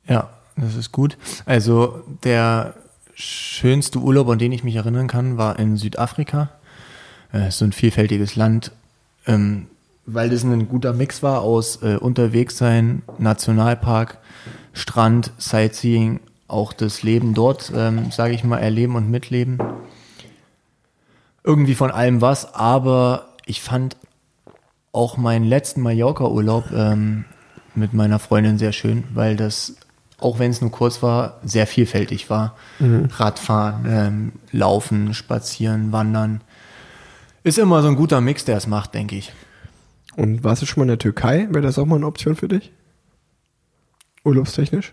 Ja, 0.04 0.30
das 0.56 0.74
ist 0.74 0.90
gut. 0.90 1.16
Also 1.46 2.02
der 2.24 2.74
schönste 3.14 4.00
Urlaub, 4.00 4.28
an 4.28 4.40
den 4.40 4.50
ich 4.50 4.64
mich 4.64 4.74
erinnern 4.74 5.06
kann, 5.06 5.38
war 5.38 5.58
in 5.60 5.76
Südafrika. 5.76 6.50
Äh, 7.32 7.48
ist 7.48 7.58
so 7.58 7.64
ein 7.64 7.72
vielfältiges 7.72 8.36
Land, 8.36 8.72
ähm, 9.26 9.66
weil 10.04 10.30
das 10.30 10.42
ein 10.42 10.68
guter 10.68 10.92
Mix 10.92 11.22
war 11.22 11.42
aus 11.42 11.82
äh, 11.82 11.96
unterwegs 11.96 12.58
sein, 12.58 13.02
Nationalpark, 13.18 14.18
Strand, 14.72 15.32
Sightseeing, 15.38 16.20
auch 16.48 16.72
das 16.72 17.02
Leben 17.02 17.34
dort, 17.34 17.72
ähm, 17.74 18.10
sage 18.10 18.34
ich 18.34 18.44
mal, 18.44 18.58
erleben 18.58 18.96
und 18.96 19.10
mitleben. 19.10 19.58
Irgendwie 21.44 21.74
von 21.74 21.90
allem 21.90 22.20
was, 22.20 22.54
aber 22.54 23.28
ich 23.46 23.62
fand 23.62 23.96
auch 24.92 25.16
meinen 25.16 25.44
letzten 25.44 25.80
Mallorca-Urlaub 25.80 26.70
ähm, 26.72 27.24
mit 27.74 27.94
meiner 27.94 28.18
Freundin 28.18 28.58
sehr 28.58 28.72
schön, 28.72 29.04
weil 29.14 29.36
das, 29.36 29.76
auch 30.18 30.38
wenn 30.38 30.50
es 30.50 30.60
nur 30.60 30.70
kurz 30.70 31.02
war, 31.02 31.40
sehr 31.42 31.66
vielfältig 31.66 32.28
war. 32.28 32.54
Radfahren, 33.16 33.86
ähm, 33.88 34.32
Laufen, 34.50 35.14
Spazieren, 35.14 35.90
Wandern. 35.90 36.42
Ist 37.44 37.58
immer 37.58 37.82
so 37.82 37.88
ein 37.88 37.96
guter 37.96 38.20
Mix, 38.20 38.44
der 38.44 38.56
es 38.56 38.66
macht, 38.66 38.94
denke 38.94 39.16
ich. 39.16 39.32
Und 40.16 40.44
warst 40.44 40.62
du 40.62 40.66
schon 40.66 40.80
mal 40.80 40.84
in 40.84 40.88
der 40.88 40.98
Türkei? 40.98 41.48
Wäre 41.50 41.62
das 41.62 41.78
auch 41.78 41.86
mal 41.86 41.96
eine 41.96 42.06
Option 42.06 42.36
für 42.36 42.48
dich? 42.48 42.72
Urlaubstechnisch? 44.24 44.92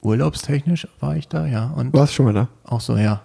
Urlaubstechnisch 0.00 0.88
war 1.00 1.16
ich 1.16 1.28
da, 1.28 1.46
ja. 1.46 1.66
Und 1.70 1.92
Warst 1.92 2.12
du 2.12 2.16
schon 2.16 2.26
mal 2.26 2.32
da? 2.34 2.48
auch 2.64 2.80
so, 2.80 2.96
ja. 2.96 3.22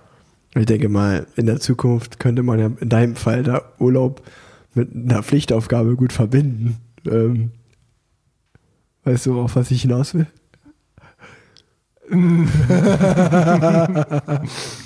Ich 0.56 0.66
denke 0.66 0.90
mal, 0.90 1.28
in 1.36 1.46
der 1.46 1.60
Zukunft 1.62 2.20
könnte 2.20 2.44
man 2.44 2.60
ja 2.60 2.70
in 2.80 2.90
deinem 2.90 3.16
Fall 3.16 3.44
da 3.44 3.62
Urlaub 3.80 4.22
mit 4.74 4.94
einer 4.94 5.24
Pflichtaufgabe 5.24 5.96
gut 5.96 6.12
verbinden. 6.12 6.78
Ähm, 7.06 7.52
weißt 9.06 9.28
du, 9.28 9.40
auf 9.40 9.56
was 9.56 9.72
ich 9.72 9.84
hinaus 9.84 10.14
will? 10.14 10.28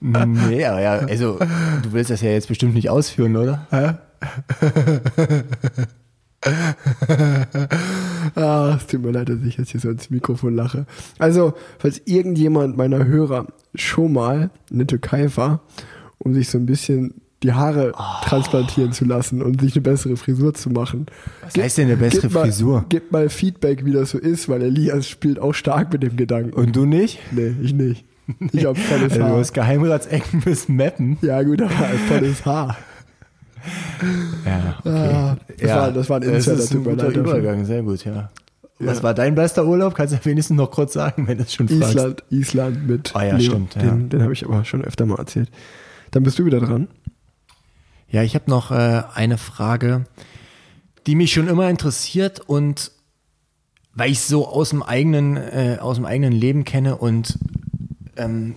Nee, 0.00 0.64
aber 0.64 0.80
ja, 0.80 0.98
also 0.98 1.38
du 1.82 1.92
willst 1.92 2.10
das 2.10 2.20
ja 2.20 2.30
jetzt 2.30 2.48
bestimmt 2.48 2.74
nicht 2.74 2.90
ausführen, 2.90 3.36
oder? 3.36 3.66
Ah, 8.34 8.76
es 8.76 8.86
tut 8.86 9.02
mir 9.02 9.10
leid, 9.10 9.28
dass 9.28 9.42
ich 9.42 9.56
jetzt 9.56 9.70
hier 9.70 9.80
so 9.80 9.90
ins 9.90 10.10
Mikrofon 10.10 10.54
lache. 10.54 10.86
Also, 11.18 11.54
falls 11.78 12.02
irgendjemand 12.04 12.76
meiner 12.76 13.04
Hörer 13.04 13.46
schon 13.74 14.12
mal 14.12 14.50
in 14.70 14.78
der 14.78 14.86
Türkei 14.86 15.28
war, 15.36 15.60
um 16.18 16.34
sich 16.34 16.48
so 16.48 16.58
ein 16.58 16.66
bisschen 16.66 17.14
die 17.42 17.52
Haare 17.52 17.92
transplantieren 18.24 18.92
zu 18.92 19.04
lassen 19.04 19.42
und 19.42 19.60
sich 19.60 19.74
eine 19.74 19.82
bessere 19.82 20.16
Frisur 20.16 20.54
zu 20.54 20.70
machen. 20.70 21.06
Was 21.42 21.56
heißt 21.56 21.78
denn 21.78 21.86
eine 21.86 21.96
bessere 21.96 22.22
gib 22.22 22.32
mal, 22.32 22.42
Frisur? 22.44 22.84
Gib 22.88 23.12
mal 23.12 23.28
Feedback, 23.28 23.84
wie 23.84 23.92
das 23.92 24.10
so 24.10 24.18
ist, 24.18 24.48
weil 24.48 24.62
Elias 24.62 25.08
spielt 25.08 25.38
auch 25.38 25.52
stark 25.52 25.92
mit 25.92 26.02
dem 26.02 26.16
Gedanken. 26.16 26.54
Und 26.54 26.74
du 26.74 26.86
nicht? 26.86 27.20
nee, 27.32 27.54
ich 27.60 27.74
nicht. 27.74 28.04
Ich 28.52 28.64
hab 28.64 28.76
volles 28.76 29.12
Also, 29.12 29.18
du 29.18 29.24
Haar. 29.24 29.38
hast 29.38 29.52
Geheimratsecken 29.54 30.40
bis 30.40 30.68
Mappen. 30.68 31.16
Ja, 31.22 31.42
gut, 31.42 31.62
aber 31.62 31.70
volles 32.08 32.44
Haar. 32.44 32.76
Ja, 34.44 34.76
Ah, 34.84 35.36
das, 35.58 35.70
war, 35.70 35.92
das 35.92 36.10
war 36.10 36.16
ein 36.18 36.22
Das 36.22 36.46
Insider, 36.46 36.56
ist 36.58 36.72
ein 36.74 36.84
guter. 36.84 37.08
Übergang, 37.08 37.64
sehr 37.64 37.82
gut, 37.82 38.04
ja. 38.04 38.30
Was 38.78 38.98
Ja. 38.98 39.02
war 39.04 39.14
dein 39.14 39.34
bester 39.34 39.64
Urlaub? 39.66 39.94
Kannst 39.94 40.12
du 40.12 40.18
ja 40.18 40.24
wenigstens 40.24 40.56
noch 40.56 40.70
kurz 40.70 40.92
sagen, 40.92 41.26
wenn 41.26 41.38
du 41.38 41.44
es 41.44 41.54
schon 41.54 41.68
fragst. 41.68 41.94
Island, 41.94 42.24
Island 42.30 42.86
mit 42.86 43.16
Ah 43.16 43.24
ja, 43.24 43.40
stimmt, 43.40 43.74
ja. 43.74 43.82
Den, 43.82 44.08
den 44.10 44.22
habe 44.22 44.32
ich 44.32 44.44
aber 44.44 44.64
schon 44.64 44.84
öfter 44.84 45.06
mal 45.06 45.18
erzählt. 45.18 45.50
Dann 46.10 46.22
bist 46.22 46.38
du 46.38 46.44
wieder 46.44 46.60
dran. 46.60 46.88
Ja, 48.08 48.22
ich 48.22 48.34
habe 48.34 48.48
noch 48.50 48.70
äh, 48.70 49.02
eine 49.14 49.38
Frage, 49.38 50.04
die 51.06 51.14
mich 51.14 51.32
schon 51.32 51.48
immer 51.48 51.68
interessiert 51.70 52.40
und 52.40 52.92
weil 53.94 54.10
ich 54.10 54.20
so 54.20 54.46
aus 54.46 54.70
dem 54.70 54.82
eigenen, 54.82 55.36
äh, 55.38 55.78
aus 55.80 55.96
dem 55.96 56.04
eigenen 56.04 56.32
Leben 56.32 56.64
kenne 56.64 56.96
und 56.96 57.38
ähm, 58.16 58.54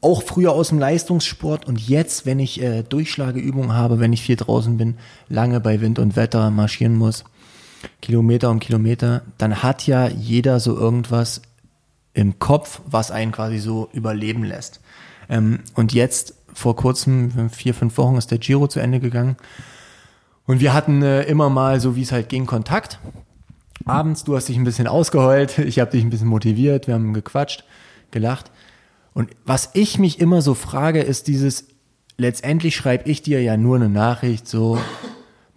auch 0.00 0.22
früher 0.22 0.52
aus 0.52 0.68
dem 0.68 0.78
Leistungssport 0.78 1.66
und 1.66 1.80
jetzt, 1.80 2.26
wenn 2.26 2.38
ich 2.38 2.62
äh, 2.62 2.82
Durchschlageübungen 2.82 3.72
habe, 3.72 3.98
wenn 3.98 4.12
ich 4.12 4.22
viel 4.22 4.36
draußen 4.36 4.76
bin, 4.76 4.96
lange 5.28 5.60
bei 5.60 5.80
Wind 5.80 5.98
und 5.98 6.16
Wetter 6.16 6.50
marschieren 6.50 6.96
muss, 6.96 7.24
Kilometer 8.02 8.50
um 8.50 8.60
Kilometer, 8.60 9.22
dann 9.38 9.62
hat 9.62 9.86
ja 9.86 10.08
jeder 10.08 10.60
so 10.60 10.76
irgendwas 10.76 11.42
im 12.14 12.38
Kopf, 12.38 12.80
was 12.86 13.10
einen 13.10 13.32
quasi 13.32 13.58
so 13.58 13.88
überleben 13.92 14.44
lässt. 14.44 14.80
Ähm, 15.28 15.60
und 15.74 15.92
jetzt, 15.92 16.34
vor 16.52 16.76
kurzem, 16.76 17.50
vier, 17.50 17.74
fünf 17.74 17.98
Wochen, 17.98 18.16
ist 18.16 18.30
der 18.30 18.38
Giro 18.38 18.66
zu 18.66 18.80
Ende 18.80 19.00
gegangen. 19.00 19.36
Und 20.46 20.60
wir 20.60 20.72
hatten 20.72 21.02
äh, 21.02 21.22
immer 21.24 21.50
mal, 21.50 21.80
so 21.80 21.96
wie 21.96 22.02
es 22.02 22.12
halt 22.12 22.28
ging, 22.28 22.46
Kontakt. 22.46 22.98
Abends, 23.84 24.24
du 24.24 24.34
hast 24.34 24.48
dich 24.48 24.56
ein 24.56 24.64
bisschen 24.64 24.86
ausgeheult, 24.86 25.58
ich 25.58 25.78
habe 25.78 25.90
dich 25.90 26.02
ein 26.02 26.10
bisschen 26.10 26.28
motiviert, 26.28 26.86
wir 26.86 26.94
haben 26.94 27.12
gequatscht, 27.12 27.64
gelacht. 28.10 28.50
Und 29.16 29.30
was 29.46 29.70
ich 29.72 29.98
mich 29.98 30.20
immer 30.20 30.42
so 30.42 30.52
frage, 30.52 31.00
ist 31.00 31.26
dieses, 31.26 31.68
letztendlich 32.18 32.76
schreibe 32.76 33.08
ich 33.08 33.22
dir 33.22 33.42
ja 33.42 33.56
nur 33.56 33.76
eine 33.76 33.88
Nachricht, 33.88 34.46
so, 34.46 34.78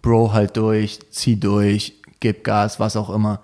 Bro, 0.00 0.32
halt 0.32 0.56
durch, 0.56 1.00
zieh 1.10 1.38
durch, 1.38 2.00
gib 2.20 2.42
Gas, 2.42 2.80
was 2.80 2.96
auch 2.96 3.10
immer. 3.10 3.42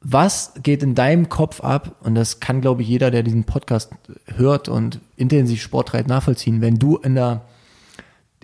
Was 0.00 0.52
geht 0.62 0.84
in 0.84 0.94
deinem 0.94 1.28
Kopf 1.28 1.60
ab? 1.64 1.96
Und 2.04 2.14
das 2.14 2.38
kann, 2.38 2.60
glaube 2.60 2.82
ich, 2.82 2.88
jeder, 2.88 3.10
der 3.10 3.24
diesen 3.24 3.42
Podcast 3.42 3.90
hört 4.36 4.68
und 4.68 5.00
intensiv 5.16 5.60
Sport 5.62 5.88
treibt, 5.88 6.08
nachvollziehen. 6.08 6.60
Wenn 6.60 6.78
du 6.78 6.96
in 6.98 7.16
der, 7.16 7.42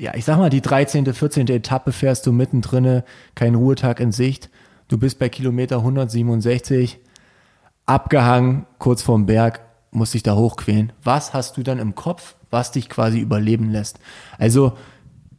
ja, 0.01 0.12
ich 0.16 0.24
sag 0.24 0.38
mal, 0.38 0.51
die 0.51 0.60
13., 0.60 1.06
14. 1.06 1.46
Etappe 1.51 1.92
fährst 1.92 2.26
du 2.26 2.32
mittendrin, 2.32 3.05
kein 3.36 3.55
Ruhetag 3.55 4.01
in 4.01 4.10
Sicht. 4.10 4.51
Du 4.88 4.98
bist 4.98 5.20
bei 5.20 5.28
Kilometer 5.28 5.76
167, 5.76 6.98
abgehangen, 7.86 8.66
kurz 8.80 9.02
vorm 9.02 9.26
Berg, 9.26 9.60
musst 9.95 10.15
dich 10.15 10.23
da 10.23 10.35
hochquälen. 10.35 10.93
Was 11.03 11.33
hast 11.33 11.57
du 11.57 11.62
dann 11.62 11.79
im 11.79 11.95
Kopf, 11.95 12.37
was 12.51 12.73
dich 12.73 12.89
quasi 12.89 13.19
überleben 13.21 13.71
lässt? 13.71 13.99
Also, 14.39 14.77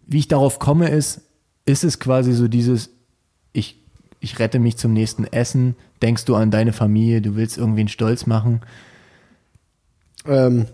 wie 0.08 0.20
ich 0.20 0.28
darauf 0.28 0.60
komme, 0.60 0.90
ist, 0.90 1.22
ist 1.66 1.84
es 1.84 2.00
quasi 2.00 2.34
so 2.34 2.48
dieses, 2.48 2.90
ich, 3.54 3.82
ich 4.20 4.40
rette 4.40 4.60
mich 4.60 4.78
zum 4.78 4.94
nächsten 4.94 5.26
Essen, 5.26 5.76
denkst 6.02 6.26
du 6.26 6.36
an 6.36 6.52
deine 6.52 6.74
Familie, 6.74 7.22
du 7.22 7.36
willst 7.36 7.58
irgendwen 7.58 7.88
stolz 7.88 8.26
machen? 8.26 8.62
Ähm, 10.26 10.66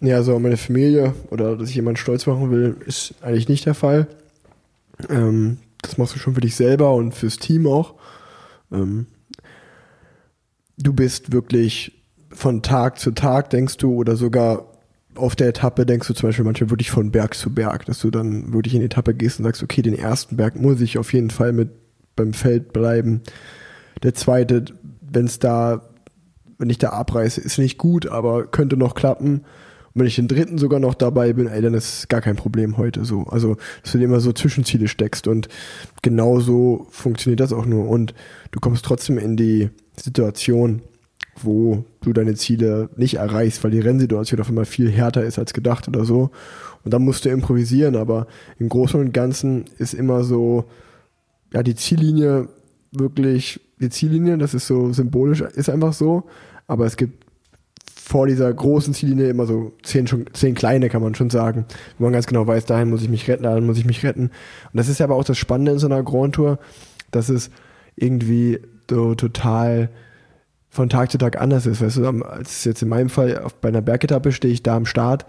ja, 0.00 0.22
so 0.22 0.36
an 0.36 0.42
meine 0.42 0.56
Familie 0.56 1.14
oder 1.30 1.56
dass 1.56 1.70
ich 1.70 1.76
jemanden 1.76 1.98
stolz 1.98 2.26
machen 2.26 2.50
will, 2.50 2.76
ist 2.86 3.14
eigentlich 3.22 3.48
nicht 3.48 3.66
der 3.66 3.74
Fall. 3.74 4.06
Ähm, 5.08 5.58
das 5.82 5.98
machst 5.98 6.14
du 6.14 6.18
schon 6.18 6.34
für 6.34 6.40
dich 6.40 6.56
selber 6.56 6.94
und 6.94 7.12
fürs 7.12 7.38
Team 7.38 7.66
auch. 7.66 7.94
Ähm, 8.72 9.06
du 10.78 10.92
bist 10.92 11.32
wirklich 11.32 11.95
von 12.36 12.62
Tag 12.62 12.98
zu 12.98 13.12
Tag, 13.12 13.50
denkst 13.50 13.78
du, 13.78 13.94
oder 13.94 14.16
sogar 14.16 14.66
auf 15.16 15.34
der 15.34 15.48
Etappe 15.48 15.86
denkst 15.86 16.08
du 16.08 16.14
zum 16.14 16.28
Beispiel 16.28 16.44
manchmal 16.44 16.70
wirklich 16.70 16.90
von 16.90 17.10
Berg 17.10 17.34
zu 17.34 17.52
Berg, 17.54 17.86
dass 17.86 18.00
du 18.00 18.10
dann 18.10 18.52
wirklich 18.52 18.74
in 18.74 18.80
die 18.80 18.86
Etappe 18.86 19.14
gehst 19.14 19.38
und 19.38 19.44
sagst, 19.44 19.62
okay, 19.62 19.82
den 19.82 19.98
ersten 19.98 20.36
Berg 20.36 20.60
muss 20.60 20.80
ich 20.80 20.98
auf 20.98 21.12
jeden 21.12 21.30
Fall 21.30 21.52
mit 21.52 21.70
beim 22.14 22.32
Feld 22.32 22.72
bleiben. 22.72 23.22
Der 24.02 24.14
zweite, 24.14 24.64
wenn 25.00 25.26
es 25.26 25.38
da, 25.38 25.88
wenn 26.58 26.70
ich 26.70 26.78
da 26.78 26.90
abreiße, 26.90 27.40
ist 27.40 27.58
nicht 27.58 27.78
gut, 27.78 28.06
aber 28.06 28.46
könnte 28.46 28.76
noch 28.76 28.94
klappen. 28.94 29.44
Und 29.94 30.00
wenn 30.00 30.06
ich 30.06 30.16
den 30.16 30.28
dritten 30.28 30.58
sogar 30.58 30.80
noch 30.80 30.94
dabei 30.94 31.32
bin, 31.32 31.46
ey, 31.46 31.62
dann 31.62 31.74
ist 31.74 32.08
gar 32.08 32.20
kein 32.20 32.36
Problem 32.36 32.76
heute 32.76 33.04
so. 33.04 33.24
Also, 33.24 33.56
dass 33.82 33.92
du 33.92 33.98
dir 33.98 34.04
immer 34.04 34.20
so 34.20 34.32
Zwischenziele 34.32 34.88
steckst 34.88 35.26
und 35.28 35.48
genauso 36.02 36.86
funktioniert 36.90 37.40
das 37.40 37.52
auch 37.52 37.66
nur. 37.66 37.88
Und 37.88 38.14
du 38.50 38.60
kommst 38.60 38.84
trotzdem 38.84 39.18
in 39.18 39.36
die 39.36 39.70
Situation, 39.98 40.82
wo 41.42 41.84
du 42.00 42.12
deine 42.12 42.34
Ziele 42.34 42.88
nicht 42.96 43.14
erreichst, 43.14 43.62
weil 43.62 43.70
die 43.70 43.80
Rennsituation 43.80 44.40
auf 44.40 44.48
einmal 44.48 44.64
viel 44.64 44.90
härter 44.90 45.24
ist 45.24 45.38
als 45.38 45.52
gedacht 45.52 45.88
oder 45.88 46.04
so. 46.04 46.30
Und 46.84 46.94
dann 46.94 47.02
musst 47.02 47.24
du 47.24 47.30
improvisieren, 47.30 47.96
aber 47.96 48.26
im 48.58 48.68
Großen 48.68 48.98
und 48.98 49.12
Ganzen 49.12 49.64
ist 49.78 49.94
immer 49.94 50.24
so, 50.24 50.64
ja, 51.52 51.62
die 51.62 51.74
Ziellinie 51.74 52.48
wirklich, 52.92 53.60
die 53.80 53.90
Ziellinie, 53.90 54.38
das 54.38 54.54
ist 54.54 54.66
so 54.66 54.92
symbolisch, 54.92 55.40
ist 55.40 55.68
einfach 55.68 55.92
so, 55.92 56.24
aber 56.66 56.86
es 56.86 56.96
gibt 56.96 57.26
vor 58.06 58.28
dieser 58.28 58.52
großen 58.52 58.94
Ziellinie 58.94 59.28
immer 59.28 59.46
so 59.46 59.72
zehn, 59.82 60.06
schon, 60.06 60.26
zehn 60.32 60.54
kleine, 60.54 60.88
kann 60.88 61.02
man 61.02 61.16
schon 61.16 61.28
sagen, 61.28 61.66
wo 61.98 62.04
man 62.04 62.12
ganz 62.12 62.28
genau 62.28 62.46
weiß, 62.46 62.64
dahin 62.64 62.88
muss 62.88 63.02
ich 63.02 63.08
mich 63.08 63.26
retten, 63.26 63.42
dahin 63.42 63.66
muss 63.66 63.78
ich 63.78 63.84
mich 63.84 64.04
retten. 64.04 64.22
Und 64.22 64.74
das 64.74 64.88
ist 64.88 65.00
ja 65.00 65.06
aber 65.06 65.16
auch 65.16 65.24
das 65.24 65.38
Spannende 65.38 65.72
in 65.72 65.78
so 65.78 65.88
einer 65.88 66.04
Grand 66.04 66.36
Tour, 66.36 66.60
dass 67.10 67.28
es 67.28 67.50
irgendwie 67.96 68.60
so 68.88 69.16
total 69.16 69.90
von 70.76 70.88
Tag 70.88 71.10
zu 71.10 71.18
Tag 71.18 71.40
anders 71.40 71.66
ist. 71.66 71.80
Weißt 71.80 71.96
du, 71.96 72.06
als 72.22 72.64
jetzt 72.64 72.82
in 72.82 72.88
meinem 72.88 73.08
Fall 73.08 73.38
auf, 73.38 73.54
bei 73.54 73.68
einer 73.68 73.82
Bergetappe 73.82 74.30
stehe 74.32 74.54
ich 74.54 74.62
da 74.62 74.76
am 74.76 74.86
Start 74.86 75.26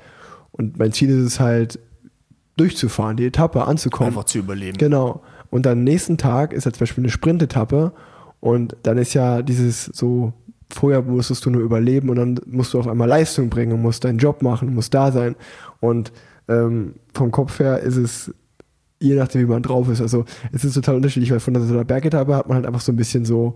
und 0.51 0.77
mein 0.77 0.91
Ziel 0.91 1.09
ist 1.09 1.25
es 1.25 1.39
halt, 1.39 1.79
durchzufahren, 2.57 3.17
die 3.17 3.25
Etappe 3.25 3.65
anzukommen. 3.65 4.09
Einfach 4.09 4.25
zu 4.25 4.39
überleben. 4.39 4.77
Genau. 4.77 5.21
Und 5.49 5.65
dann 5.65 5.83
nächsten 5.83 6.17
Tag 6.17 6.51
ist 6.53 6.65
ja 6.65 6.73
zum 6.73 6.79
Beispiel 6.81 7.03
eine 7.03 7.11
Sprintetappe 7.11 7.93
und 8.39 8.75
dann 8.83 8.97
ist 8.97 9.13
ja 9.13 9.41
dieses 9.41 9.85
so, 9.85 10.33
vorher 10.69 11.01
musstest 11.01 11.45
du 11.45 11.51
nur 11.51 11.61
überleben 11.61 12.09
und 12.09 12.17
dann 12.17 12.39
musst 12.47 12.73
du 12.73 12.79
auf 12.79 12.87
einmal 12.87 13.07
Leistung 13.07 13.49
bringen 13.49 13.73
und 13.73 13.81
musst 13.81 14.03
deinen 14.03 14.17
Job 14.17 14.41
machen, 14.41 14.73
musst 14.73 14.93
da 14.93 15.11
sein. 15.11 15.35
Und 15.79 16.11
ähm, 16.49 16.95
vom 17.13 17.31
Kopf 17.31 17.59
her 17.59 17.79
ist 17.79 17.95
es 17.95 18.33
je 18.99 19.13
nachdem, 19.13 19.41
wie 19.41 19.45
man 19.45 19.61
drauf 19.61 19.87
ist. 19.89 20.01
Also 20.01 20.25
es 20.51 20.65
ist 20.65 20.73
total 20.73 20.95
unterschiedlich, 20.95 21.31
weil 21.31 21.39
von 21.39 21.55
einer 21.55 21.85
Bergetappe 21.85 22.35
hat 22.35 22.47
man 22.47 22.55
halt 22.55 22.65
einfach 22.65 22.81
so 22.81 22.91
ein 22.91 22.95
bisschen 22.95 23.25
so 23.25 23.55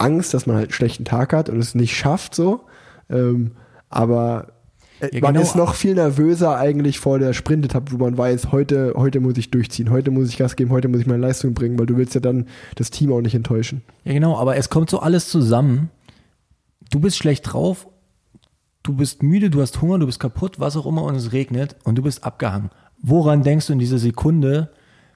Angst, 0.00 0.34
dass 0.34 0.46
man 0.46 0.56
halt 0.56 0.66
einen 0.66 0.72
schlechten 0.72 1.04
Tag 1.04 1.32
hat 1.32 1.48
und 1.48 1.58
es 1.58 1.74
nicht 1.74 1.96
schafft 1.96 2.34
so. 2.34 2.62
Ähm, 3.10 3.52
aber 3.88 4.48
äh, 5.00 5.14
Ja, 5.14 5.20
man 5.22 5.34
genau. 5.34 5.44
ist 5.44 5.56
noch 5.56 5.74
viel 5.74 5.94
nervöser 5.94 6.56
eigentlich 6.56 6.98
vor 6.98 7.18
der 7.18 7.32
Sprintetappe, 7.32 7.92
wo 7.92 7.98
man 7.98 8.16
weiß, 8.16 8.52
heute, 8.52 8.94
heute 8.96 9.20
muss 9.20 9.36
ich 9.36 9.50
durchziehen, 9.50 9.90
heute 9.90 10.10
muss 10.10 10.28
ich 10.28 10.38
Gas 10.38 10.56
geben, 10.56 10.70
heute 10.70 10.88
muss 10.88 11.00
ich 11.00 11.06
meine 11.06 11.22
Leistung 11.22 11.54
bringen, 11.54 11.78
weil 11.78 11.86
du 11.86 11.96
willst 11.96 12.14
ja 12.14 12.20
dann 12.20 12.46
das 12.74 12.90
Team 12.90 13.12
auch 13.12 13.20
nicht 13.20 13.34
enttäuschen. 13.34 13.82
Ja, 14.04 14.12
genau, 14.12 14.36
aber 14.36 14.56
es 14.56 14.70
kommt 14.70 14.90
so 14.90 15.00
alles 15.00 15.28
zusammen. 15.28 15.90
Du 16.90 17.00
bist 17.00 17.18
schlecht 17.18 17.52
drauf, 17.52 17.88
du 18.82 18.94
bist 18.94 19.22
müde, 19.22 19.50
du 19.50 19.60
hast 19.60 19.80
Hunger, 19.82 19.98
du 19.98 20.06
bist 20.06 20.20
kaputt, 20.20 20.58
was 20.58 20.76
auch 20.76 20.86
immer 20.86 21.02
und 21.02 21.14
es 21.14 21.32
regnet 21.32 21.76
und 21.84 21.96
du 21.96 22.02
bist 22.02 22.24
abgehangen. 22.24 22.70
Woran 23.00 23.42
denkst 23.42 23.66
du 23.66 23.74
in 23.74 23.78
dieser 23.78 23.98
Sekunde, 23.98 24.70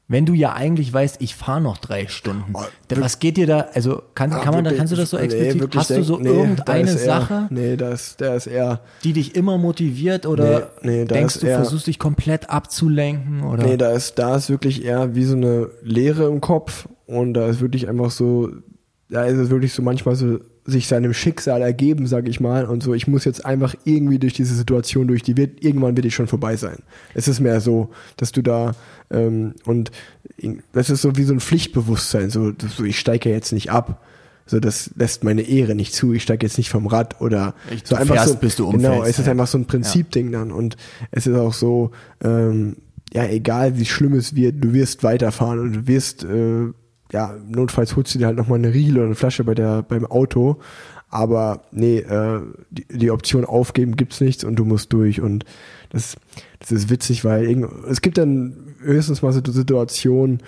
wenn 0.08 0.26
du 0.26 0.34
ja 0.34 0.52
eigentlich 0.52 0.92
weißt, 0.92 1.16
ich 1.22 1.34
fahre 1.34 1.60
noch 1.60 1.78
drei 1.78 2.06
Stunden? 2.06 2.52
Oh, 2.54 2.62
was 2.96 3.18
geht 3.18 3.36
dir 3.38 3.46
da, 3.46 3.60
also 3.72 4.02
kann, 4.14 4.30
kann 4.30 4.52
man 4.52 4.64
da, 4.64 4.70
Wirklich, 4.70 4.78
kannst 4.78 4.92
du 4.92 4.96
das 4.96 5.10
so 5.10 5.16
nee, 5.16 5.22
explizit, 5.24 5.60
wirklich 5.60 5.80
hast 5.80 5.90
du 5.90 6.02
so 6.02 6.18
nee, 6.18 6.28
irgendeine 6.28 6.90
eher- 6.90 6.98
Sache, 6.98 7.46
Nee, 7.50 7.76
da 7.76 7.90
ist, 7.90 8.20
der 8.20 8.34
ist 8.34 8.46
eher, 8.46 8.80
die 9.04 9.12
dich 9.14 9.34
immer 9.34 9.56
motiviert 9.58 10.26
oder 10.26 10.72
Nee, 10.82 10.98
nee, 11.00 11.04
denkst 11.06 11.40
du, 11.40 11.46
eher- 11.46 11.56
versuchst 11.60 11.86
dich 11.86 11.98
komplett 11.98 12.50
abzulenken 12.50 13.42
oder? 13.44 13.64
nee, 13.64 13.76
da 13.76 13.90
ist, 13.92 14.18
da 14.18 14.36
ist 14.36 14.50
wirklich 14.50 14.84
eher 14.84 15.14
wie 15.14 15.24
so 15.24 15.36
eine 15.36 15.70
Leere 15.82 16.26
im 16.26 16.40
Kopf 16.42 16.88
und 17.06 17.32
da 17.34 17.46
ist 17.46 17.60
wirklich 17.60 17.88
einfach 17.88 18.10
so, 18.10 18.50
da 19.08 19.24
ist 19.24 19.38
es 19.38 19.50
wirklich 19.50 19.72
so 19.72 19.82
manchmal 19.82 20.14
so, 20.16 20.38
sich 20.64 20.86
seinem 20.86 21.12
Schicksal 21.12 21.60
ergeben, 21.60 22.06
sage 22.06 22.30
ich 22.30 22.38
mal, 22.38 22.66
und 22.66 22.82
so, 22.82 22.94
ich 22.94 23.08
muss 23.08 23.24
jetzt 23.24 23.44
einfach 23.44 23.74
irgendwie 23.84 24.18
durch 24.18 24.32
diese 24.32 24.54
Situation 24.54 25.08
durch, 25.08 25.22
die 25.22 25.36
wird, 25.36 25.64
irgendwann 25.64 25.96
wird 25.96 26.04
die 26.04 26.10
schon 26.12 26.28
vorbei 26.28 26.56
sein. 26.56 26.78
Es 27.14 27.26
ist 27.26 27.40
mehr 27.40 27.60
so, 27.60 27.90
dass 28.16 28.30
du 28.30 28.42
da, 28.42 28.72
ähm, 29.10 29.54
und 29.66 29.90
das 30.72 30.88
ist 30.90 31.02
so 31.02 31.16
wie 31.16 31.24
so 31.24 31.32
ein 31.34 31.40
Pflichtbewusstsein, 31.40 32.30
so, 32.30 32.52
so 32.76 32.84
ich 32.84 32.98
steige 32.98 33.28
ja 33.30 33.34
jetzt 33.34 33.52
nicht 33.52 33.70
ab. 33.72 34.04
So, 34.46 34.60
das 34.60 34.90
lässt 34.96 35.22
meine 35.24 35.42
Ehre 35.42 35.74
nicht 35.74 35.94
zu. 35.94 36.12
Ich 36.12 36.24
steige 36.24 36.44
jetzt 36.44 36.58
nicht 36.58 36.68
vom 36.68 36.86
Rad 36.86 37.20
oder 37.20 37.54
Ich- 37.70 37.82
so 37.86 37.94
einfach 37.94 38.16
fährst, 38.16 38.28
so. 38.30 38.36
bis 38.36 38.56
du 38.56 38.70
genau, 38.70 38.88
umfällst, 38.96 39.10
es 39.10 39.18
ist 39.20 39.26
ja. 39.26 39.32
einfach 39.32 39.46
so 39.46 39.56
ein 39.58 39.66
Prinzipding 39.66 40.32
dann 40.32 40.50
und 40.52 40.76
es 41.12 41.26
ist 41.26 41.36
auch 41.36 41.54
so, 41.54 41.92
ähm, 42.22 42.76
ja, 43.14 43.24
egal 43.26 43.78
wie 43.78 43.84
schlimm 43.84 44.14
es 44.14 44.34
wird, 44.34 44.62
du 44.62 44.72
wirst 44.72 45.04
weiterfahren 45.04 45.58
und 45.60 45.72
du 45.72 45.86
wirst, 45.86 46.24
äh, 46.24 46.72
ja, 47.12 47.36
notfalls 47.46 47.94
holst 47.94 48.14
du 48.14 48.18
dir 48.18 48.26
halt 48.26 48.36
nochmal 48.36 48.58
eine 48.58 48.72
Riegel 48.72 48.96
oder 48.96 49.06
eine 49.06 49.14
Flasche 49.14 49.44
bei 49.44 49.54
der, 49.54 49.82
beim 49.82 50.06
Auto. 50.06 50.58
Aber 51.10 51.60
nee, 51.72 51.98
äh, 51.98 52.40
die, 52.70 52.86
die 52.88 53.10
Option 53.10 53.44
aufgeben 53.44 53.96
gibt's 53.96 54.22
nichts 54.22 54.44
und 54.44 54.56
du 54.56 54.64
musst 54.64 54.92
durch. 54.94 55.20
Und 55.20 55.44
das, 55.90 56.16
das 56.58 56.72
ist 56.72 56.88
witzig, 56.88 57.24
weil 57.24 57.44
irgend, 57.44 57.70
es 57.88 58.00
gibt 58.00 58.16
dann 58.16 58.74
höchstens 58.80 59.20
mal 59.20 59.32
so 59.32 59.40
Situationen, 59.44 60.42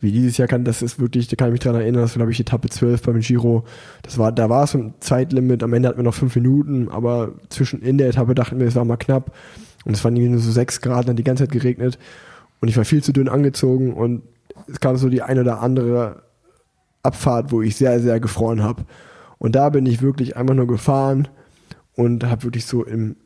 wie 0.00 0.10
dieses 0.10 0.36
Jahr 0.36 0.48
kann, 0.48 0.64
das 0.64 0.82
ist 0.82 1.00
wirklich, 1.00 1.28
da 1.28 1.36
kann 1.36 1.48
ich 1.48 1.52
mich 1.52 1.60
dran 1.60 1.74
erinnern, 1.74 2.02
das 2.02 2.12
war, 2.12 2.18
glaube 2.18 2.32
ich, 2.32 2.40
Etappe 2.40 2.68
12 2.68 3.02
beim 3.02 3.20
Giro. 3.20 3.64
Das 4.02 4.18
war, 4.18 4.32
da 4.32 4.48
war 4.48 4.64
es 4.64 4.74
ein 4.74 4.94
Zeitlimit, 5.00 5.62
am 5.62 5.72
Ende 5.72 5.88
hatten 5.88 5.98
wir 5.98 6.04
noch 6.04 6.14
fünf 6.14 6.34
Minuten, 6.34 6.88
aber 6.88 7.32
zwischen 7.48 7.80
in 7.80 7.98
der 7.98 8.08
Etappe 8.08 8.34
dachten 8.34 8.58
wir, 8.58 8.66
es 8.66 8.74
war 8.74 8.84
mal 8.84 8.96
knapp. 8.96 9.34
Und 9.84 9.94
es 9.94 10.04
waren 10.04 10.16
irgendwie 10.16 10.32
nur 10.32 10.40
so 10.40 10.50
sechs 10.50 10.80
Grad, 10.80 11.08
dann 11.08 11.16
die 11.16 11.24
ganze 11.24 11.44
Zeit 11.44 11.52
geregnet. 11.52 11.98
Und 12.60 12.68
ich 12.68 12.76
war 12.76 12.84
viel 12.84 13.02
zu 13.02 13.12
dünn 13.12 13.28
angezogen 13.28 13.92
und 13.92 14.22
es 14.66 14.80
kam 14.80 14.96
so 14.96 15.08
die 15.08 15.22
eine 15.22 15.40
oder 15.42 15.60
andere 15.60 16.22
Abfahrt, 17.02 17.52
wo 17.52 17.62
ich 17.62 17.76
sehr, 17.76 18.00
sehr 18.00 18.20
gefroren 18.20 18.62
habe. 18.62 18.84
Und 19.38 19.54
da 19.54 19.68
bin 19.70 19.86
ich 19.86 20.02
wirklich 20.02 20.36
einfach 20.36 20.54
nur 20.54 20.66
gefahren 20.66 21.28
und 21.94 22.24
habe 22.24 22.44
wirklich 22.44 22.66
so 22.66 22.84
im, 22.84 23.16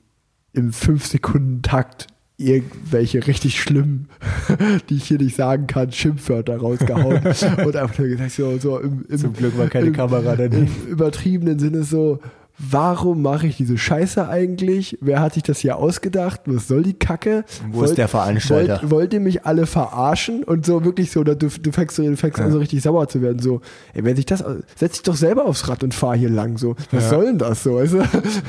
im 0.53 0.71
5-Sekunden-Takt 0.71 2.07
irgendwelche 2.37 3.27
richtig 3.27 3.61
schlimmen, 3.61 4.09
die 4.89 4.97
ich 4.97 5.05
hier 5.05 5.19
nicht 5.19 5.37
sagen 5.37 5.67
kann, 5.67 5.93
Schimpfwörter 5.93 6.57
rausgehauen 6.57 7.21
und 7.65 7.77
einfach 7.77 7.99
nur 7.99 8.09
gesagt, 8.09 8.33
so, 8.33 8.59
so 8.59 8.79
im, 8.79 9.05
im, 9.09 9.19
Zum 9.19 9.33
Glück 9.33 9.57
war 9.57 9.69
keine 9.69 9.89
im, 9.89 9.93
Kamera 9.93 10.37
daneben. 10.37 10.69
Im 10.87 10.89
übertriebenen 10.89 11.59
Sinne 11.59 11.85
so, 11.85 12.21
warum 12.71 13.23
mache 13.23 13.47
ich 13.47 13.57
diese 13.57 13.77
Scheiße 13.77 14.29
eigentlich? 14.29 14.97
Wer 15.01 15.21
hat 15.21 15.35
sich 15.35 15.43
das 15.43 15.59
hier 15.59 15.77
ausgedacht? 15.77 16.43
Was 16.47 16.69
soll 16.69 16.83
die 16.85 16.95
Kacke? 16.95 17.45
Wo 17.71 17.83
ist 17.83 17.99
der 17.99 18.09
Veranstalter? 18.09 18.81
Wollt, 18.83 18.91
wollt 18.91 19.13
ihr 19.15 19.21
mich 19.21 19.45
alle 19.45 19.67
verarschen? 19.67 20.45
Und 20.45 20.65
so 20.65 20.85
wirklich 20.85 21.11
so, 21.11 21.25
du, 21.25 21.35
du 21.37 21.49
fängst, 21.73 21.99
du 21.99 22.17
fängst 22.17 22.41
an 22.41 22.53
so 22.53 22.59
richtig 22.59 22.83
sauer 22.83 23.09
zu 23.09 23.21
werden. 23.21 23.41
So, 23.41 23.61
ey, 23.95 24.05
wenn 24.05 24.17
sich 24.17 24.27
das, 24.27 24.45
setz 24.77 24.93
dich 24.95 25.03
doch 25.03 25.17
selber 25.17 25.45
aufs 25.45 25.69
Rad 25.69 25.83
und 25.83 25.93
fahr 25.95 26.17
hier 26.17 26.31
lang. 26.31 26.57
So, 26.59 26.77
was 26.91 27.05
Ja. 27.05 27.11
soll 27.11 27.25
denn 27.27 27.39
das 27.39 27.63
so? 27.63 27.75
Weißt 27.77 27.95
du? 27.95 28.03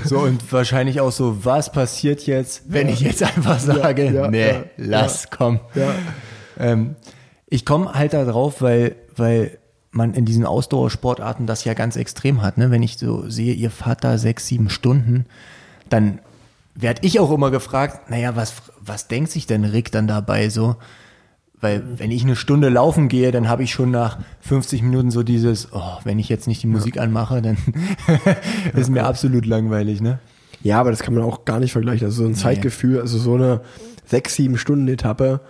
So, 0.05 0.19
und 0.19 0.51
wahrscheinlich 0.51 1.01
auch 1.01 1.11
so, 1.11 1.43
was 1.43 1.71
passiert 1.71 2.25
jetzt, 2.27 2.63
wenn 2.67 2.89
ich 2.89 2.99
jetzt 3.01 3.23
einfach 3.23 3.59
sage, 3.59 4.11
ja, 4.11 4.27
nee, 4.29 4.47
ja, 4.47 4.63
lass, 4.77 5.29
komm. 5.29 5.59
Ja. 5.75 5.91
Ähm, 6.59 6.95
ich 7.47 7.65
komme 7.65 7.93
halt 7.93 8.13
da 8.13 8.25
drauf, 8.25 8.61
weil, 8.61 8.95
weil 9.15 9.57
man 9.93 10.13
in 10.13 10.25
diesen 10.25 10.45
Ausdauersportarten 10.45 11.45
das 11.45 11.63
ja 11.63 11.73
ganz 11.73 11.95
extrem 11.95 12.41
hat. 12.41 12.57
Ne? 12.57 12.71
Wenn 12.71 12.83
ich 12.83 12.97
so 12.97 13.29
sehe, 13.29 13.53
ihr 13.53 13.69
fahrt 13.69 14.03
da 14.03 14.17
sechs, 14.17 14.47
sieben 14.47 14.69
Stunden, 14.69 15.25
dann 15.89 16.19
werde 16.75 17.01
ich 17.03 17.19
auch 17.19 17.31
immer 17.31 17.51
gefragt, 17.51 18.09
naja, 18.09 18.35
was, 18.35 18.53
was 18.81 19.07
denkt 19.07 19.31
sich 19.31 19.45
denn 19.45 19.63
Rick 19.63 19.91
dann 19.91 20.07
dabei 20.07 20.49
so? 20.49 20.75
Weil 21.61 21.83
wenn 21.97 22.11
ich 22.11 22.23
eine 22.23 22.35
Stunde 22.35 22.69
laufen 22.69 23.07
gehe, 23.07 23.31
dann 23.31 23.47
habe 23.47 23.63
ich 23.63 23.71
schon 23.71 23.91
nach 23.91 24.17
50 24.41 24.81
Minuten 24.81 25.11
so 25.11 25.23
dieses, 25.23 25.71
oh, 25.71 25.99
wenn 26.03 26.19
ich 26.19 26.27
jetzt 26.27 26.47
nicht 26.47 26.63
die 26.63 26.67
Musik 26.67 26.99
anmache, 26.99 27.41
dann 27.41 27.57
ist 28.75 28.89
mir 28.89 29.05
absolut 29.05 29.45
langweilig, 29.45 30.01
ne? 30.01 30.19
Ja, 30.63 30.79
aber 30.79 30.91
das 30.91 31.03
kann 31.03 31.13
man 31.13 31.23
auch 31.23 31.45
gar 31.45 31.59
nicht 31.59 31.71
vergleichen. 31.71 32.05
Also 32.05 32.23
so 32.23 32.29
ein 32.29 32.35
Zeitgefühl, 32.35 32.99
also 32.99 33.17
so 33.17 33.35
eine 33.35 33.61
sechs, 34.05 34.35
sieben 34.35 34.57
Stunden 34.57 34.87
Etappe 34.87 35.41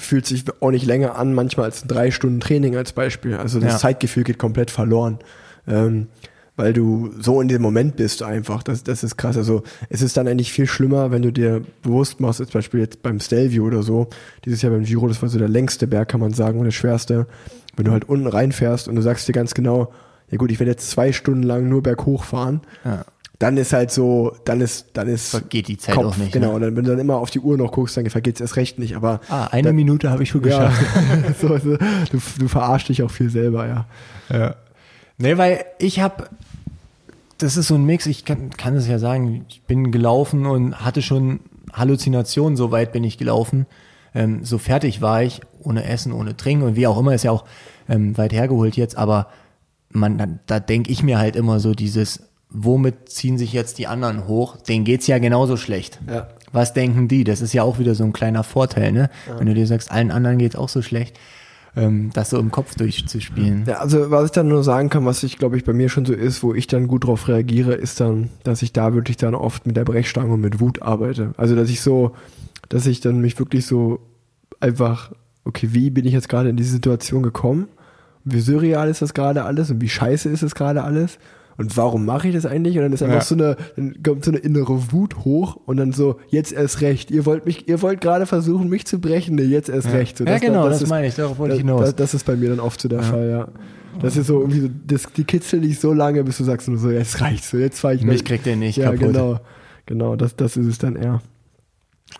fühlt 0.00 0.26
sich 0.26 0.44
auch 0.60 0.70
nicht 0.70 0.86
länger 0.86 1.16
an, 1.16 1.34
manchmal 1.34 1.66
als 1.66 1.82
drei 1.86 2.10
Stunden 2.10 2.40
Training 2.40 2.76
als 2.76 2.92
Beispiel. 2.92 3.36
Also 3.36 3.60
das 3.60 3.74
Ja. 3.74 3.78
Zeitgefühl 3.78 4.24
geht 4.24 4.38
komplett 4.38 4.70
verloren. 4.70 5.18
Ähm, 5.68 6.08
weil 6.56 6.72
du 6.74 7.10
so 7.18 7.40
in 7.40 7.48
dem 7.48 7.62
Moment 7.62 7.96
bist 7.96 8.22
einfach. 8.22 8.62
Das, 8.62 8.82
das 8.84 9.02
ist 9.02 9.16
krass. 9.16 9.36
Also 9.38 9.62
es 9.88 10.02
ist 10.02 10.16
dann 10.16 10.28
eigentlich 10.28 10.52
viel 10.52 10.66
schlimmer, 10.66 11.10
wenn 11.10 11.22
du 11.22 11.32
dir 11.32 11.62
bewusst 11.82 12.20
machst, 12.20 12.40
als 12.40 12.50
Beispiel 12.50 12.80
jetzt 12.80 13.02
beim 13.02 13.18
Stelvio 13.20 13.64
oder 13.64 13.82
so, 13.82 14.08
dieses 14.44 14.60
Jahr 14.60 14.72
beim 14.72 14.84
Giro, 14.84 15.08
das 15.08 15.22
war 15.22 15.28
so 15.30 15.38
der 15.38 15.48
längste 15.48 15.86
Berg, 15.86 16.08
kann 16.08 16.20
man 16.20 16.32
sagen, 16.34 16.58
und 16.58 16.64
der 16.66 16.72
schwerste. 16.72 17.26
Wenn 17.76 17.86
du 17.86 17.92
halt 17.92 18.08
unten 18.08 18.26
reinfährst 18.26 18.88
und 18.88 18.96
du 18.96 19.00
sagst 19.02 19.26
dir 19.28 19.32
ganz 19.32 19.54
genau, 19.54 19.92
ja 20.30 20.36
gut, 20.36 20.50
ich 20.50 20.60
werde 20.60 20.72
jetzt 20.72 20.90
zwei 20.90 21.12
Stunden 21.12 21.44
lang 21.44 21.68
nur 21.68 21.82
berghoch 21.82 22.24
fahren, 22.24 22.60
Ja. 22.84 23.04
Dann 23.40 23.56
ist 23.56 23.72
halt 23.72 23.90
so, 23.90 24.36
dann 24.44 24.60
ist, 24.60 24.88
dann 24.92 25.08
ist 25.08 25.30
Vergeht 25.30 25.66
die 25.66 25.78
Zeit 25.78 25.94
Kopf, 25.94 26.04
auch 26.04 26.16
nicht, 26.18 26.30
Genau, 26.30 26.48
ne? 26.48 26.54
und 26.54 26.60
dann, 26.60 26.76
wenn 26.76 26.84
du 26.84 26.90
dann 26.90 27.00
immer 27.00 27.16
auf 27.16 27.30
die 27.30 27.40
Uhr 27.40 27.56
noch 27.56 27.72
guckst, 27.72 27.96
dann 27.96 28.08
vergeht 28.10 28.34
es 28.34 28.42
erst 28.42 28.56
recht 28.56 28.78
nicht. 28.78 28.94
Aber 28.94 29.20
Ah, 29.30 29.46
eine 29.46 29.72
Minute 29.72 30.10
habe 30.10 30.22
ich 30.22 30.28
schon 30.28 30.44
ja, 30.46 30.68
geschafft. 30.68 30.84
so, 31.40 31.48
so, 31.56 31.76
du, 31.78 32.18
du 32.38 32.48
verarschst 32.48 32.90
dich 32.90 33.02
auch 33.02 33.10
viel 33.10 33.30
selber, 33.30 33.66
ja. 33.66 33.86
Ja. 34.28 34.56
Nee, 35.16 35.38
weil 35.38 35.64
ich 35.78 36.00
habe, 36.00 36.28
das 37.38 37.56
ist 37.56 37.68
so 37.68 37.76
ein 37.76 37.84
Mix, 37.84 38.04
ich 38.04 38.26
kann, 38.26 38.50
kann 38.50 38.76
es 38.76 38.86
ja 38.86 38.98
sagen, 38.98 39.46
ich 39.48 39.62
bin 39.62 39.90
gelaufen 39.90 40.44
und 40.44 40.84
hatte 40.84 41.00
schon 41.00 41.40
Halluzinationen, 41.72 42.58
so 42.58 42.70
weit 42.72 42.92
bin 42.92 43.04
ich 43.04 43.16
gelaufen. 43.16 43.64
Ähm, 44.14 44.44
so 44.44 44.58
fertig 44.58 45.00
war 45.00 45.22
ich, 45.22 45.40
ohne 45.60 45.84
Essen, 45.84 46.12
ohne 46.12 46.36
Trinken 46.36 46.66
und 46.66 46.76
wie 46.76 46.86
auch 46.86 46.98
immer, 46.98 47.14
ist 47.14 47.24
ja 47.24 47.30
auch 47.30 47.46
ähm, 47.88 48.18
weit 48.18 48.34
hergeholt 48.34 48.76
jetzt, 48.76 48.98
aber 48.98 49.28
man, 49.88 50.18
da, 50.18 50.26
da 50.46 50.60
denke 50.60 50.90
ich 50.92 51.02
mir 51.02 51.18
halt 51.18 51.36
immer 51.36 51.58
so 51.58 51.72
dieses, 51.74 52.29
womit 52.50 53.08
ziehen 53.08 53.38
sich 53.38 53.52
jetzt 53.52 53.78
die 53.78 53.86
anderen 53.86 54.26
hoch? 54.26 54.56
Denen 54.56 54.84
geht's 54.84 55.06
ja 55.06 55.18
genauso 55.18 55.56
schlecht. 55.56 56.00
Ja. 56.08 56.28
Was 56.52 56.72
denken 56.72 57.08
die? 57.08 57.24
Das 57.24 57.40
ist 57.40 57.52
ja 57.52 57.62
auch 57.62 57.78
wieder 57.78 57.94
so 57.94 58.04
ein 58.04 58.12
kleiner 58.12 58.42
Vorteil, 58.42 58.92
ne? 58.92 59.08
Wenn 59.38 59.46
du 59.46 59.54
dir 59.54 59.66
sagst, 59.66 59.92
allen 59.92 60.10
anderen 60.10 60.38
geht's 60.38 60.56
auch 60.56 60.68
so 60.68 60.82
schlecht, 60.82 61.16
ähm, 61.76 62.10
das 62.12 62.30
so 62.30 62.38
im 62.38 62.50
Kopf 62.50 62.74
durchzuspielen. 62.74 63.64
Ja, 63.66 63.78
also 63.78 64.10
was 64.10 64.26
ich 64.26 64.30
dann 64.32 64.48
nur 64.48 64.64
sagen 64.64 64.90
kann, 64.90 65.04
was 65.04 65.22
ich 65.22 65.38
glaube 65.38 65.56
ich 65.56 65.64
bei 65.64 65.72
mir 65.72 65.88
schon 65.88 66.04
so 66.04 66.12
ist, 66.12 66.42
wo 66.42 66.52
ich 66.52 66.66
dann 66.66 66.88
gut 66.88 67.06
drauf 67.06 67.28
reagiere, 67.28 67.74
ist 67.74 68.00
dann, 68.00 68.30
dass 68.42 68.62
ich 68.62 68.72
da 68.72 68.94
wirklich 68.94 69.16
dann 69.16 69.36
oft 69.36 69.66
mit 69.66 69.76
der 69.76 69.84
Brechstange 69.84 70.32
und 70.32 70.40
mit 70.40 70.58
Wut 70.60 70.82
arbeite. 70.82 71.32
Also 71.36 71.54
dass 71.54 71.70
ich 71.70 71.80
so, 71.80 72.16
dass 72.68 72.86
ich 72.86 73.00
dann 73.00 73.20
mich 73.20 73.38
wirklich 73.38 73.66
so 73.66 74.00
einfach, 74.58 75.12
okay, 75.44 75.68
wie 75.70 75.90
bin 75.90 76.04
ich 76.04 76.12
jetzt 76.12 76.28
gerade 76.28 76.48
in 76.48 76.56
diese 76.56 76.72
Situation 76.72 77.22
gekommen? 77.22 77.68
Wie 78.24 78.40
surreal 78.40 78.88
ist 78.88 79.02
das 79.02 79.14
gerade 79.14 79.44
alles 79.44 79.70
und 79.70 79.80
wie 79.80 79.88
scheiße 79.88 80.28
ist 80.28 80.42
es 80.42 80.54
gerade 80.54 80.82
alles? 80.82 81.18
Und 81.60 81.76
warum 81.76 82.06
mache 82.06 82.28
ich 82.28 82.34
das 82.34 82.46
eigentlich? 82.46 82.76
Und 82.78 82.84
dann 82.84 82.92
ist 82.94 83.02
einfach 83.02 83.16
Ja. 83.16 83.20
so 83.22 83.34
eine, 83.34 83.56
dann 83.76 84.02
kommt 84.02 84.24
so 84.24 84.30
eine 84.30 84.38
innere 84.38 84.92
Wut 84.92 85.16
hoch 85.26 85.56
und 85.66 85.76
dann 85.76 85.92
so, 85.92 86.16
jetzt 86.28 86.52
erst 86.52 86.80
recht. 86.80 87.10
Ihr 87.10 87.26
wollt 87.26 87.44
mich, 87.44 87.68
ihr 87.68 87.82
wollt 87.82 88.00
gerade 88.00 88.24
versuchen, 88.24 88.70
mich 88.70 88.86
zu 88.86 88.98
brechen, 88.98 89.34
nee, 89.34 89.42
jetzt 89.42 89.68
erst 89.68 89.88
recht. 89.92 90.16
So, 90.16 90.24
ja, 90.24 90.38
genau, 90.38 90.68
das, 90.70 90.80
ist- 90.80 90.88
meine 90.88 91.06
ich, 91.06 91.16
darauf 91.16 91.38
wollte 91.38 91.56
ich 91.56 91.60
das, 91.60 91.66
hinaus. 91.68 91.84
das, 91.84 91.96
das 91.96 92.14
ist 92.14 92.24
bei 92.24 92.34
mir 92.34 92.48
dann 92.48 92.60
oft 92.60 92.80
so 92.80 92.88
der 92.88 93.02
Fall, 93.02 93.28
ja. 93.28 93.48
Das 94.00 94.16
ist 94.16 94.28
so 94.28 94.40
irgendwie, 94.40 94.60
so, 94.60 94.68
das, 94.86 95.02
die 95.14 95.24
kitzeln 95.24 95.60
dich 95.62 95.78
so 95.80 95.92
lange, 95.92 96.24
bis 96.24 96.38
du 96.38 96.44
sagst 96.44 96.66
nur 96.68 96.78
so, 96.78 96.90
jetzt 96.90 97.20
reicht's 97.20 97.50
so, 97.50 97.58
jetzt 97.58 97.78
fahr 97.80 97.92
ich 97.92 98.04
Mich 98.04 98.24
kriegt 98.24 98.46
der 98.46 98.56
nicht 98.56 98.76
Ja, 98.78 98.86
kaputt. 98.92 99.00
genau, 99.00 99.40
genau, 99.84 100.16
das, 100.16 100.36
das 100.36 100.56
ist 100.56 100.66
es 100.66 100.78
dann 100.78 100.96
eher. 100.96 101.20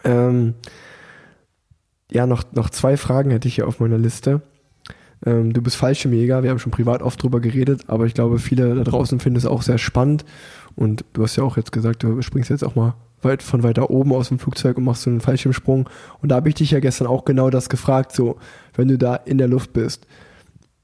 Ähm, 0.04 0.52
ja, 2.12 2.26
noch, 2.26 2.42
noch 2.52 2.68
zwei 2.70 2.96
Fragen 2.98 3.30
hätte 3.30 3.48
ich 3.48 3.54
hier 3.54 3.66
auf 3.66 3.80
meiner 3.80 3.96
Liste. 3.98 4.42
Ähm, 5.24 5.52
du 5.52 5.62
bist 5.62 5.76
Fallschirmjäger, 5.76 6.42
wir 6.42 6.50
haben 6.50 6.58
schon 6.58 6.72
privat 6.72 7.02
oft 7.02 7.22
drüber 7.22 7.40
geredet, 7.40 7.82
aber 7.88 8.06
ich 8.06 8.14
glaube, 8.14 8.38
viele 8.38 8.74
da 8.74 8.84
draußen 8.84 9.20
finden 9.20 9.36
es 9.36 9.46
auch 9.46 9.62
sehr 9.62 9.78
spannend. 9.78 10.24
Und 10.76 11.04
du 11.12 11.22
hast 11.22 11.36
ja 11.36 11.44
auch 11.44 11.56
jetzt 11.56 11.72
gesagt, 11.72 12.02
du 12.02 12.22
springst 12.22 12.50
jetzt 12.50 12.64
auch 12.64 12.74
mal 12.74 12.94
weit, 13.22 13.42
von 13.42 13.62
weiter 13.62 13.90
oben 13.90 14.12
aus 14.14 14.28
dem 14.28 14.38
Flugzeug 14.38 14.78
und 14.78 14.84
machst 14.84 15.02
so 15.02 15.10
einen 15.10 15.20
Fallschirmsprung. 15.20 15.88
Und 16.22 16.30
da 16.30 16.36
habe 16.36 16.48
ich 16.48 16.54
dich 16.54 16.70
ja 16.70 16.80
gestern 16.80 17.06
auch 17.06 17.24
genau 17.24 17.50
das 17.50 17.68
gefragt, 17.68 18.12
so, 18.12 18.38
wenn 18.74 18.88
du 18.88 18.96
da 18.96 19.16
in 19.16 19.38
der 19.38 19.48
Luft 19.48 19.72
bist. 19.72 20.06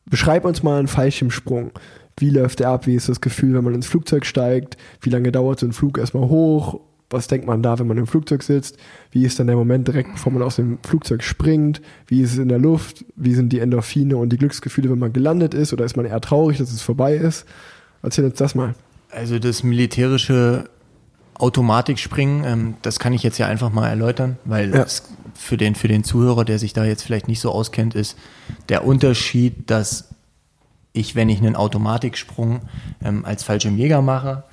Beschreib 0.05 0.45
uns 0.45 0.63
mal 0.63 0.79
einen 0.79 0.89
Fallschirmsprung. 0.89 1.73
Wie 2.19 2.31
läuft 2.31 2.61
der 2.61 2.71
ab? 2.71 2.87
Wie 2.87 2.95
ist 2.95 3.09
das 3.09 3.21
Gefühl, 3.21 3.55
wenn 3.55 3.65
man 3.65 3.75
ins 3.75 3.87
Flugzeug 3.87 4.25
steigt? 4.25 4.77
Wie 5.01 5.11
lange 5.11 5.33
dauert 5.33 5.61
so 5.61 5.67
ein 5.67 5.73
Flug 5.73 5.99
erstmal 5.99 6.29
hoch? 6.29 6.81
Was 7.11 7.29
denkt 7.29 7.47
man 7.47 7.63
da, 7.63 7.79
wenn 7.79 7.87
man 7.87 7.99
im 7.99 8.07
Flugzeug 8.07 8.43
sitzt? 8.43 8.77
Wie 9.13 9.25
ist 9.25 9.39
dann 9.39 9.47
der 9.47 9.55
Moment 9.57 9.87
direkt, 9.87 10.13
bevor 10.15 10.33
man 10.33 10.43
aus 10.43 10.57
dem 10.57 10.79
Flugzeug 10.85 11.23
springt? 11.23 11.81
Wie 12.09 12.21
ist 12.21 12.33
es 12.33 12.39
in 12.39 12.49
der 12.49 12.59
Luft? 12.59 13.05
Wie 13.15 13.35
sind 13.35 13.51
die 13.53 13.61
Endorphine 13.61 14.17
und 14.17 14.31
die 14.31 14.39
Glücksgefühle, 14.39 14.91
wenn 14.91 14.99
man 14.99 15.13
gelandet 15.13 15.55
ist? 15.55 15.73
Oder 15.73 15.85
ist 15.85 15.97
man 15.97 16.05
eher 16.07 16.21
traurig, 16.21 16.59
dass 16.59 16.73
es 16.73 16.83
vorbei 16.83 17.15
ist? 17.15 17.45
Erzähl 18.03 18.25
uns 18.25 18.39
das 18.39 18.55
mal. 18.57 18.75
Also 19.11 19.39
das 19.39 19.63
militärische 19.63 20.69
Automatikspringen, 21.35 22.45
ähm, 22.45 22.75
das 22.83 22.99
kann 22.99 23.13
ich 23.13 23.23
jetzt 23.23 23.39
ja 23.39 23.47
einfach 23.47 23.71
mal 23.71 23.89
erläutern, 23.89 24.39
weil 24.45 24.75
Ja. 24.75 24.83
es 24.83 25.03
für 25.35 25.57
den, 25.57 25.75
für 25.75 25.87
den 25.89 26.03
Zuhörer, 26.03 26.45
der 26.45 26.59
sich 26.59 26.73
da 26.73 26.85
jetzt 26.85 27.03
vielleicht 27.03 27.29
nicht 27.29 27.41
so 27.41 27.51
auskennt, 27.53 27.95
ist 27.95 28.17
der 28.69 28.85
Unterschied, 28.85 29.71
dass 29.71 30.09
ich, 30.93 31.15
wenn 31.15 31.29
ich 31.29 31.39
einen 31.39 31.55
Automatiksprung 31.55 32.63
ähm, 33.05 33.25
als 33.25 33.43
Fallschirmjäger 33.45 34.01
mache, 34.03 34.45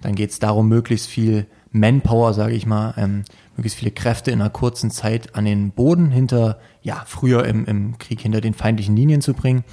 dann 0.00 0.14
geht 0.14 0.30
es 0.30 0.38
darum, 0.38 0.68
möglichst 0.68 1.08
viel 1.08 1.46
Manpower, 1.78 2.34
sage 2.34 2.54
ich 2.54 2.66
mal, 2.66 2.94
ähm, 2.96 3.24
möglichst 3.56 3.78
viele 3.78 3.90
Kräfte 3.90 4.30
in 4.30 4.40
einer 4.40 4.50
kurzen 4.50 4.90
Zeit 4.90 5.34
an 5.34 5.44
den 5.44 5.70
Boden 5.70 6.10
hinter, 6.10 6.58
ja, 6.82 7.02
früher 7.06 7.44
im, 7.44 7.66
im 7.66 7.98
Krieg 7.98 8.20
hinter 8.20 8.40
den 8.40 8.54
feindlichen 8.54 8.96
Linien 8.96 9.20
zu 9.20 9.34
bringen. 9.34 9.64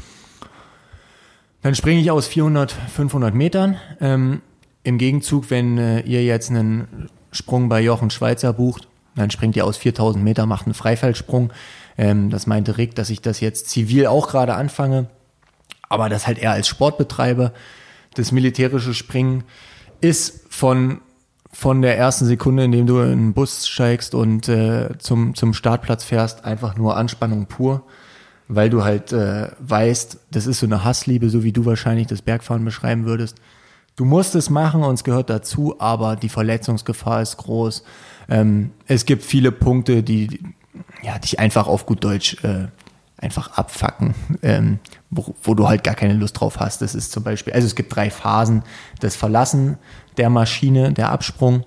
Dann 1.61 1.75
springe 1.75 1.99
ich 1.99 2.11
aus 2.11 2.27
400, 2.27 2.71
500 2.71 3.33
Metern. 3.33 3.77
Ähm, 3.99 4.41
Im 4.83 4.97
Gegenzug, 4.97 5.49
wenn 5.49 5.77
äh, 5.77 6.01
ihr 6.01 6.23
jetzt 6.23 6.51
einen 6.51 7.09
Sprung 7.31 7.69
bei 7.69 7.81
Jochen 7.81 8.11
Schweizer 8.11 8.53
bucht, 8.53 8.87
dann 9.15 9.31
springt 9.31 9.55
ihr 9.55 9.65
aus 9.65 9.77
4000 9.77 10.23
Meter, 10.23 10.45
macht 10.45 10.65
einen 10.65 10.73
Freifallsprung. 10.73 11.51
Ähm, 11.97 12.29
das 12.29 12.47
meinte 12.47 12.77
Rick, 12.77 12.95
dass 12.95 13.09
ich 13.09 13.21
das 13.21 13.39
jetzt 13.39 13.69
zivil 13.69 14.07
auch 14.07 14.27
gerade 14.27 14.55
anfange, 14.55 15.07
aber 15.89 16.09
das 16.09 16.27
halt 16.27 16.37
eher 16.37 16.51
als 16.51 16.67
Sport 16.67 16.97
betreibe. 16.97 17.51
Das 18.13 18.31
militärische 18.31 18.93
Springen 18.93 19.43
ist 20.01 20.45
von, 20.49 21.01
von 21.55 21.81
der 21.81 21.97
ersten 21.97 22.25
Sekunde, 22.25 22.65
in 22.65 22.71
dem 22.71 22.85
du 22.85 22.99
in 22.99 23.09
den 23.09 23.33
Bus 23.33 23.67
steigst 23.67 24.13
und 24.13 24.49
äh, 24.49 24.89
zum, 24.99 25.35
zum 25.35 25.53
Startplatz 25.53 26.03
fährst, 26.03 26.43
einfach 26.45 26.75
nur 26.75 26.97
Anspannung 26.97 27.45
pur 27.45 27.83
weil 28.47 28.69
du 28.69 28.83
halt 28.83 29.11
äh, 29.11 29.49
weißt, 29.59 30.19
das 30.31 30.47
ist 30.47 30.59
so 30.59 30.65
eine 30.65 30.83
Hassliebe, 30.83 31.29
so 31.29 31.43
wie 31.43 31.51
du 31.51 31.65
wahrscheinlich 31.65 32.07
das 32.07 32.21
Bergfahren 32.21 32.63
beschreiben 32.63 33.05
würdest. 33.05 33.37
Du 33.95 34.05
musst 34.05 34.35
es 34.35 34.49
machen 34.49 34.83
und 34.83 34.95
es 34.95 35.03
gehört 35.03 35.29
dazu, 35.29 35.75
aber 35.79 36.15
die 36.15 36.29
Verletzungsgefahr 36.29 37.21
ist 37.21 37.37
groß. 37.37 37.83
Ähm, 38.29 38.71
es 38.87 39.05
gibt 39.05 39.23
viele 39.23 39.51
Punkte, 39.51 40.03
die 40.03 40.41
ja, 41.01 41.17
dich 41.17 41.39
einfach 41.39 41.67
auf 41.67 41.85
gut 41.85 42.03
Deutsch 42.03 42.43
äh, 42.43 42.67
einfach 43.25 43.57
abfacken, 43.57 44.15
ähm, 44.41 44.79
wo, 45.09 45.35
wo 45.43 45.53
du 45.53 45.67
halt 45.67 45.83
gar 45.83 45.95
keine 45.95 46.13
Lust 46.13 46.39
drauf 46.39 46.59
hast. 46.59 46.81
Das 46.81 46.95
ist 46.95 47.11
zum 47.11 47.23
Beispiel, 47.23 47.53
also 47.53 47.65
es 47.65 47.75
gibt 47.75 47.95
drei 47.95 48.09
Phasen, 48.09 48.63
das 48.99 49.15
Verlassen 49.15 49.77
der 50.17 50.29
Maschine, 50.29 50.93
der 50.93 51.11
Absprung, 51.11 51.65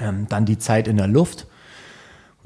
ähm, 0.00 0.26
dann 0.28 0.44
die 0.44 0.58
Zeit 0.58 0.88
in 0.88 0.96
der 0.96 1.06
Luft, 1.06 1.46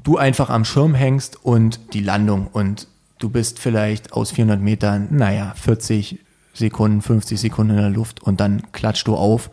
du 0.04 0.18
einfach 0.18 0.50
am 0.50 0.64
Schirm 0.64 0.94
hängst 0.94 1.44
und 1.44 1.94
die 1.94 2.02
Landung. 2.02 2.46
Und 2.46 2.86
du 3.18 3.28
bist 3.28 3.58
vielleicht 3.58 4.12
aus 4.12 4.30
400 4.30 4.60
Metern, 4.60 5.08
naja, 5.10 5.54
40 5.56 6.20
Sekunden, 6.54 7.02
50 7.02 7.40
Sekunden 7.40 7.72
in 7.72 7.80
der 7.80 7.90
Luft 7.90 8.22
und 8.22 8.40
dann 8.40 8.70
klatschst 8.72 9.08
du 9.08 9.16
auf. 9.16 9.50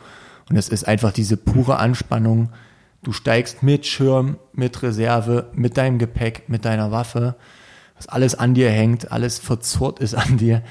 Und 0.50 0.58
es 0.58 0.70
ist 0.70 0.88
einfach 0.88 1.12
diese 1.12 1.38
pure 1.38 1.78
Anspannung, 1.78 2.50
Du 3.04 3.12
steigst 3.12 3.64
mit 3.64 3.86
Schirm, 3.86 4.38
mit 4.54 4.82
Reserve, 4.82 5.50
mit 5.54 5.76
deinem 5.78 6.00
Gepäck, 6.00 6.44
mit 6.48 6.64
deiner 6.64 6.92
Waffe, 6.92 7.36
was 8.04 8.10
alles 8.10 8.36
an 8.36 8.54
dir 8.54 8.70
hängt, 8.70 9.12
alles 9.12 9.40
verzurrt 9.40 10.00
ist 10.00 10.16
an 10.16 10.38
dir, 10.38 10.62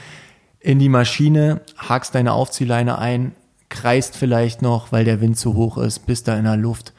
in 0.60 0.78
die 0.78 0.88
Maschine, 0.88 1.62
hakst 1.76 2.14
deine 2.14 2.32
Aufziehleine 2.32 2.98
ein, 2.98 3.32
kreist 3.68 4.16
vielleicht 4.16 4.60
noch, 4.60 4.92
weil 4.92 5.04
der 5.04 5.20
Wind 5.20 5.38
zu 5.38 5.54
hoch 5.54 5.78
ist, 5.78 6.06
bist 6.06 6.28
da 6.28 6.36
in 6.36 6.44
der 6.44 6.56
Luft, 6.56 6.92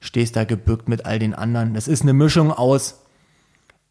stehst 0.00 0.36
da 0.36 0.44
gebückt 0.44 0.88
mit 0.88 1.04
all 1.04 1.18
den 1.18 1.34
anderen. 1.34 1.74
Das 1.74 1.86
ist 1.86 2.02
eine 2.02 2.14
Mischung 2.14 2.50
aus, 2.50 3.02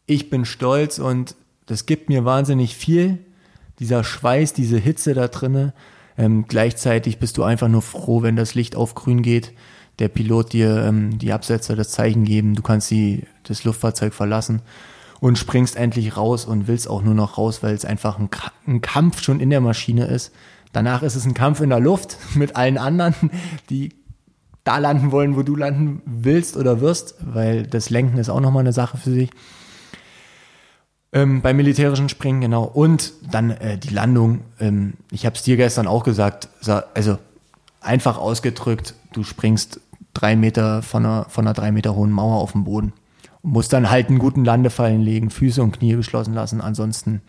ich 0.06 0.30
bin 0.30 0.44
stolz 0.44 0.98
und 0.98 1.36
das 1.66 1.86
gibt 1.86 2.08
mir 2.08 2.24
wahnsinnig 2.24 2.74
viel, 2.74 3.18
dieser 3.78 4.04
Schweiß, 4.04 4.52
diese 4.52 4.78
Hitze 4.78 5.14
da 5.14 5.28
drinne. 5.28 5.72
Ähm, 6.18 6.46
gleichzeitig 6.46 7.18
bist 7.18 7.38
du 7.38 7.44
einfach 7.44 7.68
nur 7.68 7.82
froh, 7.82 8.22
wenn 8.22 8.36
das 8.36 8.54
Licht 8.54 8.76
auf 8.76 8.94
grün 8.94 9.22
geht 9.22 9.52
der 10.00 10.08
Pilot 10.08 10.52
dir 10.52 10.84
ähm, 10.84 11.20
die 11.20 11.32
Absetzer 11.32 11.76
das 11.76 11.90
Zeichen 11.90 12.24
geben, 12.24 12.56
du 12.56 12.62
kannst 12.62 12.90
die, 12.90 13.22
das 13.44 13.62
Luftfahrzeug 13.62 14.12
verlassen 14.12 14.60
und 15.20 15.38
springst 15.38 15.76
endlich 15.76 16.16
raus 16.16 16.44
und 16.44 16.66
willst 16.68 16.88
auch 16.88 17.02
nur 17.02 17.14
noch 17.14 17.38
raus, 17.38 17.62
weil 17.62 17.74
es 17.74 17.84
einfach 17.84 18.18
ein, 18.18 18.28
ein 18.66 18.80
Kampf 18.80 19.22
schon 19.22 19.40
in 19.40 19.50
der 19.50 19.60
Maschine 19.60 20.06
ist. 20.06 20.32
Danach 20.72 21.02
ist 21.02 21.14
es 21.14 21.24
ein 21.24 21.34
Kampf 21.34 21.60
in 21.60 21.70
der 21.70 21.80
Luft 21.80 22.16
mit 22.34 22.56
allen 22.56 22.78
anderen, 22.78 23.14
die 23.70 23.94
da 24.64 24.78
landen 24.78 25.12
wollen, 25.12 25.36
wo 25.36 25.42
du 25.42 25.56
landen 25.56 26.02
willst 26.06 26.56
oder 26.56 26.80
wirst, 26.80 27.16
weil 27.20 27.66
das 27.66 27.90
Lenken 27.90 28.18
ist 28.18 28.30
auch 28.30 28.40
nochmal 28.40 28.62
eine 28.62 28.72
Sache 28.72 28.96
für 28.96 29.10
sich. 29.10 29.30
Ähm, 31.12 31.42
beim 31.42 31.56
militärischen 31.56 32.08
Springen, 32.08 32.40
genau. 32.40 32.64
Und 32.64 33.12
dann 33.30 33.50
äh, 33.50 33.78
die 33.78 33.94
Landung. 33.94 34.40
Ähm, 34.58 34.94
ich 35.12 35.26
habe 35.26 35.36
es 35.36 35.42
dir 35.42 35.56
gestern 35.56 35.86
auch 35.86 36.02
gesagt. 36.02 36.48
Also 36.94 37.18
einfach 37.80 38.18
ausgedrückt, 38.18 38.94
du 39.12 39.22
springst 39.22 39.80
drei 40.12 40.34
Meter 40.34 40.82
von 40.82 41.06
einer, 41.06 41.26
von 41.28 41.46
einer 41.46 41.54
drei 41.54 41.70
Meter 41.70 41.94
hohen 41.94 42.10
Mauer 42.10 42.40
auf 42.40 42.52
den 42.52 42.64
Boden. 42.64 42.92
Und 43.44 43.52
musst 43.52 43.72
dann 43.72 43.90
halt 43.90 44.08
einen 44.08 44.18
guten 44.18 44.44
Landefallen 44.44 45.02
legen, 45.02 45.30
Füße 45.30 45.62
und 45.62 45.78
Knie 45.78 45.94
geschlossen 45.94 46.34
lassen. 46.34 46.60
Ansonsten 46.60 47.22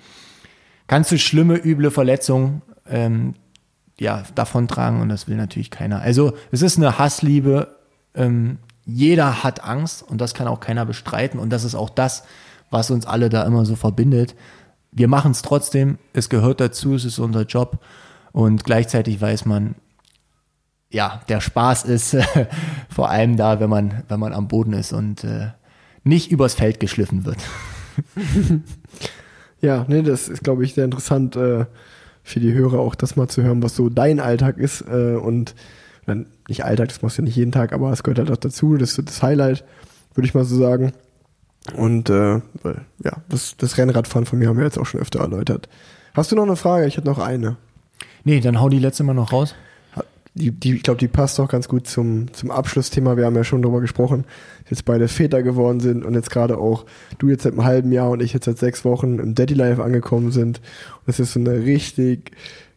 kannst 0.88 1.12
du 1.12 1.20
schlimme, 1.20 1.58
üble 1.64 1.92
Verletzungen 1.92 2.62
ähm, 2.90 3.36
ja, 4.00 4.24
davontragen 4.34 5.02
und 5.02 5.10
das 5.10 5.28
will 5.28 5.36
natürlich 5.38 5.72
keiner. 5.72 6.02
Also 6.02 6.34
es 6.52 6.62
ist 6.62 6.78
eine 6.78 6.98
Hassliebe. 6.98 7.76
Ähm, 8.14 8.60
jeder 8.86 9.44
hat 9.44 9.64
Angst 9.64 10.04
und 10.04 10.22
das 10.22 10.34
kann 10.34 10.48
auch 10.48 10.60
keiner 10.60 10.86
bestreiten. 10.86 11.40
Und 11.40 11.50
das 11.50 11.64
ist 11.64 11.76
auch 11.76 11.90
das, 11.90 12.24
was 12.70 12.92
uns 12.92 13.06
alle 13.06 13.30
da 13.30 13.44
immer 13.44 13.66
so 13.66 13.76
verbindet. 13.76 14.36
Wir 14.92 15.08
machen 15.08 15.32
es 15.32 15.42
trotzdem, 15.42 15.98
es 16.14 16.30
gehört 16.30 16.62
dazu, 16.62 16.96
es 16.96 17.06
ist 17.06 17.20
unser 17.20 17.44
Job. 17.44 17.80
Und 18.32 18.64
gleichzeitig 18.64 19.20
weiß 19.20 19.46
man, 19.46 19.76
ja, 20.90 21.22
der 21.28 21.42
Spaß 21.42 21.84
ist 21.84 22.16
vor 22.90 23.10
allem 23.10 23.38
da, 23.38 23.60
wenn 23.60 23.70
man, 23.70 24.04
wenn 24.08 24.20
man 24.20 24.34
am 24.34 24.48
Boden 24.48 24.74
ist 24.74 24.94
und 24.94 25.24
äh, 25.24 25.50
nicht 26.06 26.32
übers 26.32 26.53
Feld 26.53 26.80
geschliffen 26.80 27.26
wird. 27.26 27.38
ja, 29.61 29.86
nee, 29.90 30.03
das 30.03 30.30
ist, 30.30 30.44
glaube 30.44 30.64
ich, 30.64 30.73
sehr 30.73 30.86
interessant 30.86 31.36
äh, 31.36 31.65
für 32.23 32.40
die 32.40 32.53
Hörer 32.53 32.80
auch 32.80 32.95
das 32.95 33.18
mal 33.18 33.27
zu 33.27 33.44
hören, 33.44 33.61
was 33.61 33.76
so 33.76 33.90
dein 33.90 34.19
Alltag 34.22 34.57
ist 34.57 34.82
äh, 34.82 35.15
und 35.15 35.56
dann 36.06 36.27
nicht 36.48 36.64
Alltag, 36.64 36.90
das 36.90 37.02
machst 37.02 37.18
du 37.18 37.23
nicht 37.23 37.36
jeden 37.36 37.52
Tag, 37.52 37.73
aber 37.73 37.91
es 37.91 38.03
gehört 38.03 38.19
halt 38.19 38.32
auch 38.32 38.38
dazu, 38.38 38.77
das 38.77 38.98
ist 38.98 39.10
das 39.10 39.23
Highlight, 39.23 39.65
würde 40.14 40.27
ich 40.27 40.36
mal 40.36 40.45
so 40.45 40.56
sagen. 40.57 40.94
Und 41.76 42.11
äh, 42.11 42.41
ja, 43.03 43.18
das, 43.27 43.57
das 43.57 43.77
Rennradfahren 43.77 44.27
von 44.27 44.38
mir 44.38 44.49
haben 44.49 44.57
wir 44.57 44.65
jetzt 44.65 44.77
auch 44.77 44.86
schon 44.86 45.02
öfter 45.02 45.22
erläutert. 45.22 45.68
Hast 46.14 46.32
du 46.32 46.36
noch 46.36 46.44
eine 46.44 46.56
Frage? 46.56 46.86
Ich 46.86 46.95
hätte 46.98 47.07
noch 47.07 47.18
eine. 47.18 47.57
Nee, 48.23 48.40
dann 48.40 48.61
hau 48.61 48.69
die 48.69 48.80
letzte 48.80 49.03
mal 49.03 49.14
noch 49.14 49.34
raus 49.34 49.56
die, 50.36 50.52
die, 50.52 50.76
ich 50.76 50.84
glaube, 50.84 50.99
die 50.99 51.07
passt 51.07 51.40
auch 51.40 51.48
ganz 51.48 51.70
gut 51.70 51.88
zum, 51.88 52.32
zum 52.34 52.52
Abschlussthema. 52.52 53.16
Wir 53.16 53.26
haben 53.26 53.36
ja 53.36 53.45
schon 53.45 53.62
darüber 53.62 53.80
gesprochen, 53.80 54.26
jetzt 54.70 54.84
beide 54.84 55.07
Väter 55.07 55.41
geworden 55.44 55.80
sind 55.80 56.06
und 56.06 56.14
jetzt 56.14 56.30
gerade 56.30 56.57
auch 56.57 56.86
du 57.18 57.30
jetzt 57.30 57.44
seit 57.44 57.53
einem 57.53 57.64
halben 57.64 57.91
Jahr 57.94 58.10
und 58.10 58.22
ich 58.22 58.34
jetzt 58.34 58.45
seit 58.45 58.57
sechs 58.57 58.84
Wochen 58.84 59.20
im 59.20 59.34
Daddy 59.34 59.53
Life 59.53 59.82
angekommen 59.82 60.32
sind. 60.32 60.60
Und 60.60 61.07
das 61.07 61.22
ist 61.22 61.34
so 61.34 61.40
eine 61.40 61.64
richtig 61.64 62.32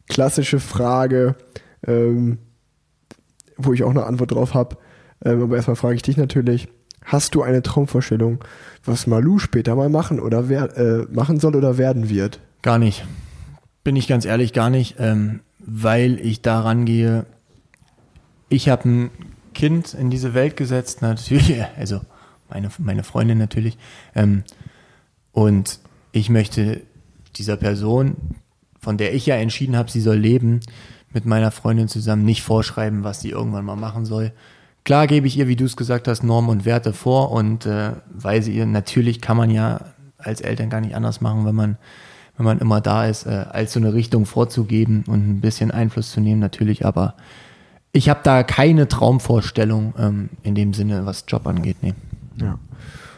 klassische 0.09 0.61
Frage, 0.61 1.35
ähm, 1.85 2.39
wo 3.57 3.73
ich 3.73 3.83
auch 3.83 3.91
eine 3.91 4.07
Antwort 4.07 4.31
drauf 4.31 4.55
habe. 4.55 4.77
Ähm, 5.25 5.43
aber 5.43 5.57
erstmal 5.57 5.77
frage 5.77 5.97
ich 5.97 6.03
dich 6.03 6.17
natürlich, 6.17 6.69
hast 7.05 7.35
du 7.35 7.43
eine 7.43 7.63
Traumvorstellung, 7.63 8.39
was 8.85 9.09
Malu 9.09 9.41
später 9.41 9.75
mal 9.75 9.89
machen 9.89 10.21
oder 10.21 10.49
wer, 10.49 10.77
äh, 10.77 11.07
machen 11.11 11.41
soll 11.41 11.57
oder 11.57 11.77
werden 11.77 12.09
wird? 12.09 12.39
Gar 12.63 12.79
nicht. 12.79 13.05
Bin 13.83 13.97
ich 13.97 14.07
ganz 14.07 14.25
ehrlich, 14.25 14.53
gar 14.53 14.71
nicht. 14.71 14.95
Ähm, 15.01 15.41
weil 15.59 16.21
ich 16.21 16.41
daran 16.41 16.85
gehe, 16.85 17.27
ich 18.49 18.69
habe 18.69 18.89
ein 18.89 19.11
Kind 19.55 19.95
in 19.95 20.11
diese 20.11 20.35
Welt 20.35 20.57
gesetzt, 20.57 21.03
natürlich, 21.03 21.65
also 21.77 22.01
meine, 22.49 22.71
meine 22.79 23.05
Freundin 23.05 23.39
natürlich. 23.39 23.77
Ähm, 24.15 24.45
und 25.33 25.81
ich 26.13 26.31
möchte 26.31 26.83
dieser 27.37 27.57
Person, 27.57 28.17
von 28.81 28.97
der 28.97 29.15
ich 29.15 29.27
ja 29.27 29.37
entschieden 29.37 29.77
habe, 29.77 29.91
sie 29.91 30.01
soll 30.01 30.17
leben, 30.17 30.61
mit 31.13 31.27
meiner 31.27 31.51
Freundin 31.51 31.89
zusammen 31.89 32.25
nicht 32.25 32.43
vorschreiben, 32.43 33.05
was 33.05 33.21
sie 33.21 33.31
irgendwann 33.31 33.65
mal 33.65 33.77
machen 33.77 34.05
soll. 34.05 34.33
Klar 34.85 35.07
gebe 35.07 35.27
ich 35.27 35.37
ihr, 35.37 35.49
wie 35.49 35.57
du 35.57 35.65
es 35.65 35.77
gesagt 35.77 36.09
hast, 36.09 36.23
Normen 36.23 36.51
und 36.51 36.65
Werte 36.65 36.93
vor 36.93 37.31
und 37.31 37.67
äh, 37.67 37.93
weise 38.11 38.51
ihr, 38.51 38.67
natürlich 38.67 39.21
kann 39.21 39.37
man 39.37 39.51
ja 39.51 39.81
als 40.19 40.41
Eltern 40.41 40.71
gar 40.71 40.81
nicht 40.81 40.95
anders 40.95 41.21
machen, 41.21 41.45
wenn 41.45 41.55
man, 41.55 41.77
wenn 42.37 42.45
man 42.45 42.59
immer 42.59 42.81
da 42.81 43.07
ist, 43.07 43.27
äh, 43.27 43.47
als 43.51 43.73
so 43.73 43.81
eine 43.81 43.95
Richtung 43.95 44.27
vorzugeben 44.27 45.05
und 45.07 45.29
ein 45.29 45.41
bisschen 45.41 45.71
Einfluss 45.71 46.13
zu 46.13 46.21
nehmen, 46.21 46.41
natürlich, 46.41 46.85
aber 46.85 47.15
ich 47.93 48.09
habe 48.09 48.21
da 48.23 48.43
keine 48.43 48.89
Traumvorstellung 48.89 49.95
ähm, 49.99 50.29
in 50.43 50.55
dem 50.55 50.75
Sinne, 50.75 51.07
was 51.07 51.25
Job 51.27 51.47
angeht. 51.47 51.79
Nee. 51.83 51.95
Ja. 52.41 52.59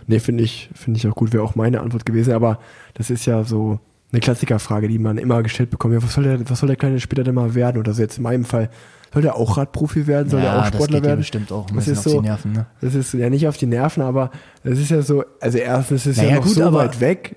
Nee, 0.06 0.18
finde 0.18 0.42
ich, 0.44 0.70
finde 0.74 0.98
ich 0.98 1.06
auch 1.06 1.14
gut, 1.14 1.32
wäre 1.32 1.42
auch 1.42 1.54
meine 1.54 1.80
Antwort 1.80 2.04
gewesen, 2.04 2.32
aber 2.32 2.58
das 2.94 3.10
ist 3.10 3.26
ja 3.26 3.44
so 3.44 3.78
eine 4.12 4.20
Klassikerfrage, 4.20 4.88
die 4.88 4.98
man 4.98 5.18
immer 5.18 5.42
gestellt 5.42 5.70
bekommt. 5.70 5.94
Ja, 5.94 6.02
was 6.02 6.14
soll 6.14 6.24
der, 6.24 6.50
was 6.50 6.58
soll 6.58 6.66
der 6.66 6.76
Kleine 6.76 6.98
später 6.98 7.22
denn 7.22 7.34
mal 7.34 7.54
werden? 7.54 7.78
Oder 7.78 7.92
so 7.92 8.02
jetzt 8.02 8.16
in 8.16 8.24
meinem 8.24 8.44
Fall, 8.44 8.70
soll 9.12 9.22
der 9.22 9.36
auch 9.36 9.56
Radprofi 9.56 10.06
werden? 10.06 10.28
Soll 10.28 10.40
ja, 10.42 10.52
der 10.52 10.60
auch 10.60 10.66
Sportler 10.66 10.86
das 10.86 10.94
geht 10.94 11.04
werden? 11.04 11.20
bestimmt 11.20 11.52
auch 11.52 11.68
ein 11.68 11.76
das 11.76 11.88
ist 11.88 11.98
auf 11.98 12.04
so, 12.04 12.20
die 12.20 12.26
Nerven, 12.26 12.52
ne? 12.52 12.66
Das 12.80 12.94
ist 12.94 13.12
ja 13.12 13.30
nicht 13.30 13.46
auf 13.46 13.56
die 13.56 13.66
Nerven, 13.66 14.02
aber 14.02 14.30
es 14.64 14.78
ist 14.78 14.90
ja 14.90 15.02
so, 15.02 15.24
also 15.40 15.58
erstens 15.58 16.06
ist 16.06 16.12
es 16.12 16.16
naja, 16.18 16.30
ja 16.30 16.36
noch 16.36 16.44
gut, 16.44 16.54
so 16.54 16.72
weit 16.72 17.00
weg. 17.00 17.36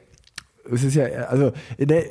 Es 0.71 0.83
ist 0.83 0.95
ja, 0.95 1.05
also 1.29 1.51
in 1.77 1.87
der, 1.89 2.05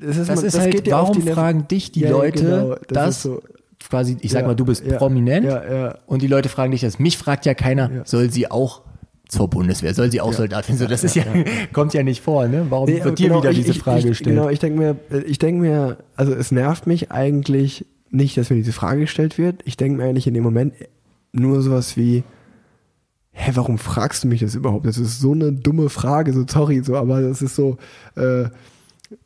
das 0.00 0.16
ist, 0.16 0.28
das 0.28 0.36
man, 0.36 0.44
ist 0.46 0.56
das 0.56 0.62
halt, 0.62 0.90
warum 0.90 1.22
fragen 1.22 1.68
dich 1.68 1.92
die 1.92 2.00
ja, 2.00 2.10
Leute 2.10 2.44
genau, 2.44 2.68
das, 2.74 2.86
das 2.88 3.22
so, 3.22 3.42
quasi, 3.88 4.16
ich 4.20 4.30
sag 4.30 4.42
ja, 4.42 4.48
mal, 4.48 4.54
du 4.54 4.64
bist 4.64 4.84
ja, 4.84 4.98
prominent 4.98 5.46
ja, 5.46 5.98
und 6.06 6.22
die 6.22 6.26
Leute 6.26 6.48
fragen 6.48 6.72
dich 6.72 6.80
das. 6.80 6.98
Mich 6.98 7.18
fragt 7.18 7.46
ja 7.46 7.54
keiner, 7.54 8.02
soll 8.04 8.30
sie 8.30 8.50
auch 8.50 8.82
zur 9.28 9.48
Bundeswehr, 9.48 9.92
soll 9.94 10.10
sie 10.10 10.20
auch 10.20 10.32
Soldat 10.32 10.68
werden? 10.68 10.78
So, 10.78 10.86
das 10.86 11.04
ist 11.04 11.16
ja, 11.16 11.24
kommt 11.72 11.94
ja 11.94 12.02
nicht 12.02 12.22
vor, 12.22 12.46
ne? 12.48 12.66
Warum 12.70 12.88
nee, 12.88 13.02
wird 13.02 13.18
dir 13.18 13.28
genau, 13.28 13.40
wieder 13.40 13.50
ich, 13.50 13.58
diese 13.58 13.74
Frage 13.74 14.00
ich, 14.00 14.06
gestellt? 14.06 14.36
Genau, 14.36 14.48
ich 14.48 14.58
denke 14.58 14.78
mir, 14.78 14.96
ich 15.26 15.38
denke 15.38 15.60
mir, 15.60 15.98
also 16.14 16.32
es 16.32 16.52
nervt 16.52 16.86
mich 16.86 17.10
eigentlich 17.10 17.86
nicht, 18.10 18.36
dass 18.36 18.50
mir 18.50 18.56
diese 18.56 18.72
Frage 18.72 19.00
gestellt 19.00 19.36
wird. 19.36 19.62
Ich 19.64 19.76
denke 19.76 19.98
mir 19.98 20.08
eigentlich 20.08 20.26
in 20.26 20.34
dem 20.34 20.44
Moment 20.44 20.74
nur 21.32 21.60
sowas 21.62 21.96
wie, 21.96 22.22
hä, 23.32 23.50
warum 23.54 23.78
fragst 23.78 24.24
du 24.24 24.28
mich 24.28 24.40
das 24.40 24.54
überhaupt? 24.54 24.86
Das 24.86 24.96
ist 24.96 25.20
so 25.20 25.32
eine 25.32 25.52
dumme 25.52 25.88
Frage, 25.88 26.32
so 26.32 26.44
sorry, 26.48 26.82
so, 26.82 26.96
aber 26.96 27.20
das 27.20 27.42
ist 27.42 27.56
so, 27.56 27.78
äh, 28.14 28.44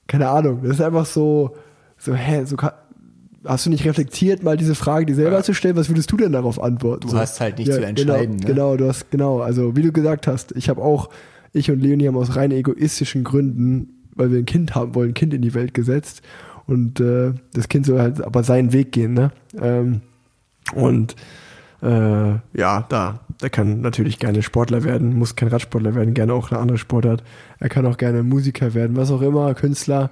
keine 0.06 0.28
Ahnung, 0.28 0.62
das 0.62 0.72
ist 0.72 0.80
einfach 0.80 1.06
so, 1.06 1.56
so, 1.98 2.14
hä, 2.14 2.44
so 2.44 2.56
hast 3.44 3.66
du 3.66 3.70
nicht 3.70 3.84
reflektiert, 3.84 4.42
mal 4.42 4.56
diese 4.56 4.74
Frage 4.74 5.06
dir 5.06 5.14
selber 5.14 5.38
ja. 5.38 5.42
zu 5.42 5.54
stellen? 5.54 5.76
Was 5.76 5.88
würdest 5.88 6.10
du 6.12 6.16
denn 6.16 6.32
darauf 6.32 6.62
antworten? 6.62 7.02
Du 7.02 7.08
so? 7.08 7.18
hast 7.18 7.40
halt 7.40 7.58
nicht 7.58 7.68
ja, 7.68 7.74
zu 7.74 7.84
entscheiden. 7.84 8.38
Genau, 8.38 8.48
ne? 8.48 8.54
genau, 8.54 8.76
du 8.76 8.88
hast, 8.88 9.10
genau. 9.10 9.40
Also, 9.40 9.76
wie 9.76 9.82
du 9.82 9.92
gesagt 9.92 10.26
hast, 10.26 10.52
ich 10.52 10.68
habe 10.68 10.82
auch, 10.82 11.10
ich 11.52 11.70
und 11.70 11.80
Leonie 11.80 12.08
haben 12.08 12.16
aus 12.16 12.36
rein 12.36 12.50
egoistischen 12.50 13.24
Gründen, 13.24 14.04
weil 14.14 14.30
wir 14.30 14.38
ein 14.38 14.46
Kind 14.46 14.74
haben 14.74 14.94
wollen, 14.94 15.10
ein 15.10 15.14
Kind 15.14 15.34
in 15.34 15.42
die 15.42 15.54
Welt 15.54 15.74
gesetzt. 15.74 16.22
Und 16.66 17.00
äh, 17.00 17.32
das 17.52 17.68
Kind 17.68 17.86
soll 17.86 18.00
halt 18.00 18.22
aber 18.22 18.44
seinen 18.44 18.72
Weg 18.72 18.92
gehen, 18.92 19.14
ne? 19.14 19.32
Ähm, 19.60 20.02
und 20.74 21.16
äh, 21.82 22.32
ja, 22.52 22.84
da, 22.88 23.20
der 23.40 23.50
kann 23.50 23.80
natürlich 23.80 24.18
gerne 24.18 24.42
Sportler 24.42 24.84
werden, 24.84 25.18
muss 25.18 25.34
kein 25.34 25.48
Radsportler 25.48 25.94
werden, 25.94 26.14
gerne 26.14 26.34
auch 26.34 26.50
eine 26.50 26.60
andere 26.60 26.78
Sportart. 26.78 27.24
Er 27.58 27.68
kann 27.68 27.86
auch 27.86 27.96
gerne 27.96 28.22
Musiker 28.22 28.74
werden, 28.74 28.96
was 28.96 29.10
auch 29.10 29.22
immer, 29.22 29.54
Künstler 29.54 30.10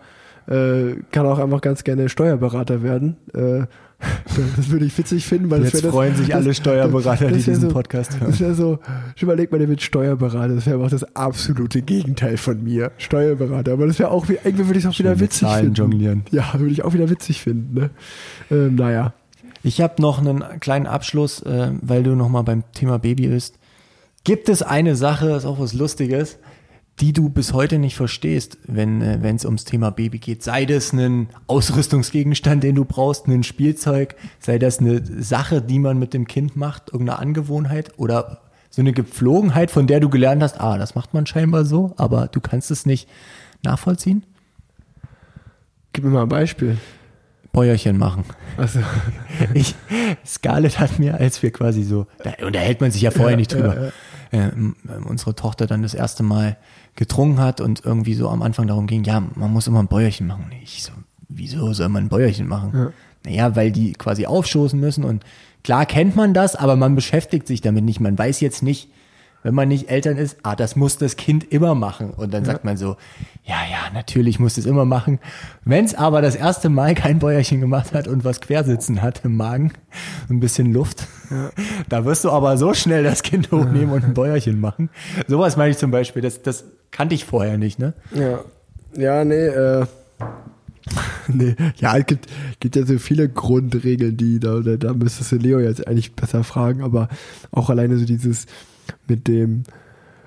äh, 0.48 0.96
kann 1.12 1.26
auch 1.26 1.38
einfach 1.38 1.60
ganz 1.60 1.84
gerne 1.84 2.08
Steuerberater 2.08 2.82
werden. 2.82 3.16
Äh, 3.34 3.66
das 4.56 4.70
würde 4.70 4.84
ich 4.84 4.96
witzig 4.96 5.26
finden, 5.26 5.50
weil 5.50 5.64
Jetzt 5.64 5.74
das 5.74 5.90
freuen 5.90 6.12
das, 6.12 6.20
sich 6.20 6.34
alle 6.34 6.54
Steuerberater, 6.54 7.24
das, 7.24 7.34
das 7.34 7.44
die 7.44 7.50
diesen 7.50 7.68
so, 7.68 7.74
Podcast 7.74 8.20
hören. 8.20 8.30
Das 8.30 8.40
wäre 8.40 8.54
so, 8.54 8.78
ich 9.16 9.22
überleg 9.22 9.50
mal, 9.50 9.58
der 9.58 9.68
wird 9.68 9.82
Steuerberater, 9.82 10.54
das 10.54 10.66
wäre 10.66 10.76
einfach 10.76 10.90
das 10.90 11.16
absolute 11.16 11.82
Gegenteil 11.82 12.36
von 12.36 12.62
mir. 12.62 12.92
Steuerberater, 12.96 13.72
aber 13.72 13.88
das 13.88 13.98
wäre 13.98 14.10
auch, 14.10 14.28
irgendwie 14.28 14.66
würde 14.66 14.78
ich 14.78 14.84
es 14.84 14.90
auch 14.90 14.98
wieder 14.98 15.18
witzig 15.18 15.40
Zahlen 15.40 15.74
finden. 15.74 15.76
jonglieren. 15.76 16.22
Ja, 16.30 16.52
würde 16.54 16.72
ich 16.72 16.84
auch 16.84 16.94
wieder 16.94 17.10
witzig 17.10 17.42
finden. 17.42 17.74
Ne? 17.74 17.90
Ähm, 18.50 18.76
naja. 18.76 19.14
Ich 19.64 19.80
habe 19.80 20.00
noch 20.00 20.20
einen 20.20 20.44
kleinen 20.60 20.86
Abschluss, 20.86 21.42
äh, 21.42 21.72
weil 21.82 22.04
du 22.04 22.14
nochmal 22.14 22.44
beim 22.44 22.62
Thema 22.72 23.00
Baby 23.00 23.26
bist. 23.26 23.58
Gibt 24.22 24.48
es 24.48 24.62
eine 24.62 24.94
Sache, 24.94 25.30
ist 25.30 25.44
auch 25.44 25.58
was 25.58 25.72
Lustiges, 25.72 26.38
die 27.00 27.12
du 27.12 27.28
bis 27.28 27.52
heute 27.52 27.78
nicht 27.78 27.96
verstehst, 27.96 28.58
wenn 28.66 29.00
äh, 29.02 29.18
wenn 29.22 29.36
es 29.36 29.44
ums 29.44 29.64
Thema 29.64 29.90
Baby 29.90 30.18
geht. 30.18 30.42
Sei 30.42 30.64
das 30.64 30.92
ein 30.92 31.28
Ausrüstungsgegenstand, 31.46 32.62
den 32.62 32.74
du 32.74 32.84
brauchst, 32.84 33.26
ein 33.28 33.42
Spielzeug, 33.44 34.16
sei 34.40 34.58
das 34.58 34.78
eine 34.80 35.02
Sache, 35.22 35.62
die 35.62 35.78
man 35.78 35.98
mit 35.98 36.12
dem 36.14 36.26
Kind 36.26 36.56
macht, 36.56 36.90
irgendeine 36.92 37.18
Angewohnheit 37.20 37.92
oder 37.98 38.40
so 38.70 38.82
eine 38.82 38.92
Gepflogenheit, 38.92 39.70
von 39.70 39.86
der 39.86 40.00
du 40.00 40.08
gelernt 40.10 40.42
hast, 40.42 40.60
ah, 40.60 40.76
das 40.76 40.94
macht 40.94 41.14
man 41.14 41.26
scheinbar 41.26 41.64
so, 41.64 41.94
aber 41.96 42.26
du 42.28 42.40
kannst 42.40 42.70
es 42.70 42.84
nicht 42.84 43.08
nachvollziehen? 43.62 44.24
Gib 45.92 46.04
mir 46.04 46.10
mal 46.10 46.22
ein 46.24 46.28
Beispiel. 46.28 46.78
Bäuerchen 47.52 47.96
machen. 47.96 48.24
Also, 48.56 48.80
Ich, 49.54 49.74
Scarlett 50.26 50.78
hat 50.78 50.98
mir, 50.98 51.14
als 51.14 51.42
wir 51.42 51.50
quasi 51.50 51.82
so, 51.82 52.06
da 52.22 52.44
unterhält 52.46 52.80
man 52.80 52.90
sich 52.90 53.02
ja 53.02 53.10
vorher 53.10 53.36
nicht 53.36 53.52
drüber, 53.52 53.90
äh, 54.30 54.36
m- 54.48 54.76
ähm, 54.88 55.06
unsere 55.06 55.34
Tochter 55.34 55.66
dann 55.66 55.82
das 55.82 55.94
erste 55.94 56.22
Mal 56.22 56.56
getrunken 56.98 57.38
hat 57.38 57.60
und 57.60 57.84
irgendwie 57.84 58.14
so 58.14 58.28
am 58.28 58.42
Anfang 58.42 58.66
darum 58.66 58.88
ging, 58.88 59.04
ja, 59.04 59.22
man 59.36 59.52
muss 59.52 59.68
immer 59.68 59.78
ein 59.78 59.86
Bäuerchen 59.86 60.26
machen. 60.26 60.50
Ich 60.64 60.82
so, 60.82 60.90
wieso 61.28 61.72
soll 61.72 61.88
man 61.88 62.06
ein 62.06 62.08
Bäuerchen 62.08 62.48
machen? 62.48 62.92
Naja, 63.24 63.54
weil 63.54 63.70
die 63.70 63.92
quasi 63.92 64.26
aufstoßen 64.26 64.78
müssen 64.78 65.04
und 65.04 65.24
klar 65.62 65.86
kennt 65.86 66.16
man 66.16 66.34
das, 66.34 66.56
aber 66.56 66.74
man 66.74 66.96
beschäftigt 66.96 67.46
sich 67.46 67.60
damit 67.60 67.84
nicht. 67.84 68.00
Man 68.00 68.18
weiß 68.18 68.40
jetzt 68.40 68.64
nicht, 68.64 68.88
wenn 69.42 69.54
man 69.54 69.68
nicht 69.68 69.88
Eltern 69.88 70.16
ist, 70.16 70.36
ah, 70.42 70.56
das 70.56 70.76
muss 70.76 70.98
das 70.98 71.16
Kind 71.16 71.52
immer 71.52 71.74
machen. 71.74 72.10
Und 72.10 72.34
dann 72.34 72.44
sagt 72.44 72.64
man 72.64 72.76
so, 72.76 72.96
ja, 73.44 73.56
ja, 73.70 73.92
natürlich 73.94 74.38
muss 74.38 74.58
es 74.58 74.66
immer 74.66 74.84
machen. 74.84 75.20
Wenn 75.64 75.84
es 75.84 75.94
aber 75.94 76.20
das 76.20 76.34
erste 76.34 76.68
Mal 76.68 76.94
kein 76.94 77.18
Bäuerchen 77.18 77.60
gemacht 77.60 77.92
hat 77.92 78.08
und 78.08 78.24
was 78.24 78.40
quersitzen 78.40 79.00
hat 79.00 79.24
im 79.24 79.36
Magen, 79.36 79.72
ein 80.28 80.40
bisschen 80.40 80.72
Luft, 80.72 81.06
da 81.88 82.04
wirst 82.04 82.24
du 82.24 82.30
aber 82.30 82.56
so 82.58 82.74
schnell 82.74 83.04
das 83.04 83.22
Kind 83.22 83.50
hochnehmen 83.52 83.90
und 83.90 84.04
ein 84.04 84.14
Bäuerchen 84.14 84.60
machen. 84.60 84.90
Sowas 85.28 85.56
meine 85.56 85.70
ich 85.70 85.78
zum 85.78 85.90
Beispiel, 85.90 86.22
das, 86.22 86.42
das 86.42 86.64
kannte 86.90 87.14
ich 87.14 87.24
vorher 87.24 87.58
nicht, 87.58 87.78
ne? 87.78 87.94
ja. 88.12 88.40
Ja, 88.96 89.24
nee, 89.24 89.34
äh. 89.34 89.86
Nee, 91.28 91.54
ja, 91.76 91.96
es 91.98 92.06
gibt, 92.06 92.26
gibt 92.58 92.74
ja 92.74 92.86
so 92.86 92.98
viele 92.98 93.28
Grundregeln, 93.28 94.16
die 94.16 94.40
da, 94.40 94.60
da, 94.60 94.76
da 94.76 94.94
müsstest 94.94 95.32
du 95.32 95.36
Leo 95.36 95.60
jetzt 95.60 95.86
eigentlich 95.86 96.14
besser 96.14 96.42
fragen, 96.42 96.82
aber 96.82 97.08
auch 97.50 97.68
alleine 97.68 97.98
so 97.98 98.06
dieses 98.06 98.46
mit 99.06 99.28
dem, 99.28 99.62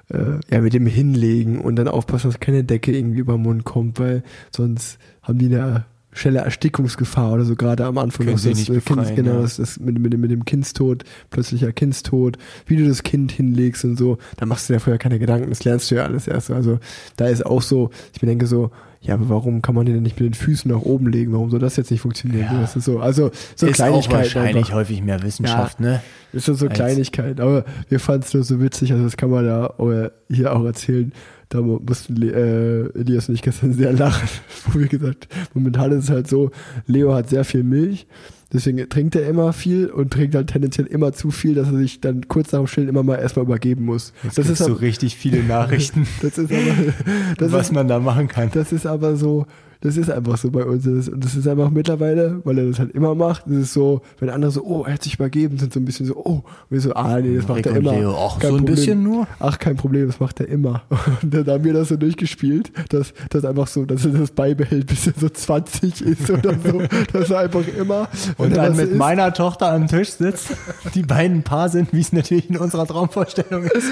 äh, 0.09 0.39
ja, 0.49 0.61
mit 0.61 0.73
dem 0.73 0.85
Hinlegen 0.85 1.59
und 1.59 1.75
dann 1.77 1.87
aufpassen, 1.87 2.27
dass 2.29 2.39
keine 2.39 2.63
Decke 2.63 2.91
irgendwie 2.95 3.19
über 3.19 3.33
den 3.33 3.43
Mund 3.43 3.63
kommt, 3.63 3.99
weil 3.99 4.23
sonst 4.55 4.97
haben 5.23 5.39
die 5.39 5.45
eine 5.47 5.85
schnelle 6.13 6.39
Erstickungsgefahr 6.39 7.31
oder 7.31 7.45
so, 7.45 7.55
gerade 7.55 7.85
am 7.85 7.97
Anfang. 7.97 8.25
Können 8.25 8.35
Das 8.35 8.45
äh, 8.45 8.51
kind, 8.53 8.67
befreien, 8.67 9.15
genau, 9.15 9.35
ja. 9.35 9.41
das, 9.43 9.55
das 9.55 9.79
mit, 9.79 9.97
mit, 9.97 10.11
dem- 10.11 10.19
mit 10.19 10.29
dem 10.29 10.43
Kindstod, 10.43 11.05
plötzlicher 11.29 11.71
Kindstod, 11.71 12.37
wie 12.65 12.75
du 12.75 12.85
das 12.85 13.03
Kind 13.03 13.31
hinlegst 13.31 13.85
und 13.85 13.97
so, 13.97 14.17
da 14.35 14.45
machst 14.45 14.67
du 14.69 14.73
dir 14.73 14.81
vorher 14.81 14.97
keine 14.97 15.19
Gedanken, 15.19 15.49
das 15.49 15.63
lernst 15.63 15.89
du 15.89 15.95
ja 15.95 16.03
alles 16.03 16.27
erst. 16.27 16.47
so. 16.47 16.53
Also 16.53 16.79
da 17.15 17.27
ist 17.27 17.45
auch 17.45 17.61
so, 17.61 17.91
ich 18.13 18.21
mir 18.21 18.27
denke 18.27 18.45
so, 18.45 18.71
ja, 19.01 19.15
aber 19.15 19.29
warum 19.29 19.61
kann 19.63 19.73
man 19.75 19.85
den 19.85 19.95
denn 19.95 20.03
nicht 20.03 20.19
mit 20.19 20.29
den 20.29 20.33
Füßen 20.35 20.69
nach 20.71 20.81
oben 20.81 21.07
legen? 21.11 21.33
Warum 21.33 21.49
soll 21.49 21.59
das 21.59 21.75
jetzt 21.75 21.89
nicht 21.91 22.01
funktionieren? 22.01 22.47
Ja. 22.53 22.61
Das 22.61 22.75
ist 22.75 22.85
so, 22.85 22.99
also 22.99 23.31
so 23.55 23.65
ist 23.65 23.73
auch 23.81 23.85
Kleinigkeiten 23.85 24.13
wahrscheinlich 24.17 24.55
einfach. 24.57 24.73
häufig 24.75 25.01
mehr 25.01 25.21
Wissenschaft, 25.23 25.79
ne? 25.79 26.01
Ist 26.33 26.45
so 26.45 26.51
als- 26.53 26.73
Kleinigkeit, 26.73 27.39
aber 27.41 27.65
wir 27.89 27.99
fanden 27.99 28.23
es 28.27 28.33
nur 28.33 28.43
so 28.43 28.61
witzig, 28.61 28.91
also 28.93 29.03
das 29.03 29.17
kann 29.17 29.29
man 29.31 29.45
da 29.45 29.73
äh, 29.79 30.09
hier 30.33 30.55
auch 30.55 30.63
erzählen. 30.63 31.11
Da 31.49 31.59
mu- 31.61 31.79
mussten 31.85 32.21
äh, 32.21 32.83
Elias 32.97 33.27
und 33.27 33.35
ich 33.35 33.41
gestern 33.41 33.73
sehr 33.73 33.91
lachen, 33.91 34.29
wo 34.71 34.79
wir 34.79 34.87
gesagt, 34.87 35.27
momentan 35.53 35.91
ist 35.91 36.05
es 36.05 36.09
halt 36.09 36.27
so, 36.29 36.51
Leo 36.87 37.13
hat 37.13 37.29
sehr 37.29 37.43
viel 37.43 37.63
Milch, 37.63 38.07
deswegen 38.53 38.87
trinkt 38.89 39.15
er 39.15 39.27
immer 39.27 39.53
viel 39.53 39.87
und 39.87 40.11
trinkt 40.11 40.35
halt 40.35 40.47
tendenziell 40.47 40.87
immer 40.87 41.13
zu 41.13 41.31
viel, 41.31 41.55
dass 41.55 41.67
er 41.67 41.77
sich 41.77 42.01
dann 42.01 42.27
kurz 42.27 42.51
nach 42.51 42.59
dem 42.59 42.67
Stillen 42.67 42.89
immer 42.89 43.03
mal 43.03 43.17
erstmal 43.17 43.45
übergeben 43.45 43.85
muss. 43.85 44.13
Jetzt 44.23 44.37
das 44.37 44.49
ist 44.49 44.59
so 44.59 44.73
richtig 44.73 45.15
viele 45.15 45.43
Nachrichten, 45.47 46.07
das 46.21 46.37
ist 46.37 46.51
aber, 46.51 46.93
das 47.37 47.51
was 47.51 47.67
ist, 47.67 47.73
man 47.73 47.87
da 47.87 47.99
machen 47.99 48.27
kann. 48.27 48.49
das 48.53 48.71
ist 48.71 48.85
aber 48.85 49.15
so, 49.15 49.45
das 49.81 49.97
ist 49.97 50.09
einfach 50.09 50.37
so 50.37 50.49
bei 50.51 50.63
uns. 50.63 50.83
Das- 50.85 51.09
Und 51.09 51.23
das 51.23 51.35
ist 51.35 51.47
einfach 51.47 51.69
mittlerweile, 51.69 52.39
weil 52.43 52.57
er 52.59 52.65
das 52.67 52.79
halt 52.79 52.91
immer 52.91 53.13
macht, 53.15 53.43
das 53.47 53.57
ist 53.57 53.73
so, 53.73 54.01
wenn 54.19 54.29
andere 54.29 54.51
so, 54.51 54.63
oh, 54.63 54.83
er 54.85 54.93
hat 54.93 55.03
sich 55.03 55.15
übergeben, 55.15 55.57
sind 55.57 55.73
so 55.73 55.79
ein 55.79 55.85
bisschen 55.85 56.05
so, 56.05 56.15
oh, 56.15 56.31
und 56.35 56.43
wir 56.69 56.79
so, 56.81 56.93
ah, 56.93 57.19
nee, 57.19 57.35
das 57.35 57.47
macht 57.47 57.57
Rick 57.59 57.65
er 57.67 57.75
immer. 57.77 57.93
Leo, 57.93 58.15
ach, 58.15 58.39
Kein 58.39 58.49
so 58.51 58.55
ein 58.55 58.59
Problem. 58.59 58.75
bisschen 58.75 59.03
nur? 59.03 59.27
Ach, 59.39 59.59
kein 59.59 59.75
Problem, 59.75 60.07
das 60.07 60.19
macht 60.19 60.39
er 60.39 60.47
immer. 60.47 60.83
Und 61.21 61.33
dann 61.33 61.45
haben 61.47 61.63
wir 61.63 61.73
das 61.73 61.89
so 61.89 61.97
durchgespielt, 61.97 62.71
dass 62.89 63.13
das 63.29 63.43
einfach 63.45 63.67
so, 63.67 63.85
dass 63.85 64.05
er 64.05 64.11
das 64.11 64.31
beibehält, 64.31 64.87
bis 64.87 65.07
er 65.07 65.13
so 65.19 65.27
20 65.29 66.01
ist 66.01 66.29
oder 66.29 66.53
so. 66.63 66.81
dass 67.13 67.29
er 67.29 67.39
einfach 67.39 67.63
immer. 67.77 68.07
Und 68.37 68.55
dann 68.55 68.75
mit 68.75 68.89
isst- 68.91 68.97
meiner 68.97 69.33
Tochter 69.33 69.71
am 69.71 69.87
Tisch 69.87 70.09
sitzt, 70.11 70.49
die 70.93 71.03
beiden 71.03 71.37
ein 71.39 71.43
Paar 71.43 71.69
sind, 71.69 71.91
wie 71.93 72.01
es 72.01 72.13
natürlich 72.13 72.49
in 72.49 72.57
unserer 72.57 72.85
Traumvorstellung 72.85 73.63
ist. 73.63 73.87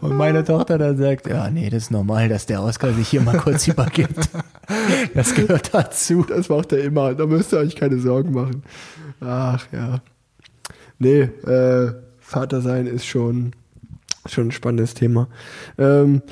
Und 0.00 0.16
meine 0.16 0.44
Tochter 0.44 0.78
dann 0.78 0.96
sagt, 0.96 1.26
ja, 1.28 1.50
nee, 1.50 1.68
das 1.70 1.84
ist 1.84 1.90
normal, 1.90 2.28
dass 2.28 2.46
der 2.46 2.62
Oscar 2.62 2.92
sich 2.94 3.08
hier 3.08 3.20
mal 3.20 3.36
kurz 3.36 3.66
übergibt. 3.68 4.28
Das 5.14 5.25
gehört 5.34 5.74
dazu. 5.74 6.24
Das 6.28 6.48
macht 6.48 6.72
er 6.72 6.82
immer. 6.82 7.14
Da 7.14 7.26
müsst 7.26 7.52
ihr 7.52 7.58
euch 7.58 7.76
keine 7.76 7.98
Sorgen 7.98 8.32
machen. 8.32 8.62
Ach 9.20 9.66
ja. 9.72 10.00
Nee, 10.98 11.22
äh, 11.22 11.92
Vater 12.18 12.60
sein 12.60 12.86
ist 12.86 13.06
schon, 13.06 13.52
schon 14.26 14.48
ein 14.48 14.52
spannendes 14.52 14.94
Thema. 14.94 15.28
Ähm, 15.78 16.22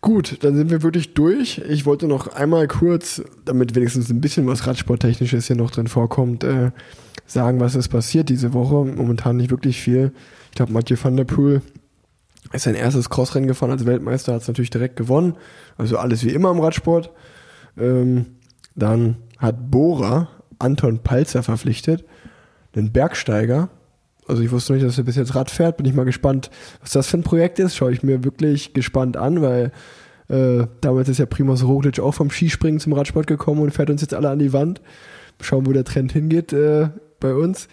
gut, 0.00 0.38
dann 0.42 0.56
sind 0.56 0.70
wir 0.70 0.82
wirklich 0.82 1.14
durch. 1.14 1.62
Ich 1.68 1.86
wollte 1.86 2.06
noch 2.06 2.28
einmal 2.28 2.68
kurz, 2.68 3.22
damit 3.44 3.74
wenigstens 3.74 4.10
ein 4.10 4.20
bisschen 4.20 4.46
was 4.46 4.66
Radsporttechnisches 4.66 5.46
hier 5.46 5.56
noch 5.56 5.70
drin 5.70 5.86
vorkommt, 5.86 6.44
äh, 6.44 6.72
sagen, 7.26 7.60
was 7.60 7.74
ist 7.74 7.88
passiert 7.88 8.28
diese 8.28 8.52
Woche. 8.52 8.84
Momentan 8.84 9.36
nicht 9.36 9.50
wirklich 9.50 9.80
viel. 9.80 10.12
Ich 10.50 10.56
glaube, 10.56 10.72
Mathieu 10.72 10.96
van 11.00 11.16
der 11.16 11.24
Poel 11.24 11.62
ist 12.52 12.64
sein 12.64 12.74
erstes 12.74 13.10
Crossrennen 13.10 13.48
gefahren 13.48 13.70
als 13.70 13.86
Weltmeister, 13.86 14.34
hat 14.34 14.42
es 14.42 14.48
natürlich 14.48 14.70
direkt 14.70 14.96
gewonnen. 14.96 15.36
Also 15.76 15.98
alles 15.98 16.24
wie 16.24 16.30
immer 16.30 16.50
im 16.50 16.60
Radsport. 16.60 17.10
Ähm, 17.80 18.26
dann 18.74 19.16
hat 19.38 19.70
Bora 19.70 20.28
Anton 20.58 21.00
Palzer 21.00 21.42
verpflichtet, 21.42 22.04
einen 22.74 22.92
Bergsteiger. 22.92 23.70
Also 24.26 24.42
ich 24.42 24.50
wusste 24.50 24.74
nicht, 24.74 24.84
dass 24.84 24.98
er 24.98 25.04
bis 25.04 25.16
jetzt 25.16 25.34
Rad 25.34 25.50
fährt. 25.50 25.76
Bin 25.78 25.86
ich 25.86 25.94
mal 25.94 26.04
gespannt, 26.04 26.50
was 26.80 26.92
das 26.92 27.06
für 27.08 27.16
ein 27.16 27.22
Projekt 27.22 27.58
ist. 27.58 27.76
Schaue 27.76 27.92
ich 27.92 28.02
mir 28.02 28.24
wirklich 28.24 28.74
gespannt 28.74 29.16
an, 29.16 29.40
weil 29.40 29.72
äh, 30.28 30.66
damals 30.80 31.08
ist 31.08 31.18
ja 31.18 31.26
Primoz 31.26 31.62
Roglic 31.62 31.98
auch 32.00 32.12
vom 32.12 32.30
Skispringen 32.30 32.80
zum 32.80 32.92
Radsport 32.92 33.26
gekommen 33.26 33.62
und 33.62 33.70
fährt 33.70 33.90
uns 33.90 34.02
jetzt 34.02 34.14
alle 34.14 34.28
an 34.28 34.38
die 34.38 34.52
Wand. 34.52 34.82
Schauen, 35.40 35.66
wo 35.66 35.72
der 35.72 35.84
Trend 35.84 36.12
hingeht 36.12 36.52
äh, 36.52 36.88
bei 37.20 37.34
uns. 37.34 37.68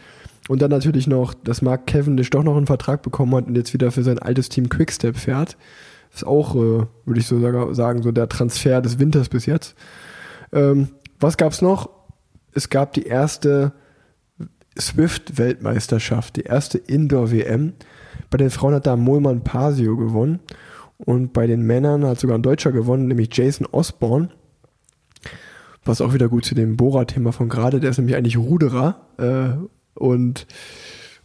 Und 0.48 0.62
dann 0.62 0.70
natürlich 0.70 1.08
noch, 1.08 1.34
dass 1.34 1.62
Mark 1.62 1.88
Cavendish 1.88 2.30
doch 2.30 2.44
noch 2.44 2.56
einen 2.56 2.68
Vertrag 2.68 3.02
bekommen 3.02 3.36
hat 3.36 3.48
und 3.48 3.56
jetzt 3.56 3.74
wieder 3.74 3.92
für 3.92 4.04
sein 4.04 4.20
altes 4.20 4.50
Team 4.50 4.70
Quickstep 4.70 5.18
fährt. 5.18 5.58
Ist 6.16 6.26
auch, 6.26 6.56
äh, 6.56 6.86
würde 7.06 7.20
ich 7.20 7.28
so 7.28 7.74
sagen, 7.74 8.02
so 8.02 8.14
der 8.14 8.30
Transfer 8.30 8.82
des 8.82 9.00
Winters 9.00 9.28
bis 9.28 9.46
jetzt. 9.46 9.76
Ähm, 10.54 10.88
was 11.20 11.36
gab's 11.36 11.62
noch? 11.62 11.90
Es 12.54 12.70
gab 12.70 12.94
die 12.94 13.04
erste 13.04 13.74
Swift-Weltmeisterschaft, 14.80 16.38
die 16.38 16.44
erste 16.44 16.78
Indoor-WM. 16.78 17.74
Bei 18.30 18.38
den 18.38 18.50
Frauen 18.50 18.76
hat 18.76 18.88
da 18.88 18.96
Molman 18.96 19.44
Pasio 19.44 19.98
gewonnen 19.98 20.40
und 20.98 21.34
bei 21.34 21.48
den 21.48 21.64
Männern 21.64 22.06
hat 22.06 22.18
sogar 22.18 22.38
ein 22.38 22.44
Deutscher 22.44 22.72
gewonnen, 22.72 23.08
nämlich 23.08 23.36
Jason 23.36 23.68
Osborne. 23.70 24.30
Was 25.84 26.00
auch 26.00 26.14
wieder 26.14 26.30
gut 26.30 26.46
zu 26.46 26.56
dem 26.56 26.78
Bora-Thema 26.78 27.34
von 27.34 27.50
gerade, 27.50 27.82
der 27.82 27.90
ist 27.90 27.98
nämlich 27.98 28.16
eigentlich 28.16 28.38
Ruderer 28.38 29.02
äh, 29.18 30.00
und 30.00 30.48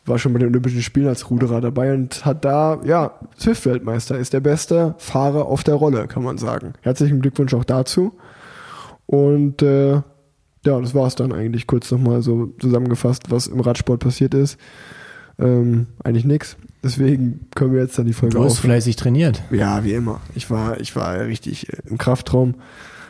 war 0.06 0.18
schon 0.18 0.32
bei 0.32 0.38
den 0.38 0.48
Olympischen 0.48 0.82
Spielen 0.82 1.08
als 1.08 1.30
Ruderer 1.30 1.60
dabei 1.60 1.94
und 1.94 2.24
hat 2.24 2.44
da, 2.44 2.80
ja, 2.84 3.18
Swift-Weltmeister, 3.38 4.18
ist 4.18 4.32
der 4.32 4.40
beste 4.40 4.94
Fahrer 4.98 5.46
auf 5.46 5.62
der 5.62 5.74
Rolle, 5.74 6.06
kann 6.08 6.22
man 6.22 6.38
sagen. 6.38 6.72
Herzlichen 6.80 7.20
Glückwunsch 7.20 7.54
auch 7.54 7.64
dazu. 7.64 8.12
Und 9.06 9.62
äh, 9.62 10.02
ja, 10.64 10.80
das 10.80 10.94
war 10.94 11.06
es 11.06 11.14
dann 11.14 11.32
eigentlich 11.32 11.66
kurz 11.66 11.90
nochmal 11.90 12.22
so 12.22 12.46
zusammengefasst, 12.60 13.30
was 13.30 13.46
im 13.46 13.60
Radsport 13.60 14.00
passiert 14.00 14.34
ist. 14.34 14.58
Ähm, 15.38 15.86
eigentlich 16.04 16.24
nix. 16.24 16.56
Deswegen 16.82 17.46
können 17.54 17.72
wir 17.72 17.80
jetzt 17.80 17.98
dann 17.98 18.06
die 18.06 18.12
Folge 18.12 18.36
Du 18.36 18.44
hast 18.44 18.52
auf. 18.52 18.60
fleißig 18.60 18.96
trainiert. 18.96 19.42
Ja, 19.50 19.84
wie 19.84 19.94
immer. 19.94 20.20
Ich 20.34 20.50
war, 20.50 20.80
ich 20.80 20.94
war 20.96 21.18
richtig 21.20 21.72
äh, 21.72 21.78
im 21.86 21.98
Kraftraum. 21.98 22.54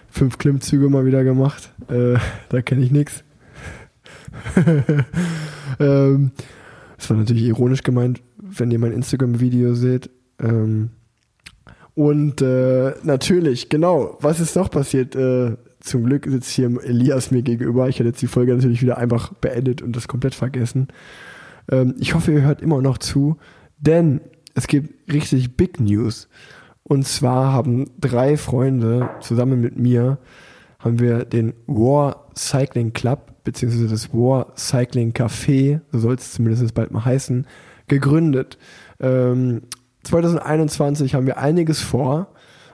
Fünf 0.09 0.39
Klimmzüge 0.39 0.89
mal 0.89 1.05
wieder 1.07 1.25
gemacht. 1.25 1.73
Äh, 1.89 2.15
da 2.49 2.63
kenne 2.63 2.83
ich 2.83 2.91
nix. 2.91 3.25
ähm, 5.81 6.31
das 7.01 7.09
war 7.09 7.17
natürlich 7.17 7.45
ironisch 7.45 7.83
gemeint, 7.83 8.23
wenn 8.37 8.71
ihr 8.71 8.79
mein 8.79 8.93
Instagram-Video 8.93 9.73
seht. 9.73 10.11
Ähm, 10.39 10.91
und 11.95 12.43
äh, 12.43 12.93
natürlich, 13.03 13.71
genau, 13.71 14.19
was 14.21 14.39
ist 14.39 14.55
noch 14.55 14.71
passiert? 14.71 15.17
Äh, 15.17 15.57
zum 15.81 16.05
Glück 16.05 16.27
sitzt 16.27 16.51
hier 16.51 16.71
Elias 16.85 17.31
mir 17.31 17.41
gegenüber. 17.41 17.89
Ich 17.89 17.99
hätte 17.99 18.11
jetzt 18.11 18.21
die 18.21 18.27
Folge 18.27 18.55
natürlich 18.55 18.83
wieder 18.83 18.99
einfach 18.99 19.33
beendet 19.33 19.81
und 19.81 19.97
das 19.97 20.09
komplett 20.09 20.35
vergessen. 20.35 20.89
Ähm, 21.73 21.95
ich 21.99 22.15
hoffe, 22.15 22.33
ihr 22.33 22.43
hört 22.43 22.61
immer 22.61 22.83
noch 22.83 22.99
zu, 22.99 23.39
denn 23.79 24.21
es 24.55 24.67
gibt 24.67 25.11
richtig 25.11 25.57
Big 25.57 25.81
News. 25.81 26.29
Und 26.83 27.07
zwar 27.07 27.55
haben 27.55 27.87
drei 27.99 28.37
Freunde 28.37 29.09
zusammen 29.23 29.63
mit 29.63 29.79
mir 29.79 30.19
haben 30.81 30.99
wir 30.99 31.25
den 31.25 31.55
War 31.67 32.27
Cycling 32.37 32.93
Club 32.93 33.31
beziehungsweise 33.45 33.89
das 33.89 34.13
War 34.13 34.53
Cycling 34.57 35.13
Café, 35.13 35.81
so 35.93 35.99
soll 35.99 36.15
es 36.15 36.33
zumindest 36.33 36.75
bald 36.75 36.91
mal 36.91 37.05
heißen, 37.05 37.47
gegründet. 37.89 38.59
Ähm, 39.01 39.63
2021 40.05 41.15
haben 41.15 41.27
wir 41.27 41.39
einiges 41.39 41.81
vor. 41.81 42.29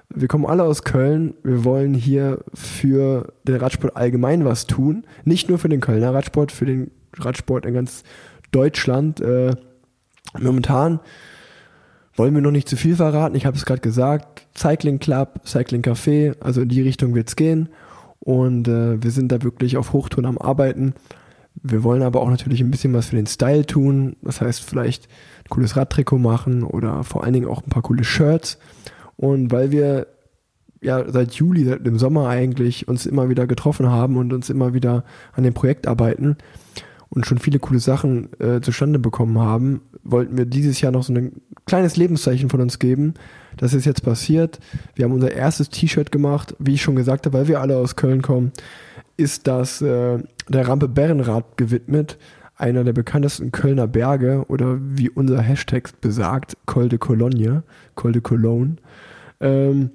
Wir 0.09 0.29
kommen 0.29 0.47
alle 0.47 0.63
aus 0.63 0.85
Köln. 0.85 1.35
Wir 1.43 1.65
wollen 1.65 1.95
hier 1.95 2.45
für 2.55 3.33
den 3.45 3.57
Radsport 3.57 3.97
allgemein 3.97 4.45
was 4.45 4.67
tun. 4.67 5.05
Nicht 5.25 5.49
nur 5.49 5.59
für 5.59 5.69
den 5.69 5.81
Kölner 5.81 6.15
Radsport, 6.15 6.53
für 6.53 6.67
den 6.67 6.91
Radsport 7.17 7.67
in 7.67 7.75
ganz 7.75 8.05
Deutschland. 8.53 9.21
Äh, 9.21 9.57
momentan 10.39 11.01
wollen 12.15 12.35
wir 12.35 12.43
noch 12.43 12.53
nicht 12.53 12.69
zu 12.69 12.77
viel 12.77 12.97
verraten. 12.97 13.35
Ich 13.35 13.47
habe 13.47 13.57
es 13.57 13.65
gerade 13.65 13.81
gesagt. 13.81 14.47
Cycling 14.57 14.99
Club, 14.99 15.41
Cycling 15.45 15.83
Café, 15.83 16.37
also 16.41 16.61
in 16.63 16.69
die 16.69 16.83
Richtung 16.83 17.15
wird 17.15 17.29
es 17.29 17.37
gehen. 17.37 17.69
Und 18.27 18.67
äh, 18.67 19.01
wir 19.01 19.13
sind 19.13 19.31
da 19.31 19.41
wirklich 19.45 19.77
auf 19.77 19.93
Hochtouren 19.93 20.27
am 20.27 20.37
Arbeiten. 20.37 20.95
Wir 21.63 21.85
wollen 21.85 22.03
aber 22.03 22.23
auch 22.23 22.29
natürlich 22.29 22.61
ein 22.61 22.73
bisschen 22.73 22.93
was 22.93 23.07
für 23.07 23.15
den 23.15 23.29
Style 23.29 23.65
tun. 23.65 24.17
Das 24.21 24.41
heißt, 24.41 24.65
vielleicht 24.65 25.07
ein 25.45 25.51
cooles 25.51 25.77
Radtrikot 25.77 26.19
machen 26.19 26.65
oder 26.65 27.05
vor 27.05 27.23
allen 27.23 27.35
Dingen 27.35 27.47
auch 27.47 27.63
ein 27.63 27.71
paar 27.71 27.85
coole 27.85 28.03
Shirts. 28.03 28.59
Und 29.15 29.53
weil 29.53 29.71
wir 29.71 30.09
ja 30.81 31.09
seit 31.09 31.35
Juli, 31.35 31.67
seit 31.67 31.87
dem 31.87 32.01
Sommer 32.01 32.29
eigentlich 32.29 32.89
uns 32.89 33.07
immer 33.07 33.29
wieder 33.29 33.47
getroffen 33.47 33.91
haben 33.91 34.17
und 34.17 34.33
uns 34.33 34.51
immer 34.51 34.75
wieder 34.75 35.05
an 35.33 35.45
dem 35.45 35.55
Projekt 35.55 35.87
arbeiten 35.87 36.37
und 37.09 37.27
schon 37.27 37.39
viele 37.39 37.61
coole 37.61 37.79
Sachen 37.79 38.29
äh, 38.41 38.61
zustande 38.61 38.99
bekommen 38.99 39.39
haben, 39.39 39.83
wollten 40.03 40.37
wir 40.37 40.47
dieses 40.47 40.81
Jahr 40.81 40.91
noch 40.91 41.05
so 41.05 41.15
ein 41.15 41.43
kleines 41.65 41.97
Lebenszeichen 41.97 42.51
von 42.51 42.61
uns 42.61 42.81
geben. 42.81 43.15
Das 43.57 43.75
ist 43.75 43.85
jetzt 43.85 44.03
passiert. 44.03 44.61
Wir 44.95 45.05
haben 45.05 45.13
unser 45.13 45.33
erstes 45.33 45.71
T-Shirt 45.71 46.13
gemacht, 46.13 46.55
wie 46.59 46.75
ich 46.75 46.83
schon 46.83 46.97
gesagt 46.97 47.27
habe, 47.27 47.39
weil 47.39 47.49
wir 47.49 47.61
alle 47.61 47.77
aus 47.77 47.97
Köln 47.97 48.23
kommen, 48.23 48.53
ist 49.17 49.47
das 49.47 49.81
äh, 49.81 50.19
der 50.49 50.69
Rampe 50.69 50.89
Bärenrad 50.89 51.57
gewidmet 51.57 52.19
einer 52.57 52.85
der 52.85 52.93
bekanntesten 52.93 53.53
Kölner 53.53 53.87
Berge 53.87 54.45
oder 54.49 54.79
wie 54.81 55.11
unser 55.11 55.41
Hashtag 55.41 56.01
besagt, 56.01 56.57
Col 56.67 56.89
de 56.89 56.99
Cologne, 56.99 57.63
Col 57.95 58.13
de 58.13 58.23
Cologne. 58.23 58.77
Ähm, 59.41 59.91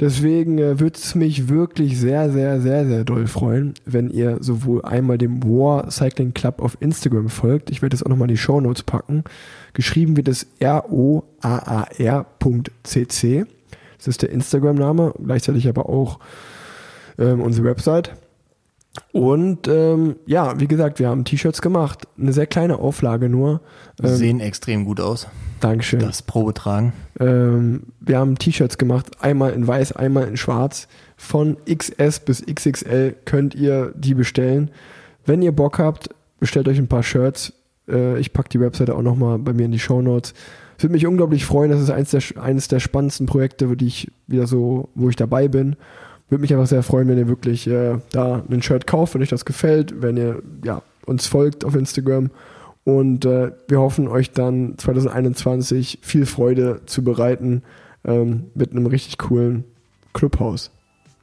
deswegen 0.00 0.58
äh, 0.58 0.80
würde 0.80 0.98
es 0.98 1.14
mich 1.14 1.48
wirklich 1.48 1.98
sehr, 1.98 2.30
sehr, 2.30 2.60
sehr, 2.60 2.86
sehr 2.86 3.04
doll 3.04 3.26
freuen, 3.26 3.74
wenn 3.84 4.10
ihr 4.10 4.38
sowohl 4.40 4.82
einmal 4.82 5.18
dem 5.18 5.42
War 5.44 5.90
Cycling 5.90 6.34
Club 6.34 6.60
auf 6.60 6.76
Instagram 6.80 7.28
folgt. 7.28 7.70
Ich 7.70 7.82
werde 7.82 7.94
das 7.94 8.02
auch 8.02 8.08
nochmal 8.08 8.28
in 8.28 8.34
die 8.34 8.40
Show 8.40 8.60
Notes 8.60 8.82
packen. 8.82 9.24
Geschrieben 9.74 10.16
wird 10.16 10.28
es 10.28 10.46
R-O-A-A-R.cc. 10.58 11.26
Das 13.98 14.08
ist 14.08 14.22
der 14.22 14.30
Instagram-Name, 14.30 15.14
gleichzeitig 15.22 15.68
aber 15.68 15.88
auch 15.88 16.18
ähm, 17.18 17.40
unsere 17.42 17.66
Website. 17.66 18.12
Und 19.12 19.68
ähm, 19.68 20.16
ja, 20.26 20.58
wie 20.58 20.66
gesagt, 20.66 20.98
wir 20.98 21.08
haben 21.08 21.24
T-Shirts 21.24 21.62
gemacht. 21.62 22.08
Eine 22.18 22.32
sehr 22.32 22.46
kleine 22.46 22.78
Auflage 22.78 23.28
nur. 23.28 23.60
Ähm, 24.02 24.16
Sehen 24.16 24.40
extrem 24.40 24.84
gut 24.84 25.00
aus. 25.00 25.28
Dankeschön. 25.60 26.00
Das 26.00 26.22
Probe 26.22 26.54
tragen. 26.54 26.92
Ähm, 27.18 27.84
wir 28.00 28.18
haben 28.18 28.36
T-Shirts 28.38 28.78
gemacht, 28.78 29.06
einmal 29.20 29.52
in 29.52 29.66
weiß, 29.66 29.92
einmal 29.92 30.26
in 30.26 30.36
schwarz. 30.36 30.88
Von 31.16 31.56
XS 31.66 32.20
bis 32.20 32.44
XXL 32.44 33.14
könnt 33.24 33.54
ihr 33.54 33.92
die 33.94 34.14
bestellen. 34.14 34.70
Wenn 35.26 35.42
ihr 35.42 35.52
Bock 35.52 35.78
habt, 35.78 36.10
bestellt 36.40 36.66
euch 36.68 36.78
ein 36.78 36.88
paar 36.88 37.02
Shirts. 37.02 37.52
Äh, 37.88 38.18
ich 38.18 38.32
packe 38.32 38.48
die 38.48 38.60
Webseite 38.60 38.94
auch 38.94 39.02
nochmal 39.02 39.38
bei 39.38 39.52
mir 39.52 39.66
in 39.66 39.72
die 39.72 39.78
Show 39.78 40.00
Notes. 40.00 40.34
Es 40.78 40.84
würde 40.84 40.94
mich 40.94 41.06
unglaublich 41.06 41.44
freuen. 41.44 41.70
Das 41.70 41.80
ist 41.80 41.90
eines 41.90 42.10
der, 42.10 42.42
eines 42.42 42.68
der 42.68 42.80
spannendsten 42.80 43.26
Projekte, 43.26 43.76
die 43.76 43.86
ich 43.86 44.10
wieder 44.26 44.46
so, 44.46 44.88
wo 44.94 45.10
ich 45.10 45.16
dabei 45.16 45.46
bin. 45.46 45.76
Würde 46.30 46.40
mich 46.40 46.54
einfach 46.54 46.66
sehr 46.66 46.82
freuen, 46.82 47.08
wenn 47.08 47.18
ihr 47.18 47.28
wirklich 47.28 47.66
äh, 47.66 47.98
da 48.12 48.42
ein 48.48 48.62
Shirt 48.62 48.86
kauft, 48.86 49.14
wenn 49.14 49.20
euch 49.20 49.28
das 49.28 49.44
gefällt, 49.44 50.00
wenn 50.00 50.16
ihr 50.16 50.42
ja, 50.64 50.80
uns 51.04 51.26
folgt 51.26 51.64
auf 51.64 51.74
Instagram. 51.74 52.30
Und 52.98 53.24
äh, 53.24 53.52
wir 53.68 53.80
hoffen, 53.80 54.08
euch 54.08 54.32
dann 54.32 54.76
2021 54.78 55.98
viel 56.02 56.26
Freude 56.26 56.80
zu 56.86 57.04
bereiten 57.04 57.62
ähm, 58.04 58.50
mit 58.54 58.72
einem 58.72 58.86
richtig 58.86 59.18
coolen 59.18 59.64
Clubhaus. 60.12 60.70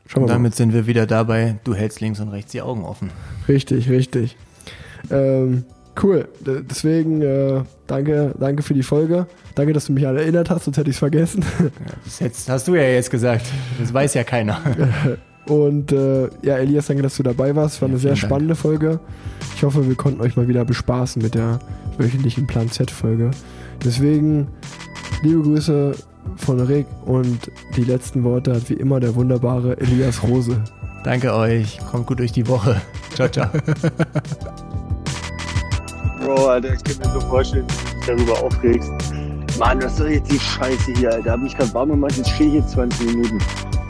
Schauen 0.05 0.23
wir 0.23 0.27
damit 0.27 0.53
mal. 0.53 0.57
sind 0.57 0.73
wir 0.73 0.87
wieder 0.87 1.05
dabei, 1.05 1.59
du 1.63 1.73
hältst 1.73 1.99
links 1.99 2.19
und 2.19 2.29
rechts 2.29 2.51
die 2.51 2.61
Augen 2.61 2.85
offen. 2.85 3.09
Richtig, 3.47 3.89
richtig. 3.89 4.37
Ähm, 5.11 5.65
Cool. 6.01 6.27
Deswegen 6.41 7.21
äh, 7.21 7.63
danke, 7.87 8.33
danke 8.39 8.61
für 8.61 8.73
die 8.73 8.83
Folge. 8.83 9.25
Danke, 9.55 9.73
dass 9.73 9.85
du 9.85 9.93
mich 9.93 10.05
alle 10.05 10.21
erinnert 10.21 10.49
hast, 10.49 10.65
sonst 10.65 10.77
hätte 10.77 10.89
ich 10.89 10.95
es 10.95 10.99
vergessen. 10.99 11.43
Das 12.03 12.19
jetzt, 12.19 12.49
hast 12.49 12.67
du 12.67 12.75
ja 12.75 12.83
jetzt 12.83 13.09
gesagt. 13.09 13.47
Das 13.79 13.93
weiß 13.93 14.13
ja 14.13 14.23
keiner. 14.23 14.61
Und 15.47 15.91
äh, 15.91 16.29
ja, 16.41 16.57
Elias, 16.57 16.87
danke, 16.87 17.03
dass 17.03 17.17
du 17.17 17.23
dabei 17.23 17.55
warst. 17.55 17.81
War 17.81 17.87
ja, 17.87 17.93
eine 17.93 17.99
sehr 17.99 18.15
spannende 18.15 18.53
Dank. 18.53 18.61
Folge. 18.61 18.99
Ich 19.55 19.63
hoffe, 19.63 19.87
wir 19.87 19.95
konnten 19.95 20.21
euch 20.21 20.35
mal 20.35 20.47
wieder 20.47 20.65
bespaßen 20.65 21.21
mit 21.21 21.35
der 21.35 21.59
wöchentlichen 21.97 22.47
Plan 22.47 22.69
Z-Folge. 22.69 23.31
Deswegen 23.83 24.47
liebe 25.23 25.41
Grüße 25.41 25.95
von 26.35 26.59
Rick 26.59 26.85
und 27.05 27.51
die 27.75 27.83
letzten 27.83 28.23
Worte 28.23 28.55
hat 28.55 28.69
wie 28.69 28.73
immer 28.73 28.99
der 28.99 29.15
wunderbare 29.15 29.79
Elias 29.79 30.21
Rose. 30.23 30.61
Danke 31.03 31.33
euch. 31.33 31.79
Kommt 31.89 32.07
gut 32.07 32.19
durch 32.19 32.33
die 32.33 32.47
Woche. 32.47 32.81
Ciao, 33.15 33.29
ciao. 33.29 33.47
Bro, 36.19 36.47
Alter, 36.47 36.73
ich 36.73 36.83
kann 36.83 36.97
mir 36.97 37.19
so 37.19 37.27
vorstellen, 37.27 37.65
wie 37.67 37.73
du 37.73 37.95
dich 37.95 38.05
darüber 38.05 38.43
aufregst. 38.43 38.91
Mann, 39.57 39.81
was 39.81 39.97
soll 39.97 40.09
jetzt 40.09 40.29
die 40.31 40.39
Scheiße 40.39 40.91
hier, 40.97 41.13
Alter? 41.13 41.31
Hab 41.31 41.39
mich 41.39 41.55
gerade 41.55 41.73
warm 41.73 41.89
gemacht, 41.89 42.17
jetzt 42.17 42.29
stehe 42.31 42.49
ich 42.49 42.55
hier 42.55 42.67
20 42.67 43.07
Minuten. 43.07 43.39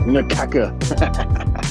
Eine 0.06 0.26
Kacke. 0.26 0.72